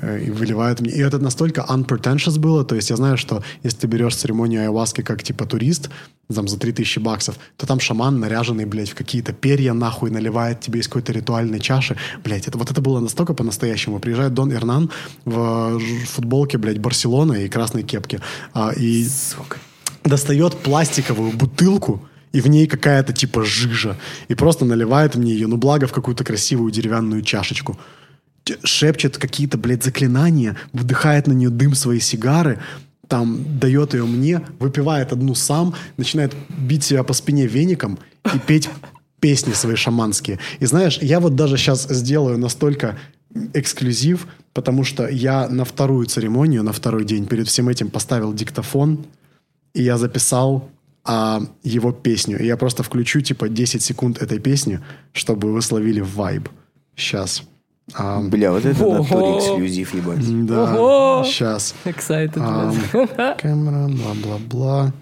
э, 0.01 0.23
и 0.25 0.31
выливает 0.31 0.81
мне. 0.81 0.91
И 0.91 0.99
это 0.99 1.19
настолько 1.19 1.65
unpretentious 1.69 2.39
было, 2.39 2.63
то 2.63 2.75
есть 2.75 2.89
я 2.89 2.95
знаю, 2.95 3.17
что 3.17 3.43
если 3.63 3.79
ты 3.79 3.87
берешь 3.87 4.15
церемонию 4.15 4.61
айваски 4.61 5.01
как 5.01 5.23
типа 5.23 5.45
турист, 5.45 5.89
там 6.33 6.47
за 6.47 6.57
3000 6.57 6.99
баксов, 6.99 7.37
то 7.55 7.65
там 7.65 7.79
шаман 7.79 8.19
наряженный, 8.19 8.65
блядь, 8.65 8.89
в 8.89 8.95
какие-то 8.95 9.31
перья 9.33 9.73
нахуй 9.73 10.09
наливает 10.09 10.59
тебе 10.59 10.79
из 10.79 10.87
какой-то 10.87 11.13
ритуальной 11.13 11.59
чаши. 11.59 11.95
Блядь, 12.23 12.47
это 12.47 12.57
вот 12.57 12.69
это 12.69 12.81
было 12.81 12.99
настолько 12.99 13.33
по-настоящему. 13.33 13.99
Приезжает 13.99 14.33
Дон 14.33 14.51
Эрнан 14.51 14.89
в 15.25 15.79
футболке, 16.05 16.57
блядь, 16.57 16.79
Барселона 16.79 17.33
и 17.33 17.47
красной 17.47 17.83
кепке. 17.83 18.19
А, 18.53 18.71
и 18.71 19.05
Сука. 19.05 19.57
достает 20.03 20.57
пластиковую 20.57 21.31
бутылку, 21.31 22.01
и 22.37 22.41
в 22.41 22.47
ней 22.47 22.67
какая-то 22.67 23.13
типа 23.13 23.43
жижа, 23.43 23.97
и 24.27 24.35
просто 24.35 24.63
наливает 24.63 25.15
мне 25.15 25.33
ее, 25.33 25.47
ну 25.47 25.57
благо 25.57 25.87
в 25.87 25.91
какую-то 25.91 26.23
красивую 26.23 26.71
деревянную 26.71 27.23
чашечку. 27.23 27.79
Шепчет 28.63 29.17
какие-то, 29.17 29.57
блядь, 29.57 29.83
заклинания, 29.83 30.55
вдыхает 30.71 31.25
на 31.25 31.33
нее 31.33 31.49
дым 31.49 31.73
своей 31.73 31.99
сигары, 31.99 32.59
там 33.07 33.59
дает 33.59 33.95
ее 33.95 34.05
мне, 34.05 34.41
выпивает 34.59 35.13
одну 35.13 35.33
сам, 35.33 35.73
начинает 35.97 36.35
бить 36.47 36.83
себя 36.83 37.03
по 37.03 37.13
спине 37.13 37.47
веником 37.47 37.97
и 38.35 38.37
петь 38.37 38.69
песни 39.19 39.53
свои 39.53 39.75
шаманские. 39.75 40.37
И 40.59 40.67
знаешь, 40.67 40.99
я 41.01 41.19
вот 41.19 41.35
даже 41.35 41.57
сейчас 41.57 41.87
сделаю 41.89 42.37
настолько 42.37 42.99
эксклюзив, 43.55 44.27
потому 44.53 44.83
что 44.83 45.07
я 45.07 45.49
на 45.49 45.65
вторую 45.65 46.05
церемонию, 46.05 46.61
на 46.61 46.71
второй 46.71 47.03
день 47.03 47.25
перед 47.25 47.47
всем 47.47 47.67
этим 47.67 47.89
поставил 47.89 48.31
диктофон, 48.31 49.07
и 49.73 49.81
я 49.81 49.97
записал 49.97 50.69
а, 51.07 51.41
его 51.63 51.91
песню. 51.93 52.37
И 52.39 52.45
я 52.45 52.57
просто 52.57 52.83
включу, 52.83 53.21
типа, 53.21 53.47
10 53.47 53.81
секунд 53.81 54.21
этой 54.21 54.39
песни, 54.39 54.81
чтобы 55.13 55.53
вы 55.53 55.61
словили 55.61 56.01
вайб. 56.01 56.49
Сейчас. 56.95 57.43
А, 57.93 58.19
Бля, 58.19 58.51
вот 58.51 58.65
это 58.65 58.85
натуре 58.85 59.37
эксклюзив, 59.37 59.93
ебать. 59.93 60.45
Да, 60.45 61.23
сейчас. 61.25 61.73
Excited. 61.85 62.37
А, 62.37 63.35
камера, 63.35 63.87
бла-бла-бла. 63.87 64.93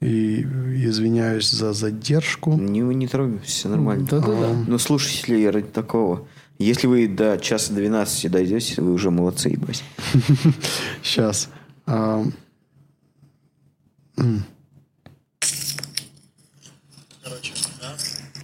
И 0.00 0.42
извиняюсь 0.42 1.50
за 1.50 1.72
задержку. 1.72 2.54
Не, 2.54 2.80
не 2.80 3.08
трогай, 3.08 3.40
все 3.44 3.68
нормально. 3.68 4.06
Да-да-да. 4.08 4.52
Ну, 4.66 4.78
слушайте, 4.78 5.50
ради 5.50 5.68
такого. 5.68 6.26
Если 6.58 6.86
вы 6.86 7.08
до 7.08 7.38
часа 7.38 7.72
12 7.72 8.30
дойдете, 8.30 8.80
вы 8.80 8.92
уже 8.92 9.10
молодцы, 9.10 9.48
ебать. 9.48 9.82
Сейчас. 11.02 11.48
А, 11.86 12.24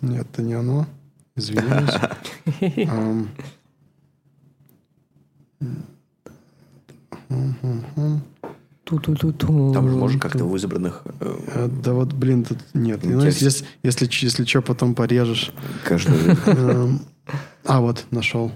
Нет, 0.02 0.26
это 0.32 0.42
не 0.42 0.54
оно. 0.54 0.86
Извиняюсь. 1.36 1.90
Там 9.74 9.88
же 9.90 9.96
можно 9.96 10.18
как-то 10.18 10.44
в 10.44 10.56
избранных... 10.56 11.02
Э, 11.20 11.38
а, 11.54 11.68
да 11.68 11.92
вот, 11.92 12.12
блин, 12.14 12.44
тут 12.44 12.58
нет. 12.72 13.00
Ну, 13.02 13.22
если, 13.22 13.44
если, 13.44 13.66
если, 13.82 14.08
если 14.10 14.44
что, 14.44 14.62
потом 14.62 14.94
порежешь. 14.94 15.52
Каждый. 15.84 16.36
А, 17.64 17.80
вот, 17.80 18.06
нашел. 18.10 18.50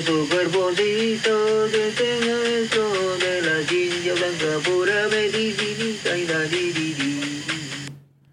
su 0.00 0.28
cuerpocito 0.28 1.30
que 1.70 1.88
esté 1.88 2.20
dentro 2.20 2.84
de 3.18 3.42
la 3.42 3.68
silla 3.68 4.14
blanca 4.14 4.58
pura 4.64 5.08
medicinita 5.10 6.16
y 6.16 6.26
la 6.26 6.38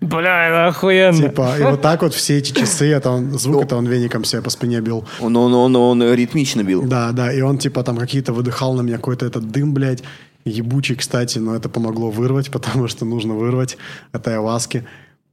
Бля, 0.01 0.47
это 0.47 0.67
охуенно. 0.67 1.17
Типа, 1.17 1.57
и 1.59 1.63
вот 1.63 1.81
так 1.81 2.03
вот 2.03 2.13
все 2.13 2.37
эти 2.37 2.51
часы, 2.51 2.91
это 2.91 3.09
он, 3.09 3.37
звук 3.39 3.63
это 3.63 3.75
он 3.75 3.87
веником 3.87 4.23
себе 4.23 4.41
по 4.41 4.49
спине 4.49 4.79
бил. 4.79 5.03
Он, 5.19 5.35
он, 5.35 5.53
он, 5.53 5.75
он 5.75 6.13
ритмично 6.13 6.63
бил. 6.63 6.83
Да, 6.83 7.11
да, 7.11 7.33
и 7.33 7.41
он 7.41 7.57
типа 7.57 7.83
там 7.83 7.97
какие-то 7.97 8.31
выдыхал 8.31 8.75
на 8.75 8.81
меня 8.81 8.97
какой-то 8.97 9.25
этот 9.25 9.49
дым, 9.49 9.73
блядь, 9.73 10.03
ебучий, 10.45 10.95
кстати, 10.95 11.39
но 11.39 11.55
это 11.55 11.69
помогло 11.69 12.11
вырвать, 12.11 12.51
потому 12.51 12.87
что 12.87 13.03
нужно 13.05 13.33
вырвать 13.33 13.77
от 14.11 14.27
айваски. 14.27 14.85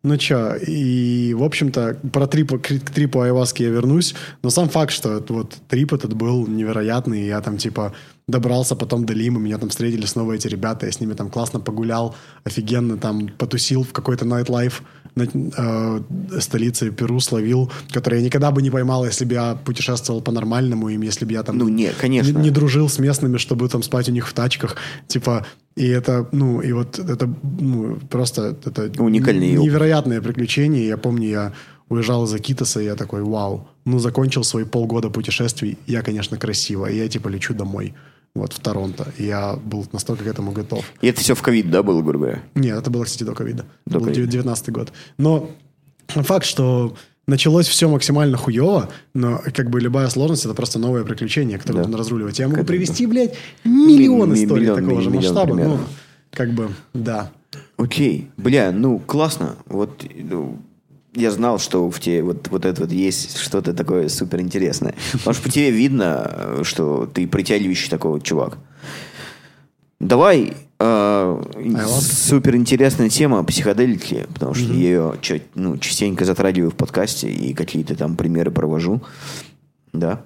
Ну 0.04 0.16
чё, 0.16 0.56
и, 0.56 1.32
в 1.32 1.44
общем-то, 1.44 1.96
про 2.12 2.26
трип, 2.26 2.50
к, 2.60 2.80
к 2.80 2.90
трипу 2.90 3.20
айваски 3.20 3.62
я 3.62 3.68
вернусь, 3.68 4.16
но 4.42 4.50
сам 4.50 4.68
факт, 4.68 4.92
что 4.92 5.24
вот 5.28 5.56
трип 5.68 5.92
этот 5.92 6.14
был 6.14 6.48
невероятный, 6.48 7.24
я 7.24 7.40
там, 7.40 7.56
типа, 7.56 7.94
добрался 8.26 8.74
потом 8.74 9.06
до 9.06 9.12
Лимы, 9.12 9.40
меня 9.40 9.58
там 9.58 9.68
встретили 9.68 10.04
снова 10.06 10.32
эти 10.32 10.48
ребята, 10.48 10.86
я 10.86 10.92
с 10.92 10.98
ними 10.98 11.12
там 11.12 11.30
классно 11.30 11.60
погулял, 11.60 12.16
офигенно 12.42 12.96
там 12.96 13.28
потусил 13.28 13.84
в 13.84 13.92
какой-то 13.92 14.24
nightlife 14.24 14.82
на 15.01 15.01
э, 15.16 16.00
столице 16.40 16.90
Перу 16.90 17.20
словил, 17.20 17.70
который 17.90 18.18
я 18.20 18.24
никогда 18.24 18.50
бы 18.50 18.62
не 18.62 18.70
поймал, 18.70 19.04
если 19.04 19.24
бы 19.24 19.34
я 19.34 19.54
путешествовал 19.54 20.22
по-нормальному, 20.22 20.88
им, 20.88 21.02
если 21.02 21.24
бы 21.24 21.32
я 21.32 21.42
там 21.42 21.58
Ну, 21.58 21.68
не, 21.68 21.90
конечно. 22.00 22.38
не, 22.38 22.44
не 22.44 22.50
дружил 22.50 22.88
с 22.88 22.98
местными, 22.98 23.36
чтобы 23.38 23.68
там 23.68 23.82
спать 23.82 24.08
у 24.08 24.12
них 24.12 24.28
в 24.28 24.32
тачках. 24.32 24.76
Типа, 25.06 25.46
и 25.76 25.86
это, 25.86 26.28
ну, 26.32 26.60
и 26.60 26.72
вот 26.72 26.98
это 26.98 27.28
ну, 27.42 27.98
просто 28.10 28.56
это 28.64 28.90
Уникальный 29.02 29.56
опыт. 29.56 29.64
невероятное 29.64 30.20
приключение. 30.20 30.86
Я 30.86 30.96
помню, 30.96 31.28
я 31.28 31.52
уезжал 31.88 32.24
из 32.24 32.32
Акитоса, 32.34 32.80
и 32.80 32.84
я 32.84 32.94
такой, 32.94 33.22
вау, 33.22 33.68
ну, 33.84 33.98
закончил 33.98 34.44
свои 34.44 34.64
полгода 34.64 35.10
путешествий, 35.10 35.78
я, 35.86 36.02
конечно, 36.02 36.36
красиво, 36.36 36.86
и 36.86 36.96
я, 36.96 37.08
типа, 37.08 37.28
лечу 37.28 37.54
домой, 37.54 37.94
вот, 38.34 38.52
в 38.52 38.60
Торонто. 38.60 39.12
И 39.18 39.24
я 39.26 39.54
был 39.56 39.86
настолько 39.92 40.24
к 40.24 40.26
этому 40.26 40.52
готов. 40.52 40.84
И 41.00 41.06
это 41.06 41.20
все 41.20 41.34
в 41.34 41.42
ковид, 41.42 41.70
да, 41.70 41.82
было, 41.82 42.00
грубо 42.02 42.18
говоря? 42.26 42.42
Нет, 42.54 42.78
это 42.78 42.90
было, 42.90 43.04
кстати, 43.04 43.24
до 43.24 43.34
ковида. 43.34 43.66
Это 43.86 43.98
был 43.98 44.06
ковида. 44.06 44.26
19 44.30 44.70
год. 44.70 44.92
Но 45.18 45.50
факт, 46.08 46.46
что 46.46 46.94
началось 47.26 47.66
все 47.68 47.88
максимально 47.88 48.36
хуево, 48.36 48.88
но 49.14 49.40
как 49.54 49.70
бы 49.70 49.80
любая 49.80 50.08
сложность 50.08 50.44
это 50.44 50.54
просто 50.54 50.78
новое 50.78 51.04
приключение, 51.04 51.58
которое 51.58 51.78
Да. 51.78 51.82
нужно 51.84 51.98
разруливать. 51.98 52.38
Я 52.38 52.46
могу 52.46 52.56
Как 52.56 52.64
это? 52.64 52.72
привести, 52.72 53.06
блядь, 53.06 53.34
миллион 53.64 54.32
Ми- 54.32 54.42
историй 54.44 54.62
миллион, 54.62 54.78
такого 54.80 54.98
ми- 54.98 55.02
же 55.04 55.10
миллион 55.10 55.24
масштаба. 55.34 55.54
примерно. 55.54 55.76
Ну, 55.76 55.82
как 56.32 56.50
бы, 56.52 56.70
да. 56.94 57.30
Окей. 57.76 58.30
Бля, 58.38 58.72
ну, 58.72 58.98
классно. 58.98 59.56
Вот, 59.66 60.04
ну, 60.14 60.58
я 61.14 61.30
знал, 61.30 61.58
что 61.58 61.90
в 61.90 62.00
тебе 62.00 62.22
вот, 62.22 62.48
вот 62.48 62.64
это 62.64 62.82
вот 62.82 62.92
есть 62.92 63.36
что-то 63.38 63.74
такое 63.74 64.08
суперинтересное. 64.08 64.94
Потому 65.12 65.34
что 65.34 65.42
по 65.42 65.50
тебе 65.50 65.70
видно, 65.70 66.30
э, 66.30 66.60
что 66.64 67.06
ты 67.06 67.26
притягивающий 67.26 67.90
такой 67.90 68.12
вот 68.12 68.22
чувак. 68.22 68.58
Давай 70.00 70.54
э, 70.78 71.42
ладно. 71.54 71.86
суперинтересная 71.86 73.08
тема 73.08 73.44
психоделики, 73.44 74.26
потому 74.32 74.54
что 74.54 74.72
я 74.72 74.74
ее 74.74 75.14
ну, 75.54 75.76
частенько 75.78 76.24
затрагиваю 76.24 76.70
в 76.70 76.76
подкасте 76.76 77.30
и 77.30 77.52
какие-то 77.52 77.94
там 77.94 78.16
примеры 78.16 78.50
провожу. 78.50 79.02
Да. 79.92 80.22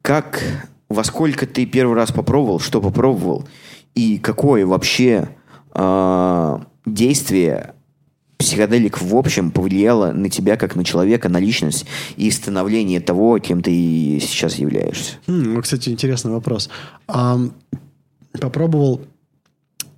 Как, 0.00 0.42
во 0.88 1.04
сколько 1.04 1.46
ты 1.46 1.66
первый 1.66 1.94
раз 1.94 2.10
попробовал, 2.10 2.58
что 2.58 2.80
попробовал, 2.80 3.46
и 3.94 4.18
какое 4.18 4.66
вообще 4.66 5.28
э, 5.74 6.58
действие 6.86 7.74
психоделик 8.42 9.00
в 9.00 9.16
общем 9.16 9.50
повлияло 9.50 10.12
на 10.12 10.28
тебя 10.28 10.56
как 10.56 10.76
на 10.76 10.84
человека, 10.84 11.28
на 11.28 11.38
личность 11.38 11.86
и 12.16 12.30
становление 12.30 13.00
того, 13.00 13.38
кем 13.38 13.62
ты 13.62 14.18
сейчас 14.20 14.56
являешься? 14.56 15.14
М, 15.26 15.54
ну, 15.54 15.62
кстати, 15.62 15.88
интересный 15.88 16.32
вопрос. 16.32 16.68
Ам, 17.06 17.54
попробовал. 18.40 19.02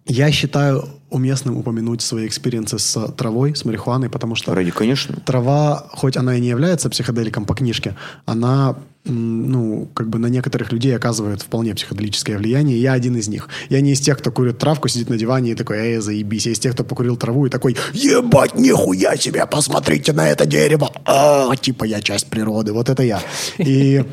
Я 0.06 0.30
считаю 0.30 0.84
уместным 1.08 1.56
упомянуть 1.56 2.02
свои 2.02 2.26
experience 2.26 2.74
ы 2.74 2.78
с 2.78 3.08
травой, 3.12 3.56
с 3.56 3.64
марихуаной, 3.64 4.10
потому 4.10 4.34
что 4.34 4.54
Ради, 4.54 4.70
конечно. 4.70 5.16
трава, 5.24 5.86
хоть 5.92 6.16
она 6.16 6.36
и 6.36 6.40
не 6.40 6.48
является 6.48 6.90
психоделиком 6.90 7.46
по 7.46 7.54
книжке, 7.54 7.96
она, 8.26 8.76
ну, 9.04 9.88
как 9.94 10.08
бы 10.10 10.18
на 10.18 10.26
некоторых 10.26 10.72
людей 10.72 10.94
оказывает 10.94 11.40
вполне 11.40 11.74
психоделическое 11.74 12.36
влияние. 12.36 12.82
Я 12.82 12.92
один 12.92 13.16
из 13.16 13.28
них. 13.28 13.48
Я 13.70 13.80
не 13.80 13.92
из 13.92 14.00
тех, 14.00 14.18
кто 14.18 14.30
курит 14.30 14.58
травку, 14.58 14.88
сидит 14.88 15.08
на 15.08 15.16
диване 15.16 15.52
и 15.52 15.54
такой, 15.54 15.78
эй, 15.78 15.98
заебись. 16.00 16.46
Я 16.46 16.52
из 16.52 16.58
тех, 16.58 16.74
кто 16.74 16.84
покурил 16.84 17.16
траву 17.16 17.46
и 17.46 17.50
такой, 17.50 17.76
ебать, 17.94 18.56
нихуя 18.56 19.16
себе, 19.16 19.46
посмотрите 19.46 20.12
на 20.12 20.28
это 20.28 20.44
дерево. 20.44 20.92
А, 21.06 21.54
типа 21.56 21.84
я 21.84 22.02
часть 22.02 22.26
природы. 22.26 22.74
Вот 22.74 22.90
это 22.90 23.02
я. 23.02 23.22
И, 23.56 24.04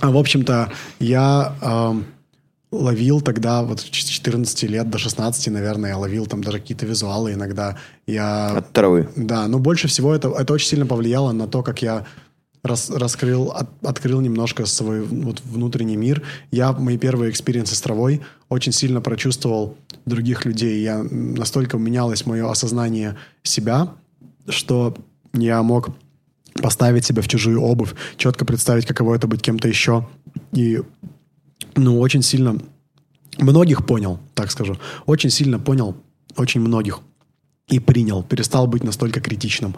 а, 0.00 0.10
в 0.10 0.16
общем-то, 0.16 0.72
я... 1.00 1.54
ам, 1.60 2.06
ловил 2.70 3.20
тогда, 3.20 3.62
вот 3.62 3.80
с 3.80 3.84
14 3.84 4.62
лет 4.64 4.90
до 4.90 4.98
16, 4.98 5.48
наверное, 5.48 5.90
я 5.90 5.96
ловил 5.98 6.26
там 6.26 6.42
даже 6.42 6.58
какие-то 6.60 6.86
визуалы 6.86 7.32
иногда. 7.32 7.76
Я 8.06 8.56
От 8.58 8.72
травы. 8.72 9.08
да, 9.16 9.46
но 9.48 9.58
больше 9.58 9.88
всего 9.88 10.14
это, 10.14 10.28
это 10.28 10.52
очень 10.52 10.68
сильно 10.68 10.86
повлияло 10.86 11.32
на 11.32 11.46
то, 11.48 11.62
как 11.62 11.80
я 11.82 12.04
рас- 12.62 12.90
раскрыл, 12.90 13.50
от- 13.52 13.70
открыл 13.82 14.20
немножко 14.20 14.66
свой 14.66 15.02
вот, 15.02 15.40
внутренний 15.44 15.96
мир. 15.96 16.22
Я 16.50 16.72
мои 16.72 16.98
первые 16.98 17.30
experience 17.30 17.70
ы 17.70 17.74
с 17.74 17.80
травой 17.80 18.20
очень 18.50 18.72
сильно 18.72 19.00
прочувствовал 19.00 19.76
других 20.04 20.44
людей. 20.44 20.82
Я 20.82 21.02
настолько 21.10 21.78
менялось 21.78 22.26
мое 22.26 22.50
осознание 22.50 23.16
себя, 23.42 23.94
что 24.48 24.94
я 25.32 25.62
мог 25.62 25.88
поставить 26.60 27.04
себя 27.06 27.22
в 27.22 27.28
чужую 27.28 27.62
обувь, 27.62 27.94
четко 28.16 28.44
представить, 28.44 28.84
каково 28.86 29.14
это 29.14 29.26
быть 29.26 29.40
кем-то 29.42 29.68
еще. 29.68 30.06
И 30.52 30.80
ну, 31.76 32.00
очень 32.00 32.22
сильно 32.22 32.58
многих 33.38 33.86
понял, 33.86 34.18
так 34.34 34.50
скажу. 34.50 34.76
Очень 35.06 35.30
сильно 35.30 35.58
понял 35.58 35.96
очень 36.36 36.60
многих 36.60 37.00
и 37.68 37.80
принял, 37.80 38.22
перестал 38.22 38.66
быть 38.66 38.84
настолько 38.84 39.20
критичным, 39.20 39.74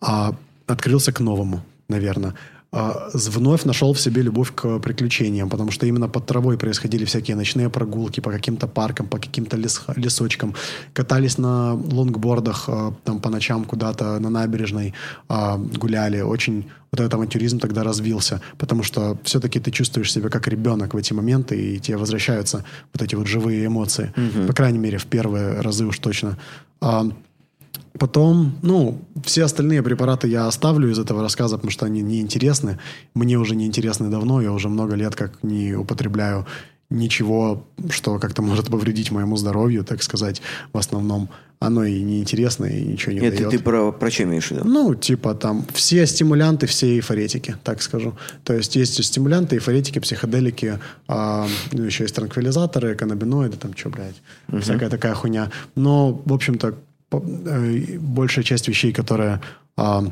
а 0.00 0.34
открылся 0.66 1.12
к 1.12 1.20
новому, 1.20 1.62
наверное. 1.88 2.34
А, 2.70 3.08
вновь 3.14 3.64
нашел 3.64 3.94
в 3.94 4.00
себе 4.00 4.20
любовь 4.20 4.52
к 4.54 4.78
приключениям, 4.80 5.48
потому 5.48 5.70
что 5.70 5.86
именно 5.86 6.08
под 6.08 6.26
травой 6.26 6.58
происходили 6.58 7.06
всякие 7.06 7.34
ночные 7.34 7.70
прогулки 7.70 8.20
по 8.20 8.30
каким-то 8.30 8.66
паркам, 8.66 9.06
по 9.06 9.18
каким-то 9.18 9.56
лес- 9.56 9.82
лесочкам. 9.96 10.54
Катались 10.92 11.38
на 11.38 11.74
лонгбордах 11.74 12.64
а, 12.68 12.92
там 13.04 13.20
по 13.20 13.30
ночам 13.30 13.64
куда-то 13.64 14.18
на 14.18 14.28
набережной, 14.28 14.92
а, 15.28 15.56
гуляли. 15.56 16.20
Очень 16.20 16.66
вот 16.92 17.00
этот 17.00 17.14
авантюризм 17.14 17.58
тогда 17.58 17.82
развился, 17.84 18.40
потому 18.58 18.82
что 18.82 19.16
все-таки 19.24 19.60
ты 19.60 19.70
чувствуешь 19.70 20.12
себя 20.12 20.28
как 20.28 20.46
ребенок 20.48 20.92
в 20.92 20.96
эти 20.96 21.14
моменты, 21.14 21.56
и 21.56 21.78
тебе 21.78 21.96
возвращаются 21.96 22.64
вот 22.92 23.02
эти 23.02 23.14
вот 23.14 23.26
живые 23.26 23.66
эмоции. 23.66 24.12
По 24.46 24.52
крайней 24.52 24.78
мере, 24.78 24.98
в 24.98 25.06
первые 25.06 25.60
разы 25.60 25.86
уж 25.86 25.98
точно. 25.98 26.36
Потом, 27.98 28.58
ну, 28.62 29.00
все 29.24 29.44
остальные 29.44 29.82
препараты 29.82 30.28
я 30.28 30.46
оставлю 30.46 30.90
из 30.90 30.98
этого 30.98 31.22
рассказа, 31.22 31.56
потому 31.56 31.70
что 31.70 31.86
они 31.86 32.02
неинтересны. 32.02 32.78
Мне 33.14 33.38
уже 33.38 33.56
неинтересны 33.56 34.08
давно, 34.08 34.40
я 34.40 34.52
уже 34.52 34.68
много 34.68 34.94
лет 34.94 35.14
как 35.14 35.42
не 35.42 35.74
употребляю 35.74 36.46
ничего, 36.90 37.66
что 37.90 38.18
как-то 38.18 38.42
может 38.42 38.66
повредить 38.66 39.10
моему 39.10 39.36
здоровью, 39.36 39.84
так 39.84 40.02
сказать, 40.02 40.40
в 40.72 40.78
основном. 40.78 41.28
Оно 41.60 41.82
и 41.82 42.02
неинтересно, 42.02 42.66
и 42.66 42.84
ничего 42.84 43.12
не 43.12 43.18
Это 43.18 43.36
дает. 43.38 43.50
ты 43.50 43.58
про, 43.58 43.90
про 43.90 44.10
что 44.12 44.22
имеешь 44.22 44.46
в 44.46 44.50
виду? 44.52 44.62
Ну, 44.64 44.94
типа 44.94 45.34
там 45.34 45.66
все 45.74 46.06
стимулянты, 46.06 46.68
все 46.68 46.94
эйфоретики, 46.94 47.56
так 47.64 47.82
скажу. 47.82 48.16
То 48.44 48.54
есть 48.54 48.76
есть 48.76 49.04
стимулянты, 49.04 49.56
эйфоретики, 49.56 49.98
психоделики, 49.98 50.78
а, 51.08 51.48
ну, 51.72 51.82
еще 51.82 52.04
есть 52.04 52.14
транквилизаторы, 52.14 52.94
каннабиноиды, 52.94 53.56
там 53.56 53.76
что, 53.76 53.90
блядь, 53.90 54.14
всякая 54.62 54.88
такая 54.88 55.14
хуйня. 55.14 55.50
Но, 55.74 56.22
в 56.24 56.32
общем-то, 56.32 56.68
э, 56.68 56.74
большая 57.10 58.44
часть 58.44 58.68
вещей, 58.68 58.92
которые... 58.92 59.40
а, 59.76 60.04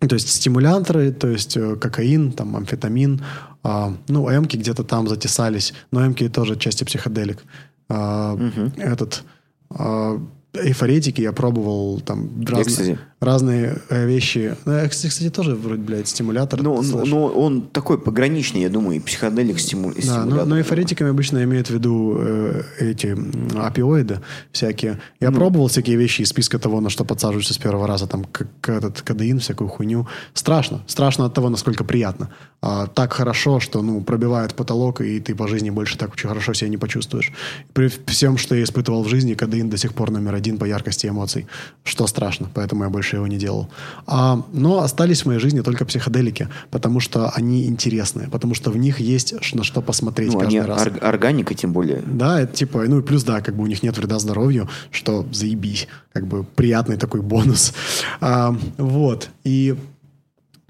то 0.00 0.14
есть 0.14 0.28
стимуляторы, 0.28 1.12
то 1.12 1.28
есть 1.28 1.56
э, 1.56 1.76
кокаин, 1.76 2.32
там, 2.32 2.56
амфетамин, 2.56 3.22
а, 3.62 3.94
ну, 4.08 4.28
эмки 4.28 4.56
где-то 4.56 4.84
там 4.84 5.08
затесались, 5.08 5.72
но 5.90 6.06
эмки 6.06 6.28
тоже 6.28 6.56
части 6.56 6.84
психоделик. 6.84 7.42
А, 7.88 8.36
Этот... 8.76 9.24
а, 9.70 10.20
эйфоретики 10.54 11.20
я 11.20 11.32
пробовал 11.32 12.00
там 12.00 12.44
разные, 12.44 12.62
Экстази. 12.62 12.98
Разные 13.24 13.78
э, 13.88 14.06
вещи. 14.06 14.56
Ну, 14.64 14.88
кстати, 14.88 15.30
тоже 15.30 15.54
вроде, 15.54 15.82
блядь, 15.82 16.08
стимулятор. 16.08 16.62
Ну, 16.62 16.74
он, 16.74 16.84
слэш. 16.84 17.08
ну, 17.08 17.26
он 17.26 17.62
такой 17.62 17.98
пограничный, 17.98 18.62
я 18.62 18.68
думаю, 18.68 18.96
и 18.98 19.00
психоделик 19.00 19.58
стиму... 19.58 19.88
Да, 19.88 19.94
но, 19.96 20.02
стимулятор. 20.02 20.46
но 20.46 20.58
эйфоретиками 20.58 21.10
обычно 21.10 21.42
имеют 21.44 21.68
в 21.68 21.70
виду 21.70 22.16
э, 22.18 22.62
эти 22.78 23.16
опиоиды 23.56 24.20
всякие. 24.52 25.00
Я 25.20 25.30
Ну. 25.30 25.36
пробовал 25.36 25.68
всякие 25.68 25.96
вещи 25.96 26.22
из 26.22 26.28
списка 26.28 26.58
того, 26.58 26.80
на 26.80 26.90
что 26.90 27.04
подсаживаются 27.04 27.54
с 27.54 27.58
первого 27.58 27.86
раза, 27.86 28.06
там, 28.06 28.24
как 28.24 28.48
этот 28.68 29.02
кадеин, 29.02 29.38
всякую 29.38 29.68
хуйню. 29.68 30.06
Страшно. 30.34 30.82
Страшно 30.86 31.26
от 31.26 31.34
того, 31.34 31.48
насколько 31.48 31.84
приятно. 31.84 32.28
А, 32.60 32.86
так 32.86 33.12
хорошо, 33.12 33.60
что, 33.60 33.82
ну, 33.82 34.00
пробивает 34.00 34.54
потолок, 34.54 35.00
и 35.00 35.20
ты 35.20 35.34
по 35.34 35.48
жизни 35.48 35.70
больше 35.70 35.98
так 35.98 36.12
очень 36.12 36.28
хорошо 36.28 36.54
себя 36.54 36.70
не 36.70 36.78
почувствуешь. 36.78 37.32
При 37.72 37.90
всем, 38.06 38.38
что 38.38 38.54
я 38.54 38.62
испытывал 38.62 39.02
в 39.02 39.08
жизни, 39.08 39.34
кадеин 39.34 39.68
до 39.68 39.76
сих 39.76 39.92
пор 39.92 40.10
номер 40.10 40.34
один 40.34 40.58
по 40.58 40.64
яркости 40.64 41.06
эмоций. 41.06 41.46
Что 41.82 42.06
страшно. 42.06 42.48
Поэтому 42.54 42.84
я 42.84 42.90
больше 42.90 43.13
больше 43.14 43.16
его 43.16 43.26
не 43.26 43.36
делал. 43.38 43.68
А, 44.06 44.42
но 44.52 44.78
остались 44.82 45.22
в 45.22 45.26
моей 45.26 45.40
жизни 45.40 45.60
только 45.62 45.84
психоделики, 45.84 46.48
потому 46.70 47.00
что 47.00 47.30
они 47.36 47.66
интересные, 47.66 48.28
потому 48.28 48.54
что 48.54 48.70
в 48.70 48.76
них 48.76 49.00
есть 49.00 49.34
на 49.54 49.64
что 49.64 49.82
посмотреть 49.82 50.32
Ну, 50.32 50.40
каждый 50.40 50.58
они 50.58 50.66
раз. 50.68 50.86
ор- 50.86 50.98
органика, 51.02 51.54
тем 51.54 51.72
более. 51.72 52.02
Да, 52.06 52.40
это 52.40 52.52
типа, 52.56 52.84
ну 52.88 52.98
и 52.98 53.02
плюс, 53.02 53.24
да, 53.24 53.40
как 53.40 53.54
бы 53.54 53.62
у 53.62 53.66
них 53.66 53.82
нет 53.82 53.96
вреда 53.98 54.18
здоровью, 54.18 54.68
что 54.90 55.26
заебись, 55.32 55.88
как 56.12 56.26
бы 56.26 56.44
приятный 56.44 56.96
такой 56.96 57.20
бонус. 57.20 57.72
А, 58.20 58.54
вот, 58.78 59.30
и 59.44 59.74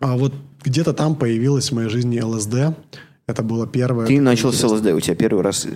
а 0.01 0.17
вот 0.17 0.35
где-то 0.65 0.93
там 0.93 1.15
появилась 1.15 1.71
в 1.71 1.75
моей 1.75 1.89
жизни 1.89 2.21
ЛСД, 2.21 2.77
это 3.27 3.43
было 3.43 3.67
первое... 3.67 4.07
Ты 4.07 4.21
начал 4.21 4.53
с. 4.53 4.63
ЛСД, 4.63 4.87
у 4.89 5.01
тебя 5.01 5.15
первый 5.15 5.43
раз... 5.43 5.67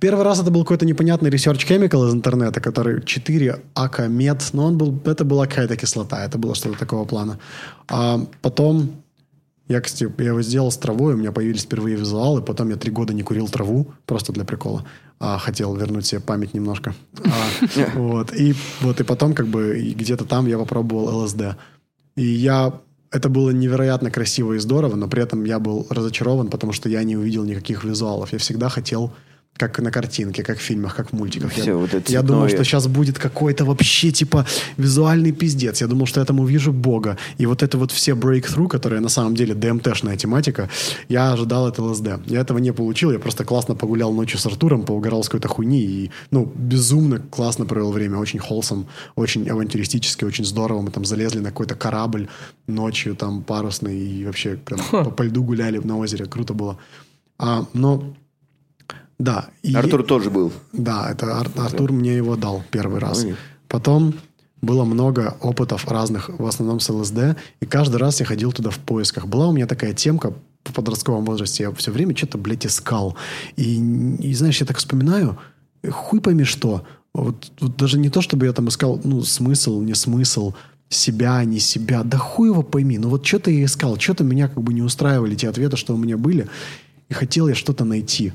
Первый 0.00 0.24
раз 0.24 0.40
это 0.40 0.50
был 0.50 0.62
какой-то 0.62 0.86
непонятный 0.86 1.30
research 1.30 1.66
chemical 1.68 2.08
из 2.08 2.14
интернета, 2.14 2.60
который 2.60 3.02
4 3.02 3.60
акамед, 3.74 4.50
но 4.52 4.66
он 4.66 4.78
был, 4.78 4.98
это 5.04 5.24
была 5.24 5.46
какая-то 5.46 5.76
кислота, 5.76 6.24
это 6.24 6.38
было 6.38 6.54
что-то 6.54 6.78
такого 6.78 7.04
плана. 7.04 7.38
А 7.88 8.20
потом 8.40 9.04
я, 9.68 9.80
кстати, 9.80 10.12
я 10.18 10.26
его 10.26 10.42
сделал 10.42 10.70
с 10.70 10.76
травой, 10.76 11.14
у 11.14 11.16
меня 11.16 11.32
появились 11.32 11.62
впервые 11.62 11.96
визуалы, 11.96 12.42
потом 12.42 12.68
я 12.68 12.76
три 12.76 12.90
года 12.90 13.14
не 13.14 13.22
курил 13.22 13.48
траву, 13.48 13.92
просто 14.04 14.32
для 14.32 14.44
прикола. 14.44 14.84
А, 15.18 15.38
хотел 15.38 15.74
вернуть 15.74 16.04
себе 16.04 16.20
память 16.20 16.52
немножко. 16.52 16.94
А, 17.24 17.90
вот, 17.94 18.34
и 18.34 18.54
вот, 18.82 19.00
и 19.00 19.04
потом 19.04 19.32
как 19.32 19.46
бы 19.46 19.94
где-то 19.96 20.26
там 20.26 20.46
я 20.46 20.58
попробовал 20.58 21.22
ЛСД. 21.22 21.56
И 22.16 22.26
я... 22.26 22.74
Это 23.14 23.28
было 23.28 23.50
невероятно 23.50 24.10
красиво 24.10 24.54
и 24.54 24.58
здорово, 24.58 24.96
но 24.96 25.06
при 25.06 25.22
этом 25.22 25.44
я 25.44 25.60
был 25.60 25.86
разочарован, 25.88 26.50
потому 26.50 26.72
что 26.72 26.88
я 26.88 27.04
не 27.04 27.16
увидел 27.16 27.44
никаких 27.44 27.84
визуалов. 27.84 28.32
Я 28.32 28.40
всегда 28.40 28.68
хотел 28.68 29.12
как 29.56 29.78
на 29.78 29.90
картинке, 29.90 30.42
как 30.42 30.58
в 30.58 30.60
фильмах, 30.60 30.96
как 30.96 31.10
в 31.10 31.12
мультиках. 31.12 31.52
Всё, 31.52 31.64
я 31.64 31.76
вот 31.76 31.94
это 31.94 32.12
я 32.12 32.22
думал, 32.22 32.48
что 32.48 32.64
сейчас 32.64 32.88
будет 32.88 33.18
какой-то 33.18 33.64
вообще 33.64 34.10
типа 34.10 34.46
визуальный 34.76 35.32
пиздец. 35.32 35.80
Я 35.80 35.86
думал, 35.86 36.06
что 36.06 36.20
я 36.20 36.26
там 36.26 36.40
увижу 36.40 36.72
Бога. 36.72 37.16
И 37.38 37.46
вот 37.46 37.62
это 37.62 37.78
вот 37.78 37.92
все 37.92 38.12
breakthrough, 38.12 38.68
которые 38.68 39.00
на 39.00 39.08
самом 39.08 39.36
деле 39.36 39.54
ДМТшная 39.54 40.16
тематика, 40.16 40.68
я 41.08 41.32
ожидал 41.32 41.66
от 41.66 41.78
ЛСД. 41.78 42.08
Я 42.26 42.40
этого 42.40 42.58
не 42.58 42.72
получил. 42.72 43.12
Я 43.12 43.18
просто 43.20 43.44
классно 43.44 43.76
погулял 43.76 44.12
ночью 44.12 44.40
с 44.40 44.46
Артуром, 44.46 44.84
поугарал 44.84 45.22
с 45.22 45.28
какой-то 45.28 45.48
хуйни 45.48 45.82
и, 45.82 46.10
ну, 46.32 46.50
безумно 46.54 47.20
классно 47.20 47.64
провел 47.64 47.92
время. 47.92 48.18
Очень 48.18 48.40
холсом, 48.40 48.88
очень 49.14 49.48
авантюристически, 49.48 50.24
очень 50.24 50.44
здорово. 50.44 50.80
Мы 50.82 50.90
там 50.90 51.04
залезли 51.04 51.38
на 51.38 51.50
какой-то 51.50 51.76
корабль 51.76 52.28
ночью 52.66 53.14
там 53.14 53.44
парусный 53.44 53.96
и 53.96 54.24
вообще 54.24 54.56
прям 54.56 54.80
по, 54.90 55.10
по 55.10 55.22
льду 55.22 55.44
гуляли 55.44 55.78
на 55.78 55.96
озере. 55.96 56.24
Круто 56.26 56.54
было. 56.54 56.76
А, 57.38 57.66
но 57.72 58.14
да. 59.18 59.46
и- 59.62 59.74
Артур 59.74 60.02
тоже 60.04 60.30
был. 60.30 60.52
да, 60.72 61.10
это 61.10 61.38
Ар- 61.38 61.50
Артур 61.56 61.92
мне 61.92 62.16
его 62.16 62.36
дал 62.36 62.62
первый 62.70 63.00
раз. 63.00 63.24
Ой. 63.24 63.36
Потом 63.68 64.14
было 64.60 64.84
много 64.84 65.36
опытов 65.40 65.86
разных, 65.88 66.30
в 66.30 66.46
основном 66.46 66.80
с 66.80 66.88
ЛСД, 66.88 67.36
и 67.60 67.66
каждый 67.66 67.96
раз 67.96 68.20
я 68.20 68.26
ходил 68.26 68.52
туда 68.52 68.70
в 68.70 68.78
поисках. 68.78 69.26
Была 69.26 69.48
у 69.48 69.52
меня 69.52 69.66
такая 69.66 69.92
темка 69.92 70.32
в 70.64 70.72
подростковом 70.72 71.24
возрасте, 71.26 71.64
я 71.64 71.72
все 71.72 71.90
время 71.90 72.16
что-то, 72.16 72.38
блядь, 72.38 72.64
искал. 72.66 73.16
И, 73.56 73.76
и, 74.20 74.34
знаешь, 74.34 74.60
я 74.60 74.66
так 74.66 74.78
вспоминаю, 74.78 75.38
хуй 75.90 76.20
пойми 76.20 76.44
что. 76.44 76.86
Вот, 77.12 77.52
вот 77.60 77.76
даже 77.76 77.98
не 77.98 78.08
то, 78.08 78.22
чтобы 78.22 78.46
я 78.46 78.52
там 78.52 78.68
искал, 78.68 79.00
ну, 79.04 79.22
смысл, 79.22 79.80
не 79.82 79.94
смысл, 79.94 80.54
себя, 80.88 81.44
не 81.44 81.58
себя. 81.58 82.02
Да 82.02 82.18
хуй 82.18 82.48
его 82.48 82.62
пойми. 82.62 82.98
Ну 82.98 83.08
вот 83.08 83.26
что-то 83.26 83.50
я 83.50 83.64
искал, 83.66 83.98
что-то 83.98 84.24
меня 84.24 84.48
как 84.48 84.62
бы 84.62 84.72
не 84.72 84.82
устраивали 84.82 85.34
те 85.34 85.48
ответы, 85.48 85.76
что 85.76 85.94
у 85.94 85.96
меня 85.96 86.16
были. 86.16 86.48
И 87.08 87.14
хотел 87.14 87.48
я 87.48 87.54
что-то 87.54 87.84
найти. 87.84 88.32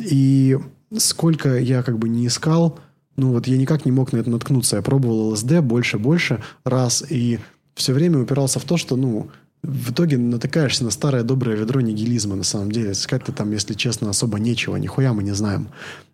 И 0.00 0.58
сколько 0.96 1.58
я 1.58 1.82
как 1.82 1.98
бы 1.98 2.08
не 2.08 2.26
искал, 2.26 2.78
ну 3.16 3.32
вот 3.32 3.46
я 3.46 3.56
никак 3.56 3.84
не 3.84 3.92
мог 3.92 4.12
на 4.12 4.18
это 4.18 4.30
наткнуться. 4.30 4.76
Я 4.76 4.82
пробовал 4.82 5.30
ЛСД 5.30 5.60
больше, 5.60 5.98
больше 5.98 6.42
раз, 6.64 7.04
и 7.08 7.38
все 7.74 7.92
время 7.92 8.18
упирался 8.18 8.58
в 8.58 8.64
то, 8.64 8.76
что, 8.76 8.96
ну, 8.96 9.30
в 9.62 9.92
итоге 9.92 10.16
натыкаешься 10.16 10.84
на 10.84 10.90
старое 10.90 11.22
доброе 11.22 11.56
ведро 11.56 11.80
нигилизма, 11.80 12.34
на 12.34 12.44
самом 12.44 12.72
деле. 12.72 12.92
Искать-то 12.92 13.32
там, 13.32 13.52
если 13.52 13.74
честно, 13.74 14.08
особо 14.08 14.38
нечего, 14.38 14.76
нихуя 14.76 15.12
мы 15.12 15.22
не 15.22 15.34
знаем. 15.34 15.68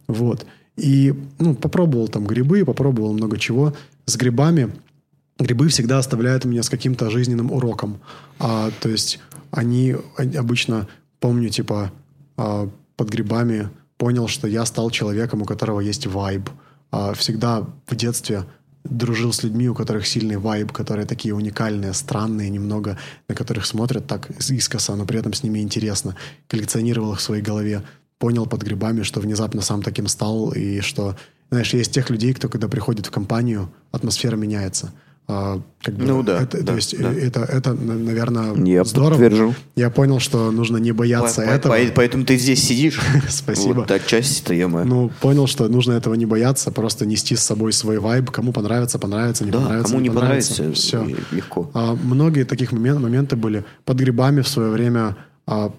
Вот. 0.09 0.47
И, 0.77 1.15
ну, 1.39 1.55
попробовал 1.55 2.09
там 2.09 2.27
грибы, 2.27 2.65
попробовал 2.65 3.13
много 3.13 3.39
чего. 3.39 3.73
С 4.05 4.17
грибами 4.17 4.73
грибы 5.39 5.69
всегда 5.69 5.99
оставляют 5.99 6.45
меня 6.45 6.63
с 6.63 6.69
каким-то 6.71 7.11
жизненным 7.11 7.53
уроком. 7.53 8.01
А, 8.39 8.71
то 8.81 8.89
есть 8.89 9.21
они 9.51 9.97
они 10.17 10.37
обычно, 10.37 10.89
помню, 11.21 11.49
типа, 11.49 11.93
а, 12.37 12.69
под 12.97 13.09
грибами 13.09 13.69
понял, 13.97 14.29
что 14.29 14.49
я 14.49 14.65
стал 14.67 14.91
человеком, 14.91 15.43
у 15.43 15.45
которого 15.45 15.81
есть 15.81 16.07
вайб. 16.07 16.49
А, 16.91 17.15
всегда 17.15 17.67
в 17.87 17.95
детстве 17.95 18.45
дружил 18.85 19.33
с 19.33 19.43
людьми, 19.43 19.69
у 19.69 19.75
которых 19.75 20.07
сильный 20.07 20.37
вайб, 20.37 20.73
которые 20.73 21.07
такие 21.07 21.35
уникальные, 21.35 21.93
странные 21.93 22.51
немного, 22.51 22.99
на 23.29 23.35
которых 23.35 23.67
смотрят 23.67 24.07
так 24.07 24.31
искоса, 24.49 24.95
но 24.95 25.05
при 25.05 25.19
этом 25.19 25.33
с 25.33 25.43
ними 25.43 25.61
интересно. 25.61 26.17
Коллекционировал 26.49 27.13
их 27.13 27.19
в 27.19 27.23
своей 27.23 27.43
голове. 27.43 27.83
Понял 28.19 28.47
под 28.47 28.63
грибами, 28.63 29.03
что 29.03 29.21
внезапно 29.21 29.61
сам 29.61 29.83
таким 29.83 30.07
стал, 30.07 30.53
и 30.53 30.81
что, 30.81 31.17
знаешь, 31.51 31.75
есть 31.75 31.93
тех 31.93 32.09
людей, 32.11 32.33
кто, 32.33 32.49
когда 32.49 32.69
приходит 32.69 33.07
в 33.07 33.11
компанию, 33.11 33.71
атмосфера 33.93 34.37
меняется. 34.37 34.93
А, 35.29 35.61
как 35.83 35.95
бы 35.97 36.05
Ну 36.05 36.23
да, 36.23 36.41
это, 36.43 36.59
да, 36.63 36.67
то 36.73 36.77
есть 36.77 36.97
да. 36.97 37.13
это, 37.13 37.41
это, 37.41 37.75
наверное, 37.75 38.55
Я 38.65 38.85
здорово. 38.85 39.19
подтвержу. 39.19 39.55
Я 39.75 39.91
понял, 39.91 40.21
что 40.21 40.53
нужно 40.53 40.77
не 40.77 40.93
бояться 40.93 41.41
По- 41.41 41.47
по- 41.49 41.51
этого. 41.51 41.75
по- 41.77 41.93
Поэтому 41.97 42.25
ты 42.25 42.37
здесь 42.37 42.63
сидишь. 42.63 43.01
Спасибо. 43.29 43.81
Вот 43.81 43.91
отчасти-то, 43.91 44.55
е 44.55 44.69
Ну, 44.69 45.11
понял, 45.21 45.49
что 45.49 45.67
нужно 45.69 45.95
этого 45.95 46.15
не 46.15 46.27
бояться, 46.27 46.71
просто 46.71 47.07
нести 47.07 47.35
с 47.35 47.43
собой 47.43 47.73
свой 47.73 47.99
вайб. 47.99 48.31
Кому 48.31 48.53
понравится, 48.53 49.01
понравится, 49.01 49.45
не 49.45 49.51
Да, 49.51 49.59
понравится, 49.59 49.89
кому 49.91 50.01
не 50.01 50.11
понравится. 50.11 50.55
понравится, 50.55 50.81
Все. 50.81 51.05
и- 51.05 51.17
легко. 51.35 51.71
А, 51.75 51.97
многие 52.01 52.45
таких 52.45 52.71
момен- 52.73 53.01
моменты 53.01 53.35
были. 53.35 53.65
Под 53.85 53.97
грибами 53.99 54.43
в 54.43 54.49
свое 54.49 54.71
время 54.71 55.17
а, 55.49 55.73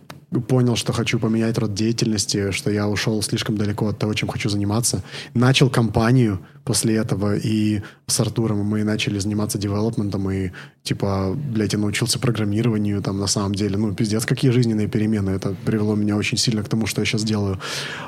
понял, 0.47 0.75
что 0.75 0.93
хочу 0.93 1.19
поменять 1.19 1.57
род 1.57 1.73
деятельности, 1.73 2.51
что 2.51 2.69
я 2.69 2.87
ушел 2.87 3.21
слишком 3.21 3.57
далеко 3.57 3.87
от 3.87 3.97
того, 3.97 4.13
чем 4.13 4.27
хочу 4.27 4.49
заниматься. 4.49 5.03
Начал 5.33 5.69
компанию 5.69 6.39
после 6.65 6.95
этого, 6.95 7.35
и 7.35 7.81
с 8.07 8.19
Артуром 8.19 8.59
мы 8.59 8.83
начали 8.83 9.19
заниматься 9.19 9.57
девелопментом, 9.57 10.29
и 10.29 10.51
типа, 10.83 11.33
блядь, 11.33 11.73
я 11.73 11.79
научился 11.79 12.19
программированию 12.19 13.01
там 13.01 13.19
на 13.19 13.27
самом 13.27 13.55
деле. 13.55 13.77
Ну, 13.77 13.93
пиздец, 13.95 14.25
какие 14.25 14.51
жизненные 14.51 14.87
перемены. 14.87 15.29
Это 15.31 15.55
привело 15.65 15.95
меня 15.95 16.17
очень 16.17 16.37
сильно 16.37 16.61
к 16.63 16.69
тому, 16.69 16.87
что 16.87 17.01
я 17.01 17.05
сейчас 17.05 17.23
делаю. 17.23 17.59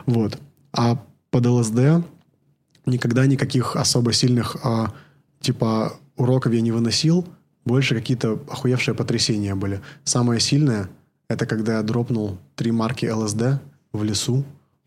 Вот. 0.06 0.38
А 0.74 1.02
под 1.32 1.46
ЛСД 1.46 2.06
никогда 2.86 3.26
никаких 3.26 3.76
особо 3.76 4.12
сильных 4.12 4.58
а, 4.64 4.94
типа 5.40 5.94
уроков 6.18 6.54
я 6.54 6.62
не 6.62 6.72
выносил, 6.72 7.26
больше 7.66 7.96
какие-то 7.96 8.40
охуевшие 8.50 8.96
потрясения 8.96 9.56
были. 9.56 9.82
Самое 10.04 10.40
сильное 10.40 10.90
это 11.30 11.46
когда 11.46 11.78
я 11.78 11.84
дропнул 11.84 12.38
три 12.56 12.72
марки 12.72 13.06
ЛСД 13.06 13.62
в 13.94 14.04
лесу 14.04 14.44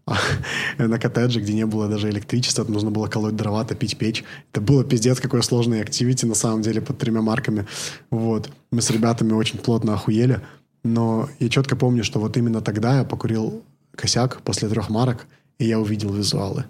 на 0.78 0.98
коттедже, 0.98 1.40
где 1.40 1.54
не 1.54 1.64
было 1.64 1.88
даже 1.88 2.10
электричества, 2.10 2.64
нужно 2.64 2.90
было 2.90 3.06
колоть 3.06 3.36
дрова, 3.36 3.64
топить 3.64 3.96
печь. 3.96 4.24
Это 4.50 4.60
было 4.60 4.84
пиздец, 4.84 5.20
какое 5.20 5.42
сложное 5.42 5.80
активити 5.82 6.26
на 6.26 6.34
самом 6.34 6.62
деле 6.62 6.80
под 6.80 6.98
тремя 6.98 7.22
марками. 7.22 7.66
Вот. 8.10 8.50
Мы 8.72 8.82
с 8.82 8.90
ребятами 8.90 9.32
очень 9.32 9.58
плотно 9.58 9.94
охуели, 9.94 10.40
но 10.82 11.28
я 11.38 11.48
четко 11.48 11.76
помню, 11.76 12.02
что 12.02 12.18
вот 12.18 12.36
именно 12.36 12.60
тогда 12.60 12.98
я 12.98 13.04
покурил 13.04 13.62
косяк 13.94 14.42
после 14.42 14.68
трех 14.68 14.90
марок, 14.90 15.26
и 15.58 15.66
я 15.66 15.78
увидел 15.78 16.12
визуалы. 16.12 16.64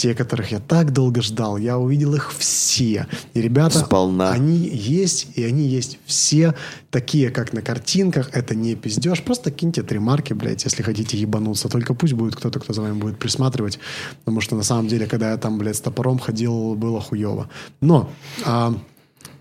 Те, 0.00 0.14
которых 0.14 0.50
я 0.50 0.60
так 0.60 0.94
долго 0.94 1.20
ждал, 1.20 1.58
я 1.58 1.76
увидел 1.76 2.14
их 2.14 2.32
все. 2.32 3.06
И 3.34 3.40
ребята, 3.42 3.80
Сполна. 3.80 4.30
они 4.30 4.56
есть, 4.56 5.28
и 5.34 5.44
они 5.44 5.68
есть 5.68 5.98
все 6.06 6.54
такие, 6.90 7.28
как 7.28 7.52
на 7.52 7.60
картинках. 7.60 8.30
Это 8.32 8.54
не 8.54 8.76
пиздеж. 8.76 9.22
Просто 9.22 9.50
киньте 9.50 9.82
три 9.82 9.98
марки, 9.98 10.32
блядь, 10.32 10.64
если 10.64 10.82
хотите 10.82 11.18
ебануться. 11.18 11.68
Только 11.68 11.92
пусть 11.92 12.14
будет 12.14 12.34
кто-то, 12.34 12.60
кто 12.60 12.72
за 12.72 12.80
вами 12.80 12.98
будет 12.98 13.18
присматривать. 13.18 13.78
Потому 14.20 14.40
что 14.40 14.56
на 14.56 14.62
самом 14.62 14.88
деле, 14.88 15.06
когда 15.06 15.32
я 15.32 15.36
там, 15.36 15.58
блядь, 15.58 15.76
с 15.76 15.80
топором 15.82 16.18
ходил, 16.18 16.76
было 16.76 16.98
хуево. 17.02 17.50
Но, 17.82 18.10
а, 18.46 18.74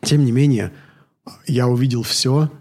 тем 0.02 0.26
не 0.26 0.34
менее, 0.34 0.74
я 1.48 1.70
увидел 1.70 2.04
все. 2.04 2.52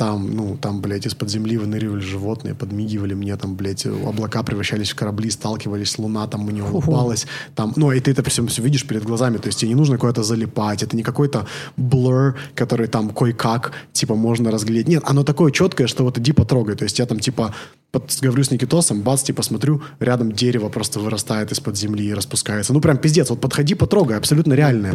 Там, 0.00 0.34
ну, 0.34 0.56
там, 0.56 0.80
блядь, 0.80 1.06
из-под 1.06 1.28
земли 1.28 1.58
выныривали 1.58 2.00
животные, 2.00 2.54
подмигивали 2.54 3.12
мне, 3.12 3.36
там, 3.36 3.54
блядь, 3.54 3.84
облака 3.84 4.42
превращались 4.42 4.92
в 4.92 4.94
корабли, 4.94 5.30
сталкивались, 5.30 5.98
луна 5.98 6.26
там 6.26 6.46
мне 6.46 6.62
улыбалась. 6.62 7.26
Там, 7.54 7.74
ну, 7.76 7.92
и 7.92 8.00
ты 8.00 8.12
это 8.12 8.22
все, 8.30 8.46
все 8.46 8.62
видишь 8.62 8.86
перед 8.86 9.04
глазами, 9.04 9.36
то 9.36 9.48
есть 9.48 9.58
тебе 9.58 9.68
не 9.68 9.74
нужно 9.74 9.98
куда-то 9.98 10.22
залипать, 10.22 10.82
это 10.82 10.96
не 10.96 11.02
какой-то 11.02 11.46
блur, 11.76 12.32
который 12.54 12.86
там 12.86 13.10
кое-как, 13.10 13.72
типа, 13.92 14.14
можно 14.14 14.50
разглядеть. 14.50 14.88
Нет, 14.88 15.02
оно 15.06 15.22
такое 15.22 15.52
четкое, 15.52 15.86
что 15.86 16.04
вот 16.04 16.16
иди 16.16 16.32
потрогай, 16.32 16.76
то 16.76 16.84
есть 16.84 16.98
я 16.98 17.04
там, 17.04 17.20
типа, 17.20 17.54
под, 17.92 18.16
говорю 18.22 18.44
с 18.44 18.50
Никитосом, 18.50 19.02
бац, 19.02 19.22
типа, 19.22 19.42
смотрю, 19.42 19.82
рядом 19.98 20.32
дерево 20.32 20.68
просто 20.68 21.00
вырастает 21.00 21.50
из-под 21.52 21.76
земли 21.76 22.06
и 22.06 22.14
распускается. 22.14 22.72
Ну, 22.72 22.80
прям 22.80 22.98
пиздец, 22.98 23.30
вот 23.30 23.40
подходи, 23.40 23.74
потрогай, 23.74 24.16
абсолютно 24.16 24.52
реальное. 24.54 24.92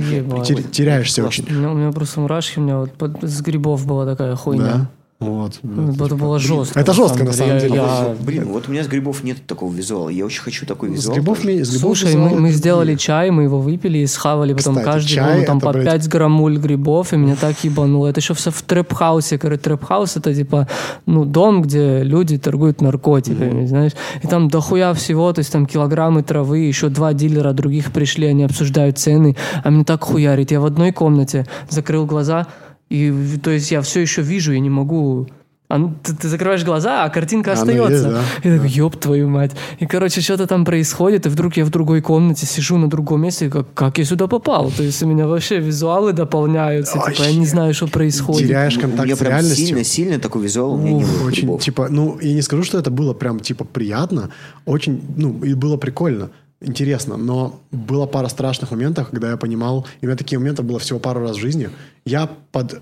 Теряешься 0.71 1.23
очень. 1.25 1.45
У 1.49 1.53
меня, 1.53 1.71
у 1.71 1.75
меня 1.75 1.91
просто 1.91 2.21
мурашки, 2.21 2.59
у 2.59 2.61
меня 2.61 2.77
вот 2.79 2.93
под- 2.93 3.23
с 3.23 3.41
грибов 3.41 3.85
была 3.85 4.05
такая 4.05 4.35
хуйня. 4.35 4.63
Да? 4.63 4.89
Вот. 5.17 5.59
Ну, 5.63 5.93
Это 5.93 6.15
было 6.15 6.39
жестко. 6.39 6.77
Это 6.77 6.91
жестко, 6.91 7.23
на 7.23 7.31
самом 7.31 7.57
деле. 7.57 7.69
деле. 7.69 7.75
Я- 7.75 8.15
Блин, 8.19 8.45
вот 8.49 8.67
у 8.67 8.71
меня 8.71 8.83
с 8.83 8.87
грибов 8.87 9.23
нет 9.23 9.37
такого 9.47 9.73
визуала. 9.73 10.09
Я 10.09 10.25
очень 10.25 10.41
хочу 10.41 10.65
такой 10.65 10.89
С 10.89 10.93
визуал. 10.93 11.15
грибов, 11.15 11.37
тоже. 11.37 11.47
ми- 11.53 11.63
с 11.63 11.69
грибов 11.69 11.81
Слушай, 11.81 12.03
мы, 12.05 12.09
визуалы 12.09 12.29
мы 12.31 12.35
другие. 12.39 12.53
сделали 12.57 12.95
чай, 12.95 13.31
мы 13.31 13.43
его 13.43 13.59
выпили 13.61 13.99
и 13.99 14.07
схавали 14.07 14.53
потом 14.53 14.73
Кстати, 14.75 14.85
каждый 14.93 15.09
чай 15.13 15.39
ну, 15.39 15.45
там 15.45 15.61
по 15.61 15.71
блядь- 15.71 15.85
5 15.85 16.07
граммуль 16.09 16.57
грибов, 16.57 17.13
и 17.13 17.17
меня 17.17 17.37
так 17.37 17.55
ебануло. 17.63 18.07
Это 18.07 18.19
еще 18.19 18.33
все 18.33 18.51
в 18.51 18.61
trap 18.61 18.89
house 18.89 19.24
е. 19.24 19.37
Короче, 19.37 19.61
trap 19.61 19.86
house 19.86 20.17
это 20.17 20.35
типа 20.35 20.67
ну, 21.05 21.23
дом, 21.23 21.61
где 21.61 22.03
люди 22.03 22.37
торгуют 22.37 22.81
наркотиками, 22.81 23.65
знаешь. 23.67 23.93
И 24.21 24.27
там 24.27 24.49
дохуя 24.49 24.93
всего, 24.93 25.31
то 25.31 25.39
есть 25.39 25.51
там 25.51 25.65
килограммы 25.65 26.23
травы, 26.23 26.59
еще 26.59 26.89
два 26.89 27.13
дилера 27.13 27.53
других 27.53 27.93
пришли, 27.93 28.27
они 28.27 28.43
обсуждают 28.43 28.97
цены, 28.97 29.37
а 29.63 29.71
мне 29.71 29.85
так 29.85 30.03
хуярит. 30.03 30.51
Я 30.51 30.59
в 30.59 30.65
одной 30.65 30.91
комнате 30.91 31.45
закрыл 31.69 32.05
глаза, 32.05 32.47
и 32.89 33.13
то 33.43 33.51
есть 33.51 33.71
я 33.71 33.81
все 33.81 34.01
еще 34.01 34.21
вижу, 34.21 34.53
я 34.53 34.59
не 34.59 34.69
могу... 34.69 35.27
А 35.67 35.79
ну, 35.79 35.95
ты, 36.03 36.15
ты 36.15 36.29
закрываешь 36.29 36.63
глаза, 36.63 37.05
а 37.05 37.09
картинка 37.09 37.53
Она 37.53 37.61
остается. 37.61 37.91
есть, 37.93 38.03
да. 38.03 38.21
И 38.43 38.55
такой, 38.55 38.69
ёб 38.69 38.97
твою 38.97 39.27
мать. 39.29 39.51
И, 39.79 39.87
короче, 39.87 40.21
что-то 40.21 40.45
там 40.45 40.63
происходит, 40.63 41.25
и 41.25 41.29
вдруг 41.29 41.57
я 41.57 41.65
в 41.65 41.71
другой 41.71 42.01
комнате 42.01 42.45
сижу 42.45 42.77
на 42.77 42.87
другом 42.87 43.23
месте, 43.23 43.47
и 43.47 43.49
как, 43.49 43.73
как 43.73 43.97
я 43.97 44.05
сюда 44.05 44.27
попал? 44.27 44.69
То 44.69 44.83
есть 44.83 45.01
у 45.01 45.07
меня 45.07 45.25
вообще 45.25 45.57
визуалы 45.57 46.13
дополняются, 46.13 46.99
типа, 46.99 47.23
я 47.27 47.33
не 47.33 47.47
знаю, 47.47 47.73
что 47.73 47.87
происходит. 47.87 48.47
Теряешь 48.47 48.77
контакт 48.77 49.05
меня 49.05 49.15
с 49.15 49.21
реальностью. 49.21 49.65
сильно, 49.65 49.83
сильно 49.83 50.19
такой 50.19 50.43
визуал 50.43 50.75
у 50.75 50.77
меня 50.77 50.93
не 50.93 51.03
было 51.03 51.25
Очень, 51.25 51.41
грибов. 51.41 51.63
типа, 51.63 51.87
ну, 51.89 52.19
я 52.21 52.33
не 52.35 52.43
скажу, 52.43 52.61
что 52.61 52.77
это 52.77 52.91
было 52.91 53.15
прям, 53.15 53.39
типа, 53.39 53.65
приятно. 53.65 54.29
Очень, 54.65 55.01
ну, 55.17 55.43
и 55.43 55.55
было 55.55 55.77
прикольно, 55.77 56.29
интересно. 56.65 57.17
Но 57.17 57.61
была 57.71 58.07
пара 58.07 58.27
страшных 58.27 58.71
моментов, 58.71 59.09
когда 59.09 59.31
я 59.31 59.37
понимал, 59.37 59.85
и 60.01 60.05
у 60.05 60.09
меня 60.09 60.17
такие 60.17 60.39
моменты 60.39 60.63
было 60.63 60.79
всего 60.79 60.99
пару 60.99 61.21
раз 61.21 61.37
в 61.37 61.39
жизни. 61.39 61.69
Я 62.05 62.29
под 62.51 62.81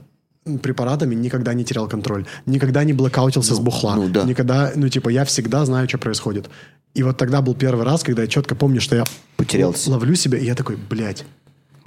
препаратами 0.62 1.16
никогда 1.16 1.54
не 1.54 1.64
терял 1.64 1.88
контроль. 1.88 2.26
Никогда 2.46 2.84
не 2.84 2.94
блокаутился 2.94 3.56
с 3.56 3.60
бухла. 3.60 3.96
ну 3.96 4.10
да. 4.10 4.24
Никогда, 4.24 4.72
ну, 4.76 4.90
типа, 4.90 5.10
я 5.10 5.24
всегда 5.24 5.66
знаю, 5.66 5.88
что 5.88 5.98
происходит. 5.98 6.50
И 6.94 7.02
вот 7.04 7.18
тогда 7.18 7.42
был 7.42 7.56
первый 7.56 7.86
раз, 7.86 8.04
когда 8.04 8.24
я 8.24 8.28
четко 8.28 8.54
помню, 8.56 8.82
что 8.82 8.96
я 8.96 9.04
Потерялся. 9.38 9.90
ловлю 9.90 10.16
себя, 10.16 10.38
и 10.38 10.46
я 10.46 10.54
такой, 10.56 10.76
блядь, 10.76 11.24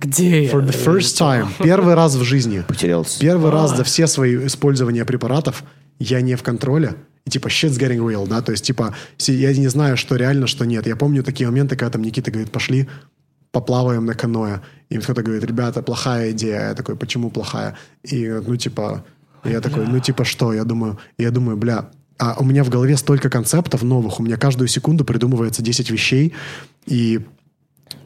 Где 0.00 0.44
я? 0.44 0.50
for 0.50 0.66
the 0.66 0.74
first 0.74 1.18
time, 1.20 1.48
первый 1.62 1.94
раз 1.94 2.14
в 2.14 2.22
жизни, 2.24 2.64
Потерялся. 2.66 3.20
Первый 3.20 3.50
раз 3.50 3.76
за 3.76 3.84
все 3.84 4.06
свои 4.06 4.46
использования 4.46 5.04
препаратов 5.04 5.62
я 5.98 6.20
не 6.22 6.34
в 6.34 6.42
контроле. 6.42 6.94
И 7.26 7.30
типа 7.30 7.48
shit's 7.48 7.78
getting 7.78 7.98
real, 7.98 8.26
да, 8.26 8.40
то 8.40 8.52
есть 8.52 8.64
типа 8.64 8.94
я 9.18 9.52
не 9.52 9.68
знаю, 9.68 9.96
что 9.96 10.16
реально, 10.16 10.46
что 10.46 10.64
нет. 10.64 10.86
Я 10.86 10.96
помню 10.96 11.22
такие 11.22 11.48
моменты, 11.48 11.76
когда 11.76 11.90
там 11.90 12.02
Никита 12.02 12.30
говорит, 12.30 12.52
пошли 12.52 12.88
поплаваем 13.56 14.04
на 14.04 14.12
каноэ. 14.12 14.60
И 14.90 14.98
кто-то 14.98 15.22
говорит, 15.22 15.42
ребята, 15.42 15.80
плохая 15.80 16.32
идея. 16.32 16.68
Я 16.68 16.74
такой, 16.74 16.94
почему 16.94 17.30
плохая? 17.30 17.74
И 18.02 18.28
ну 18.28 18.54
типа, 18.56 19.02
я 19.44 19.60
такой, 19.62 19.86
ну 19.86 19.98
типа 19.98 20.24
что? 20.24 20.52
Я 20.52 20.64
думаю, 20.64 20.98
я 21.16 21.30
думаю, 21.30 21.56
бля, 21.56 21.88
а 22.18 22.36
у 22.38 22.44
меня 22.44 22.64
в 22.64 22.68
голове 22.68 22.96
столько 22.98 23.30
концептов 23.30 23.82
новых, 23.82 24.20
у 24.20 24.22
меня 24.22 24.36
каждую 24.36 24.68
секунду 24.68 25.04
придумывается 25.04 25.62
10 25.62 25.90
вещей, 25.90 26.34
и 26.86 27.20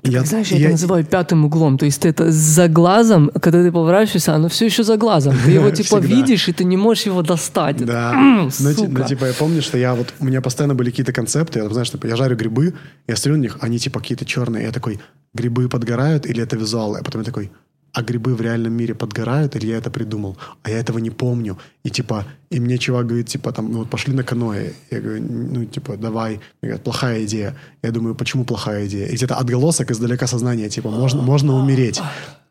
я, 0.02 0.24
Знаешь, 0.24 0.48
я, 0.48 0.56
я- 0.58 0.62
это 0.64 0.72
называю 0.72 1.04
пятым 1.04 1.44
углом. 1.44 1.76
То 1.78 1.84
есть 1.86 2.00
ты 2.02 2.08
это 2.08 2.30
за 2.32 2.68
глазом, 2.68 3.30
когда 3.40 3.62
ты 3.62 3.70
поворачиваешься, 3.70 4.34
оно 4.34 4.48
все 4.48 4.66
еще 4.66 4.82
за 4.82 4.96
глазом. 4.96 5.34
Ты 5.44 5.50
его 5.52 5.70
типа 5.70 6.00
Всегда. 6.00 6.14
видишь, 6.16 6.48
и 6.48 6.52
ты 6.52 6.64
не 6.64 6.76
можешь 6.76 7.04
его 7.06 7.22
достать. 7.22 7.84
Да. 7.84 8.12
М, 8.12 8.44
Ну, 8.44 8.50
ти- 8.50 8.74
сука. 8.74 8.90
ну, 8.90 9.04
типа, 9.04 9.24
я 9.26 9.32
помню, 9.34 9.62
что 9.62 9.78
я 9.78 9.94
вот... 9.94 10.14
У 10.20 10.24
меня 10.24 10.40
постоянно 10.40 10.74
были 10.74 10.90
какие-то 10.90 11.12
концепты. 11.12 11.58
Я, 11.60 11.68
знаешь, 11.68 11.90
типа, 11.90 12.06
я 12.06 12.16
жарю 12.16 12.36
грибы, 12.36 12.74
я 13.08 13.16
смотрю 13.16 13.36
на 13.36 13.42
них, 13.42 13.58
они 13.60 13.78
типа 13.78 14.00
какие-то 14.00 14.24
черные. 14.24 14.64
Я 14.64 14.72
такой, 14.72 15.00
грибы 15.34 15.68
подгорают 15.68 16.26
или 16.26 16.42
это 16.42 16.56
визуалы? 16.56 16.98
А 16.98 17.02
потом 17.04 17.20
я 17.20 17.24
такой, 17.26 17.50
а 17.92 18.02
грибы 18.02 18.34
в 18.34 18.40
реальном 18.40 18.72
мире 18.72 18.94
подгорают 18.94 19.56
или 19.56 19.66
я 19.66 19.78
это 19.78 19.90
придумал? 19.90 20.36
А 20.62 20.70
я 20.70 20.78
этого 20.78 20.98
не 20.98 21.10
помню. 21.10 21.58
И 21.84 21.90
типа, 21.90 22.24
и 22.50 22.60
мне 22.60 22.78
чувак 22.78 23.06
говорит, 23.06 23.28
типа, 23.28 23.52
там, 23.52 23.72
ну 23.72 23.78
вот 23.78 23.90
пошли 23.90 24.14
на 24.14 24.22
каноэ. 24.22 24.72
Я 24.90 25.00
говорю, 25.00 25.22
ну, 25.28 25.64
типа, 25.64 25.96
давай. 25.96 26.32
Мне 26.32 26.70
говорят, 26.70 26.84
плохая 26.84 27.24
идея. 27.24 27.56
Я 27.82 27.90
думаю, 27.90 28.14
почему 28.14 28.44
плохая 28.44 28.86
идея? 28.86 29.06
И 29.06 29.14
где-то 29.14 29.36
отголосок 29.36 29.90
издалека 29.90 30.26
сознания, 30.26 30.68
типа, 30.68 30.90
можно, 30.90 31.22
можно 31.22 31.54
умереть. 31.54 32.00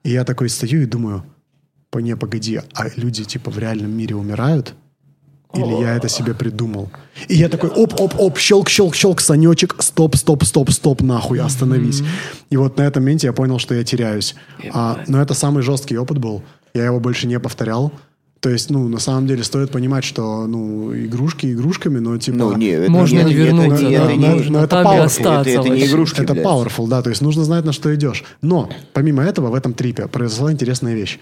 И 0.04 0.12
я 0.12 0.24
такой 0.24 0.50
стою 0.50 0.82
и 0.82 0.86
думаю, 0.86 1.24
не, 1.94 2.16
погоди, 2.16 2.62
а 2.74 2.88
люди, 2.96 3.24
типа, 3.24 3.52
в 3.52 3.58
реальном 3.58 3.92
мире 3.92 4.16
умирают? 4.16 4.76
Или 5.54 5.82
я 5.82 5.96
это 5.96 6.10
себе 6.10 6.34
придумал? 6.36 6.90
И 7.28 7.36
я 7.36 7.50
такой, 7.50 7.70
оп-оп-оп, 7.72 8.38
щелк-щелк-щелк, 8.38 9.20
Санечек, 9.20 9.76
стоп, 9.82 10.16
стоп, 10.16 10.44
стоп, 10.44 10.70
стоп, 10.72 11.02
нахуй, 11.02 11.40
остановись. 11.40 12.04
И 12.52 12.58
вот 12.58 12.78
на 12.78 12.84
этом 12.84 13.02
моменте 13.04 13.28
я 13.28 13.34
понял, 13.34 13.58
что 13.58 13.74
я 13.74 13.84
теряюсь. 13.84 14.36
А, 14.74 15.00
но 15.08 15.20
это 15.22 15.34
самый 15.34 15.64
жесткий 15.64 15.98
опыт 15.98 16.20
был. 16.20 16.44
Я 16.76 16.86
его 16.86 17.00
больше 17.00 17.26
не 17.26 17.40
повторял. 17.40 17.92
То 18.42 18.50
есть, 18.50 18.70
ну, 18.70 18.88
на 18.88 19.00
самом 19.00 19.28
деле 19.28 19.44
стоит 19.44 19.72
понимать, 19.72 20.06
что, 20.06 20.46
ну, 20.48 20.96
игрушки 20.96 21.52
игрушками, 21.52 22.00
но 22.00 22.18
типа... 22.18 22.38
Ну, 22.38 22.56
не, 22.56 22.68
это 22.68 22.90
Можно 22.92 23.18
не, 23.18 23.24
не 23.26 23.32
это- 23.34 23.44
вернуться, 23.44 23.86
это, 23.86 23.98
да, 24.06 24.12
это 24.12 24.16
можно 24.22 24.60
ну, 24.60 24.66
это 24.66 24.76
powerful. 24.78 25.00
остаться. 25.04 25.50
Это- 25.52 25.62
это 25.62 25.70
не 25.70 25.86
игрушки, 25.88 26.22
Это 26.22 26.34
блядь. 26.34 26.46
powerful, 26.46 26.88
да, 26.88 27.02
то 27.02 27.10
есть 27.10 27.22
нужно 27.22 27.44
знать, 27.44 27.66
на 27.66 27.74
что 27.74 27.94
идешь. 27.94 28.24
Но, 28.42 28.70
помимо 28.94 29.24
этого, 29.24 29.50
в 29.50 29.56
этом 29.56 29.74
трипе 29.74 30.08
произошла 30.08 30.54
интересная 30.54 30.94
вещь. 30.94 31.20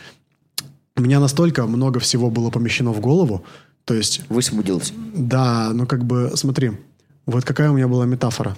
У 0.95 1.01
меня 1.01 1.19
настолько 1.19 1.65
много 1.65 1.99
всего 1.99 2.29
было 2.29 2.51
помещено 2.51 2.91
в 2.91 2.99
голову, 2.99 3.43
то 3.87 3.93
есть 3.93 4.21
Высвободился. 4.27 4.93
да, 5.15 5.71
ну 5.73 5.87
как 5.87 6.03
бы, 6.03 6.33
смотри, 6.35 6.71
вот 7.25 7.45
какая 7.45 7.71
у 7.71 7.73
меня 7.73 7.87
была 7.87 8.05
метафора. 8.05 8.57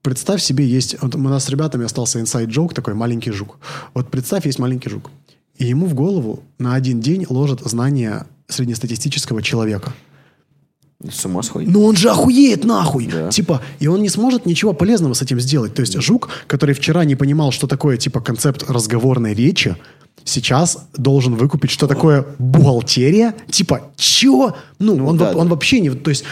Представь 0.00 0.40
себе, 0.40 0.66
есть... 0.66 0.96
Вот 1.02 1.14
у 1.14 1.18
нас 1.18 1.44
с 1.44 1.50
ребятами 1.50 1.84
остался 1.84 2.20
inside 2.20 2.46
joke 2.46 2.72
такой, 2.72 2.94
маленький 2.94 3.32
жук. 3.32 3.58
Вот 3.92 4.10
представь, 4.10 4.46
есть 4.46 4.58
маленький 4.58 4.88
жук. 4.88 5.10
И 5.58 5.66
ему 5.66 5.86
в 5.86 5.92
голову 5.92 6.42
на 6.58 6.74
один 6.74 7.00
день 7.00 7.26
ложат 7.28 7.60
знания 7.60 8.26
среднестатистического 8.48 9.42
человека. 9.42 9.92
С 11.12 11.24
ума 11.24 11.42
сходит. 11.42 11.70
Ну 11.70 11.84
он 11.84 11.96
же 11.96 12.10
охуеет 12.10 12.64
нахуй. 12.64 13.06
Да. 13.06 13.28
Типа, 13.28 13.62
и 13.78 13.86
он 13.86 14.02
не 14.02 14.08
сможет 14.08 14.46
ничего 14.46 14.72
полезного 14.72 15.14
с 15.14 15.22
этим 15.22 15.40
сделать. 15.40 15.74
То 15.74 15.80
есть 15.80 16.00
жук, 16.00 16.28
который 16.46 16.74
вчера 16.74 17.04
не 17.04 17.16
понимал, 17.16 17.52
что 17.52 17.66
такое 17.66 17.96
типа 17.96 18.20
концепт 18.20 18.64
разговорной 18.68 19.34
речи, 19.34 19.76
сейчас 20.24 20.88
должен 20.96 21.34
выкупить, 21.36 21.70
что 21.70 21.86
такое 21.86 22.26
бухгалтерия. 22.38 23.34
Типа, 23.50 23.92
чё? 23.96 24.54
Ну, 24.78 24.96
Ну 24.96 25.06
он, 25.08 25.16
да, 25.16 25.32
да. 25.32 25.38
он 25.38 25.48
вообще 25.48 25.80
не... 25.80 25.90
То 25.90 26.10
есть, 26.10 26.24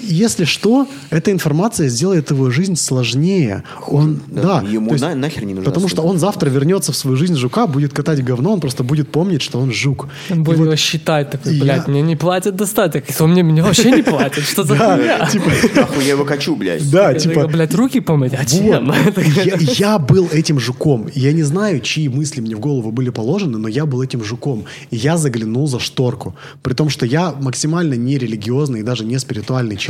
если 0.00 0.44
что, 0.44 0.86
эта 1.10 1.30
информация 1.32 1.88
сделает 1.88 2.30
его 2.30 2.50
жизнь 2.50 2.76
сложнее. 2.76 3.64
Он, 3.88 4.20
да. 4.28 4.62
Ему 4.68 4.88
то 4.88 4.94
есть- 4.94 5.04
на- 5.04 5.14
нахер 5.14 5.44
не 5.44 5.54
нужна 5.54 5.70
Потому 5.70 5.88
что 5.88 6.02
он 6.02 6.18
завтра 6.18 6.48
вернется 6.50 6.92
в 6.92 6.96
свою 6.96 7.16
жизнь 7.16 7.34
жука, 7.36 7.66
будет 7.66 7.92
катать 7.92 8.22
говно, 8.24 8.52
он 8.52 8.60
просто 8.60 8.84
будет 8.84 9.10
помнить, 9.10 9.42
что 9.42 9.58
он 9.60 9.72
жук. 9.72 10.08
Он 10.30 10.42
будет 10.44 10.58
вот- 10.58 10.64
его 10.64 10.76
считать 10.76 11.30
такой, 11.30 11.54
я- 11.54 11.62
блядь, 11.64 11.88
мне 11.88 12.02
не 12.02 12.16
платят 12.16 12.56
достаток. 12.56 13.04
Кто 13.06 13.26
мне, 13.26 13.42
мне 13.42 13.62
вообще 13.62 13.90
не 13.90 14.02
платит? 14.02 14.44
Что 14.44 14.62
за 14.64 14.76
хуйня? 14.76 15.18
Да, 15.18 15.26
типа, 15.26 15.50
Нахуй 15.76 16.04
я 16.04 16.10
его 16.10 16.24
качу, 16.24 16.56
блядь. 16.56 16.90
да, 16.90 17.10
Я 17.10 17.18
типа, 17.18 17.46
блядь, 17.48 17.74
руки 17.74 18.00
помыть? 18.00 18.32
А 18.34 18.44
чем? 18.44 18.86
Вот. 18.86 19.18
Я, 19.44 19.56
я 19.56 19.98
был 19.98 20.28
этим 20.32 20.58
жуком. 20.60 21.08
Я 21.14 21.32
не 21.32 21.42
знаю, 21.42 21.80
чьи 21.80 22.08
мысли 22.08 22.40
мне 22.40 22.56
в 22.56 22.60
голову 22.60 22.90
были 22.92 23.10
положены, 23.10 23.58
но 23.58 23.68
я 23.68 23.86
был 23.86 24.02
этим 24.02 24.22
жуком. 24.24 24.64
И 24.90 24.96
я 24.96 25.16
заглянул 25.16 25.66
за 25.66 25.78
шторку. 25.80 26.34
При 26.62 26.74
том, 26.74 26.88
что 26.88 27.06
я 27.06 27.32
максимально 27.40 27.94
нерелигиозный 27.94 28.80
и 28.80 28.82
даже 28.82 29.04
не 29.04 29.18
спиритуальный 29.18 29.76
человек. 29.76 29.87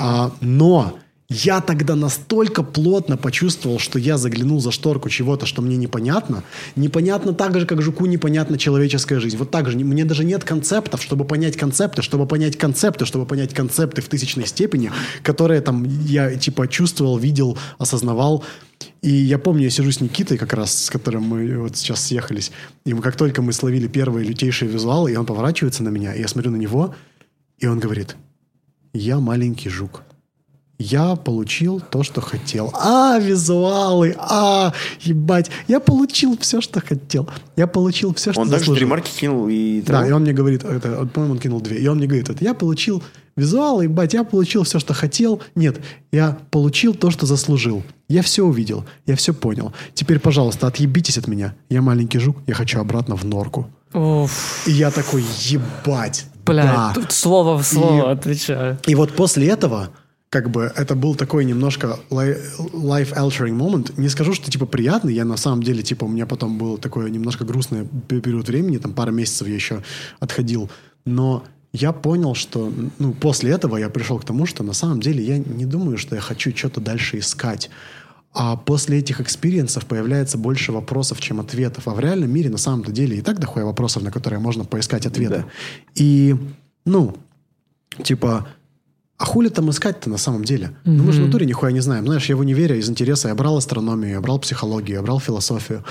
А, 0.00 0.32
но 0.40 0.98
я 1.30 1.60
тогда 1.62 1.96
настолько 1.96 2.62
плотно 2.62 3.16
почувствовал, 3.16 3.78
что 3.78 3.98
я 3.98 4.18
заглянул 4.18 4.60
за 4.60 4.70
шторку 4.70 5.08
чего-то, 5.08 5.46
что 5.46 5.62
мне 5.62 5.76
непонятно. 5.76 6.44
Непонятно 6.76 7.32
так 7.32 7.58
же, 7.58 7.66
как 7.66 7.80
жуку 7.80 8.04
непонятна 8.06 8.58
человеческая 8.58 9.20
жизнь. 9.20 9.36
Вот 9.38 9.50
так 9.50 9.70
же. 9.70 9.76
не- 9.76 9.84
Мне 9.84 10.04
даже 10.04 10.22
нет 10.24 10.44
концептов, 10.44 11.02
чтобы 11.02 11.24
понять 11.24 11.56
концепты, 11.56 12.02
чтобы 12.02 12.26
понять 12.26 12.58
концепты, 12.58 13.06
чтобы 13.06 13.24
понять 13.26 13.54
концепты 13.54 14.02
в 14.02 14.08
тысячной 14.08 14.46
степени, 14.46 14.92
которые 15.22 15.62
там 15.62 15.84
я 16.04 16.36
типа 16.36 16.68
чувствовал, 16.68 17.16
видел, 17.16 17.56
осознавал. 17.78 18.44
И 19.00 19.10
я 19.10 19.38
помню, 19.38 19.64
я 19.64 19.70
сижу 19.70 19.90
с 19.92 20.00
Никитой 20.02 20.36
как 20.36 20.52
раз, 20.52 20.84
с 20.84 20.90
которым 20.90 21.22
мы 21.22 21.58
вот 21.58 21.76
сейчас 21.76 22.04
съехались. 22.06 22.52
И 22.84 22.92
мы, 22.92 23.00
как 23.00 23.16
только 23.16 23.40
мы 23.40 23.52
словили 23.54 23.88
первые 23.88 24.26
лютейшие 24.28 24.70
визуалы, 24.70 25.12
и 25.12 25.16
он 25.16 25.24
поворачивается 25.24 25.82
на 25.82 25.88
меня, 25.88 26.14
и 26.14 26.20
я 26.20 26.28
смотрю 26.28 26.50
на 26.50 26.56
него, 26.56 26.94
и 27.58 27.66
он 27.66 27.80
говорит, 27.80 28.16
я 28.94 29.18
маленький 29.20 29.68
жук. 29.68 30.02
Я 30.76 31.14
получил 31.14 31.80
то, 31.80 32.02
что 32.02 32.20
хотел. 32.20 32.72
А, 32.74 33.18
визуалы, 33.20 34.16
а, 34.18 34.72
ебать. 35.02 35.48
Я 35.68 35.78
получил 35.78 36.36
все, 36.38 36.60
что 36.60 36.80
хотел. 36.80 37.28
Я 37.54 37.68
получил 37.68 38.12
все, 38.14 38.32
что 38.32 38.40
Он 38.40 38.48
также 38.48 38.60
заслужил. 38.64 38.78
три 38.80 38.86
марки 38.86 39.10
кинул 39.16 39.46
и... 39.48 39.82
Да, 39.82 40.06
и 40.06 40.10
он 40.10 40.22
мне 40.22 40.32
говорит, 40.32 40.64
это, 40.64 40.96
вот, 41.00 41.12
по-моему, 41.12 41.34
он 41.34 41.38
кинул 41.40 41.60
две. 41.60 41.78
И 41.78 41.86
он 41.86 41.98
мне 41.98 42.08
говорит, 42.08 42.28
это, 42.28 42.42
я 42.44 42.54
получил 42.54 43.04
визуалы, 43.36 43.84
ебать, 43.84 44.14
я 44.14 44.24
получил 44.24 44.64
все, 44.64 44.80
что 44.80 44.94
хотел. 44.94 45.40
Нет, 45.54 45.80
я 46.10 46.38
получил 46.50 46.92
то, 46.92 47.12
что 47.12 47.24
заслужил. 47.24 47.84
Я 48.08 48.22
все 48.22 48.42
увидел, 48.44 48.84
я 49.06 49.14
все 49.14 49.32
понял. 49.32 49.72
Теперь, 49.94 50.18
пожалуйста, 50.18 50.66
отъебитесь 50.66 51.18
от 51.18 51.28
меня. 51.28 51.54
Я 51.70 51.82
маленький 51.82 52.18
жук, 52.18 52.38
я 52.48 52.54
хочу 52.54 52.80
обратно 52.80 53.16
в 53.16 53.24
норку. 53.24 53.70
Уф, 53.92 54.64
И 54.66 54.72
я 54.72 54.90
такой, 54.90 55.24
ебать. 55.44 56.26
Блядь, 56.44 56.66
да». 56.66 56.92
тут 56.94 57.12
слово 57.12 57.56
в 57.58 57.64
слово 57.66 58.08
И- 58.10 58.12
отвечаю. 58.12 58.78
И 58.86 58.94
вот 58.94 59.12
после 59.14 59.48
этого, 59.48 59.90
как 60.30 60.50
бы, 60.50 60.72
это 60.74 60.94
был 60.94 61.14
такой 61.14 61.44
немножко 61.44 61.98
life-altering 62.10 63.56
moment. 63.56 63.92
Не 63.96 64.08
скажу, 64.08 64.34
что, 64.34 64.50
типа, 64.50 64.66
приятный. 64.66 65.14
Я, 65.14 65.24
на 65.24 65.36
самом 65.36 65.62
деле, 65.62 65.82
типа, 65.82 66.04
у 66.04 66.08
меня 66.08 66.26
потом 66.26 66.58
был 66.58 66.78
такой 66.78 67.10
немножко 67.10 67.44
грустный 67.44 67.86
пе- 68.08 68.20
период 68.20 68.48
времени. 68.48 68.78
Там, 68.78 68.92
пара 68.92 69.10
месяцев 69.10 69.46
я 69.48 69.54
еще 69.54 69.82
отходил. 70.20 70.70
Но 71.04 71.44
я 71.72 71.92
понял, 71.92 72.34
что 72.34 72.72
ну, 72.98 73.12
после 73.12 73.50
этого 73.50 73.76
я 73.76 73.88
пришел 73.88 74.18
к 74.18 74.24
тому, 74.24 74.46
что 74.46 74.62
на 74.62 74.72
самом 74.72 75.00
деле 75.00 75.24
я 75.24 75.38
не 75.38 75.66
думаю, 75.66 75.98
что 75.98 76.14
я 76.14 76.20
хочу 76.20 76.56
что-то 76.56 76.80
дальше 76.80 77.18
искать. 77.18 77.70
А 78.34 78.56
после 78.56 78.98
этих 78.98 79.20
experience 79.20 79.75
ов 79.75 79.86
появляется 79.86 80.36
больше 80.36 80.72
вопросов, 80.72 81.20
чем 81.20 81.38
ответов. 81.38 81.86
А 81.86 81.94
в 81.94 82.00
реальном 82.00 82.30
мире 82.32 82.50
на 82.50 82.58
самом-то 82.58 82.90
деле 82.90 83.18
и 83.18 83.20
так 83.20 83.38
дохуя 83.38 83.64
вопросов, 83.64 84.02
на 84.02 84.10
которые 84.10 84.40
можно 84.40 84.64
поискать 84.64 85.06
ответы. 85.06 85.38
Да. 85.38 85.44
И, 85.94 86.34
ну, 86.84 87.16
типа, 88.02 88.48
а 89.16 89.24
хули 89.24 89.48
там 89.48 89.70
искать-то 89.70 90.10
на 90.10 90.18
самом 90.18 90.44
деле? 90.44 90.76
Ну, 90.84 91.04
мы 91.04 91.12
же 91.12 91.22
в 91.22 91.26
натуре 91.26 91.46
нихуя 91.46 91.70
не 91.70 91.78
знаем. 91.80 92.06
Знаешь, 92.06 92.28
я 92.28 92.36
в 92.36 92.40
универе 92.40 92.78
из 92.78 92.90
интереса 92.90 93.28
я 93.28 93.34
брал 93.36 93.56
астрономию, 93.56 94.10
я 94.10 94.20
брал 94.20 94.40
психологию, 94.40 94.96
я 94.96 95.02
брал 95.02 95.20
философию. 95.20 95.84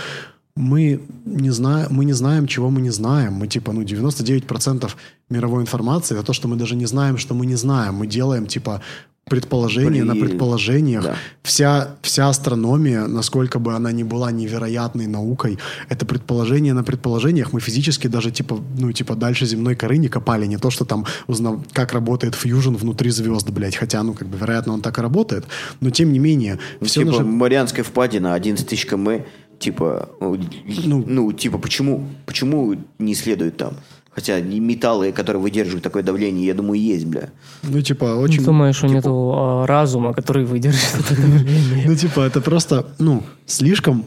Мы 0.58 1.02
не, 1.26 1.50
знаем, 1.50 1.88
мы 1.92 2.04
не 2.04 2.14
знаем, 2.14 2.46
чего 2.46 2.70
мы 2.70 2.82
не 2.82 2.92
знаем. 2.92 3.34
Мы 3.34 3.48
типа, 3.48 3.72
ну, 3.72 3.84
99% 3.84 4.92
мировой 5.30 5.62
информации 5.62 6.16
это 6.16 6.26
то, 6.26 6.34
что 6.34 6.50
мы 6.50 6.58
даже 6.58 6.76
не 6.76 6.86
знаем, 6.86 7.18
что 7.18 7.34
мы 7.34 7.46
не 7.46 7.56
знаем. 7.56 7.96
Мы 7.96 8.08
делаем, 8.08 8.48
типа, 8.48 8.82
предположения 9.26 10.04
на 10.04 10.14
При- 10.14 10.22
предположениях. 10.28 11.04
да. 11.04 11.16
Вся, 11.44 11.96
вся 12.02 12.30
астрономия, 12.30 13.08
насколько 13.08 13.60
бы 13.60 13.74
она 13.74 13.92
ни 13.92 14.04
была 14.04 14.32
невероятной 14.32 15.08
наукой, 15.08 15.58
это 15.90 16.06
предположение 16.06 16.74
на 16.74 16.84
предположениях. 16.84 17.54
Мы 17.54 17.60
физически 17.60 18.08
даже 18.08 18.32
типа, 18.32 18.60
ну, 18.78 18.92
типа 18.92 19.16
дальше 19.16 19.46
земной 19.46 19.76
коры 19.76 19.98
не 19.98 20.08
копали. 20.10 20.46
Не 20.46 20.58
то, 20.58 20.70
что 20.70 20.86
там 20.86 21.06
узнав, 21.28 21.60
как 21.72 21.94
работает 21.94 22.36
фьюжн 22.36 22.76
внутри 22.76 23.10
звезд, 23.12 23.50
блядь. 23.50 23.76
Хотя, 23.76 24.04
ну, 24.04 24.14
как 24.14 24.28
бы, 24.28 24.38
вероятно, 24.38 24.74
он 24.74 24.82
так 24.82 24.98
и 25.00 25.02
работает. 25.02 25.46
Но 25.82 25.90
тем 25.90 26.12
не 26.14 26.20
менее, 26.20 26.60
все 26.82 27.02
типа 27.02 27.12
наше- 27.12 27.24
Марианская 27.24 27.84
впадина, 27.86 28.34
11 28.34 28.68
тысяч 28.68 28.86
км, 28.86 29.24
типа, 29.60 30.10
ну, 30.20 30.38
Ну. 30.86 31.04
ну, 31.08 31.32
типа, 31.32 31.58
почему, 31.58 32.08
почему 32.26 32.76
не 33.00 33.14
исследуют 33.14 33.58
там? 33.58 33.78
Хотя 34.16 34.40
металлы, 34.42 35.12
которые 35.12 35.42
выдерживают 35.42 35.84
такое 35.84 36.04
давление, 36.04 36.46
я 36.46 36.54
думаю, 36.54 36.80
есть, 36.80 37.06
бля. 37.06 37.30
Ну, 37.64 37.82
типа, 37.82 38.06
очень... 38.06 38.44
Думаешь, 38.44 38.76
что 38.76 38.88
типа- 38.88 38.96
нету 38.98 39.32
а, 39.36 39.66
разума, 39.66 40.14
который 40.14 40.46
выдержит 40.46 40.96
это 41.00 41.16
давление? 41.20 41.86
Ну, 41.88 41.96
типа, 41.96 42.22
это 42.22 42.40
просто, 42.42 42.86
ну, 43.00 43.24
слишком 43.46 44.06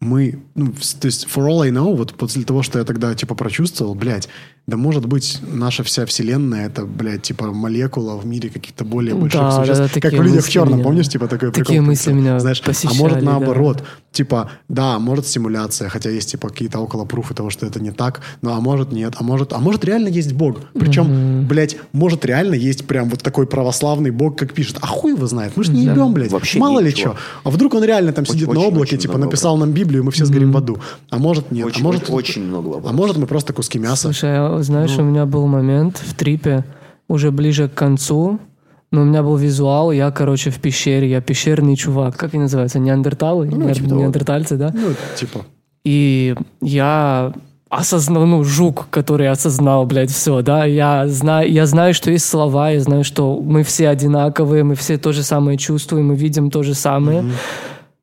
мы, 0.00 0.40
ну, 0.54 0.72
то 1.00 1.06
есть, 1.06 1.26
for 1.26 1.46
all 1.46 1.62
I 1.62 1.70
know, 1.70 1.94
вот 1.94 2.14
после 2.14 2.42
того, 2.42 2.62
что 2.62 2.78
я 2.78 2.84
тогда, 2.84 3.14
типа, 3.14 3.34
прочувствовал, 3.34 3.94
блядь, 3.94 4.28
да 4.66 4.76
может 4.76 5.06
быть, 5.06 5.38
наша 5.52 5.84
вся 5.84 6.06
вселенная, 6.06 6.66
это, 6.66 6.84
блядь, 6.86 7.22
типа, 7.22 7.46
молекула 7.52 8.16
в 8.16 8.26
мире 8.26 8.48
каких-то 8.48 8.84
более 8.84 9.14
Да, 9.14 9.20
больших 9.20 9.40
да, 9.40 9.50
существ. 9.52 9.78
да, 9.82 9.88
как 9.88 10.02
такие 10.02 10.20
в 10.20 10.24
«Людях 10.24 10.44
в 10.44 10.50
черном», 10.50 10.74
меня- 10.74 10.84
помнишь, 10.84 11.08
типа, 11.08 11.28
такой 11.28 11.50
прикол? 11.52 11.64
такие 11.64 11.78
как 11.80 11.86
мысли 11.88 12.12
меня 12.12 12.40
Знаешь, 12.40 12.60
а 12.60 12.66
посещали, 12.66 12.98
может, 12.98 13.18
да. 13.20 13.24
наоборот, 13.24 13.84
типа, 14.10 14.50
да, 14.68 14.98
может, 14.98 15.26
стимуляция, 15.28 15.88
хотя 15.88 16.10
есть, 16.10 16.30
типа, 16.32 16.48
какие-то 16.48 16.80
около 16.80 17.04
пруфы 17.04 17.32
того, 17.34 17.50
что 17.50 17.64
это 17.66 17.80
не 17.80 17.92
так, 17.92 18.22
но 18.42 18.54
а 18.54 18.60
может, 18.60 18.90
нет, 18.90 19.14
а 19.18 19.22
может, 19.22 19.52
а 19.52 19.58
может, 19.58 19.84
реально 19.84 20.08
есть 20.08 20.32
Бог. 20.32 20.58
Причем, 20.74 21.46
блядь, 21.46 21.76
может, 21.92 22.24
реально 22.24 22.54
есть 22.54 22.86
прям 22.86 23.08
вот 23.08 23.22
такой 23.22 23.46
православный 23.46 24.10
Бог, 24.10 24.36
как 24.36 24.52
пишет. 24.52 24.78
А 24.80 24.86
хуй 24.88 25.12
его 25.12 25.26
знает, 25.26 25.52
мы 25.56 25.62
же 25.62 25.70
не 25.72 25.84
ебем, 25.84 26.12
блядь. 26.12 26.32
Вообще 26.32 26.58
Мало 26.58 26.80
ли 26.80 26.88
ничего. 26.88 27.12
что. 27.12 27.20
А 27.44 27.50
вдруг 27.50 27.74
он 27.74 27.84
реально 27.84 28.12
там 28.12 28.22
Очень- 28.22 28.32
сидит 28.34 28.48
на 28.52 28.58
очень- 28.58 28.68
облаке, 28.68 28.82
очень 28.96 28.98
типа, 28.98 29.12
много 29.14 29.26
написал 29.26 29.56
нам 29.58 29.70
Библию, 29.72 30.02
и 30.02 30.04
мы 30.04 30.10
все 30.10 30.24
сгорим 30.24 30.50
в 30.50 30.56
аду. 30.56 30.78
А 31.10 31.18
может, 31.18 31.52
нет. 31.52 31.66
Очень- 31.66 31.82
а 31.82 31.84
может, 31.84 32.10
очень 32.10 32.44
много 32.46 32.80
А 32.88 32.92
может, 32.92 33.16
мы 33.16 33.26
просто 33.28 33.52
куски 33.52 33.78
мяса. 33.78 34.02
Слушай, 34.08 34.30
а 34.38 34.55
знаешь, 34.62 34.96
Ну. 34.96 35.04
у 35.04 35.06
меня 35.06 35.26
был 35.26 35.46
момент 35.46 35.98
в 36.04 36.14
трипе, 36.14 36.64
уже 37.08 37.30
ближе 37.30 37.68
к 37.68 37.74
концу, 37.74 38.38
но 38.92 39.02
у 39.02 39.04
меня 39.04 39.22
был 39.22 39.36
визуал, 39.36 39.92
я, 39.92 40.10
короче, 40.10 40.50
в 40.50 40.58
пещере, 40.60 41.08
я 41.10 41.20
пещерный 41.20 41.76
чувак. 41.76 42.16
Как 42.16 42.34
они 42.34 42.42
называются? 42.44 42.78
Неандерталы? 42.78 43.46
Ну, 43.46 43.52
типа 43.52 43.64
Неандер- 43.66 43.88
того. 43.88 44.00
Неандертальцы, 44.00 44.56
да? 44.56 44.70
Ну, 44.74 44.88
типа, 45.16 45.40
И 45.84 46.34
я 46.60 47.32
осознал, 47.68 48.26
ну, 48.26 48.44
жук, 48.44 48.86
который 48.90 49.28
осознал, 49.28 49.86
блядь, 49.86 50.10
все, 50.10 50.40
да, 50.42 50.64
я 50.64 51.06
знаю, 51.08 51.50
я 51.50 51.66
знаю, 51.66 51.94
что 51.94 52.10
есть 52.10 52.24
слова, 52.26 52.70
я 52.70 52.80
знаю, 52.80 53.02
что 53.04 53.40
мы 53.40 53.62
все 53.64 53.88
одинаковые, 53.88 54.62
мы 54.64 54.74
все 54.76 54.98
то 54.98 55.12
же 55.12 55.22
самое 55.22 55.58
чувствуем, 55.58 56.08
мы 56.08 56.14
видим 56.14 56.50
то 56.50 56.62
же 56.62 56.74
самое, 56.74 57.24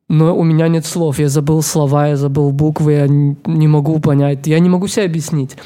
но 0.08 0.36
у 0.36 0.44
меня 0.44 0.68
нет 0.68 0.84
слов, 0.84 1.18
я 1.18 1.28
забыл 1.28 1.62
слова, 1.62 2.08
я 2.08 2.16
забыл 2.16 2.50
буквы, 2.52 2.92
я 2.92 3.06
не 3.08 3.66
могу 3.68 3.98
понять, 4.00 4.46
я 4.46 4.58
не 4.58 4.68
могу 4.68 4.86
себе 4.86 5.06
объяснить. 5.06 5.56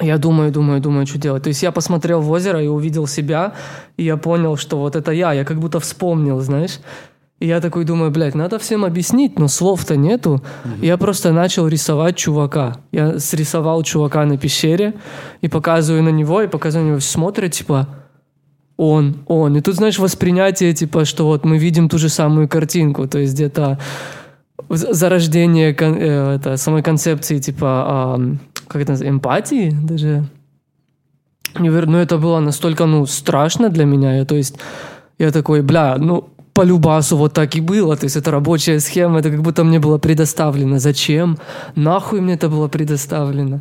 Я 0.00 0.18
думаю, 0.18 0.52
думаю, 0.52 0.80
думаю, 0.80 1.06
что 1.06 1.18
делать. 1.18 1.42
То 1.42 1.48
есть 1.48 1.62
я 1.62 1.72
посмотрел 1.72 2.20
в 2.20 2.30
озеро 2.30 2.62
и 2.62 2.68
увидел 2.68 3.06
себя, 3.06 3.54
и 3.96 4.04
я 4.04 4.16
понял, 4.16 4.56
что 4.56 4.78
вот 4.78 4.96
это 4.96 5.12
я. 5.12 5.32
Я 5.32 5.44
как 5.44 5.58
будто 5.58 5.80
вспомнил, 5.80 6.40
знаешь. 6.40 6.80
И 7.40 7.46
я 7.46 7.60
такой 7.60 7.84
думаю, 7.84 8.10
блядь, 8.10 8.34
надо 8.34 8.58
всем 8.58 8.84
объяснить, 8.84 9.38
но 9.38 9.48
слов-то 9.48 9.96
нету. 9.96 10.42
И 10.82 10.86
Я 10.86 10.98
просто 10.98 11.32
начал 11.32 11.66
рисовать 11.68 12.16
чувака. 12.16 12.76
Я 12.92 13.18
срисовал 13.18 13.82
чувака 13.82 14.26
на 14.26 14.36
пещере 14.36 14.94
и 15.40 15.48
показываю 15.48 16.02
на 16.02 16.10
него, 16.10 16.42
и 16.42 16.48
показываю 16.48 16.86
на 16.86 16.90
него, 16.90 17.00
смотрят, 17.00 17.52
типа, 17.52 17.88
он, 18.76 19.16
он. 19.26 19.56
И 19.56 19.60
тут, 19.62 19.74
знаешь, 19.74 19.98
воспринятие, 19.98 20.74
типа, 20.74 21.06
что 21.06 21.26
вот 21.26 21.44
мы 21.44 21.56
видим 21.58 21.88
ту 21.88 21.98
же 21.98 22.10
самую 22.10 22.46
картинку, 22.46 23.08
то 23.08 23.18
есть 23.18 23.34
где-то 23.34 23.78
зарождение 24.68 25.74
кон- 25.74 25.96
э, 25.98 26.34
это, 26.36 26.56
самой 26.56 26.82
концепции, 26.82 27.38
типа, 27.38 28.14
ам, 28.14 28.38
как 28.68 28.82
это 28.82 28.92
называется, 28.92 29.16
эмпатии 29.16 29.70
даже. 29.82 30.24
Невер- 31.54 31.86
Ну, 31.86 31.98
это 31.98 32.18
было 32.18 32.40
настолько, 32.40 32.86
ну, 32.86 33.06
страшно 33.06 33.68
для 33.68 33.84
меня. 33.84 34.16
Я, 34.18 34.24
то 34.24 34.36
есть, 34.36 34.56
я 35.18 35.30
такой, 35.32 35.62
бля, 35.62 35.96
ну, 35.98 36.28
по 36.52 36.62
любасу 36.64 37.16
вот 37.16 37.32
так 37.32 37.56
и 37.56 37.60
было. 37.60 37.96
То 37.96 38.04
есть, 38.04 38.16
это 38.16 38.30
рабочая 38.30 38.80
схема, 38.80 39.18
это 39.18 39.30
как 39.30 39.42
будто 39.42 39.64
мне 39.64 39.78
было 39.80 39.98
предоставлено. 39.98 40.78
Зачем? 40.78 41.38
Нахуй 41.76 42.20
мне 42.20 42.34
это 42.34 42.48
было 42.48 42.68
предоставлено? 42.68 43.60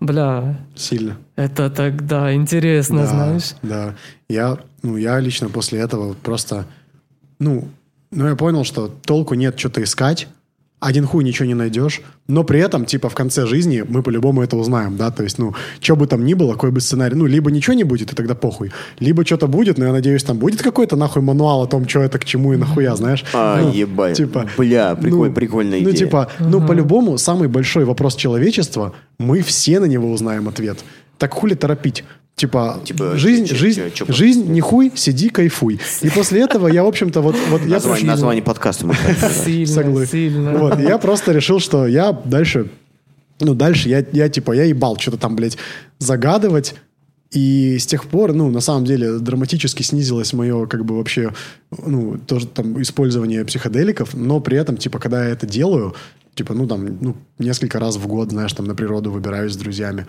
Бля, 0.00 0.56
сильно. 0.76 1.16
это 1.36 1.68
тогда 1.70 2.32
интересно, 2.34 2.98
Да, 3.02 3.06
знаешь. 3.06 3.54
Да. 3.62 3.94
Я, 4.28 4.56
ну, 4.82 4.96
я 4.96 5.20
лично 5.20 5.48
после 5.48 5.80
этого 5.80 6.14
просто, 6.22 6.64
ну, 7.38 7.68
ну, 8.10 8.26
я 8.28 8.36
понял, 8.36 8.64
что 8.64 8.88
толку 8.88 9.34
нет 9.34 9.58
что-то 9.58 9.82
искать, 9.82 10.28
один 10.80 11.06
хуй 11.06 11.22
ничего 11.24 11.46
не 11.46 11.52
найдешь, 11.54 12.00
но 12.26 12.42
при 12.42 12.58
этом, 12.58 12.86
типа, 12.86 13.10
в 13.10 13.14
конце 13.14 13.46
жизни 13.46 13.84
мы 13.86 14.02
по-любому 14.02 14.42
это 14.42 14.56
узнаем, 14.56 14.96
да, 14.96 15.10
то 15.10 15.22
есть, 15.22 15.38
ну, 15.38 15.54
что 15.78 15.94
бы 15.94 16.06
там 16.06 16.24
ни 16.24 16.32
было, 16.32 16.52
какой 16.54 16.70
бы 16.70 16.80
сценарий, 16.80 17.14
ну, 17.14 17.26
либо 17.26 17.50
ничего 17.50 17.74
не 17.74 17.84
будет, 17.84 18.12
и 18.12 18.16
тогда 18.16 18.34
похуй, 18.34 18.72
либо 18.98 19.24
что-то 19.26 19.46
будет, 19.46 19.76
но 19.76 19.84
я 19.84 19.92
надеюсь, 19.92 20.24
там 20.24 20.38
будет 20.38 20.62
какой-то, 20.62 20.96
нахуй, 20.96 21.20
мануал 21.20 21.62
о 21.62 21.66
том, 21.66 21.86
что 21.86 22.00
это 22.00 22.18
к 22.18 22.24
чему 22.24 22.54
и 22.54 22.56
нахуя, 22.56 22.96
знаешь. 22.96 23.24
А, 23.34 23.60
Ну, 23.60 23.72
ебать. 23.72 24.16
Типа, 24.16 24.48
Бля, 24.56 24.94
приколь- 24.94 25.28
ну, 25.28 25.34
прикольная 25.34 25.80
Ну, 25.80 25.90
идея. 25.90 26.06
типа, 26.06 26.28
ну, 26.38 26.66
по-любому, 26.66 27.18
самый 27.18 27.48
большой 27.48 27.84
вопрос 27.84 28.16
человечества, 28.16 28.94
мы 29.18 29.42
все 29.42 29.80
на 29.80 29.84
него 29.84 30.10
узнаем 30.10 30.48
ответ. 30.48 30.78
Так 31.18 31.34
хули 31.34 31.52
торопить? 31.52 32.04
Типа, 32.40 32.80
Типа, 32.84 33.18
жизнь, 33.18 33.54
жизнь, 33.54 33.82
чё- 33.92 34.06
чё- 34.06 34.12
жизнь, 34.12 34.50
не 34.50 34.62
хуй, 34.62 34.90
сиди, 34.94 35.28
кайфуй. 35.28 35.78
И 36.00 36.08
после 36.08 36.40
этого 36.40 36.68
я, 36.68 36.84
в 36.84 36.86
общем-то, 36.86 37.20
вот, 37.20 37.36
вот 37.50 37.60
я 37.66 37.74
Название, 37.74 38.06
название 38.06 38.42
подкаста 38.42 38.86
мы. 38.86 38.94
Сильно, 39.44 40.06
сильно. 40.06 40.52
Вот, 40.56 40.80
я 40.80 40.96
просто 40.96 41.32
решил, 41.32 41.60
что 41.60 41.86
я 41.86 42.12
дальше, 42.12 42.70
ну, 43.40 43.54
дальше 43.54 43.90
я, 43.90 44.02
я 44.12 44.30
типа, 44.30 44.52
я 44.52 44.64
ебал 44.64 44.96
что-то 44.98 45.18
там, 45.18 45.36
блядь, 45.36 45.58
загадывать. 45.98 46.76
И 47.30 47.76
с 47.78 47.84
тех 47.84 48.06
пор, 48.06 48.32
ну, 48.32 48.48
на 48.50 48.60
самом 48.60 48.86
деле, 48.86 49.18
драматически 49.18 49.82
снизилось 49.82 50.32
мое, 50.32 50.66
как 50.66 50.86
бы, 50.86 50.96
вообще, 50.96 51.34
ну, 51.86 52.16
тоже 52.26 52.46
там 52.46 52.80
использование 52.80 53.44
психоделиков, 53.44 54.14
но 54.14 54.40
при 54.40 54.56
этом, 54.56 54.78
типа, 54.78 54.98
когда 54.98 55.26
я 55.26 55.30
это 55.30 55.46
делаю, 55.46 55.94
типа, 56.34 56.54
ну, 56.54 56.66
там, 56.66 56.98
ну, 57.02 57.16
несколько 57.38 57.78
раз 57.78 57.96
в 57.96 58.06
год, 58.06 58.30
знаешь, 58.30 58.54
там, 58.54 58.64
на 58.64 58.74
природу 58.74 59.12
выбираюсь 59.12 59.52
с 59.52 59.56
друзьями, 59.56 60.06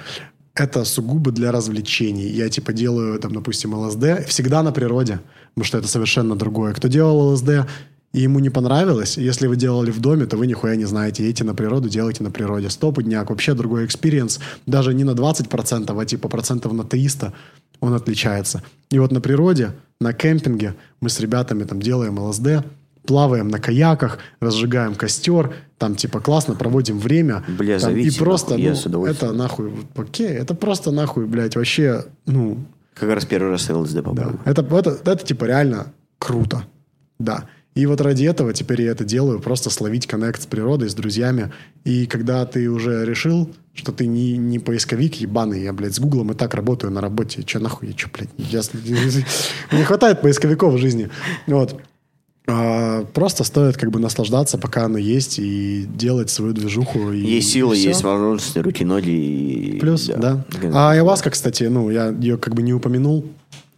это 0.56 0.84
сугубо 0.86 1.32
для 1.32 1.52
развлечений. 1.52 2.28
Я, 2.28 2.50
типа, 2.50 2.74
делаю, 2.74 3.20
там, 3.20 3.34
допустим, 3.34 3.74
ЛСД 3.74 4.28
всегда 4.28 4.64
на 4.64 4.72
природе, 4.72 5.20
потому 5.54 5.66
что 5.66 5.78
это 5.78 5.88
совершенно 5.88 6.36
другое. 6.36 6.74
Кто 6.74 6.88
делал 6.88 7.34
ЛСД, 7.34 7.68
и 8.14 8.22
ему 8.22 8.40
не 8.40 8.50
понравилось, 8.50 9.18
если 9.18 9.48
вы 9.48 9.56
делали 9.56 9.90
в 9.90 10.02
доме, 10.02 10.26
то 10.26 10.36
вы 10.36 10.46
нихуя 10.46 10.76
не 10.76 10.84
знаете. 10.86 11.24
Едете 11.24 11.46
на 11.46 11.56
природу, 11.56 11.88
делайте 11.88 12.24
на 12.24 12.32
природе. 12.32 12.70
Стопудняк, 12.70 13.30
вообще 13.30 13.54
другой 13.54 13.86
experience. 13.86 14.40
Даже 14.66 14.94
не 14.94 15.06
на 15.06 15.12
20%, 15.12 16.02
а 16.02 16.06
типа 16.06 16.28
процентов 16.28 16.74
на 16.74 16.84
300 16.84 17.32
он 17.80 17.94
отличается. 17.94 18.64
И 18.90 19.00
вот 19.00 19.12
на 19.12 19.22
природе, 19.22 19.72
на 20.02 20.14
кемпинге 20.14 20.76
мы 21.00 21.10
с 21.10 21.20
ребятами 21.22 21.64
там 21.64 21.82
делаем 21.82 22.20
ЛСД, 22.20 22.66
плаваем 23.06 23.48
на 23.48 23.60
каяках, 23.60 24.20
разжигаем 24.40 24.96
костер, 24.96 25.54
там 25.78 25.96
типа 25.96 26.20
классно 26.20 26.56
проводим 26.56 27.00
время. 27.00 27.44
Бля, 27.48 27.80
Там, 27.80 27.92
и 27.92 27.94
зовите, 27.96 28.20
просто, 28.20 28.52
нахуй, 28.52 28.64
я 28.64 28.70
ну, 28.72 28.76
с 28.76 28.86
удовольствием. 28.86 29.32
это 29.32 29.38
нахуй, 29.38 29.74
окей, 29.96 30.28
это 30.30 30.54
просто 30.54 30.92
нахуй, 30.92 31.26
блядь, 31.26 31.56
вообще, 31.56 32.06
ну, 32.26 32.58
Как 32.94 33.10
раз 33.10 33.26
первый 33.26 33.52
раз 33.52 33.70
ЛСД 33.70 33.96
да. 33.96 34.02
попал. 34.04 34.32
Это, 34.46 34.62
это, 34.62 35.00
это 35.12 35.26
типа 35.26 35.46
реально 35.46 35.94
круто. 36.20 36.64
Да. 37.20 37.46
И 37.74 37.86
вот 37.86 38.02
ради 38.02 38.26
этого 38.26 38.54
теперь 38.54 38.82
я 38.82 38.92
это 38.92 39.06
делаю, 39.06 39.40
просто 39.40 39.70
словить 39.70 40.06
коннект 40.06 40.42
с 40.42 40.46
природой, 40.46 40.90
с 40.90 40.94
друзьями. 40.94 41.54
И 41.86 42.06
когда 42.06 42.46
ты 42.46 42.70
уже 42.70 43.06
решил, 43.06 43.50
что 43.74 43.94
ты 43.94 44.08
не, 44.08 44.36
не 44.36 44.60
поисковик 44.60 45.16
ебаный, 45.16 45.64
я, 45.64 45.72
блядь, 45.72 45.96
с 45.96 46.00
Гуглом 46.00 46.32
и 46.32 46.36
так 46.36 46.54
работаю 46.54 46.92
на 46.92 47.00
работе. 47.00 47.44
Че 47.44 47.60
нахуй, 47.60 47.88
я 47.88 47.94
че, 47.94 48.10
блядь, 48.14 48.30
я, 48.38 48.62
не 49.78 49.84
хватает 49.84 50.22
поисковиков 50.22 50.74
в 50.74 50.78
жизни. 50.78 51.10
Вот. 51.48 51.80
А, 52.48 53.06
просто 53.14 53.44
стоит 53.44 53.78
как 53.78 53.92
бы 53.92 54.00
наслаждаться, 54.00 54.58
пока 54.58 54.86
оно 54.86 54.98
есть, 54.98 55.40
и 55.40 55.86
делать 55.96 56.30
свою 56.30 56.54
движуху. 56.54 57.12
И, 57.12 57.20
есть 57.20 57.52
силы, 57.52 57.78
и 57.78 57.82
есть 57.82 58.04
возможности, 58.04 58.60
руки, 58.60 58.84
ноги. 58.84 59.10
И... 59.10 59.80
Плюс, 59.80 60.06
да. 60.08 60.44
А 60.74 60.92
Айваска, 60.92 61.30
кстати, 61.30 61.64
ну, 61.64 61.90
я 61.90 62.10
ее 62.10 62.38
как 62.38 62.56
бы 62.56 62.62
не 62.62 62.74
упомянул. 62.74 63.26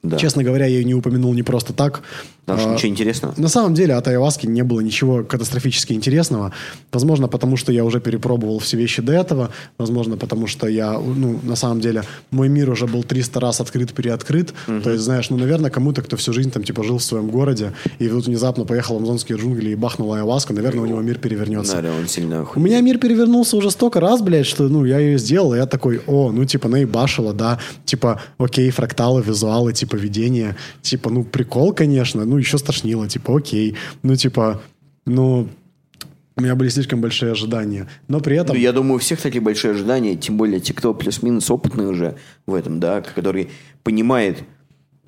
Да. 0.02 0.18
Честно 0.18 0.44
говоря, 0.44 0.66
я 0.66 0.78
ее 0.78 0.84
не 0.84 0.94
упомянул 0.94 1.34
не 1.34 1.44
просто 1.44 1.72
так. 1.72 2.02
Потому 2.46 2.60
что 2.60 2.70
А, 2.72 2.74
ничего 2.74 2.90
интересного. 2.92 3.34
На 3.38 3.48
самом 3.48 3.74
деле 3.74 3.94
от 3.94 4.08
Айваски 4.08 4.46
не 4.48 4.64
было 4.64 4.82
ничего 4.82 5.24
катастрофически 5.24 5.94
интересного. 5.94 6.52
Возможно, 6.92 7.28
потому 7.30 7.56
что 7.58 7.72
я 7.72 7.86
уже 7.86 8.02
перепробовал 8.02 8.60
все 8.60 8.76
вещи 8.78 9.02
до 9.02 9.14
этого. 9.14 9.50
Возможно, 9.78 10.18
потому 10.18 10.48
что 10.48 10.68
я, 10.68 10.92
ну, 11.00 11.40
на 11.44 11.56
самом 11.56 11.80
деле, 11.80 12.04
мой 12.32 12.50
мир 12.50 12.70
уже 12.70 12.86
был 12.86 13.04
300 13.04 13.40
раз 13.40 13.62
открыт, 13.62 13.94
переоткрыт. 13.94 14.54
То 14.84 14.90
есть, 14.92 15.04
знаешь, 15.04 15.30
ну, 15.30 15.38
наверное, 15.38 15.72
кому-то, 15.72 16.02
кто 16.02 16.18
всю 16.18 16.34
жизнь 16.34 16.52
там, 16.52 16.64
типа, 16.64 16.84
жил 16.84 16.98
в 16.98 17.04
своем 17.04 17.30
городе, 17.30 17.72
и 18.00 18.10
вот 18.10 18.26
внезапно 18.26 18.66
поехал 18.66 18.96
в 18.96 18.98
амазонские 18.98 19.38
джунгли 19.38 19.70
и 19.70 19.76
бахнул 19.76 20.14
Айваску, 20.14 20.54
наверное, 20.54 20.82
у 20.84 20.86
него 20.86 21.02
мир 21.02 21.20
перевернется. 21.20 21.82
Да, 21.82 21.92
он 21.98 22.08
сильно 22.10 22.40
У 22.40 22.42
охуел. 22.44 22.66
меня 22.66 22.82
мир 22.82 22.98
перевернулся 22.98 23.56
уже 23.58 23.72
столько 23.72 24.00
раз, 24.02 24.22
блядь, 24.22 24.46
что, 24.46 24.64
ну, 24.68 24.84
я 24.86 25.00
ее 25.00 25.18
сделал, 25.18 25.54
и 25.54 25.58
я 25.58 25.66
такой, 25.66 26.02
о, 26.08 26.32
ну, 26.32 26.44
типа, 26.46 26.68
наебашила, 26.68 27.34
да, 27.34 27.60
типа, 27.86 28.22
окей, 28.38 28.70
фракталы, 28.70 29.22
визуалы, 29.22 29.72
типа, 29.74 29.96
видение, 29.96 30.56
типа, 30.82 31.10
ну, 31.10 31.24
прикол, 31.24 31.72
конечно, 31.74 32.26
ну, 32.34 32.40
еще 32.40 32.58
стошнило, 32.58 33.08
типа, 33.08 33.38
окей, 33.38 33.76
ну, 34.02 34.16
типа, 34.16 34.60
ну, 35.06 35.48
у 36.36 36.42
меня 36.42 36.56
были 36.56 36.70
слишком 36.70 37.00
большие 37.00 37.32
ожидания, 37.32 37.88
но 38.08 38.22
при 38.22 38.38
этом... 38.38 38.56
Ну, 38.56 38.62
я 38.62 38.72
думаю, 38.72 38.96
у 38.96 38.98
всех 38.98 39.22
такие 39.22 39.40
большие 39.42 39.72
ожидания, 39.72 40.16
тем 40.16 40.36
более 40.36 40.60
те, 40.60 40.74
кто 40.74 40.96
плюс-минус 40.96 41.52
опытный 41.52 41.88
уже 41.88 42.16
в 42.48 42.56
этом, 42.56 42.80
да, 42.80 43.02
который 43.02 43.50
понимает, 43.84 44.40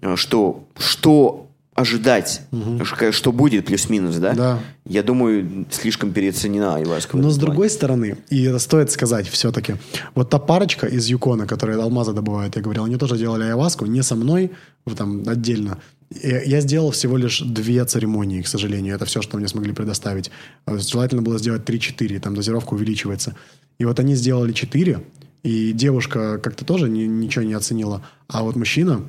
э, 0.01 0.15
что, 0.15 0.67
что 0.77 1.47
ожидать, 1.73 2.41
ш- 2.83 3.11
что 3.11 3.31
будет 3.31 3.65
плюс-минус, 3.65 4.15
да? 4.17 4.33
Да. 4.33 4.59
Я 4.85 5.01
думаю, 5.03 5.65
слишком 5.71 6.13
переоценена 6.13 6.75
Айваска. 6.75 7.17
Но 7.17 7.29
с 7.29 7.33
плане. 7.33 7.39
другой 7.41 7.69
стороны, 7.69 8.17
и 8.29 8.43
это 8.43 8.59
стоит 8.59 8.91
сказать 8.91 9.27
все-таки, 9.27 9.75
вот 10.13 10.29
та 10.29 10.37
парочка 10.39 10.87
из 10.87 11.07
Юкона, 11.07 11.47
которая 11.47 11.81
алмазы 11.81 12.13
добывают, 12.13 12.55
я 12.55 12.61
говорил, 12.61 12.85
они 12.85 12.97
тоже 12.97 13.17
делали 13.17 13.43
айваску, 13.43 13.85
не 13.87 14.03
со 14.03 14.15
мной, 14.15 14.51
там, 14.95 15.23
отдельно. 15.27 15.79
Я 16.11 16.61
сделал 16.61 16.91
всего 16.91 17.17
лишь 17.17 17.39
две 17.41 17.83
церемонии, 17.83 18.41
к 18.41 18.47
сожалению. 18.47 18.95
Это 18.95 19.05
все, 19.05 19.21
что 19.21 19.37
мне 19.37 19.47
смогли 19.47 19.73
предоставить. 19.73 20.29
А 20.65 20.77
Желательно 20.77 21.21
было 21.21 21.39
сделать 21.39 21.67
3-4, 21.67 22.19
там 22.19 22.35
дозировка 22.35 22.75
увеличивается. 22.75 23.35
И 23.79 23.85
вот 23.85 23.99
они 23.99 24.15
сделали 24.15 24.53
4, 24.53 25.01
и 25.43 25.71
девушка 25.73 26.37
как-то 26.37 26.63
тоже 26.63 26.89
ни- 26.89 27.05
ничего 27.05 27.43
не 27.43 27.53
оценила. 27.53 28.03
А 28.27 28.43
вот 28.43 28.55
мужчина, 28.55 29.03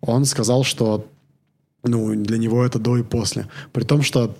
он 0.00 0.24
сказал, 0.24 0.62
что 0.62 1.08
ну, 1.84 2.14
для 2.14 2.38
него 2.38 2.64
это 2.64 2.78
до 2.78 2.98
и 2.98 3.02
после. 3.02 3.48
При 3.72 3.84
том, 3.84 4.02
что 4.02 4.36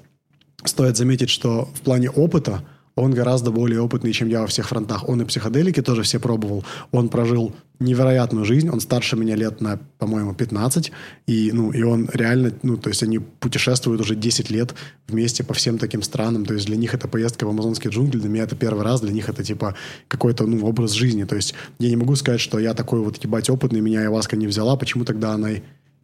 стоит 0.64 0.96
заметить, 0.96 1.30
что 1.30 1.68
в 1.74 1.80
плане 1.80 2.10
опыта 2.10 2.62
он 2.94 3.12
гораздо 3.12 3.50
более 3.50 3.80
опытный, 3.80 4.12
чем 4.12 4.28
я 4.28 4.40
во 4.42 4.46
всех 4.46 4.68
фронтах. 4.68 5.08
Он 5.08 5.22
и 5.22 5.24
психоделики 5.24 5.80
тоже 5.80 6.02
все 6.02 6.20
пробовал. 6.20 6.64
Он 6.90 7.08
прожил 7.08 7.54
невероятную 7.78 8.44
жизнь. 8.44 8.68
Он 8.68 8.80
старше 8.80 9.16
меня 9.16 9.34
лет 9.34 9.60
на, 9.60 9.78
по-моему, 9.98 10.34
15. 10.34 10.92
И, 11.26 11.50
ну, 11.52 11.72
и 11.72 11.82
он 11.82 12.08
реально, 12.12 12.52
ну, 12.62 12.76
то 12.76 12.90
есть 12.90 13.02
они 13.02 13.18
путешествуют 13.18 14.00
уже 14.00 14.14
10 14.14 14.50
лет 14.50 14.74
вместе 15.08 15.42
по 15.42 15.54
всем 15.54 15.78
таким 15.78 16.02
странам. 16.02 16.44
То 16.44 16.54
есть 16.54 16.66
для 16.66 16.76
них 16.76 16.92
это 16.92 17.08
поездка 17.08 17.46
в 17.46 17.48
амазонские 17.48 17.90
джунгли. 17.92 18.18
Для 18.18 18.28
меня 18.28 18.44
это 18.44 18.56
первый 18.56 18.84
раз. 18.84 19.00
Для 19.00 19.12
них 19.12 19.28
это 19.28 19.42
типа 19.42 19.74
какой-то, 20.08 20.46
ну, 20.46 20.64
образ 20.66 20.92
жизни. 20.92 21.24
То 21.24 21.36
есть 21.36 21.54
я 21.78 21.88
не 21.88 21.96
могу 21.96 22.14
сказать, 22.16 22.40
что 22.40 22.58
я 22.58 22.74
такой 22.74 23.00
вот, 23.00 23.16
ебать, 23.24 23.48
опытный, 23.48 23.80
меня 23.80 24.00
Айваска 24.00 24.36
не 24.36 24.46
взяла. 24.46 24.76
Почему 24.76 25.04
тогда 25.04 25.32
она 25.32 25.50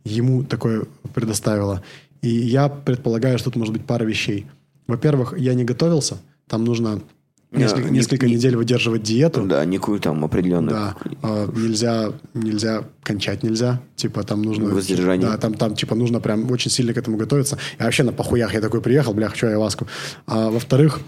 ему 0.04 0.42
такое 0.42 0.86
предоставила. 1.14 1.82
И 2.22 2.28
я 2.28 2.68
предполагаю, 2.68 3.38
что 3.38 3.50
тут 3.50 3.56
может 3.56 3.74
быть 3.74 3.84
пара 3.84 4.04
вещей. 4.04 4.46
Во-первых, 4.86 5.34
я 5.38 5.54
не 5.54 5.64
готовился. 5.64 6.18
Там 6.48 6.64
нужно 6.64 7.02
Не, 7.50 7.62
несколько, 7.62 7.88
не- 7.88 7.98
несколько 7.98 8.26
не- 8.26 8.34
недель 8.34 8.56
выдерживать 8.56 9.02
диету. 9.02 9.42
Да, 9.44 9.64
некую 9.64 10.00
там 10.00 10.24
определенную... 10.24 10.70
Да, 10.70 10.96
а, 11.22 11.46
нельзя, 11.54 12.12
нельзя 12.34 12.84
кончать 13.02 13.42
нельзя, 13.42 13.80
типа 13.96 14.22
там 14.22 14.42
нужно... 14.42 14.70
Воздержание. 14.70 15.28
Да, 15.28 15.36
там, 15.38 15.54
там 15.54 15.74
типа 15.74 15.94
нужно 15.94 16.20
прям 16.20 16.50
очень 16.50 16.70
сильно 16.70 16.92
к 16.92 16.98
этому 16.98 17.16
готовиться. 17.16 17.58
Я 17.78 17.84
вообще 17.84 18.02
на 18.02 18.12
похуях, 18.12 18.54
я 18.54 18.60
такой 18.60 18.80
приехал, 18.80 19.14
бля, 19.14 19.28
хочу 19.28 19.46
айваску. 19.46 19.86
А, 20.26 20.50
во-вторых, 20.50 21.00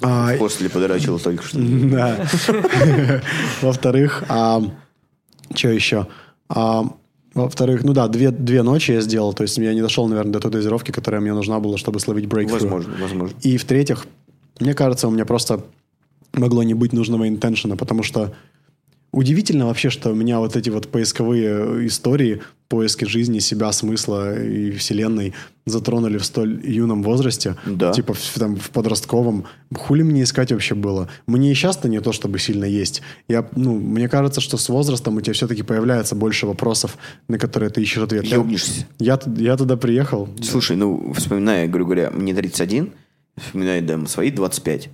а, 0.00 0.36
После 0.36 0.68
подрачил 0.68 1.18
только 1.18 1.42
что. 1.42 1.58
да. 1.60 2.28
Во-вторых, 3.62 4.22
что 5.54 5.68
еще? 5.68 6.06
А, 6.48 6.84
Во-вторых, 7.34 7.82
ну 7.84 7.92
да, 7.92 8.06
две, 8.08 8.30
две 8.30 8.62
ночи 8.62 8.92
я 8.92 9.00
сделал, 9.00 9.32
то 9.32 9.42
есть 9.42 9.58
я 9.58 9.74
не 9.74 9.82
дошел, 9.82 10.06
наверное, 10.06 10.32
до 10.32 10.40
той 10.40 10.50
дозировки, 10.52 10.92
которая 10.92 11.20
мне 11.20 11.34
нужна 11.34 11.58
была, 11.58 11.78
чтобы 11.78 12.00
словить 12.00 12.26
breakthrough. 12.26 12.52
Возможно, 12.52 12.94
возможно. 13.00 13.36
И 13.42 13.56
в-третьих, 13.56 14.06
мне 14.60 14.74
кажется, 14.74 15.08
у 15.08 15.10
меня 15.10 15.24
просто 15.24 15.64
могло 16.32 16.62
не 16.62 16.74
быть 16.74 16.92
нужного 16.92 17.28
интеншена, 17.28 17.76
потому 17.76 18.02
что 18.02 18.34
удивительно 19.12 19.66
вообще, 19.66 19.90
что 19.90 20.12
меня 20.12 20.38
вот 20.38 20.56
эти 20.56 20.70
вот 20.70 20.88
поисковые 20.88 21.86
истории, 21.86 22.42
поиски 22.68 23.06
жизни, 23.06 23.38
себя, 23.38 23.72
смысла 23.72 24.38
и 24.38 24.70
вселенной 24.72 25.32
затронули 25.64 26.18
в 26.18 26.24
столь 26.24 26.60
юном 26.64 27.02
возрасте. 27.02 27.56
Да. 27.64 27.92
Типа 27.92 28.12
в, 28.12 28.38
там, 28.38 28.56
в 28.56 28.70
подростковом. 28.70 29.46
Хули 29.74 30.02
мне 30.02 30.22
искать 30.22 30.52
вообще 30.52 30.74
было? 30.74 31.08
Мне 31.26 31.50
и 31.50 31.54
сейчас-то 31.54 31.88
не 31.88 32.00
то, 32.00 32.12
чтобы 32.12 32.38
сильно 32.38 32.64
есть. 32.64 33.02
Я, 33.26 33.48
ну, 33.56 33.74
мне 33.78 34.08
кажется, 34.08 34.40
что 34.40 34.58
с 34.58 34.68
возрастом 34.68 35.16
у 35.16 35.20
тебя 35.20 35.32
все-таки 35.32 35.62
появляется 35.62 36.14
больше 36.14 36.46
вопросов, 36.46 36.98
на 37.28 37.38
которые 37.38 37.70
ты 37.70 37.80
ищешь 37.80 38.02
ответ. 38.02 38.24
Я, 38.24 38.36
Ёбнешься. 38.36 38.86
я, 38.98 39.18
я 39.36 39.56
туда 39.56 39.76
приехал. 39.76 40.28
Слушай, 40.42 40.76
ну, 40.76 41.12
вспоминая, 41.14 41.66
грубо 41.68 41.94
говоря, 41.94 42.10
мне 42.10 42.34
31, 42.34 42.92
вспоминая, 43.38 43.80
да, 43.82 44.04
свои 44.06 44.30
25. 44.30 44.90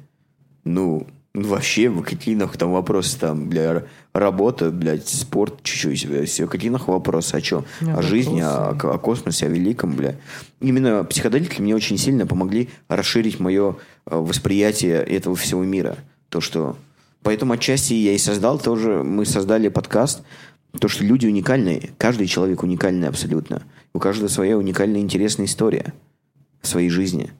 Ну, 0.65 1.07
ну, 1.35 1.49
вообще, 1.49 1.89
в 1.89 2.05
нахуй 2.37 2.59
там 2.59 2.73
вопросы 2.73 3.19
там, 3.19 3.49
бля, 3.49 3.62
р- 3.62 3.89
работа, 4.12 4.71
блядь, 4.71 5.09
спорт, 5.09 5.62
чуть-чуть, 5.65 6.29
все, 6.29 6.47
какие 6.47 6.71
нахуй 6.71 6.95
вопросы, 6.95 7.35
о 7.35 7.41
чем? 7.41 7.65
Не, 7.81 7.93
О 7.93 8.03
жизни, 8.03 8.41
о, 8.41 8.71
о 8.71 8.99
космосе, 8.99 9.47
о 9.47 9.49
великом, 9.49 9.97
бля. 9.97 10.15
Именно 10.61 11.03
психоделики 11.03 11.61
мне 11.61 11.75
очень 11.75 11.99
сильно 11.99 12.25
помогли 12.25 12.69
расширить 12.89 13.41
мое 13.41 13.77
э, 14.07 14.16
восприятие 14.16 15.03
этого 15.03 15.35
всего 15.35 15.65
мира. 15.65 15.97
То, 16.29 16.41
что... 16.41 16.77
Поэтому 17.25 17.55
отчасти 17.55 17.95
я 17.95 18.12
и 18.12 18.19
создал 18.19 18.61
тоже, 18.61 19.03
мы 19.03 19.25
создали 19.25 19.69
подкаст, 19.69 20.23
то, 20.79 20.87
что 20.89 21.03
люди 21.03 21.27
уникальные, 21.27 21.91
каждый 21.99 22.29
человек 22.29 22.62
уникальный 22.62 23.09
абсолютно. 23.09 23.62
У 23.93 23.99
каждого 23.99 24.29
своя 24.29 24.57
уникальная 24.57 25.01
интересная 25.01 25.47
история 25.47 25.95
в 26.61 26.69
своей 26.69 26.91
жизни. 26.91 27.33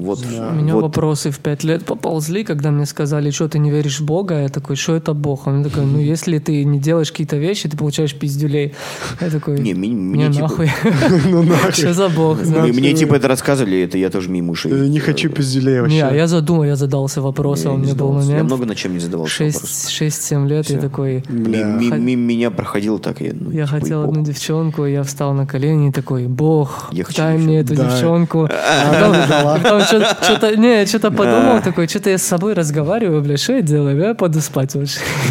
Вот, 0.00 0.18
У 0.24 0.54
меня 0.54 0.74
вот 0.74 0.82
вопросы 0.82 1.30
в 1.30 1.38
пять 1.38 1.64
лет 1.64 1.84
поползли, 1.84 2.44
когда 2.44 2.70
мне 2.70 2.86
сказали, 2.86 3.30
что 3.30 3.48
ты 3.48 3.58
не 3.58 3.70
веришь 3.70 4.00
в 4.00 4.04
Бога. 4.04 4.40
Я 4.42 4.48
такой, 4.48 4.76
что 4.76 4.94
это 4.96 5.12
Бог? 5.14 5.46
Он 5.46 5.62
такой, 5.64 5.84
ну 5.84 5.98
если 5.98 6.38
ты 6.38 6.64
не 6.64 6.78
делаешь 6.78 7.10
какие-то 7.10 7.36
вещи, 7.36 7.68
ты 7.68 7.76
получаешь 7.76 8.14
пиздюлей. 8.14 8.74
Я 9.20 9.30
такой, 9.30 9.58
Не, 9.60 9.74
мне- 9.74 9.88
не, 9.88 9.94
мне 9.94 10.32
типа- 10.32 10.42
нахуй. 10.42 10.70
Ну 11.30 11.44
Что 11.72 11.92
за 11.94 12.08
Бог? 12.08 12.38
Мне, 12.44 12.94
типа 12.94 13.14
это 13.16 13.28
рассказывали, 13.28 13.82
это 13.82 13.98
я 13.98 14.10
тоже 14.10 14.30
мимо 14.30 14.52
ушей. 14.52 14.72
Не 14.88 14.98
хочу 15.00 15.28
пизделей 15.30 15.80
вообще. 15.80 15.96
Не, 15.96 16.00
а 16.02 16.12
я 16.14 16.26
задумал, 16.26 16.64
я 16.64 16.76
задался 16.76 17.20
вопросом, 17.20 17.72
Я 17.72 17.74
у 17.74 17.78
меня 17.78 17.88
был 17.94 17.94
задавался. 17.94 18.26
Я 18.28 18.32
момент. 18.34 18.46
много 18.48 18.66
над 18.66 18.76
чем 18.76 18.92
не 18.94 19.00
задавался 19.00 19.44
вопросов. 19.44 19.70
6-7 20.00 20.46
лет, 20.48 20.66
Всё. 20.66 20.80
такой, 20.80 21.22
меня 21.28 22.50
проходило 22.50 22.98
так. 22.98 23.20
Я, 23.20 23.32
ну, 23.38 23.50
я 23.50 23.66
типа, 23.66 23.80
хотел 23.80 24.02
одну 24.04 24.22
девчонку, 24.22 24.84
я 24.86 25.02
встал 25.02 25.32
на 25.34 25.46
колени 25.46 25.88
и 25.88 25.92
такой, 25.92 26.26
Бог, 26.26 26.88
Я 26.92 27.04
дай 27.16 27.38
мне 27.38 27.60
эту 27.60 27.74
девчонку. 27.76 28.48
А 28.60 29.58
Потом 29.62 29.80
что-то, 29.90 30.56
не, 30.56 30.86
что-то 30.86 31.10
подумал, 31.10 31.62
такой, 31.62 31.88
что-то 31.88 32.10
я 32.10 32.18
с 32.18 32.22
собой 32.22 32.54
разговариваю, 32.54 33.22
бля, 33.22 33.36
что 33.36 33.54
я 33.54 33.62
делаю? 33.62 33.98
Я 33.98 34.14
пойду 34.14 34.40
спать 34.40 34.74
лучше. 34.74 35.00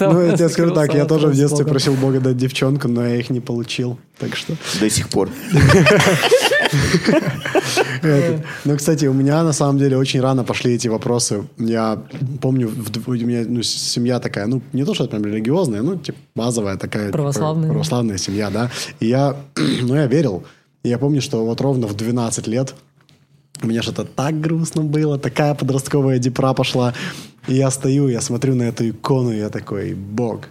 Ну, 0.00 0.22
я 0.26 0.36
тебе 0.36 0.48
скажу 0.48 0.74
так, 0.74 0.94
я 0.94 1.04
тоже 1.04 1.28
в 1.28 1.34
детстве 1.34 1.64
просил 1.64 1.94
Бога 1.94 2.20
дать 2.20 2.36
девчонку, 2.36 2.88
но 2.88 3.06
я 3.06 3.16
их 3.16 3.30
не 3.30 3.40
получил. 3.40 3.98
Так 4.18 4.36
что... 4.36 4.54
До 4.80 4.90
сих 4.90 5.08
пор. 5.08 5.28
Ну, 8.64 8.76
кстати, 8.76 9.06
у 9.06 9.12
меня 9.12 9.42
на 9.42 9.52
самом 9.52 9.78
деле 9.78 9.96
очень 9.96 10.20
рано 10.20 10.44
пошли 10.44 10.74
эти 10.74 10.88
вопросы. 10.88 11.44
Я 11.58 12.02
помню, 12.40 12.68
у 13.06 13.12
меня 13.12 13.44
ну, 13.46 13.62
семья 13.62 14.20
такая, 14.20 14.46
ну, 14.46 14.62
не 14.72 14.84
то, 14.84 14.94
что 14.94 15.06
прям 15.06 15.24
религиозная, 15.24 15.82
ну, 15.82 15.96
типа 15.96 16.18
базовая 16.34 16.76
такая. 16.76 17.06
типа, 17.06 17.18
Православная. 17.18 17.70
православная 17.70 18.18
семья, 18.18 18.50
да. 18.50 18.70
И 19.00 19.06
я, 19.06 19.36
ну, 19.82 19.94
я 19.94 20.06
верил. 20.06 20.44
И 20.82 20.88
я 20.88 20.98
помню, 20.98 21.20
что 21.20 21.44
вот 21.44 21.60
ровно 21.60 21.86
в 21.86 21.96
12 21.96 22.46
лет 22.46 22.74
у 23.62 23.66
меня 23.66 23.82
что-то 23.82 24.04
так 24.04 24.40
грустно 24.40 24.82
было, 24.82 25.18
такая 25.18 25.54
подростковая 25.54 26.18
депра 26.18 26.52
пошла. 26.54 26.94
И 27.46 27.54
я 27.54 27.70
стою, 27.70 28.08
я 28.08 28.20
смотрю 28.20 28.54
на 28.54 28.64
эту 28.64 28.90
икону, 28.90 29.32
и 29.32 29.38
я 29.38 29.48
такой, 29.48 29.94
Бог, 29.94 30.48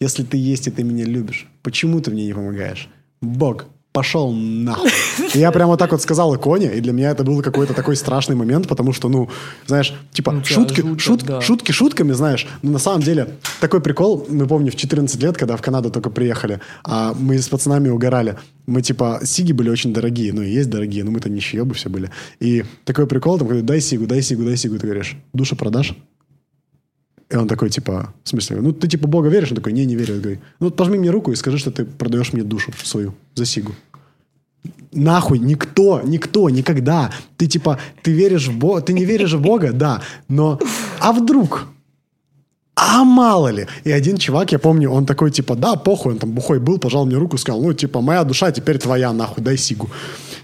если 0.00 0.22
ты 0.22 0.36
есть 0.36 0.66
и 0.66 0.70
ты 0.70 0.82
меня 0.82 1.04
любишь, 1.04 1.46
почему 1.62 2.00
ты 2.00 2.10
мне 2.10 2.26
не 2.26 2.32
помогаешь? 2.32 2.88
Бог, 3.20 3.66
пошел 3.98 4.32
нахуй. 4.32 4.90
И 5.34 5.40
я 5.40 5.50
прямо 5.50 5.70
вот 5.70 5.78
так 5.80 5.90
вот 5.90 6.00
сказал 6.00 6.32
иконе, 6.36 6.76
и 6.76 6.80
для 6.80 6.92
меня 6.92 7.10
это 7.10 7.24
был 7.24 7.42
какой-то 7.42 7.74
такой 7.74 7.96
страшный 7.96 8.36
момент, 8.36 8.68
потому 8.68 8.92
что, 8.92 9.08
ну, 9.08 9.28
знаешь, 9.66 9.92
типа, 10.12 10.30
Ну, 10.30 10.44
шутки, 10.44 10.82
жутко, 10.82 10.98
шут- 11.00 11.24
да. 11.26 11.40
шутки 11.40 11.72
шутками, 11.72 12.12
знаешь, 12.12 12.46
но 12.62 12.70
на 12.70 12.78
самом 12.78 13.02
деле 13.02 13.26
такой 13.60 13.80
прикол, 13.80 14.24
мы 14.30 14.46
помню, 14.46 14.70
в 14.70 14.76
14 14.76 15.20
лет, 15.20 15.36
когда 15.36 15.56
в 15.56 15.62
Канаду 15.62 15.90
только 15.90 16.10
приехали, 16.10 16.60
а 16.84 17.12
мы 17.18 17.38
с 17.38 17.48
пацанами 17.48 17.88
угорали, 17.88 18.36
мы, 18.66 18.82
типа, 18.82 19.20
сиги 19.24 19.52
были 19.52 19.68
очень 19.68 19.92
дорогие, 19.92 20.32
ну, 20.32 20.42
и 20.42 20.50
есть 20.50 20.70
дорогие, 20.70 21.02
но 21.02 21.10
мы-то 21.10 21.28
нищеебы 21.28 21.74
все 21.74 21.88
были. 21.88 22.10
И 22.38 22.64
такой 22.84 23.08
прикол, 23.08 23.38
там, 23.38 23.48
говорят, 23.48 23.66
дай 23.66 23.80
сигу, 23.80 24.06
дай 24.06 24.22
сигу, 24.22 24.44
дай 24.44 24.56
сигу, 24.56 24.78
ты 24.78 24.86
говоришь, 24.86 25.16
душу 25.32 25.56
продашь? 25.56 25.94
И 27.30 27.36
он 27.36 27.46
такой, 27.46 27.68
типа, 27.68 28.14
в 28.24 28.28
смысле, 28.28 28.56
ну, 28.62 28.72
ты, 28.72 28.88
типа, 28.88 29.06
Бога 29.06 29.28
веришь? 29.28 29.50
Он 29.50 29.56
такой, 29.56 29.72
не, 29.74 29.84
не 29.84 29.96
верю. 29.96 30.14
Я 30.14 30.20
говорю, 30.20 30.38
ну, 30.60 30.66
вот 30.66 30.76
пожми 30.76 30.96
мне 30.98 31.10
руку 31.10 31.30
и 31.30 31.36
скажи, 31.36 31.58
что 31.58 31.70
ты 31.70 31.84
продаешь 31.84 32.32
мне 32.32 32.42
душу 32.42 32.72
свою 32.82 33.12
за 33.34 33.44
сигу. 33.44 33.74
Нахуй, 34.92 35.38
никто, 35.38 36.00
никто, 36.04 36.50
никогда. 36.50 37.10
Ты, 37.36 37.46
типа, 37.46 37.78
ты 38.02 38.12
веришь 38.12 38.48
в 38.48 38.58
Бога, 38.58 38.80
ты 38.80 38.92
не 38.92 39.04
веришь 39.04 39.34
в 39.34 39.40
Бога, 39.40 39.72
да, 39.72 40.00
но, 40.28 40.58
а 41.00 41.12
вдруг? 41.12 41.66
А 42.74 43.04
мало 43.04 43.48
ли. 43.48 43.66
И 43.84 43.90
один 43.90 44.16
чувак, 44.16 44.52
я 44.52 44.58
помню, 44.58 44.90
он 44.90 45.04
такой, 45.04 45.30
типа, 45.30 45.56
да, 45.56 45.74
похуй, 45.74 46.12
он 46.12 46.18
там 46.18 46.30
бухой 46.30 46.60
был, 46.60 46.78
пожал 46.78 47.06
мне 47.06 47.16
руку, 47.16 47.36
сказал, 47.36 47.60
ну, 47.60 47.72
типа, 47.72 48.00
моя 48.00 48.24
душа 48.24 48.52
теперь 48.52 48.78
твоя, 48.78 49.12
нахуй, 49.12 49.42
дай 49.42 49.56
сигу. 49.56 49.90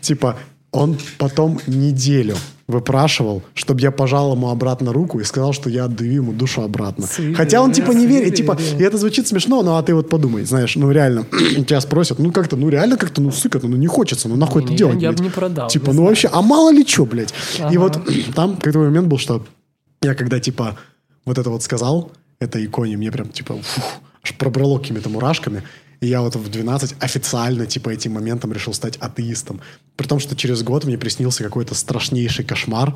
Типа, 0.01 0.37
он 0.75 0.99
потом 1.19 1.61
неделю 1.67 2.37
выпрашивал, 2.67 3.43
чтобы 3.55 3.81
я 3.83 3.91
пожал 3.91 4.33
ему 4.35 4.49
обратно 4.51 4.93
руку 4.93 5.21
и 5.21 5.25
сказал, 5.25 5.53
что 5.53 5.69
я 5.69 5.85
отдаю 5.85 6.13
ему 6.15 6.33
душу 6.33 6.63
обратно. 6.63 7.07
Суеверие, 7.07 7.37
Хотя 7.37 7.61
он, 7.61 7.73
типа, 7.73 7.91
не 7.93 8.07
верит, 8.07 8.35
типа, 8.35 8.59
и 8.79 8.83
это 8.83 8.97
звучит 8.97 9.29
смешно, 9.29 9.63
но 9.63 9.77
а 9.77 9.83
ты 9.83 9.95
вот 9.95 10.09
подумай, 10.09 10.45
знаешь, 10.45 10.75
ну, 10.77 10.91
реально, 10.91 11.25
тебя 11.67 11.81
спросят, 11.81 12.19
ну, 12.19 12.33
как-то, 12.33 12.57
ну, 12.57 12.71
реально 12.71 12.97
как-то, 12.97 13.21
ну, 13.21 13.31
сука, 13.31 13.61
ну, 13.63 13.77
не 13.77 13.87
хочется, 13.87 14.29
ну, 14.29 14.37
нахуй 14.37 14.63
это 14.63 14.71
Не-не, 14.71 14.79
делать, 14.79 15.03
я 15.03 15.13
бы 15.13 15.23
не 15.23 15.31
продал, 15.31 15.69
Типа, 15.69 15.87
не 15.87 15.89
ну, 15.91 15.97
знаю. 15.97 16.09
вообще, 16.09 16.31
а 16.33 16.41
мало 16.41 16.73
ли 16.73 16.87
что, 16.87 17.05
блядь. 17.05 17.35
И 17.59 17.63
Ага. 17.63 17.79
вот 17.81 18.01
там 18.35 18.57
какой-то 18.57 18.79
момент 18.79 19.09
был, 19.09 19.19
что 19.19 19.45
я 20.03 20.15
когда, 20.15 20.41
типа, 20.41 20.77
вот 21.27 21.37
это 21.39 21.51
вот 21.51 21.63
сказал, 21.63 22.13
этой 22.41 22.65
иконе, 22.65 22.97
мне 22.97 23.11
прям, 23.13 23.29
типа, 23.29 23.57
фух, 23.63 23.85
аж 24.23 24.35
пробрало 24.37 24.79
какими-то 24.79 25.11
мурашками. 25.11 25.63
И 26.05 26.07
я 26.07 26.21
вот 26.21 26.37
в 26.37 26.51
12 26.51 26.97
официально, 27.01 27.65
типа, 27.65 27.89
этим 27.89 28.13
моментом 28.13 28.53
решил 28.53 28.75
стать 28.75 28.99
атеистом. 28.99 29.63
При 29.97 30.07
том, 30.07 30.19
что 30.19 30.37
через 30.37 30.63
год 30.63 30.85
мне 30.85 30.99
приснился 30.99 31.43
какой-то 31.43 31.75
страшнейший 31.75 32.45
кошмар, 32.45 32.95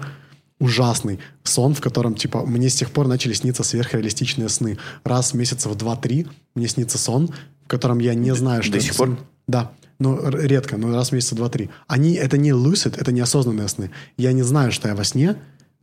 ужасный 0.60 1.18
сон, 1.42 1.72
в 1.74 1.80
котором, 1.80 2.14
типа, 2.14 2.44
мне 2.44 2.68
с 2.68 2.74
тех 2.74 2.90
пор 2.90 3.08
начали 3.08 3.32
сниться 3.32 3.62
сверхреалистичные 3.62 4.50
сны. 4.50 4.76
Раз 5.04 5.32
в 5.32 5.36
месяцев 5.36 5.72
2-3 5.72 6.28
мне 6.54 6.68
снится 6.68 6.98
сон, 6.98 7.30
в 7.64 7.68
котором 7.68 7.98
я 7.98 8.12
не 8.12 8.34
знаю, 8.34 8.62
что 8.62 8.74
до 8.74 8.80
сих 8.80 8.92
сон. 8.92 9.16
пор? 9.16 9.26
Да. 9.46 9.72
Ну, 9.98 10.28
редко, 10.28 10.76
но 10.76 10.94
раз 10.94 11.08
в 11.08 11.12
месяца 11.12 11.34
два-три. 11.34 11.70
Они, 11.86 12.12
это 12.12 12.36
не 12.36 12.50
lucid, 12.50 12.94
это 13.00 13.10
неосознанные 13.10 13.68
сны. 13.68 13.90
Я 14.18 14.32
не 14.32 14.42
знаю, 14.42 14.70
что 14.70 14.86
я 14.86 14.94
во 14.94 15.04
сне, 15.04 15.36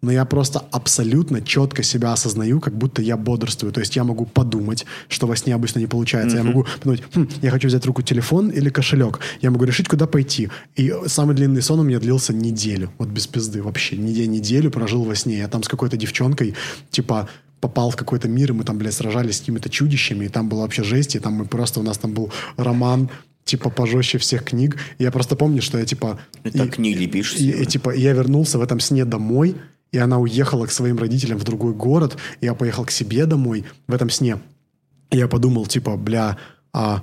но 0.06 0.12
я 0.12 0.24
просто 0.26 0.60
абсолютно 0.72 1.42
четко 1.42 1.84
себя 1.84 2.14
осознаю, 2.14 2.60
как 2.60 2.78
будто 2.78 3.02
я 3.02 3.18
бодрствую. 3.18 3.74
То 3.74 3.80
есть 3.80 3.96
я 3.96 4.04
могу 4.04 4.26
подумать, 4.26 4.86
что 5.10 5.28
во 5.28 5.36
сне 5.36 5.56
обычно 5.56 5.80
не 5.80 5.88
получается. 5.88 6.38
Я 6.38 6.44
могу 6.44 6.66
подумать, 6.80 7.04
«Хм, 7.14 7.28
я 7.42 7.50
хочу 7.52 7.68
взять 7.68 7.84
в 7.84 7.88
руку 7.88 8.02
телефон 8.04 8.50
или 8.50 8.70
кошелек. 8.70 9.20
Я 9.42 9.52
могу 9.52 9.66
решить, 9.66 9.88
куда 9.88 10.06
пойти. 10.06 10.50
И 10.76 10.94
самый 11.08 11.36
длинный 11.36 11.62
сон 11.62 11.80
у 11.80 11.84
меня 11.84 12.00
длился 12.00 12.34
неделю. 12.34 12.92
Вот 13.00 13.10
без 13.10 13.26
пизды 13.28 13.62
вообще. 13.64 13.98
Неделю, 13.98 14.30
неделю 14.30 14.72
прожил 14.72 15.04
во 15.04 15.16
сне. 15.16 15.40
Я 15.40 15.48
там 15.48 15.64
с 15.64 15.68
какой-то 15.68 15.98
девчонкой, 15.98 16.54
типа, 16.92 17.28
попал 17.60 17.90
в 17.90 17.96
какой-то 17.96 18.28
мир, 18.28 18.52
и 18.52 18.54
мы 18.54 18.64
там, 18.64 18.78
блядь, 18.78 18.94
сражались 18.94 19.38
с 19.38 19.40
какими-то 19.40 19.70
чудищами, 19.70 20.26
и 20.26 20.28
там 20.30 20.50
была 20.50 20.62
вообще 20.62 20.84
жесть, 20.84 21.16
и 21.16 21.20
там 21.20 21.34
мы 21.34 21.46
просто, 21.46 21.80
у 21.80 21.84
нас 21.84 21.98
там 21.98 22.14
был 22.14 22.32
роман, 22.58 23.10
типа, 23.44 23.70
пожестче 23.70 24.18
всех 24.18 24.44
книг. 24.44 24.78
И 25.00 25.04
я 25.04 25.12
просто 25.12 25.36
помню, 25.36 25.62
что 25.62 25.80
я, 25.80 25.86
типа... 25.86 26.20
И 26.44 26.52
так 26.52 26.76
книги 26.76 27.08
пишешь 27.08 27.36
И, 27.36 27.52
себе. 27.52 27.64
и, 27.64 27.66
типа, 27.66 27.96
я 27.96 28.14
вернулся 28.14 28.60
в 28.60 28.62
этом 28.62 28.80
сне 28.80 29.06
домой, 29.06 29.56
и 29.96 29.98
она 29.98 30.20
уехала 30.20 30.66
к 30.66 30.72
своим 30.72 30.98
родителям 30.98 31.38
в 31.38 31.46
другой 31.46 31.74
город, 31.74 32.18
я 32.42 32.54
поехал 32.54 32.84
к 32.84 32.92
себе 32.92 33.26
домой 33.26 33.64
в 33.88 33.94
этом 33.94 34.10
сне. 34.10 34.40
И 35.10 35.18
я 35.18 35.30
подумал, 35.30 35.68
типа, 35.68 35.96
бля, 35.96 36.38
а 36.74 37.02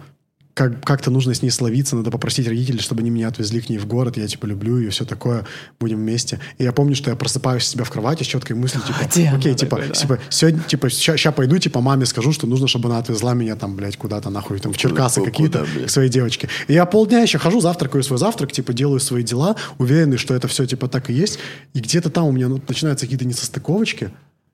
как, 0.54 0.84
как-то 0.84 1.10
нужно 1.10 1.34
с 1.34 1.42
ней 1.42 1.50
словиться, 1.50 1.96
надо 1.96 2.10
попросить 2.10 2.46
родителей, 2.46 2.80
чтобы 2.80 3.00
они 3.00 3.10
меня 3.10 3.28
отвезли 3.28 3.60
к 3.60 3.70
ней 3.70 3.78
в 3.78 3.86
город, 3.86 4.18
я, 4.18 4.28
типа, 4.28 4.44
люблю 4.46 4.78
ее, 4.78 4.90
все 4.90 5.04
такое, 5.04 5.46
будем 5.80 5.98
вместе. 5.98 6.40
И 6.58 6.64
я 6.64 6.72
помню, 6.72 6.94
что 6.94 7.10
я 7.10 7.16
просыпаюсь 7.16 7.64
у 7.64 7.66
себя 7.66 7.84
в 7.84 7.90
кровати 7.90 8.22
с 8.22 8.26
четкой 8.26 8.56
мыслью, 8.56 8.82
типа, 8.86 8.98
Где 9.10 9.28
она 9.28 9.38
окей, 9.38 9.54
типа, 9.54 9.76
такой, 9.76 9.88
да? 9.88 9.94
типа, 9.94 10.18
сегодня, 10.28 10.60
типа, 10.60 10.90
сейчас 10.90 11.34
пойду, 11.34 11.56
типа, 11.58 11.80
маме 11.80 12.04
скажу, 12.04 12.32
что 12.32 12.46
нужно, 12.46 12.68
чтобы 12.68 12.90
она 12.90 12.98
отвезла 12.98 13.32
меня 13.32 13.56
там, 13.56 13.76
блядь, 13.76 13.96
куда-то 13.96 14.28
нахуй, 14.28 14.58
там, 14.58 14.72
в 14.72 14.76
Черкасы 14.76 15.22
какие-то, 15.22 15.66
к 15.86 15.90
своей 15.90 16.10
девочке. 16.10 16.48
И 16.68 16.74
я 16.74 16.84
полдня 16.84 17.20
еще 17.20 17.38
хожу, 17.38 17.60
завтракаю 17.60 18.02
свой 18.02 18.18
завтрак, 18.18 18.52
типа, 18.52 18.74
делаю 18.74 19.00
свои 19.00 19.22
дела, 19.22 19.56
уверенный, 19.78 20.18
что 20.18 20.34
это 20.34 20.48
все, 20.48 20.66
типа, 20.66 20.88
так 20.88 21.08
и 21.08 21.14
есть. 21.14 21.38
И 21.72 21.80
где-то 21.80 22.10
там 22.10 22.26
у 22.26 22.32
меня 22.32 22.48
ну, 22.48 22.60
начинаются 22.68 23.06
какие-то 23.06 23.24
несостыковочки. 23.24 24.10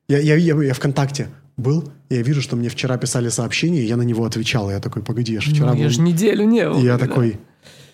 Я, 0.09 0.19
я, 0.19 0.37
я, 0.37 0.63
я 0.63 0.75
ВКонтакте 0.75 1.29
был, 1.59 1.91
и 2.09 2.15
я 2.15 2.23
вижу, 2.23 2.41
что 2.41 2.57
мне 2.57 2.71
вчера 2.71 2.97
писали 2.97 3.29
сообщение, 3.29 3.83
и 3.83 3.87
я 3.87 3.97
на 3.97 4.03
него 4.03 4.25
отвечал. 4.25 4.71
И 4.71 4.73
я 4.73 4.81
такой, 4.81 5.03
погоди, 5.03 5.35
я 5.35 5.41
же 5.41 5.51
вчера 5.51 5.71
Ну, 5.71 5.75
был... 5.75 5.83
я 5.83 5.89
же 5.91 6.01
неделю 6.01 6.45
не 6.45 6.67
был. 6.67 6.81
И 6.81 6.85
я 6.85 6.97
да. 6.97 7.07
такой... 7.07 7.39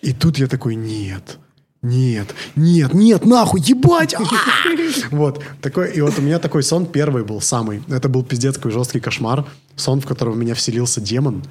И 0.01 0.13
тут 0.13 0.37
я 0.37 0.47
такой, 0.47 0.75
нет, 0.75 1.39
нет, 1.81 2.33
нет, 2.55 2.93
нет, 2.93 3.25
нахуй, 3.25 3.59
ебать! 3.61 4.13
а!» 4.13 4.21
Вот, 5.11 5.43
такой, 5.61 5.91
и 5.93 6.01
вот 6.01 6.17
у 6.19 6.21
меня 6.21 6.39
такой 6.39 6.63
сон 6.63 6.85
первый 6.85 7.23
был, 7.23 7.41
самый. 7.41 7.81
Это 7.89 8.07
был 8.07 8.23
пиздец 8.23 8.55
какой 8.55 8.71
жесткий 8.71 8.99
кошмар. 8.99 9.45
Сон, 9.75 9.99
в 9.99 10.05
котором 10.05 10.33
в 10.33 10.37
меня 10.37 10.53
вселился 10.53 11.01
демон, 11.01 11.43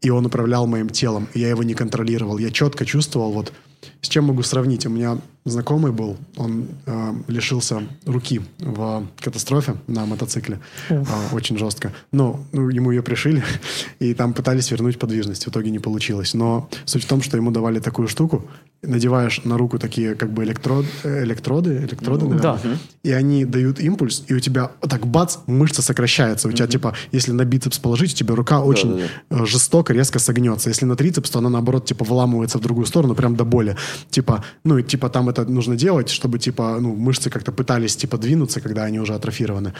и 0.00 0.10
он 0.10 0.26
управлял 0.26 0.66
моим 0.66 0.88
телом, 0.88 1.28
и 1.34 1.40
я 1.40 1.48
его 1.48 1.62
не 1.62 1.74
контролировал. 1.74 2.38
Я 2.38 2.50
четко 2.50 2.86
чувствовал, 2.86 3.32
вот, 3.32 3.52
с 4.00 4.08
чем 4.08 4.24
могу 4.24 4.42
сравнить. 4.42 4.86
У 4.86 4.90
меня 4.90 5.18
знакомый 5.44 5.92
был, 5.92 6.16
он 6.36 6.68
э, 6.86 7.14
лишился 7.28 7.82
руки 8.06 8.40
в 8.58 9.06
катастрофе 9.20 9.76
на 9.86 10.06
мотоцикле. 10.06 10.60
Э, 10.88 11.04
очень 11.32 11.58
жестко. 11.58 11.92
Но 12.12 12.44
ну, 12.52 12.68
ему 12.68 12.90
ее 12.90 13.02
пришили, 13.02 13.42
и 13.98 14.14
там 14.14 14.32
пытались 14.32 14.70
вернуть 14.70 14.98
подвижность. 14.98 15.44
В 15.44 15.48
итоге 15.48 15.70
не 15.70 15.78
получилось. 15.78 16.34
Но 16.34 16.68
суть 16.84 17.04
в 17.04 17.08
том, 17.08 17.22
что 17.22 17.36
ему 17.36 17.50
давали 17.50 17.80
такую 17.80 18.08
штуку, 18.08 18.44
надеваешь 18.82 19.42
на 19.44 19.58
руку 19.58 19.78
такие 19.78 20.14
как 20.14 20.32
бы 20.32 20.44
электрод, 20.44 20.86
электроды, 21.02 21.78
электроды, 21.78 22.26
наверное, 22.26 22.60
да. 22.62 22.78
и 23.02 23.10
они 23.12 23.44
дают 23.44 23.80
импульс, 23.80 24.24
и 24.28 24.34
у 24.34 24.40
тебя 24.40 24.70
так 24.88 25.06
бац, 25.06 25.38
мышца 25.46 25.82
сокращается. 25.82 26.48
У 26.48 26.52
тебя 26.52 26.68
типа, 26.68 26.94
если 27.10 27.32
на 27.32 27.44
бицепс 27.44 27.78
положить, 27.78 28.12
у 28.12 28.16
тебя 28.16 28.34
рука 28.36 28.60
очень 28.60 29.02
э, 29.30 29.44
жестоко, 29.46 29.92
резко 29.92 30.18
согнется. 30.18 30.68
Если 30.68 30.84
на 30.84 30.94
трицепс, 30.94 31.30
то 31.30 31.40
она 31.40 31.50
наоборот 31.50 31.86
типа 31.86 32.04
вламывается 32.04 32.58
в 32.58 32.60
другую 32.60 32.86
сторону, 32.86 33.14
прям 33.14 33.34
до 33.34 33.44
боли. 33.44 33.76
Типа, 34.10 34.44
ну 34.64 34.78
и 34.78 34.82
типа 34.82 35.08
там 35.08 35.27
это 35.28 35.44
нужно 35.44 35.76
делать, 35.76 36.08
чтобы 36.08 36.38
типа, 36.38 36.78
ну, 36.80 36.94
мышцы 36.94 37.30
как-то 37.30 37.52
пытались 37.52 37.96
типа 37.96 38.18
двинуться, 38.18 38.60
когда 38.60 38.84
они 38.84 39.00
уже 39.00 39.14
атрофированы. 39.14 39.74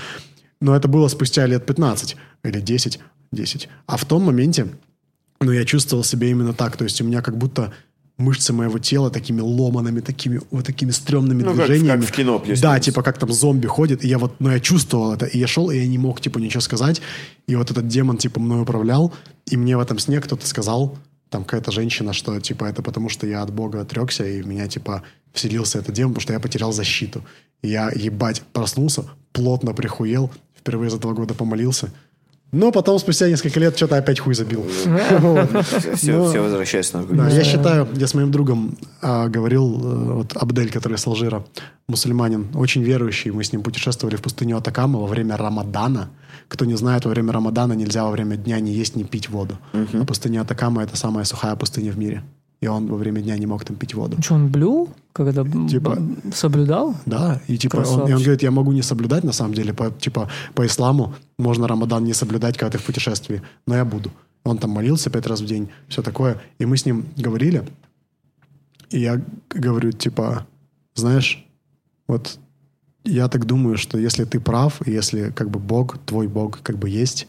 Но 0.60 0.74
это 0.74 0.88
было 0.88 1.08
спустя 1.08 1.46
лет 1.46 1.66
15 1.66 2.16
или 2.44 2.60
10, 2.60 3.00
10. 3.32 3.68
А 3.86 3.96
в 3.96 4.04
том 4.04 4.22
моменте, 4.22 4.68
ну, 5.40 5.52
я 5.52 5.64
чувствовал 5.64 6.04
себя 6.04 6.28
именно 6.28 6.52
так. 6.52 6.76
То 6.76 6.84
есть 6.84 7.00
у 7.00 7.04
меня 7.04 7.22
как 7.22 7.36
будто 7.36 7.72
мышцы 8.18 8.52
моего 8.52 8.78
тела 8.78 9.10
такими 9.10 9.40
ломанными, 9.40 10.00
такими 10.00 10.40
вот 10.50 10.66
такими 10.66 10.90
стрёмными 10.90 11.44
Ну, 11.44 11.54
как 11.54 11.66
движениями. 11.66 12.00
как 12.00 12.08
в 12.08 12.12
кино 12.12 12.38
плюс-минус. 12.38 12.60
Да, 12.60 12.80
типа 12.80 13.02
как 13.02 13.18
там 13.18 13.32
зомби 13.32 13.66
ходит, 13.68 14.04
и 14.04 14.08
я 14.08 14.18
вот, 14.18 14.34
ну, 14.40 14.50
я 14.50 14.58
чувствовал 14.58 15.14
это, 15.14 15.26
и 15.26 15.38
я 15.38 15.46
шел, 15.46 15.70
и 15.70 15.78
я 15.78 15.86
не 15.86 15.98
мог, 15.98 16.20
типа, 16.20 16.38
ничего 16.38 16.60
сказать, 16.60 17.00
и 17.46 17.54
вот 17.54 17.70
этот 17.70 17.86
демон, 17.86 18.18
типа, 18.18 18.40
мной 18.40 18.62
управлял, 18.62 19.14
и 19.46 19.56
мне 19.56 19.76
в 19.76 19.80
этом 19.80 20.00
сне 20.00 20.20
кто-то 20.20 20.46
сказал, 20.46 20.98
там 21.30 21.44
какая-то 21.44 21.72
женщина, 21.72 22.12
что, 22.12 22.40
типа, 22.40 22.64
это 22.64 22.82
потому, 22.82 23.08
что 23.08 23.26
я 23.26 23.42
от 23.42 23.52
Бога 23.52 23.80
отрекся, 23.80 24.26
и 24.26 24.42
в 24.42 24.46
меня, 24.46 24.68
типа, 24.68 25.02
вселился 25.32 25.78
этот 25.78 25.94
демон, 25.94 26.12
потому 26.12 26.22
что 26.22 26.32
я 26.32 26.40
потерял 26.40 26.72
защиту. 26.72 27.22
И 27.62 27.68
я, 27.68 27.90
ебать, 27.94 28.42
проснулся, 28.52 29.04
плотно 29.32 29.74
прихуел, 29.74 30.30
впервые 30.56 30.90
за 30.90 30.98
два 30.98 31.12
года 31.12 31.34
помолился, 31.34 31.90
но 32.50 32.72
потом, 32.72 32.98
спустя 32.98 33.28
несколько 33.28 33.60
лет, 33.60 33.76
что-то 33.76 33.98
опять 33.98 34.20
хуй 34.20 34.34
забил. 34.34 34.64
Все, 35.94 36.40
возвращается 36.40 36.98
на 36.98 37.28
я 37.28 37.44
считаю, 37.44 37.86
я 37.94 38.06
с 38.06 38.14
моим 38.14 38.30
другом 38.30 38.78
а, 39.02 39.28
говорил, 39.28 39.78
э, 39.78 40.12
вот 40.14 40.32
Абдель, 40.34 40.70
который 40.70 40.96
с 40.96 41.06
Алжира, 41.06 41.44
мусульманин, 41.88 42.46
очень 42.54 42.82
верующий, 42.82 43.32
мы 43.32 43.44
с 43.44 43.52
ним 43.52 43.62
путешествовали 43.62 44.16
в 44.16 44.22
пустыню 44.22 44.56
Атакама 44.56 44.98
во 44.98 45.06
время 45.06 45.36
Рамадана. 45.36 46.08
Кто 46.48 46.64
не 46.64 46.76
знает, 46.76 47.04
во 47.04 47.10
время 47.10 47.32
Рамадана 47.32 47.74
нельзя 47.74 48.04
во 48.04 48.10
время 48.10 48.36
дня 48.36 48.58
не 48.60 48.72
есть, 48.72 48.96
не 48.96 49.04
пить 49.04 49.28
воду. 49.28 49.58
А 49.72 50.04
пустыня 50.04 50.40
Атакама– 50.42 50.82
это 50.84 50.96
самая 50.96 51.24
сухая 51.24 51.54
пустыня 51.56 51.92
в 51.92 51.98
мире. 51.98 52.22
И 52.60 52.66
он 52.66 52.88
во 52.88 52.96
время 52.96 53.20
дня 53.20 53.38
не 53.38 53.46
мог 53.46 53.64
там 53.64 53.76
пить 53.76 53.94
воду. 53.94 54.20
Что, 54.20 54.34
он 54.34 54.48
блюл, 54.48 54.88
когда 55.12 55.44
Типа- 55.44 55.98
соблюдал? 56.34 56.96
Да, 57.06 57.40
и 57.46 57.56
типа 57.56 57.76
он, 57.76 58.08
и 58.08 58.12
он 58.12 58.22
говорит, 58.22 58.42
я 58.42 58.50
могу 58.50 58.72
не 58.72 58.82
соблюдать 58.82 59.24
на 59.24 59.32
самом 59.32 59.54
деле, 59.54 59.72
по, 59.72 59.90
типа 59.90 60.28
по 60.54 60.66
исламу 60.66 61.14
можно 61.38 61.68
Рамадан 61.68 62.02
не 62.04 62.14
соблюдать, 62.14 62.56
когда 62.58 62.72
ты 62.72 62.78
в 62.78 62.84
путешествии, 62.84 63.42
но 63.66 63.76
я 63.76 63.84
буду. 63.84 64.10
Он 64.44 64.58
там 64.58 64.70
молился 64.70 65.10
пять 65.10 65.26
раз 65.26 65.40
в 65.40 65.46
день, 65.46 65.68
все 65.88 66.02
такое, 66.02 66.40
и 66.58 66.66
мы 66.66 66.76
с 66.76 66.86
ним 66.86 67.06
говорили, 67.16 67.62
и 68.90 69.00
я 69.00 69.20
говорю, 69.50 69.92
типа, 69.92 70.46
знаешь, 70.94 71.46
вот 72.08 72.38
я 73.08 73.28
так 73.28 73.46
думаю, 73.46 73.78
что 73.78 73.98
если 73.98 74.24
ты 74.24 74.40
прав, 74.40 74.86
если 74.86 75.30
как 75.30 75.50
бы 75.50 75.58
Бог, 75.58 75.98
твой 75.98 76.28
Бог 76.28 76.60
как 76.62 76.78
бы 76.78 76.88
есть, 76.88 77.28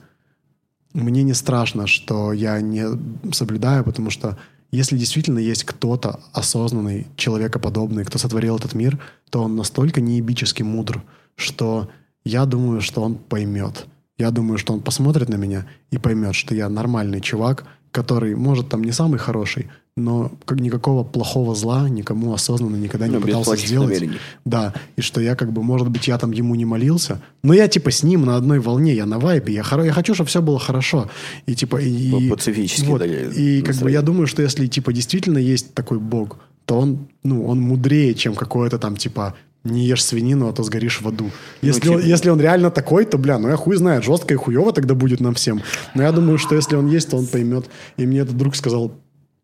мне 0.94 1.24
не 1.24 1.34
страшно, 1.34 1.88
что 1.88 2.34
я 2.34 2.62
не 2.62 2.86
соблюдаю, 3.32 3.84
потому 3.84 4.10
что 4.10 4.38
если 4.72 4.98
действительно 4.98 5.40
есть 5.40 5.64
кто-то 5.64 6.20
осознанный, 6.34 7.08
человекоподобный, 7.16 8.06
кто 8.06 8.18
сотворил 8.18 8.58
этот 8.58 8.74
мир, 8.74 9.00
то 9.30 9.44
он 9.44 9.56
настолько 9.56 10.02
неебически 10.02 10.64
мудр, 10.64 11.02
что 11.36 11.90
я 12.24 12.46
думаю, 12.46 12.82
что 12.82 13.02
он 13.02 13.16
поймет. 13.16 13.88
Я 14.18 14.32
думаю, 14.32 14.58
что 14.58 14.74
он 14.74 14.82
посмотрит 14.82 15.30
на 15.30 15.36
меня 15.36 15.66
и 15.92 15.98
поймет, 15.98 16.36
что 16.36 16.54
я 16.54 16.70
нормальный 16.70 17.22
чувак, 17.22 17.66
который, 17.92 18.36
может, 18.36 18.70
там 18.70 18.84
не 18.84 18.92
самый 18.92 19.18
хороший, 19.20 19.68
но 19.98 20.32
как 20.46 20.60
никакого 20.62 21.04
плохого 21.04 21.56
зла 21.56 21.90
никому 21.90 22.34
осознанно 22.34 22.78
никогда 22.78 23.08
не 23.08 23.16
Ну, 23.16 23.22
пытался 23.22 23.56
сделать. 23.58 23.90
намерений. 23.90 24.18
Да, 24.46 24.74
и 24.96 25.02
что 25.02 25.20
я 25.20 25.36
как 25.36 25.52
бы, 25.52 25.62
может 25.64 25.90
быть, 25.90 26.08
я 26.08 26.18
там 26.18 26.32
ему 26.32 26.56
не 26.56 26.66
молился, 26.66 27.22
но 27.44 27.54
я 27.54 27.68
типа 27.68 27.92
с 27.92 28.04
ним 28.04 28.26
на 28.26 28.36
одной 28.38 28.60
волне, 28.60 28.94
я 28.94 29.06
на 29.06 29.20
вайбе, 29.20 29.54
я, 29.54 29.62
хоро- 29.62 29.86
я 29.86 29.92
хочу, 29.92 30.14
чтобы 30.14 30.30
все 30.30 30.42
было 30.42 30.60
хорошо. 30.60 31.10
И 31.48 31.56
типа... 31.56 31.78
И, 31.82 32.30
пацифически, 32.30 32.86
вот, 32.86 33.00
да, 33.00 33.06
И 33.06 33.62
как 33.62 33.76
бы 33.78 33.92
я 33.92 34.02
думаю, 34.02 34.28
что 34.28 34.42
если 34.42 34.68
типа 34.68 34.94
действительно 34.94 35.38
есть 35.40 35.74
такой 35.74 36.00
бог, 36.00 36.38
то 36.66 36.78
он, 36.80 37.08
ну, 37.24 37.46
он 37.48 37.60
мудрее, 37.60 38.14
чем 38.14 38.36
какое-то 38.36 38.78
там 38.78 38.96
типа 38.96 39.36
не 39.64 39.86
ешь 39.86 40.04
свинину, 40.04 40.48
а 40.48 40.54
то 40.54 40.64
сгоришь 40.64 41.02
в 41.02 41.08
аду. 41.08 41.32
Если, 41.62 41.90
он, 41.90 41.98
типа. 41.98 42.08
если 42.08 42.30
он 42.30 42.40
реально 42.40 42.72
такой, 42.72 43.06
то, 43.06 43.18
бля, 43.18 43.38
ну 43.38 43.50
я 43.50 43.56
хуй 43.56 43.76
знает, 43.76 44.04
жестко 44.04 44.34
и 44.34 44.38
хуево 44.38 44.72
тогда 44.72 44.94
будет 44.94 45.20
нам 45.20 45.34
всем. 45.34 45.62
Но 45.96 46.04
я 46.04 46.12
думаю, 46.12 46.38
что 46.38 46.56
если 46.56 46.76
он 46.76 46.88
есть, 46.88 47.10
то 47.10 47.18
он 47.18 47.28
поймет. 47.28 47.70
И 47.98 48.06
мне 48.06 48.20
этот 48.20 48.38
друг 48.38 48.56
сказал, 48.56 48.94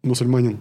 мусульманин, 0.03 0.59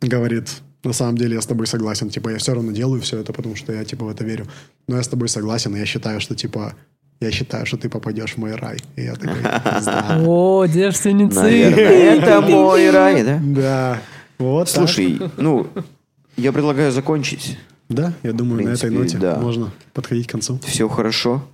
говорит, 0.00 0.48
на 0.84 0.92
самом 0.92 1.16
деле 1.16 1.34
я 1.34 1.40
с 1.40 1.46
тобой 1.46 1.66
согласен. 1.66 2.10
Типа, 2.10 2.28
я 2.28 2.38
все 2.38 2.54
равно 2.54 2.72
делаю 2.72 3.00
все 3.00 3.18
это, 3.18 3.32
потому 3.32 3.56
что 3.56 3.72
я, 3.72 3.84
типа, 3.84 4.04
в 4.04 4.08
это 4.08 4.24
верю. 4.24 4.46
Но 4.86 4.96
я 4.96 5.02
с 5.02 5.08
тобой 5.08 5.28
согласен, 5.28 5.74
и 5.74 5.78
я 5.78 5.86
считаю, 5.86 6.20
что, 6.20 6.34
типа, 6.34 6.74
я 7.20 7.30
считаю, 7.30 7.64
что 7.64 7.78
ты 7.78 7.88
попадешь 7.88 8.34
в 8.34 8.36
мой 8.38 8.54
рай. 8.54 8.78
И 8.96 9.02
я 9.02 9.14
такой. 9.14 9.40
О, 10.26 10.66
девственницы. 10.66 11.40
Это 11.40 12.40
мой 12.42 12.90
рай, 12.90 13.24
да? 13.24 13.40
Да. 13.42 14.02
Вот. 14.38 14.68
Слушай, 14.68 15.20
ну, 15.38 15.66
я 16.36 16.52
предлагаю 16.52 16.92
закончить. 16.92 17.56
Да, 17.88 18.12
я 18.22 18.32
думаю, 18.32 18.62
В 18.62 18.64
на 18.64 18.70
этой 18.70 18.88
принципе, 18.88 19.16
ноте 19.16 19.18
да. 19.18 19.38
можно 19.40 19.70
подходить 19.92 20.26
к 20.26 20.30
концу. 20.30 20.58
Все 20.64 20.88
хорошо. 20.88 21.44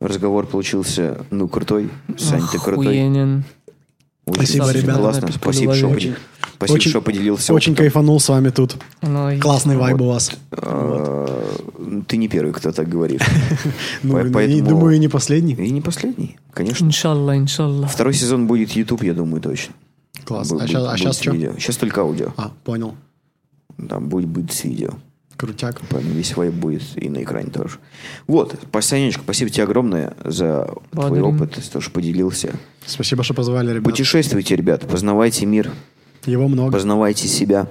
Разговор 0.00 0.46
получился, 0.46 1.24
ну, 1.30 1.48
крутой. 1.48 1.90
Сань, 2.16 2.42
ты 2.52 2.58
крутой. 2.58 2.86
Охуенен. 2.86 3.44
Очень, 4.26 4.42
Спасибо, 4.42 4.64
очень 4.64 4.80
ребята. 4.80 4.98
Классно. 5.00 5.28
Спасибо, 5.32 5.74
что, 5.74 5.88
поди- 5.88 6.14
спасибо, 6.56 6.74
Очень- 6.76 6.90
что 6.90 7.00
поделился 7.00 7.54
Очень 7.54 7.72
опытом. 7.72 7.84
кайфанул 7.84 8.20
с 8.20 8.28
вами 8.28 8.50
тут. 8.50 8.76
Ну, 9.02 9.30
и- 9.30 9.38
Классный 9.38 9.76
вайб 9.78 10.00
у 10.02 10.08
вас. 10.08 10.32
Э, 10.52 11.44
Ты 12.06 12.16
не 12.18 12.28
первый, 12.28 12.52
кто 12.52 12.70
так 12.72 12.88
говорит. 12.88 13.22
Ну, 14.02 14.14
По- 14.14 14.26
и- 14.26 14.30
поэтому- 14.30 14.68
думаю, 14.68 14.96
и 14.96 14.98
не 14.98 15.08
последний. 15.08 15.54
И 15.54 15.70
не 15.70 15.80
последний, 15.80 16.36
конечно. 16.52 16.84
Иншалла, 16.84 17.36
иншалла. 17.38 17.86
Второй 17.86 18.12
сезон 18.14 18.46
будет 18.46 18.72
YouTube, 18.72 19.02
я 19.04 19.14
думаю, 19.14 19.40
точно. 19.40 19.74
Класс. 20.24 20.48
Бу- 20.50 20.56
А 20.56 20.58
будет- 20.58 20.68
сейчас, 20.68 20.84
а 20.92 20.96
сейчас 20.98 21.20
что? 21.20 21.30
видео. 21.32 21.52
Сейчас 21.58 21.76
только 21.76 22.00
аудио. 22.02 22.32
А, 22.36 22.50
понял. 22.64 22.94
Там 23.88 24.08
будет, 24.08 24.28
будет 24.28 24.52
с 24.52 24.64
видео. 24.64 24.90
Крутяк. 25.38 25.80
Поэтому 25.88 26.12
весь 26.14 26.36
вайб 26.36 26.52
будет 26.52 26.82
и 26.96 27.08
на 27.08 27.22
экране 27.22 27.50
тоже. 27.50 27.78
Вот, 28.26 28.58
Санечка, 28.80 29.22
спасибо 29.22 29.50
тебе 29.50 29.64
огромное 29.64 30.14
за 30.24 30.64
твой 30.90 31.10
Благодарим. 31.10 31.24
опыт, 31.36 31.56
за 31.56 31.70
то, 31.70 31.80
что 31.80 31.90
поделился. 31.92 32.52
Спасибо, 32.84 33.22
что 33.22 33.32
позвали, 33.34 33.70
ребят. 33.70 33.84
Путешествуйте, 33.84 34.56
ребят, 34.56 34.86
познавайте 34.86 35.46
мир, 35.46 35.70
Его 36.26 36.48
много. 36.48 36.72
познавайте 36.72 37.28
себя, 37.28 37.68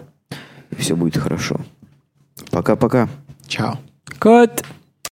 и 0.71 0.75
все 0.75 0.95
будет 0.95 1.17
хорошо. 1.17 1.59
Пока-пока. 2.51 3.09
Чао. 3.47 3.79
Кот. 4.19 4.63